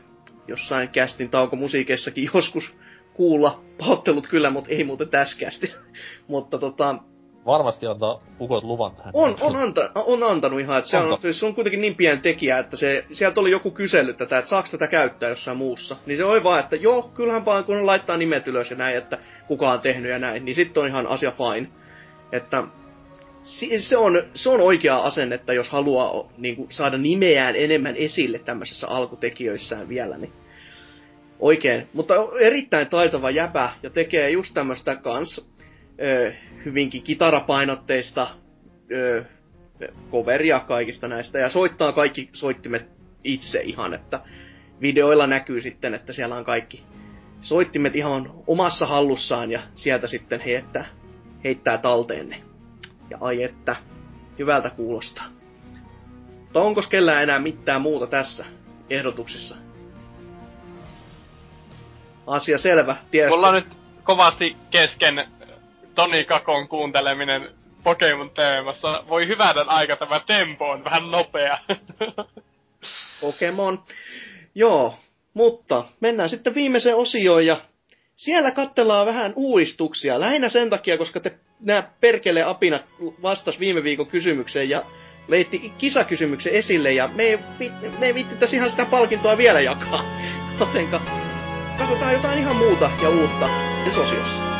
[0.48, 2.76] jossain kästin taukomusiikeissakin joskus
[3.14, 3.64] kuulla.
[3.78, 5.74] Pahoittelut kyllä, mutta ei muuten täskästi.
[6.28, 6.96] mutta tota,
[7.45, 9.11] Varmasti antaa ukot luvan tähän.
[9.14, 12.22] on, on, anta, on antanut ihan, että se on, siis se on kuitenkin niin pieni
[12.22, 15.95] tekijä, että se, sieltä oli joku kysellyt tätä, että saako tätä käyttää jossain muussa.
[16.06, 19.18] Niin se oli vaan, että joo, kyllähän vaan kun laittaa nimet ylös ja näin, että
[19.48, 21.68] kuka on tehnyt ja näin, niin sitten on ihan asia fine.
[22.32, 22.64] Että
[23.80, 28.88] se on, se on oikea asennetta, jos haluaa niin kuin, saada nimeään enemmän esille tämmöisessä
[28.88, 30.34] alkutekijöissään vielä, niin
[31.40, 31.90] oikein.
[31.93, 35.50] Mutta erittäin taitava jäpä ja tekee just tämmöistä kans
[36.02, 36.34] ö,
[36.66, 38.28] hyvinkin kitarapainotteista
[38.92, 39.26] ö,
[40.11, 42.90] coveria kaikista näistä ja soittaa kaikki soittimet
[43.24, 44.19] itse ihan, että
[44.82, 46.84] videoilla näkyy sitten, että siellä on kaikki
[47.42, 50.86] soittimet ihan omassa hallussaan ja sieltä sitten heittää,
[51.44, 52.42] heittää talteen ne.
[53.10, 53.76] Ja ai että,
[54.40, 55.26] hyvältä kuulostaa.
[56.40, 58.45] Mutta onko kellään enää mitään muuta tässä
[58.90, 59.56] ehdotuksessa?
[62.28, 62.95] Asia selvä.
[63.11, 63.68] Ties, Mulla on nyt
[64.03, 65.39] kovasti kesken
[66.00, 67.50] Toni Kakon kuunteleminen
[67.84, 69.03] Pokemon teemassa.
[69.10, 71.58] Voi hyvänen aika tämä tempo on vähän nopea.
[73.22, 73.84] Pokemon.
[74.56, 74.94] Joo,
[75.34, 77.58] mutta mennään sitten viimeiseen osioon ja
[78.16, 80.19] siellä katsellaan vähän uudistuksia.
[80.19, 82.86] Lähinnä sen takia, koska te nämä perkele apinat
[83.22, 84.82] vastas viime viikon kysymykseen ja
[85.28, 87.40] leitti kisakysymyksen esille ja me ei,
[88.00, 90.03] me ei vitti ihan sitä palkintoa vielä jakaa.
[90.60, 91.02] Jotenka
[91.78, 93.50] katsotaan jotain ihan muuta ja uutta
[93.86, 94.59] tässä osiossa.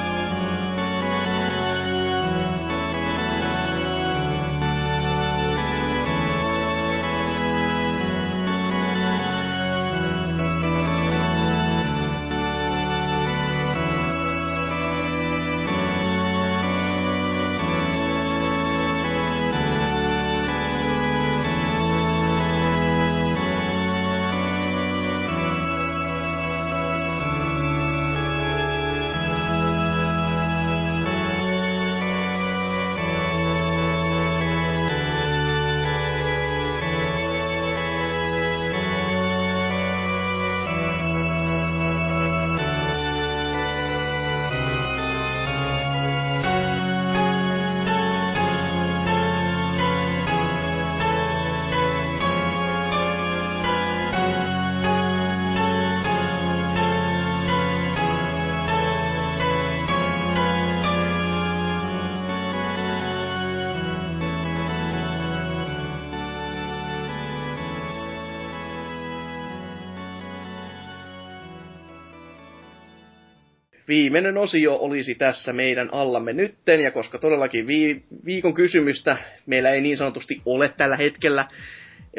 [73.90, 79.82] Viimeinen osio olisi tässä meidän allamme nytten, ja koska todellakin vi- viikon kysymystä meillä ei
[79.82, 81.46] niin sanotusti ole tällä hetkellä,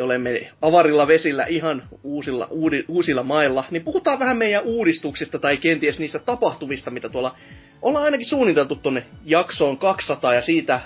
[0.00, 5.98] olemme avarilla vesillä ihan uusilla, uudi, uusilla mailla, niin puhutaan vähän meidän uudistuksista tai kenties
[5.98, 7.36] niistä tapahtuvista, mitä tuolla
[7.82, 10.80] ollaan ainakin suunniteltu tonne jaksoon 200 ja siitä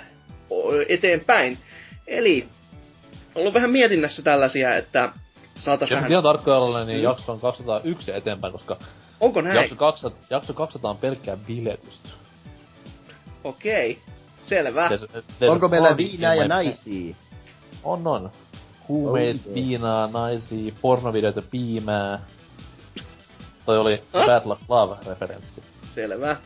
[0.89, 1.59] eteenpäin.
[2.07, 2.49] Eli
[3.35, 5.11] ollut vähän mietinnässä tällaisia, että
[5.59, 6.11] saataisiin vähän...
[6.11, 7.05] ihan tarkkoja olla, niin Mm.
[7.05, 8.77] jakso on 201 eteenpäin, koska
[9.21, 9.57] Onko näin?
[9.57, 12.09] jakso 200, jakso 200 on pelkkää biletystä.
[13.45, 13.99] Okei,
[14.47, 14.89] selvä.
[14.89, 17.15] There's- there's Onko meillä viinaa in ja naisia?
[17.85, 18.31] On, on.
[18.89, 19.55] Huumeet, Oh, yeah.
[19.55, 22.21] viinaa, naisia, pornovideoita, piimää.
[23.67, 24.27] Toi oli Ah?
[24.27, 25.63] Bad Luck Love-referenssi.
[25.95, 26.37] Selvä.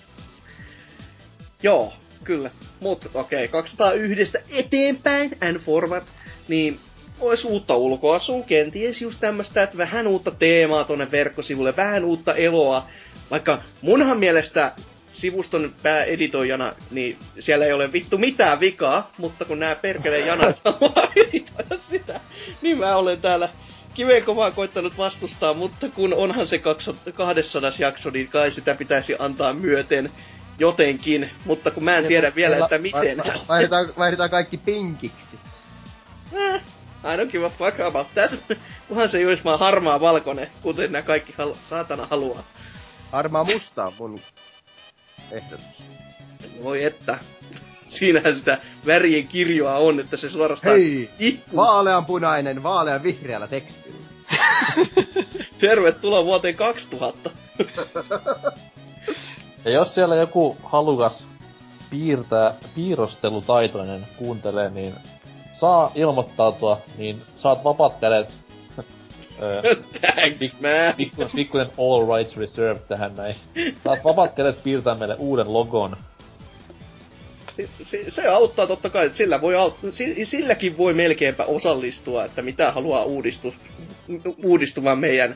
[1.63, 1.93] Joo,
[2.25, 2.51] kyllä.
[2.81, 6.05] Mut okei, okay, 201 eteenpäin and forward,
[6.49, 6.81] niin
[7.21, 12.85] olisi uutta ulkoasua, kenties just tämmöstä, että vähän uutta teemaa tonne verkkosivulle, vähän uutta eloa.
[13.31, 14.73] Vaikka munhan mielestä
[15.13, 21.09] sivuston pääeditoijana, niin siellä ei ole vittu mitään vikaa, mutta kun nämä perkeleen janat haluaa
[21.17, 22.21] editoida sitä,
[22.63, 23.49] niin mä olen täällä
[23.95, 29.53] kiveen kovaa koittanut vastustaa, mutta kun onhan se 200 jakso, niin kai sitä pitäisi antaa
[29.53, 30.11] myöten
[30.59, 33.23] jotenkin, mutta kun mä en tiedä vielä, että miten.
[33.49, 35.39] Vaihdetaan, vaihdetaan kaikki pinkiksi.
[36.33, 36.61] Eh,
[37.05, 38.59] I don't give a fuck about that.
[38.89, 42.43] Kunhan se ei olisi vaan harmaa valkoinen, kuten nämä kaikki halu- saatana haluaa.
[43.13, 44.21] Harmaa musta on mun
[45.31, 45.67] ehdotus.
[46.63, 47.19] Voi että.
[47.89, 51.11] Siinähän sitä värien kirjoa on, että se suorastaan Hei!
[51.19, 51.57] ihkuu.
[51.57, 53.99] Vaaleanpunainen, vaalean vihreällä tekstillä.
[55.61, 57.31] Tervetuloa vuoteen 2000.
[59.65, 61.25] Ja jos siellä joku halukas
[61.91, 64.95] piirtää, piirrostelutaitoinen kuuntelee, niin
[65.61, 68.29] saa ilmoittautua, niin saat vapaat kädet.
[69.43, 69.63] Öö,
[70.01, 70.95] Thanks, man.
[70.97, 73.35] pikku, pikkuinen all rights reserved tähän näin.
[73.85, 75.97] Saat vapaat kädet piirtää meille uuden logon.
[77.57, 82.25] Se, se, se auttaa totta kai, että sillä voi aut- si- silläkin voi melkeinpä osallistua,
[82.25, 83.55] että mitä haluaa uudistus,
[84.45, 85.35] uudistuvan meidän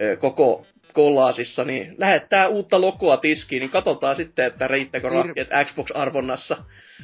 [0.00, 0.62] ö, koko
[0.92, 6.56] kollaasissa, niin lähettää uutta logoa tiskiin, niin katsotaan sitten, että riittääkö Piir- rahkeet Xbox-arvonnassa.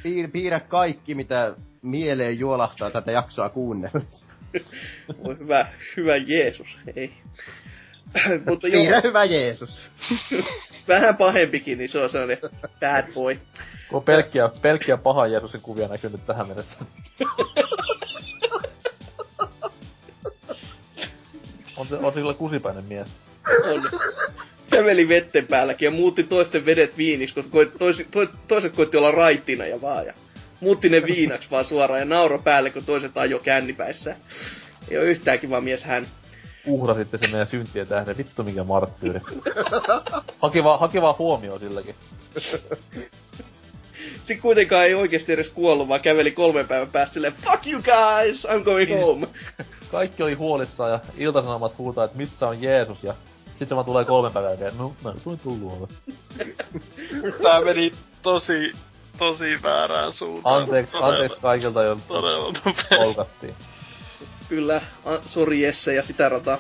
[0.02, 4.26] Piir, piirrä kaikki, mitä mieleen juolahtaa tätä jaksoa kuunnellessa.
[5.24, 7.12] Voi hyvä, hyvä Jeesus, ei.
[8.48, 9.90] Mutta joo, Piirrä hyvä Jeesus.
[10.88, 12.38] vähän pahempikin, niin se on sellainen
[12.80, 13.38] bad boy.
[13.88, 16.76] Kun on pelkkiä, pelkkiä pahan Jeesuksen kuvia näkynyt tähän mennessä.
[21.76, 23.08] on se, on se kyllä kusipäinen mies.
[23.64, 23.90] On.
[24.70, 29.10] Käveli vetten päälläkin ja muutti toisten vedet viiniksi, koska koit, tois, to, toiset koitti olla
[29.10, 30.06] raittina ja vaan.
[30.06, 30.12] Ja
[30.60, 34.16] muutti ne viinaksi vaan suoraan ja nauro päälle, kun toiset ajo kännipäissä.
[34.90, 36.06] Ei ole yhtään kiva mies hän.
[36.66, 38.16] Uhrasitte sen meidän syntien tähden.
[38.16, 39.20] Vittu mikä marttyyri.
[40.38, 41.94] haki vaan, haki vaan huomioon silläkin.
[44.16, 48.44] Sitten kuitenkaan ei oikeasti edes kuollut, vaan käveli kolmen päivän päästä silleen, Fuck you guys,
[48.44, 49.26] I'm going home.
[49.90, 53.14] Kaikki oli huolissaan ja iltasanomat huutaa, että missä on Jeesus ja
[53.56, 54.78] sit se vaan tulee kolmen päivän jälkeen.
[54.78, 55.92] No, mä tulin tullut
[57.42, 57.92] Tää meni
[58.22, 58.72] tosi,
[59.18, 60.62] tosi väärään suuntaan.
[60.62, 62.96] Anteeksi, Todella- anteeksi kaikilta, nopeasti.
[62.96, 63.54] polkattiin.
[64.48, 66.58] Kyllä, a, sori Jesse ja sitä rataa.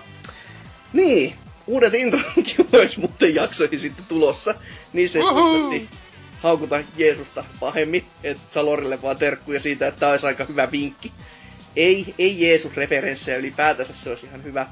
[0.92, 1.34] Niin,
[1.66, 4.54] uudet intronkin olisi muuten jaksoihin sitten tulossa.
[4.92, 5.88] Niin se toivottavasti
[6.42, 8.06] haukuta Jeesusta pahemmin.
[8.24, 11.12] Et Salorille vaan terkkuja siitä, että tää olisi aika hyvä vinkki.
[11.76, 14.66] Ei, ei Jeesus-referenssejä ylipäätänsä, se olisi ihan hyvä.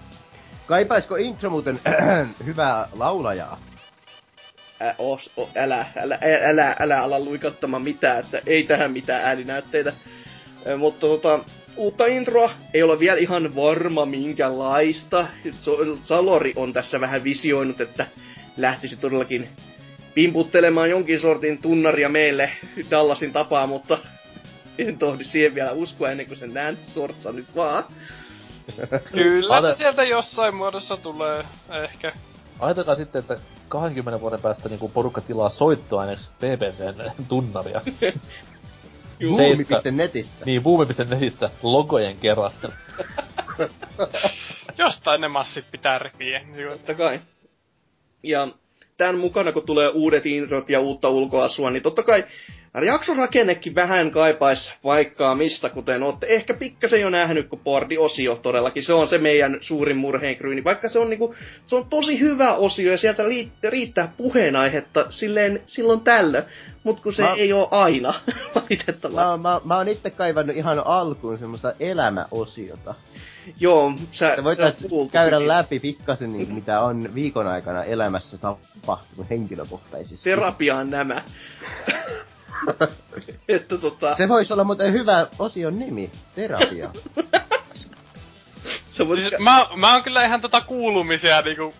[0.67, 1.81] Kaipaisko intro muuten
[2.47, 3.59] hyvää laulajaa?
[4.83, 9.25] Ä, os, o, älä, älä, älä, älä, älä ala luikattamaan mitään, että ei tähän mitään
[9.25, 9.93] ääninäytteitä.
[10.67, 11.41] Ä, mutta tota,
[11.77, 15.27] uutta introa ei ole vielä ihan varma minkälaista.
[16.03, 18.07] Salori on tässä vähän visioinut, että
[18.57, 19.49] lähtisi todellakin
[20.15, 22.51] pimputtelemaan jonkin sortin tunnaria meille
[22.91, 23.99] Dallasin tapaa, mutta
[24.79, 27.85] en tohdi siihen vielä uskoa ennen kuin sen näen sortsa nyt vaan.
[29.13, 31.45] Kyllä, sieltä jossain muodossa tulee
[31.85, 32.13] ehkä.
[32.63, 33.37] Ajatelkaa sitten, että
[33.69, 37.81] 20 vuoden päästä niinku porukka tilaa soittoaineeksi BBCn tunnaria.
[39.29, 40.45] Boomi.netistä.
[40.45, 42.73] niin, Boomi.netistä logojen kerrasta.
[44.79, 46.39] Jostain ne massit pitää repiä.
[46.39, 47.21] Niin kuin, Totta kai.
[48.23, 48.49] Ja
[48.97, 52.25] tämän mukana, kun tulee uudet introt ja uutta ulkoasua, niin totta kai
[52.87, 58.83] jakson rakennekin vähän kaipais paikkaa mistä, kuten olette ehkä pikkasen jo nähnyt, kun Pordi-osio todellakin,
[58.83, 61.35] se on se meidän suurin murheenkryyni, vaikka se on niinku,
[61.67, 63.23] se on tosi hyvä osio ja sieltä
[63.71, 66.45] riittää puheenaihetta silleen silloin tällöin,
[66.85, 68.15] mutta kun se Mä- ei ole aina,
[68.55, 69.43] valitettavasti.
[69.43, 72.95] Mä, mä, mä oon itse kaivannut ihan alkuun semmoista elämäosiota.
[73.61, 75.57] Joo, sä, sä kuultu käydä kyllä.
[75.57, 80.31] läpi pikkasen, niin, mitä on viikon aikana elämässä tapahtunut henkilökohtaisesti.
[80.31, 81.23] Terapiaan nämä.
[83.49, 84.17] että tota...
[84.17, 86.91] Se voisi olla muuten hyvä osion nimi, terapia.
[89.09, 91.75] Voit Siis mä, mä oon kyllä ihan tota kuulumisia niinku,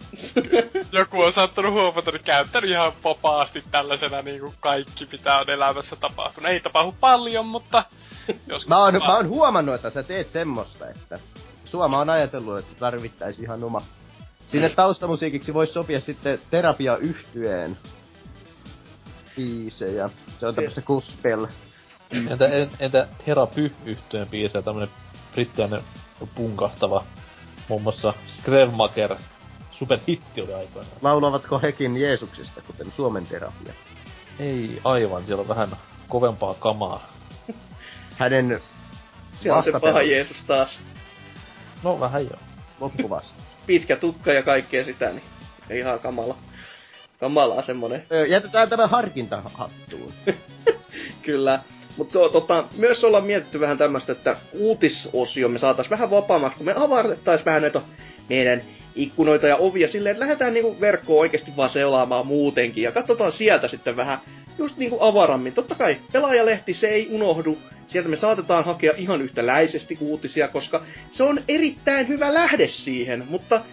[0.93, 6.51] joku on saattanut huomata, niin käyttänyt ihan vapaasti tällaisena niinku kaikki mitä on elämässä tapahtunut.
[6.51, 7.85] Ei tapahdu paljon, mutta
[8.67, 11.19] Mä oon, mä oon huomannut, että sä teet semmoista, että
[11.65, 13.83] sua mä oon ajatellut, että tarvittaisi ihan oma.
[14.49, 17.79] Sinne taustamusiikiksi voisi sopia sitten terapia yhtyeen
[19.37, 20.11] biisejä.
[20.41, 21.47] Se on tämmöstä gospel.
[22.31, 24.89] Entä, en, entä Therapy yhtyeen biisejä, tämmönen
[25.33, 25.83] brittiläinen
[26.35, 27.05] punkahtava,
[27.69, 29.17] muun muassa Skrevmaker,
[29.71, 30.97] superhitti oli aikoinaan.
[31.03, 33.73] Laulavatko hekin Jeesuksesta, kuten Suomen terapia?
[34.39, 35.77] Ei aivan, siellä on vähän
[36.09, 37.13] kovempaa kamaa.
[38.19, 38.61] Hänen
[39.41, 40.79] Siellä on se paha Jeesus taas.
[41.83, 42.39] No vähän joo.
[42.81, 43.43] loppuvasta.
[43.67, 45.23] Pitkä tukka ja kaikkea sitä, niin
[45.79, 46.37] ihan kamala.
[47.21, 48.05] kamalaa semmonen.
[48.29, 50.13] Jätetään tämä harkinta hattuun.
[51.23, 51.63] Kyllä.
[51.97, 56.75] Mutta tota, myös ollaan mietitty vähän tämmöistä, että uutisosio me saatais vähän vapaammaksi, kun me
[56.77, 57.81] avartettais vähän näitä
[58.29, 58.63] meidän
[58.95, 63.69] ikkunoita ja ovia silleen, että lähdetään niinku verkkoon oikeasti vaan seulaamaan muutenkin ja katsotaan sieltä
[63.69, 64.19] sitten vähän
[64.59, 65.53] just niinku avarammin.
[65.53, 71.23] Totta kai pelaajalehti se ei unohdu, sieltä me saatetaan hakea ihan yhtäläisesti uutisia, koska se
[71.23, 73.65] on erittäin hyvä lähde siihen, mutta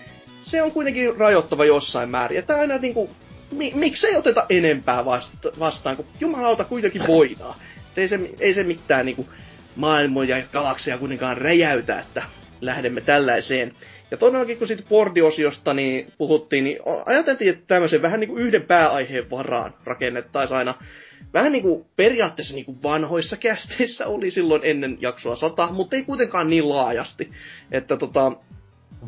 [0.42, 2.40] se on kuitenkin rajoittava jossain määrin.
[2.40, 3.10] Että aina niinku,
[3.52, 7.56] mi, miksei oteta enempää vasta, vastaan, kun jumalauta kuitenkin voidaan.
[7.98, 9.28] Ei se, ei se mitään niinku
[9.76, 12.24] maailmoja ja galakseja kuitenkaan räjäytä, että
[12.62, 13.74] lähdemme tällaiseen.
[14.12, 18.62] Ja todellakin kun siitä bordiosiosta niin puhuttiin, niin ajateltiin, että tämmöisen vähän niin kuin yhden
[18.62, 20.76] pääaiheen varaan rakennettaisiin aina
[21.34, 26.04] vähän niin kuin periaatteessa niin kuin vanhoissa kästeissä oli silloin ennen jaksoa 100, mutta ei
[26.04, 27.32] kuitenkaan niin laajasti.
[27.72, 28.32] Että tota,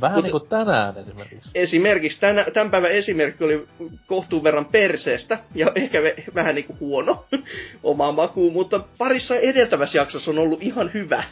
[0.02, 1.52] Vähän Mut- niinku tänään esimerkiksi.
[1.56, 3.68] esimerkiksi tänä, tämän päivän esimerkki oli
[4.08, 7.26] kohtuun verran perseestä ja ehkä ve, vähän niinku huono
[7.84, 11.24] omaa makuun, mutta parissa edeltävässä jaksossa on ollut ihan hyvä.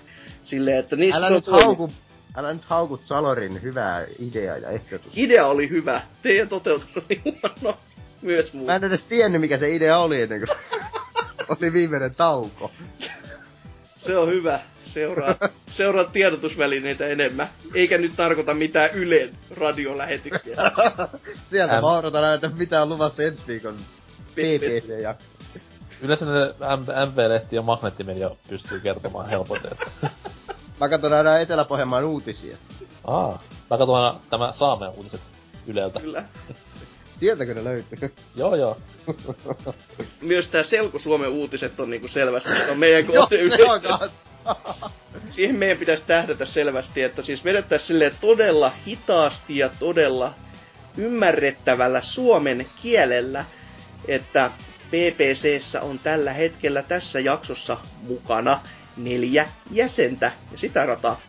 [0.44, 1.92] Silleen, että niissä Älä on nyt hauku,
[2.36, 5.12] älä nyt haukut Salorin hyvää idea ja ehdotus.
[5.16, 7.78] Idea oli hyvä, teidän toteutus oli huono.
[8.22, 8.66] Myös muu.
[8.66, 10.58] Mä en edes tiennyt mikä se idea oli ennen kuin
[11.50, 12.72] oli viimeinen tauko.
[13.98, 14.60] Se on hyvä.
[14.86, 15.36] Seuraa,
[15.72, 17.50] seuraa tiedotusvälineitä enemmän.
[17.74, 20.56] Eikä nyt tarkoita mitään Ylen radiolähetyksiä.
[21.50, 21.82] Sieltä Äm.
[21.82, 23.76] mä odotan aina, mitä on luvassa ensi viikon
[24.32, 25.16] PPC ja
[26.02, 26.32] Yleensä ne
[26.78, 29.72] M- MV-lehti ja Magneettimedia pystyy kertomaan helpoten.
[30.80, 32.58] Mä katson aina Etelä-Pohjanmaan uutisia.
[33.08, 33.42] Aa.
[33.70, 35.22] Mä katson aina tämä Saamen uutiset
[35.68, 36.00] Yleltä.
[36.00, 36.24] Kyllä.
[37.20, 38.14] Sieltäkö ne löytyy?
[38.36, 38.78] Joo joo.
[40.22, 42.50] Myös tää Selko Suomen uutiset on niinku selvästi.
[42.50, 44.12] Se on meidän Joo, kohde se on kans.
[45.36, 50.34] siihen meidän pitäisi tähdätä selvästi, että siis vedettäisiin silleen todella hitaasti ja todella
[50.98, 53.46] ymmärrettävällä suomen kielellä,
[54.08, 54.52] että
[54.88, 57.78] PPCssä on tällä hetkellä tässä jaksossa
[58.08, 58.60] mukana
[59.04, 61.20] neljä jäsentä ja sitä rataa.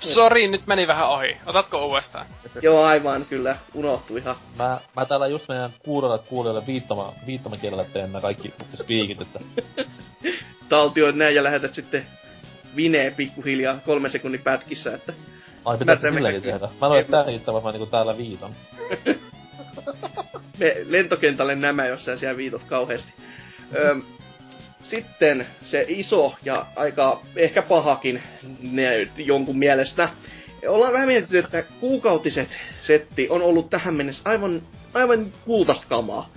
[0.00, 1.36] Sori, nyt meni vähän ohi.
[1.46, 2.26] Otatko uudestaan?
[2.62, 4.36] Joo, aivan kyllä, unohtui ihan.
[4.58, 9.40] Mä, mä täällä just meidän kuulijoille kuulijoille viittoma, viittomakielellä teen nämä kaikki speakit, että
[10.68, 12.06] Taltioit näin ja lähetät sitten
[12.76, 15.12] Vineen pikkuhiljaa kolme sekunnin pätkissä, että
[15.64, 16.68] ai mä- silläkin tehdä.
[16.80, 18.50] Mä en ole tää riittävä, mä niinku täällä viiton.
[20.58, 23.12] me lentokentälle nämä, jos sä siellä viitot kauheasti.
[23.76, 24.02] Öm,
[24.90, 28.22] sitten se iso ja aika ehkä pahakin
[28.72, 30.08] ne, jonkun mielestä.
[30.68, 32.48] Ollaan vähän mietitty, että kuukautiset
[32.82, 34.62] setti on ollut tähän mennessä aivan,
[34.94, 36.28] aivan kultasta kamaa.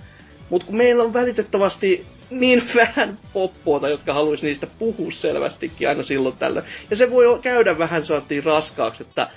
[0.50, 6.36] Mutta kun meillä on välitettävästi niin vähän poppoota, jotka haluaisi niistä puhua selvästikin aina silloin
[6.36, 6.66] tällöin.
[6.90, 9.28] Ja se voi käydä vähän saatiin raskaaksi, että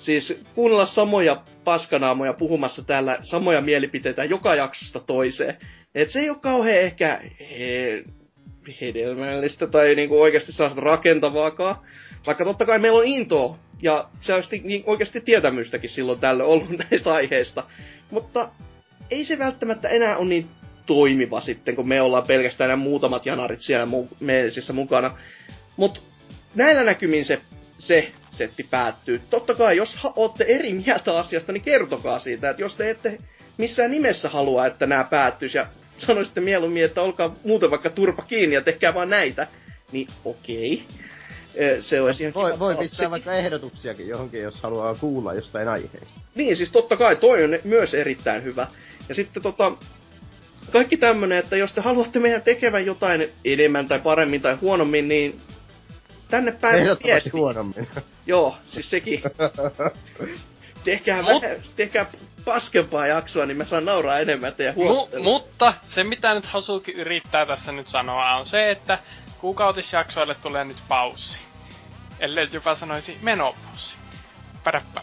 [0.00, 5.56] siis kuunnella samoja paskanaamoja puhumassa täällä samoja mielipiteitä joka jaksosta toiseen.
[5.94, 8.04] Et se ei ole kauhean ehkä he,
[8.80, 11.76] hedelmällistä tai niinku oikeasti sellaista rakentavaakaan.
[12.26, 17.12] Vaikka totta kai meillä on intoa ja sellaista niin oikeasti tietämystäkin silloin tällöin ollut näistä
[17.12, 17.64] aiheista.
[18.10, 18.48] Mutta
[19.10, 20.48] ei se välttämättä enää ole niin
[20.86, 25.18] toimiva sitten, kun me ollaan pelkästään nämä muutamat janarit siellä mu- meisissä mukana.
[25.76, 26.00] Mutta
[26.54, 27.40] näillä näkymin se,
[27.78, 29.20] se setti päättyy.
[29.30, 33.18] Totta kai, jos olette eri mieltä asiasta, niin kertokaa siitä, että jos te ette
[33.58, 35.66] missään nimessä halua, että nämä päättyisi ja
[35.98, 39.46] sanoisitte mieluummin, että olkaa muuten vaikka turpa kiinni ja tehkää vaan näitä,
[39.92, 40.82] niin okei.
[41.80, 46.20] Se olisi ihan Voi, voi pistää vaikka ehdotuksiakin johonkin, jos haluaa kuulla jostain aiheesta.
[46.34, 48.66] Niin, siis totta kai toi on myös erittäin hyvä.
[49.08, 49.72] Ja sitten tota,
[50.70, 55.40] kaikki tämmönen, että jos te haluatte meidän tekevän jotain enemmän tai paremmin tai huonommin, niin
[56.28, 57.30] tänne päin Ehdottomasti viesti.
[57.30, 57.88] huonommin.
[58.26, 59.22] Joo, siis sekin.
[60.84, 62.06] tehkää, Mut- vähän, tehkää
[62.44, 67.46] paskempaa jaksoa, niin mä saan nauraa enemmän teidän Mu- mutta se mitä nyt Hasuki yrittää
[67.46, 68.98] tässä nyt sanoa on se, että
[69.38, 71.38] kuukautisjaksoille tulee nyt paussi.
[72.20, 73.94] Ellei jopa sanoisi menopausi.
[74.64, 75.00] Päräppä.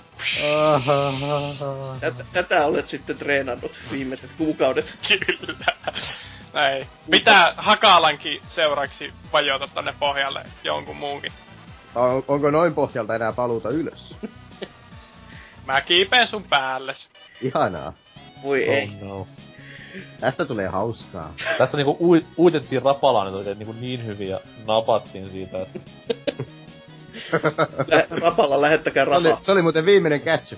[2.00, 4.98] Tätä, tätä olet sitten treenannut viimeiset kuukaudet.
[5.26, 5.76] Kyllä.
[6.54, 6.88] Näin.
[7.12, 11.32] Pitää Hakalankin seuraksi vajota tonne pohjalle jonkun muunkin.
[11.96, 14.16] On, onko noin pohjalta enää paluuta ylös?
[15.70, 17.08] Mä kiipeen sun päälles.
[17.42, 17.94] Ihanaa.
[18.44, 18.92] Voi Oh ei.
[19.02, 19.28] no.
[20.20, 21.34] Tästä tulee hauskaa.
[21.58, 25.80] Tässä niinku ui, uitettiin rapalaa nyt oikein niinku niin hyvin ja napattiin siitä, että
[27.88, 30.54] Lä- rapalla lähettäkää Se oli, se oli muuten viimeinen catch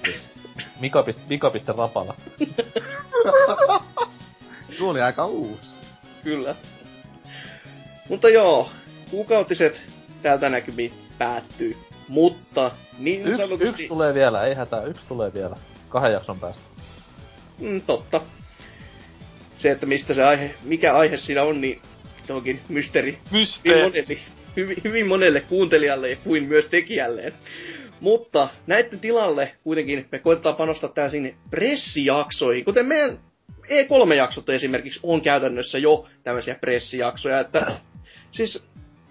[0.80, 2.16] Mika pist, Mika piste rapala.
[4.78, 5.70] Tuo oli aika uusi.
[6.24, 6.56] Kyllä.
[8.10, 8.70] Mutta joo,
[9.10, 9.82] kuukautiset
[10.22, 11.78] täältä näkymin päättyy.
[12.12, 13.66] Mutta niin Yksi, sanotusti...
[13.66, 15.56] yksi tulee vielä, ei hätää, yksi tulee vielä.
[15.90, 16.62] Kahden jakson päästä.
[17.60, 18.22] Mm, totta.
[19.58, 21.82] se, että mistä se aihe, mikä aihe siinä on, niin
[22.24, 23.84] se onkin mysteeri hyvin Mysteeri.
[23.84, 24.18] monelle,
[24.56, 27.34] hyvin, hyvin monelle kuuntelijalle ja kuin myös tekijälleen.
[28.02, 33.20] Mutta näiden tilalle kuitenkin me koitetaan panostaa tää sinne pressijaksoihin, kuten meidän
[33.64, 37.80] E3-jaksot esimerkiksi on käytännössä jo tämmöisiä pressijaksoja, että
[38.32, 38.64] siis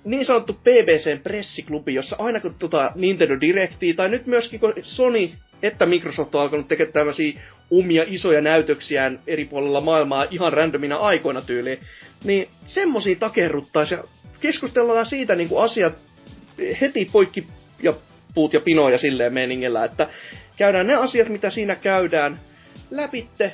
[0.05, 5.31] niin sanottu BBCn pressiklubi, jossa aina kun tota Nintendo Directia, tai nyt myöskin kun Sony
[5.63, 11.41] että Microsoft on alkanut tekemään tämmöisiä omia isoja näytöksiään eri puolilla maailmaa ihan randomina aikoina
[11.41, 11.79] tyyliin,
[12.25, 14.05] niin semmosia takerruttaisi ja
[14.41, 15.99] keskustellaan siitä niin kuin asiat
[16.81, 17.47] heti poikki
[17.83, 17.93] ja
[18.35, 20.09] puut ja pinoja silleen meningellä, että
[20.57, 22.41] käydään ne asiat, mitä siinä käydään
[22.91, 23.53] läpitte,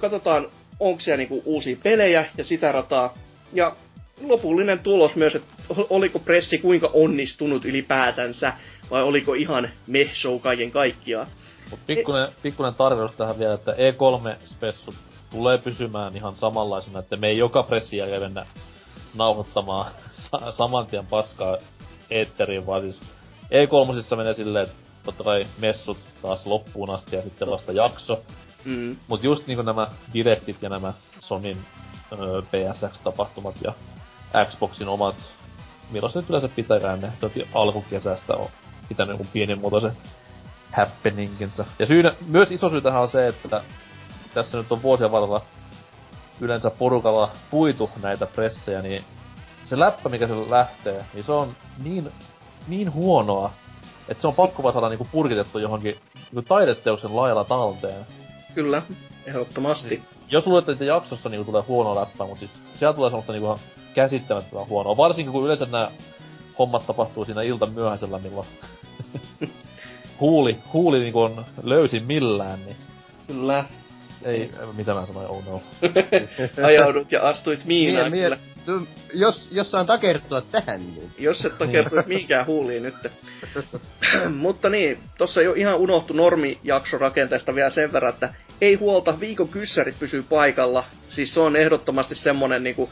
[0.00, 0.48] katsotaan
[0.80, 3.14] onko siellä niinku uusia pelejä ja sitä rataa.
[3.52, 3.76] Ja
[4.22, 5.54] lopullinen tulos myös, että
[5.90, 8.52] oliko pressi kuinka onnistunut ylipäätänsä,
[8.90, 11.26] vai oliko ihan meh show kaiken kaikkiaan.
[11.70, 14.94] Mut pikkunen, pikkunen tarkennus tähän vielä, että E3-spessut
[15.30, 18.46] tulee pysymään ihan samanlaisena, että me ei joka pressin jälkeen mennä
[19.14, 19.92] nauhoittamaan
[20.30, 21.56] sa- saman tien paskaa
[22.10, 23.02] eetteriin, vaan siis
[23.44, 28.22] E3 menee silleen, että totta kai messut taas loppuun asti ja sitten vasta jakso.
[28.64, 28.96] Mm.
[29.08, 31.58] Mut just niinku nämä Directit ja nämä Sonin
[32.12, 33.74] öö, PSX-tapahtumat ja
[34.50, 35.16] Xboxin omat,
[35.90, 38.48] milloin se nyt yleensä pitääkään ne, se on alkukesästä on
[38.88, 39.92] pitänyt joku pienimuotoisen
[40.72, 41.64] happeninginsä.
[41.78, 43.62] Ja syynä, myös iso syy tähän on se, että
[44.34, 45.42] tässä nyt on vuosien varrella
[46.40, 49.04] yleensä porukalla puitu näitä pressejä, niin
[49.64, 52.12] se läppä, mikä sille lähtee, niin se on niin,
[52.68, 53.50] niin huonoa,
[54.08, 58.06] että se on pakko vaan saada niinku purkitettu johonkin niinku taideteoksen lailla talteen.
[58.54, 58.82] Kyllä,
[59.26, 60.02] ehdottomasti.
[60.30, 63.58] Jos luulet, että jaksossa niinku tulee huono läppä, mutta siis siellä tulee semmoista niinku
[63.94, 64.96] käsittämättömän huonoa.
[64.96, 65.90] Varsinkin kun yleensä nämä
[66.58, 68.46] hommat tapahtuu siinä ilta myöhäisellä, milloin
[70.20, 72.76] huuli, huuli niinku on löysin millään, niin
[73.26, 73.64] Kyllä.
[74.22, 75.62] ei, mitä mä sanoin, oh no.
[76.66, 81.10] Ajaudut ja astuit miinaan Mie, mie, tu, jos, jos saan takertua tähän, niin...
[81.18, 82.94] Jos et takertuisi mihinkään huuliin nyt.
[84.44, 89.48] Mutta niin, tossa jo ihan unohtu normijakso rakenteesta vielä sen verran, että ei huolta, viikon
[89.48, 90.84] kyssärit pysyy paikalla.
[91.08, 92.90] Siis se on ehdottomasti semmonen niinku,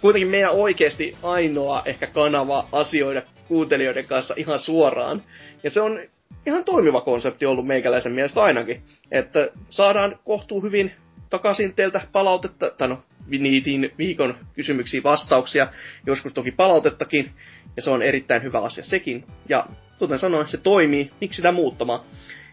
[0.00, 5.20] kuitenkin meidän oikeasti ainoa ehkä kanava asioida kuuntelijoiden kanssa ihan suoraan.
[5.62, 6.00] Ja se on
[6.46, 8.82] ihan toimiva konsepti ollut meikäläisen mielestä ainakin.
[9.10, 10.92] Että saadaan kohtuu hyvin
[11.30, 15.68] takaisin teiltä palautetta, tai no niitin viikon kysymyksiin vastauksia,
[16.06, 17.30] joskus toki palautettakin,
[17.76, 19.24] ja se on erittäin hyvä asia sekin.
[19.48, 19.66] Ja
[19.98, 22.00] kuten sanoin, se toimii, miksi sitä muuttamaan.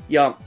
[0.10, 0.38] Ja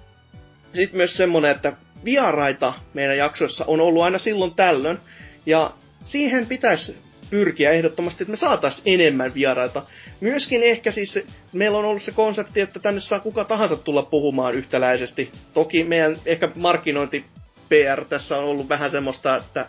[0.74, 1.72] sitten myös semmonen, että
[2.04, 4.98] vieraita meidän jaksoissa on ollut aina silloin tällöin,
[5.46, 5.70] ja
[6.04, 6.96] siihen pitäisi
[7.30, 9.82] pyrkiä ehdottomasti, että me saatais enemmän vieraita.
[10.20, 11.18] Myöskin ehkä siis
[11.52, 15.30] meillä on ollut se konsepti, että tänne saa kuka tahansa tulla puhumaan yhtäläisesti.
[15.54, 17.24] Toki meidän ehkä markkinointi
[17.68, 19.66] PR tässä on ollut vähän semmoista, että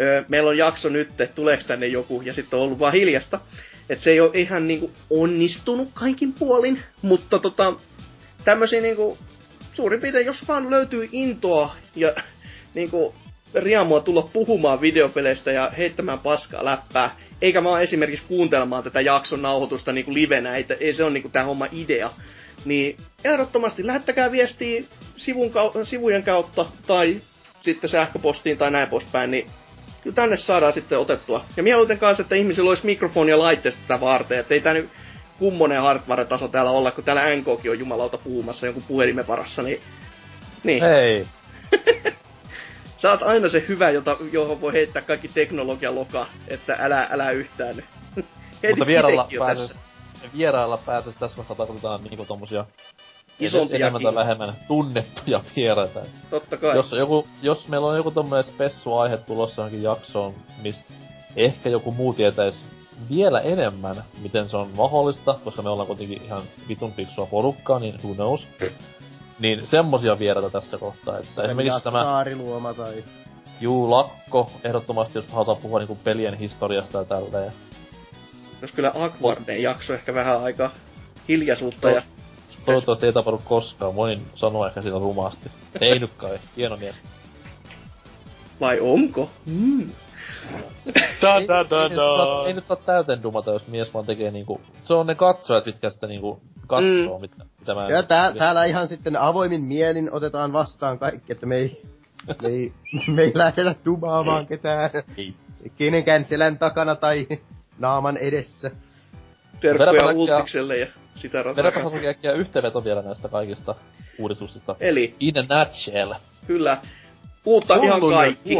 [0.00, 3.40] ö, meillä on jakso nyt, että tuleeko tänne joku, ja sitten on ollut vaan hiljasta.
[3.88, 7.72] Että se ei ole ihan niinku onnistunut kaikin puolin, mutta tota,
[8.44, 9.18] tämmöisiä niinku,
[9.74, 12.14] suurin piirtein, jos vaan löytyy intoa ja
[12.74, 13.14] niinku,
[13.54, 17.10] riamua tulla puhumaan videopeleistä ja heittämään paskaa läppää,
[17.42, 21.44] eikä vaan esimerkiksi kuuntelemaan tätä jakson nauhoitusta niinku livenä, ei, ei se on niinku tämä
[21.44, 22.10] homma idea,
[22.64, 24.82] niin ehdottomasti lähettäkää viestiä
[25.16, 27.16] sivun kau- sivujen kautta tai
[27.62, 29.46] sitten sähköpostiin tai näin poispäin, niin
[30.02, 31.44] kyllä tänne saadaan sitten otettua.
[31.56, 34.88] Ja mieluiten kanssa, että ihmisillä olisi mikrofonia laitteesta tätä varten, että ei tää nyt
[35.38, 39.80] kummonen hardware-taso täällä olla, kun täällä NKkin on jumalauta puhumassa jonkun puhelimen varassa, niin...
[40.64, 40.82] Niin.
[40.82, 41.26] Hei,
[42.98, 47.76] Sä oot aina se hyvä, jota, johon voi heittää kaikki teknologialoka, että älä, älä yhtään.
[48.62, 49.80] Heitit mutta vierailla pääses, tässä.
[50.36, 52.64] vierailla pääses tässä kohtaa tarkoitetaan niinku tommosia
[53.40, 53.82] edes Isompiakin.
[53.82, 56.00] enemmän tai vähemmän tunnettuja vieraita.
[56.30, 56.76] Totta kai.
[56.76, 60.92] Jos, joku, jos meillä on joku tommonen spessu-aihe tulossa johonkin jaksoon, mistä
[61.36, 62.64] ehkä joku muu tietäisi
[63.10, 67.94] vielä enemmän, miten se on mahdollista, koska me ollaan kuitenkin ihan vitun fiksua porukkaa, niin
[68.04, 68.46] who knows.
[69.38, 73.04] Niin semmosia vieraita tässä kohtaa, että esimerkiksi tämä Saariluoma tai...
[73.60, 77.52] Juu Lakko, ehdottomasti jos halutaan puhua niinku pelien historiasta ja tälleen.
[78.62, 80.70] Jos kyllä Aquarden jakso ehkä vähän aika
[81.28, 82.02] hiljaisuutta To- ja...
[82.64, 85.50] Toivottavasti ei tapahdu koskaan, voin sanoa ehkä siitä rumasti.
[85.80, 86.96] Ei nyt kai, hieno mies.
[88.60, 89.30] Vai onko?
[89.46, 89.90] Mm.
[91.22, 92.46] Da, Ei, da, da, ei, nyt saa, da.
[92.46, 94.60] ei nyt saa täyteen dumata, jos mies vaan tekee niinku...
[94.82, 97.20] Se on ne katsojat, mitkä sitä niinku katsoo, mm.
[97.20, 97.88] mitä, mitä mä...
[97.88, 101.82] Ja tää, täällä ihan sitten avoimin mielin otetaan vastaan kaikki, että me ei,
[102.42, 102.72] me ei,
[103.14, 104.90] me ei lähdetä dumaamaan ketään.
[105.16, 105.34] Ei.
[105.78, 107.26] Kenenkään selän takana tai
[107.78, 108.70] naaman edessä.
[109.60, 111.90] Terkkuja Vedäpä Ultikselle ja sitä Vedäpä rataa.
[111.90, 113.74] sun äkkiä yhteenveto vielä näistä kaikista
[114.18, 114.76] uudistuksista.
[114.80, 116.12] Eli In a nutshell.
[116.46, 116.78] kyllä,
[117.44, 118.54] uutta ihan Hullun kaikki.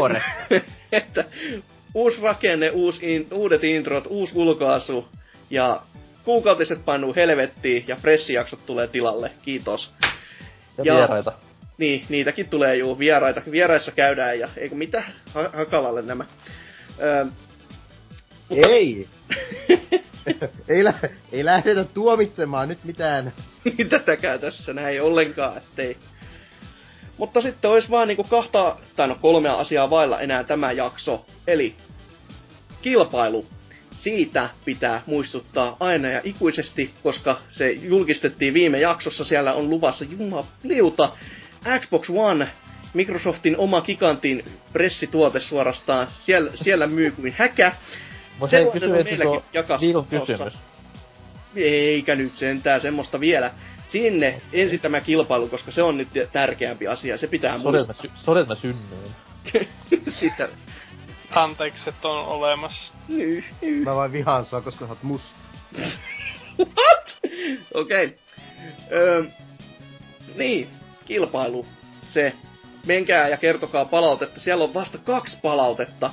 [0.91, 1.25] että
[1.93, 5.07] uusi rakenne, uusi in, uudet introt, uusi ulkoasu
[5.49, 5.79] ja
[6.23, 9.31] kuukautiset painuu helvettiin ja pressijaksot tulee tilalle.
[9.41, 9.91] Kiitos.
[10.77, 11.31] Ja, ja vieraita.
[11.77, 13.41] Niin, niitäkin tulee juu, vieraita.
[13.51, 15.03] Vieraissa käydään ja eikö mitä?
[15.33, 16.25] Ha- Hakalalle nämä.
[17.01, 17.25] Öö,
[18.49, 18.67] mutta...
[18.69, 19.07] Ei!
[20.69, 20.99] ei, lä-
[21.31, 23.33] ei lähdetä tuomitsemaan nyt mitään.
[23.89, 25.97] Tätäkään tässä näin ollenkaan, ettei.
[27.17, 31.25] Mutta sitten olisi vaan niinku kahta, tai no kolmea asiaa vailla enää tämä jakso.
[31.47, 31.75] Eli
[32.81, 33.45] kilpailu.
[34.03, 39.25] Siitä pitää muistuttaa aina ja ikuisesti, koska se julkistettiin viime jaksossa.
[39.25, 41.11] Siellä on luvassa jumaliuta
[41.79, 42.47] Xbox One,
[42.93, 46.07] Microsoftin oma gigantin pressituote suorastaan.
[46.25, 47.71] Siellä, siellä myy kuin häkä.
[48.39, 49.19] Mutta se kysy ensin
[49.79, 50.53] viikon kysymys.
[51.55, 53.51] Eikä nyt sentään semmoista vielä.
[53.87, 57.17] Sinne ensin tämä kilpailu, koska se on nyt tärkeämpi asia.
[57.17, 57.95] Se pitää muistaa.
[58.15, 59.15] Sodet mä synnyin.
[60.19, 60.49] Sitä.
[61.35, 62.93] Anteekset on olemassa.
[63.07, 63.83] Nyh, nyh.
[63.83, 65.21] Mä vain vihaan sua, koska sä oot mus.
[66.59, 67.17] What?
[67.73, 68.05] Okei.
[68.05, 68.17] Okay.
[68.91, 69.23] Öö,
[70.35, 70.67] niin,
[71.05, 71.65] kilpailu.
[72.07, 72.33] Se.
[72.85, 74.39] Menkää ja kertokaa palautetta.
[74.39, 76.11] Siellä on vasta kaksi palautetta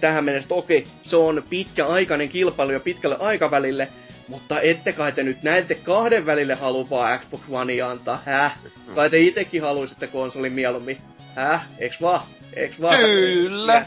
[0.00, 0.54] tähän mennessä.
[0.54, 3.88] Okei, se on pitkäaikainen kilpailu ja pitkälle aikavälille,
[4.28, 8.58] mutta ette kai te nyt näette kahden välille haluvaa Xbox One antaa, häh?
[8.94, 10.98] Kai te itekin haluaisitte konsolin mieluummin,
[11.34, 11.66] häh?
[11.78, 12.22] Eiks vaan?
[12.56, 12.98] Eiks vaan?
[12.98, 13.86] Kyllä.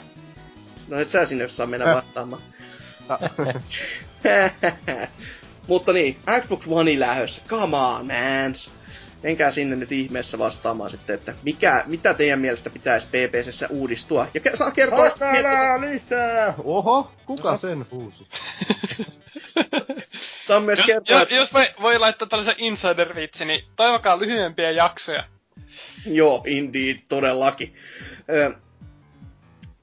[0.88, 2.42] No et sä sinne saa mennä vastaamaan.
[5.68, 8.56] mutta niin, Xbox One lähössä, come on man.
[9.24, 14.28] Menkää sinne nyt ihmeessä vastaamaan sitten, että mikä, mitä teidän mielestä pitäisi PPCssä uudistua.
[14.34, 15.10] Ja ke- saa kertoa...
[15.10, 16.54] Pakala lisää!
[16.64, 17.58] Oho, kuka Oho.
[17.58, 18.28] sen huusi?
[20.48, 21.20] saa myös kertoa...
[21.20, 25.24] Jos, jos voi, voi laittaa tällaisen insider-vitsi, niin toivokaa lyhyempiä jaksoja.
[26.06, 27.76] Joo, indeed, todellakin.
[28.30, 28.52] Ö,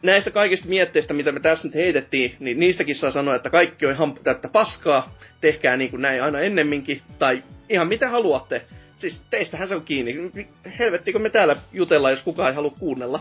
[0.04, 3.92] näistä kaikista mietteistä, mitä me tässä nyt heitettiin, niin niistäkin saa sanoa, että kaikki on
[3.92, 5.16] ihan täyttä paskaa.
[5.40, 8.62] Tehkää niin kuin näin aina ennemminkin, tai ihan mitä haluatte
[8.96, 10.30] siis teistähän se on kiinni.
[10.78, 13.20] Helvettikö me täällä jutellaan, jos kukaan ei halua kuunnella.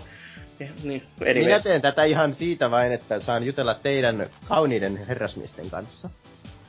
[0.60, 1.04] Ja, niin,
[1.34, 6.10] Minä teen tätä ihan siitä vain, että saan jutella teidän kauniiden herrasmiesten kanssa.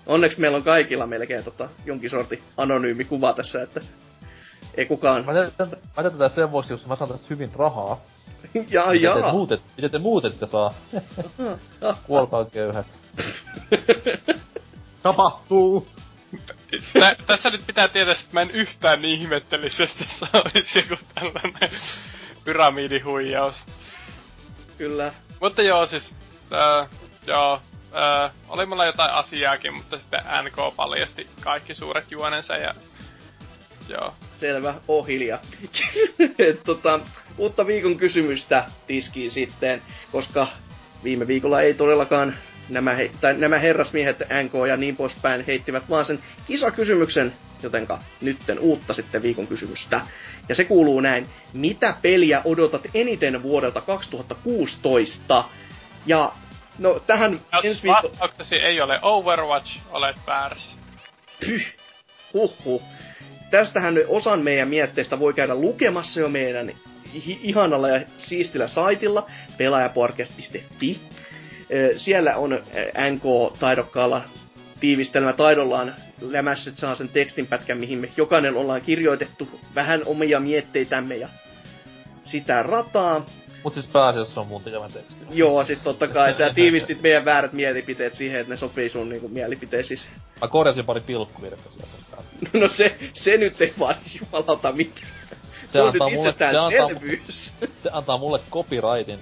[0.07, 3.81] Onneksi meillä on kaikilla melkein tota, jonkin sorti anonyymi kuva tässä, että
[4.77, 5.25] ei kukaan...
[5.25, 5.53] Mä teen,
[5.97, 8.01] mä teen tätä sen vuoksi, jos mä saan tästä hyvin rahaa.
[8.71, 9.15] ja, miten ja.
[9.15, 10.75] Te muutet, miten te muutette saa?
[12.07, 12.87] Kuolkaa köyhät.
[15.03, 15.87] Tapahtuu!
[16.93, 21.71] Tä, tässä nyt pitää tietää, että mä en yhtään ihmettelisi, jos tässä olisi joku tällainen
[22.45, 23.55] pyramidihuijaus.
[24.79, 25.13] Kyllä.
[25.41, 26.15] Mutta joo, siis...
[26.53, 26.89] Äh,
[27.27, 27.61] joo,
[28.25, 32.71] äh, oli mulla jotain asiaakin, mutta sitten NK paljasti kaikki suuret juonensa ja...
[33.89, 34.15] Joo.
[34.45, 35.39] Selvä, oh hiljaa.
[36.67, 37.01] tota,
[37.39, 39.83] uutta viikon kysymystä tiskiin sitten,
[40.13, 40.49] koska
[41.05, 42.35] viime viikolla ei todellakaan
[42.69, 47.33] nämä, he, tai nämä herrasmiehet, NK ja niin poispäin, heittivät vaan sen kisakysymyksen,
[47.63, 50.01] jotenka nytten uutta sitten viikon kysymystä.
[50.49, 55.45] Ja se kuuluu näin, mitä peliä odotat eniten vuodelta 2016?
[56.07, 56.33] Ja
[56.79, 58.11] no tähän Jos ensi viikko...
[58.63, 60.77] Ei ole Overwatch, olet väärässä.
[61.41, 61.77] Pyh,
[62.35, 62.83] huhhuh.
[63.51, 66.73] Tästähän osan meidän mietteistä voi käydä lukemassa jo meidän
[67.43, 69.27] ihanalla ja siistillä saitilla
[69.59, 71.01] pelaajaporkest.fi
[71.97, 72.59] siellä on
[73.11, 74.23] NK-taidokkaalla
[74.81, 81.29] tiivistelmä taidollaan lämässyt saa sen tekstinpätkän, mihin me jokainen ollaan kirjoitettu vähän omia mietteitämme ja
[82.25, 83.27] sitä rataa.
[83.65, 85.25] Mut siis pääasiassa on mun tekemä teksti.
[85.31, 86.35] Joo, siis totta kai.
[86.35, 90.01] Sä tiivistit meidän väärät mielipiteet siihen, että ne sopii sun niinku mielipiteisiin.
[90.41, 91.69] Mä korjasin pari pilkkuvirhettä
[92.61, 95.07] No se, se nyt ei vaan jumalauta mitään.
[95.65, 96.91] Se, se on antaa nyt mulle, se, antaa,
[97.83, 99.19] se antaa mulle copyrightin.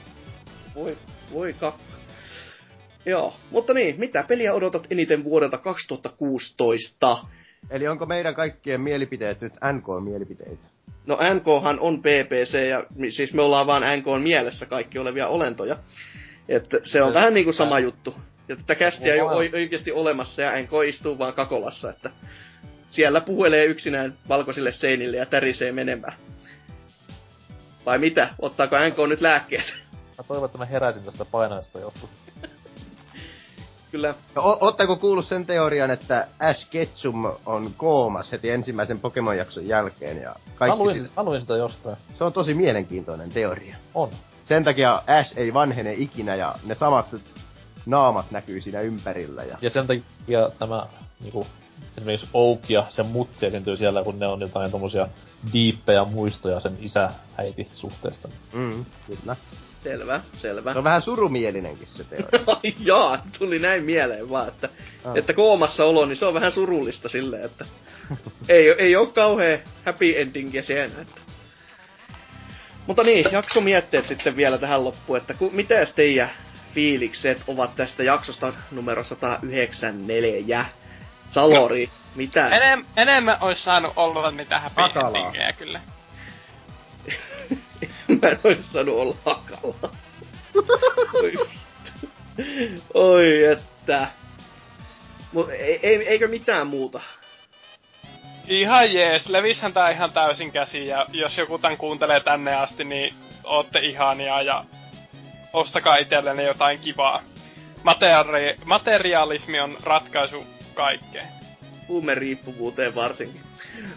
[0.74, 0.97] Voi,
[1.32, 1.92] voi kakka.
[3.07, 7.24] Joo, mutta niin, mitä peliä odotat eniten vuodelta 2016?
[7.70, 10.66] Eli onko meidän kaikkien mielipiteet nyt NK-mielipiteitä?
[11.07, 15.76] No NKhan on PPC ja siis me ollaan vaan NK mielessä kaikki olevia olentoja.
[16.49, 18.15] Että se on se, vähän niinku sama juttu.
[18.49, 22.10] Ja tätä kästiä ei ole oikeasti olemassa ja NK istuu vaan kakolassa, että
[22.92, 26.16] siellä puhelee yksinään valkoisille seinille ja tärisee menemään.
[27.86, 28.28] Vai mitä?
[28.38, 29.74] Ottaako NK nyt lääkkeet?
[29.92, 32.10] Mä toivon, että mä heräisin tästä painoista joskus.
[33.90, 34.14] Kyllä.
[34.34, 40.22] No, ootteko kuullut sen teorian, että Ash Ketchum on koomas heti ensimmäisen Pokemon-jakson jälkeen?
[40.22, 41.12] Ja kaikki haluin, sit...
[41.16, 41.96] haluin sitä jostain.
[42.18, 43.76] Se on tosi mielenkiintoinen teoria.
[43.94, 44.10] On.
[44.44, 47.06] Sen takia Ash ei vanhene ikinä ja ne samat
[47.86, 49.42] naamat näkyy siinä ympärillä.
[49.42, 50.86] Ja, ja sen takia tämä
[51.22, 51.46] niinku,
[51.98, 55.08] esimerkiksi Oak ja sen mutsi esiintyy siellä, kun ne on jotain tommosia
[55.52, 58.28] diippejä muistoja sen isä-äiti suhteesta.
[58.52, 59.36] Mm, kyllä.
[59.84, 60.72] Selvä, selvä.
[60.72, 62.44] Se on vähän surumielinenkin se teoria.
[62.64, 64.68] Ai jaa, tuli näin mieleen vaan, että,
[65.04, 65.16] Ah.
[65.16, 67.64] että koomassa olo, niin se on vähän surullista silleen, että
[68.48, 70.84] ei, ei ole kauhean happy endingiä siinä.
[70.84, 71.20] Että.
[72.86, 76.30] Mutta niin, jakso mietteet sitten vielä tähän loppuun, että ku, mitä teidän
[76.74, 80.64] fiilikset ovat tästä jaksosta numero 194?
[81.32, 82.48] Salori, mitä?
[82.48, 84.82] Enem, enemmän olisi saanut olla mitä happy
[85.58, 85.80] kyllä.
[88.22, 89.90] Mä en olisi saanut olla hakalla.
[91.22, 91.32] Oi.
[92.94, 94.08] Oi että.
[95.32, 97.00] Mut ei, ei, eikö mitään muuta?
[98.48, 103.14] Ihan jees, levishän tää ihan täysin käsiin ja jos joku tän kuuntelee tänne asti, niin
[103.44, 104.64] ootte ihania ja
[105.52, 107.22] ostakaa itsellenne jotain kivaa.
[107.84, 111.26] Materi- materialismi on ratkaisu kaikkeen.
[111.89, 113.41] Huumeriippuvuuteen varsinkin.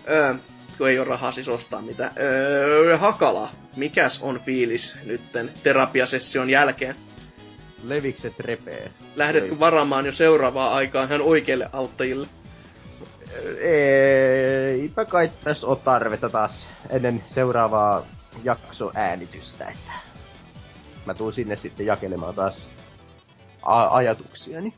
[0.09, 0.35] Öö,
[0.77, 2.11] kun ei ole rahaa siis ostaa mitään.
[2.17, 6.95] Öö, Hakala, mikäs on fiilis nytten terapiasession jälkeen?
[7.83, 8.91] Levikset repee.
[9.15, 12.27] Lähdetkö varaamaan jo seuraavaa aikaa ihan oikeille auttajille?
[14.81, 18.05] Eipä kai tässä ole tarvetta taas ennen seuraavaa
[18.43, 19.91] jaksoäänitystä, että
[21.05, 22.67] mä tuun sinne sitten jakelemaan taas
[23.65, 24.73] a- ajatuksiani.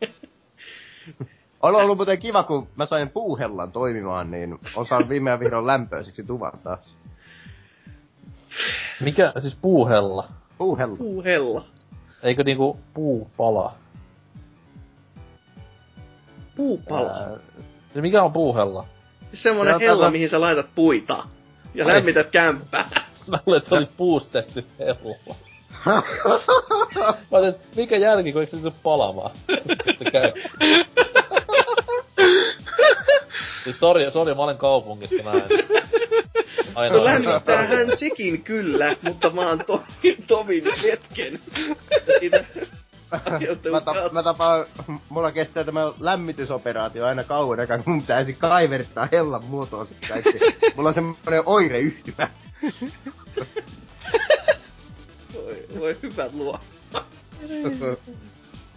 [1.62, 6.24] on ollut muuten kiva, kun mä sain puuhellan toimimaan, niin on saanut viime vihdoin lämpöiseksi
[6.24, 6.96] tuvan taas.
[9.00, 10.28] Mikä, siis puuhella?
[10.58, 10.96] Puuhella.
[10.96, 11.64] Puuhella.
[12.22, 13.74] Eikö niinku puu palaa?
[16.56, 17.10] Puupala.
[17.10, 17.38] Ää,
[17.94, 18.86] mikä on puuhella?
[19.28, 21.24] Siis semmonen Se on hella, tapa- mihin sä laitat puita.
[21.74, 21.92] Ja Ai.
[21.94, 22.88] lämmität kämppää.
[23.30, 25.34] Mä luulen, että se oli puusta tehty hella.
[25.86, 26.02] Mä
[27.32, 29.30] ajattelin, että mikä jälki, kun eikö se palamaan?
[29.98, 30.32] se käy.
[33.64, 35.42] siis sori, sori, mä olen kaupungista näin.
[36.74, 39.82] Aina No lämmittäähän sekin kyllä, mutta vaan to,
[40.26, 41.38] tovin hetken.
[42.20, 42.44] Siitä
[43.70, 44.64] mä, ta- mä tapaan,
[45.08, 49.42] mulla kestää tämä lämmitysoperaatio aina kauan aikaa, kun mun pitäisi kaivertaa hellan
[50.08, 50.38] kaikki.
[50.76, 52.28] Mulla on semmonen oireyhtymä.
[55.78, 56.60] Voi, hyvät luo.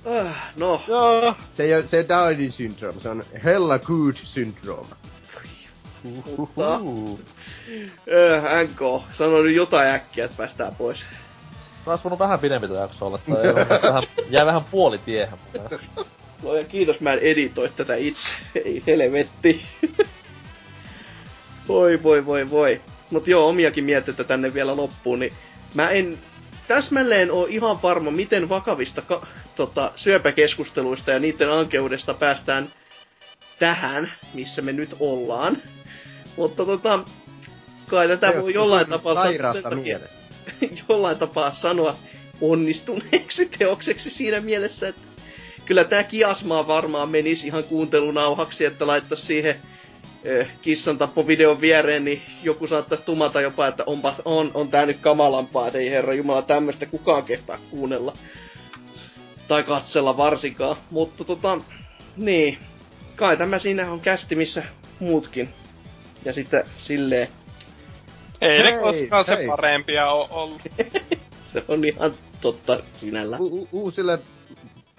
[0.05, 1.35] Ah, no, Joo.
[1.57, 4.87] Se ei ole se Downin syndrome, se on hella good syndrome.
[6.37, 6.75] mutta...
[6.75, 11.05] Äh, NK, sano nyt jotain äkkiä, että päästään pois.
[11.85, 13.19] Taas voinut vähän pidempi jakso olla.
[13.27, 15.79] Ole vähän, jää vähän mun mielestä.
[16.43, 18.27] No ja kiitos, mä en editoi tätä itse.
[18.55, 19.65] Ei helvetti.
[21.67, 22.81] voi voi voi voi.
[23.11, 25.33] Mut joo, omiakin mietteitä tänne vielä loppuun, niin
[25.73, 26.17] mä en
[26.67, 32.69] täsmälleen oo ihan varma, miten vakavista ka- tota, syöpäkeskusteluista ja niiden ankeudesta päästään
[33.59, 35.57] tähän, missä me nyt ollaan.
[36.37, 36.99] Mutta tota,
[37.89, 39.99] kai tätä voi jollain tapaa takia-
[40.89, 41.95] jollain tapaa sanoa
[42.41, 45.01] onnistuneeksi teokseksi siinä mielessä, että
[45.65, 49.55] kyllä tämä kiasmaa varmaan menisi ihan kuuntelunauhaksi, että laittaisi siihen
[50.61, 55.67] kissan tappovideon viereen, niin joku saattaisi tumata jopa, että onpa, on, on tää nyt kamalampaa,
[55.67, 58.13] että ei herra jumala tämmöistä kukaan kehtaa kuunnella.
[59.47, 60.75] Tai katsella varsinkaan.
[60.91, 61.57] Mutta tota,
[62.17, 62.57] niin.
[63.15, 64.63] Kai tämä siinä on kästi, missä
[64.99, 65.49] muutkin.
[66.25, 67.27] Ja sitten silleen,
[68.41, 70.61] Ei ne Hei, koskaan se parempia oo ollut.
[71.53, 73.37] se on ihan totta sinällä.
[73.39, 74.19] U- u- uusille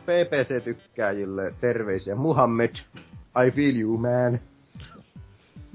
[0.07, 2.15] PPC-tykkääjille terveisiä.
[2.15, 2.75] Muhammed,
[3.47, 4.41] I feel you man.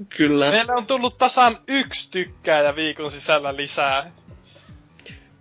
[0.08, 0.50] Kyllä.
[0.50, 4.12] Meillä on tullut tasan yksi tykkääjä viikon sisällä lisää.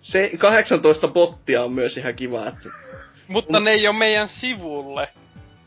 [0.02, 2.70] Se 18 bottia on myös ihan kiva, että...
[3.28, 5.10] Mutta ne ei oo meidän sivulle.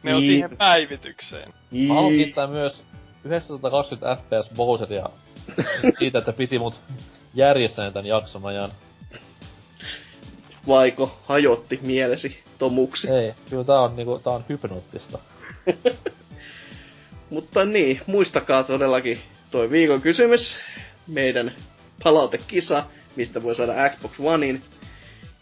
[0.03, 0.31] Ne on Niin.
[0.31, 1.53] siihen päivitykseen.
[1.71, 2.85] Mä haluan kiittää myös
[3.25, 5.07] 920 FPS Bowseria
[5.99, 6.81] siitä, että piti mut
[7.35, 8.71] järjestään tän jakson ajan.
[10.69, 13.11] Vaiko hajotti mielesi tomuksi.
[13.11, 15.19] Ei, kyllä tää on niinku, tää on hypnoottista.
[17.31, 19.19] Mutta niin, muistakaa todellakin
[19.51, 20.57] toi viikon kysymys.
[21.09, 21.53] Meidän
[22.03, 22.85] palautekisa,
[23.17, 24.63] mistä voi saada Xbox Onein.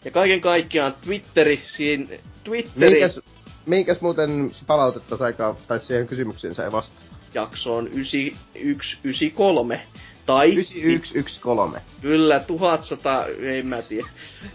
[0.05, 2.05] Ja kaiken kaikkiaan Twitteri, siinä
[2.43, 3.19] Twitteri Minkäs,
[3.65, 7.13] minkäs muuten se palautetta saikaan, tai siihen kysymykseen sai vastata?
[7.33, 9.81] jaksoon 9193.
[10.25, 12.01] Tai 9113.
[12.01, 14.07] Kyllä, 1100, ei mä tiedä.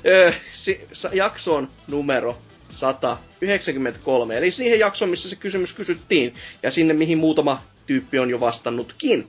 [0.07, 2.39] Öö, si, sa, jaksoon numero
[2.71, 8.41] 193, eli siihen jaksoon, missä se kysymys kysyttiin, ja sinne, mihin muutama tyyppi on jo
[8.41, 9.29] vastannutkin.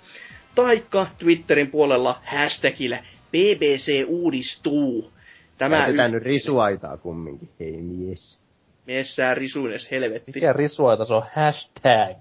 [0.55, 5.11] Taikka Twitterin puolella hashtagillä BBC uudistuu.
[5.57, 8.39] Tämä Käytetään nyt risuaitaa kumminkin, hei mies.
[8.87, 10.31] Messää risuines helvetti.
[10.35, 12.17] Mikä risuaita se on hashtag?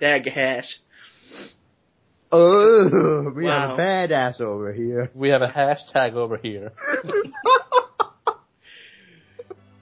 [0.00, 0.82] Tag hash.
[2.32, 3.72] Oh, we have Wow.
[3.72, 5.08] a badass over here.
[5.18, 6.70] We have a hashtag over here.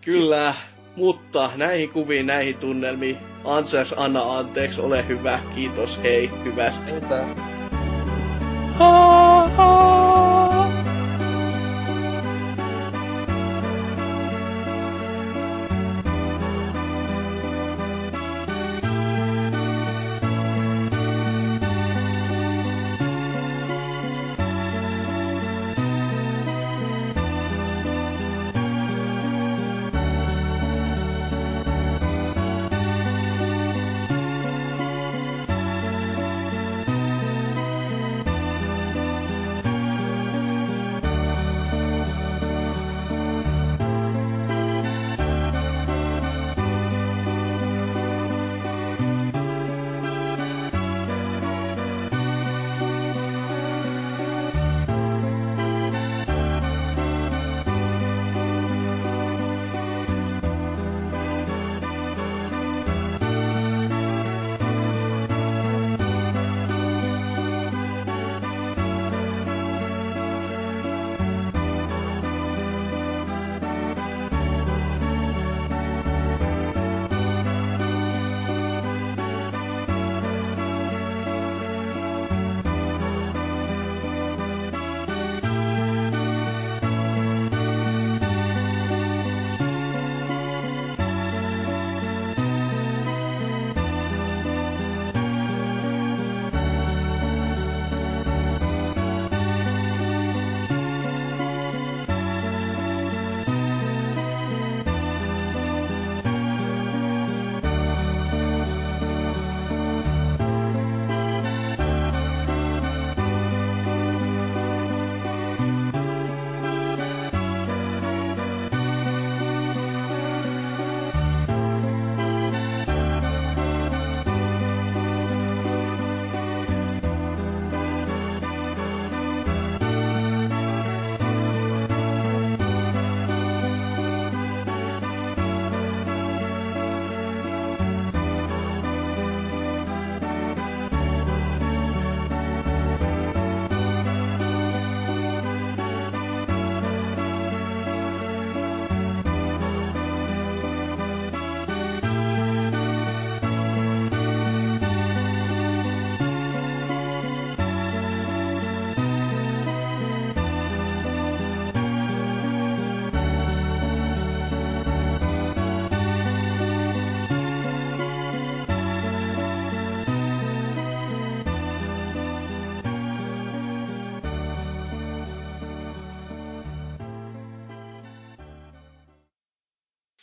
[0.09, 0.55] Kyllä,
[0.97, 3.19] mutta näihin kuviin, näihin tunnelmiin.
[3.45, 6.93] Ansers, anna anteeksi, ole hyvä, kiitos, hei, hyvästi.
[6.93, 7.25] Mitä?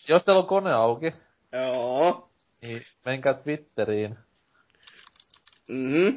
[0.08, 1.14] Jos teillä on kone auki,
[1.52, 2.30] Joo.
[2.62, 4.18] niin menkää Twitteriin.
[5.68, 6.16] Mhm.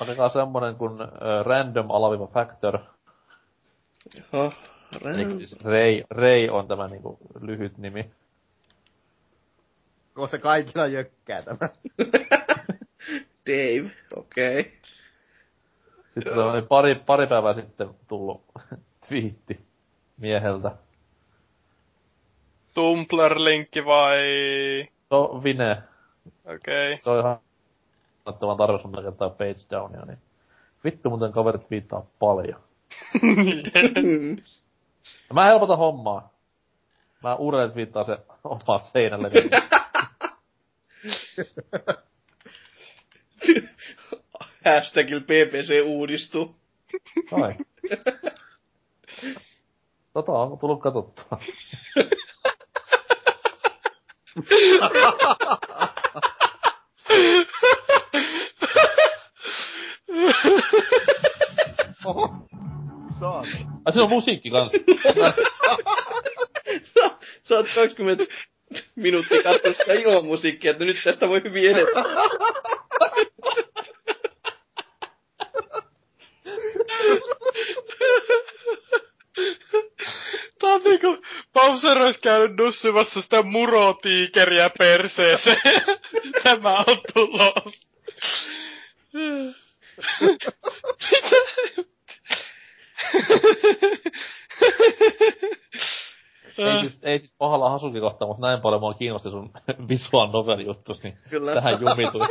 [0.00, 1.08] Otekaa semmonen kuin uh,
[1.42, 2.78] random alaviva factor.
[4.14, 4.52] Jaha.
[5.04, 5.36] Eli Räm.
[5.36, 8.10] siis Ray, Ray on tämä niinku lyhyt nimi.
[10.14, 11.58] Kohta kaikilla jökkää tämä.
[13.46, 14.60] Dave, okei.
[14.60, 14.72] Okay.
[16.10, 18.44] Sitten oli pari, pari päivää sitten tullut
[19.08, 19.66] twiitti
[20.16, 20.70] mieheltä.
[22.74, 24.18] Tumblr-linkki vai...
[25.08, 25.82] Se on Vine.
[26.44, 26.98] Okei.
[26.98, 27.38] Se on ihan
[28.24, 30.18] kannattavan tarjous monta kertaa page downia, niin
[30.84, 32.60] vittu muuten kaverit viittaa paljon.
[35.28, 36.32] Ja mä helpotan hommaa.
[37.22, 39.30] Mä uudelleen viittaa se omaa seinälle.
[43.48, 43.68] Niin
[44.64, 46.56] Hashtagillä PPC uudistuu.
[47.32, 47.54] Ai.
[50.12, 51.38] Tota on tullut katsottua.
[62.04, 62.28] Oho.
[63.20, 63.46] Saat.
[63.84, 64.72] Ai siinä on musiikki kans.
[66.82, 67.10] Sä,
[67.42, 68.26] sä oot 20
[68.94, 72.04] minuuttia katsonut sitä ilman musiikkia, että nyt tästä voi hyvin edetä.
[80.60, 81.18] Tää on niinku,
[81.52, 85.58] Bowser olisi käynyt nussimassa sitä murotiikeriä perseeseen.
[86.42, 87.88] Tämä on tulos.
[96.58, 99.50] ei, siis, ei siis pahalla hasuki kohtaa, mutta näin paljon mua kiinnosti sun
[99.88, 101.54] visual novel juttus, niin Kyllä.
[101.54, 102.26] tähän jumitui.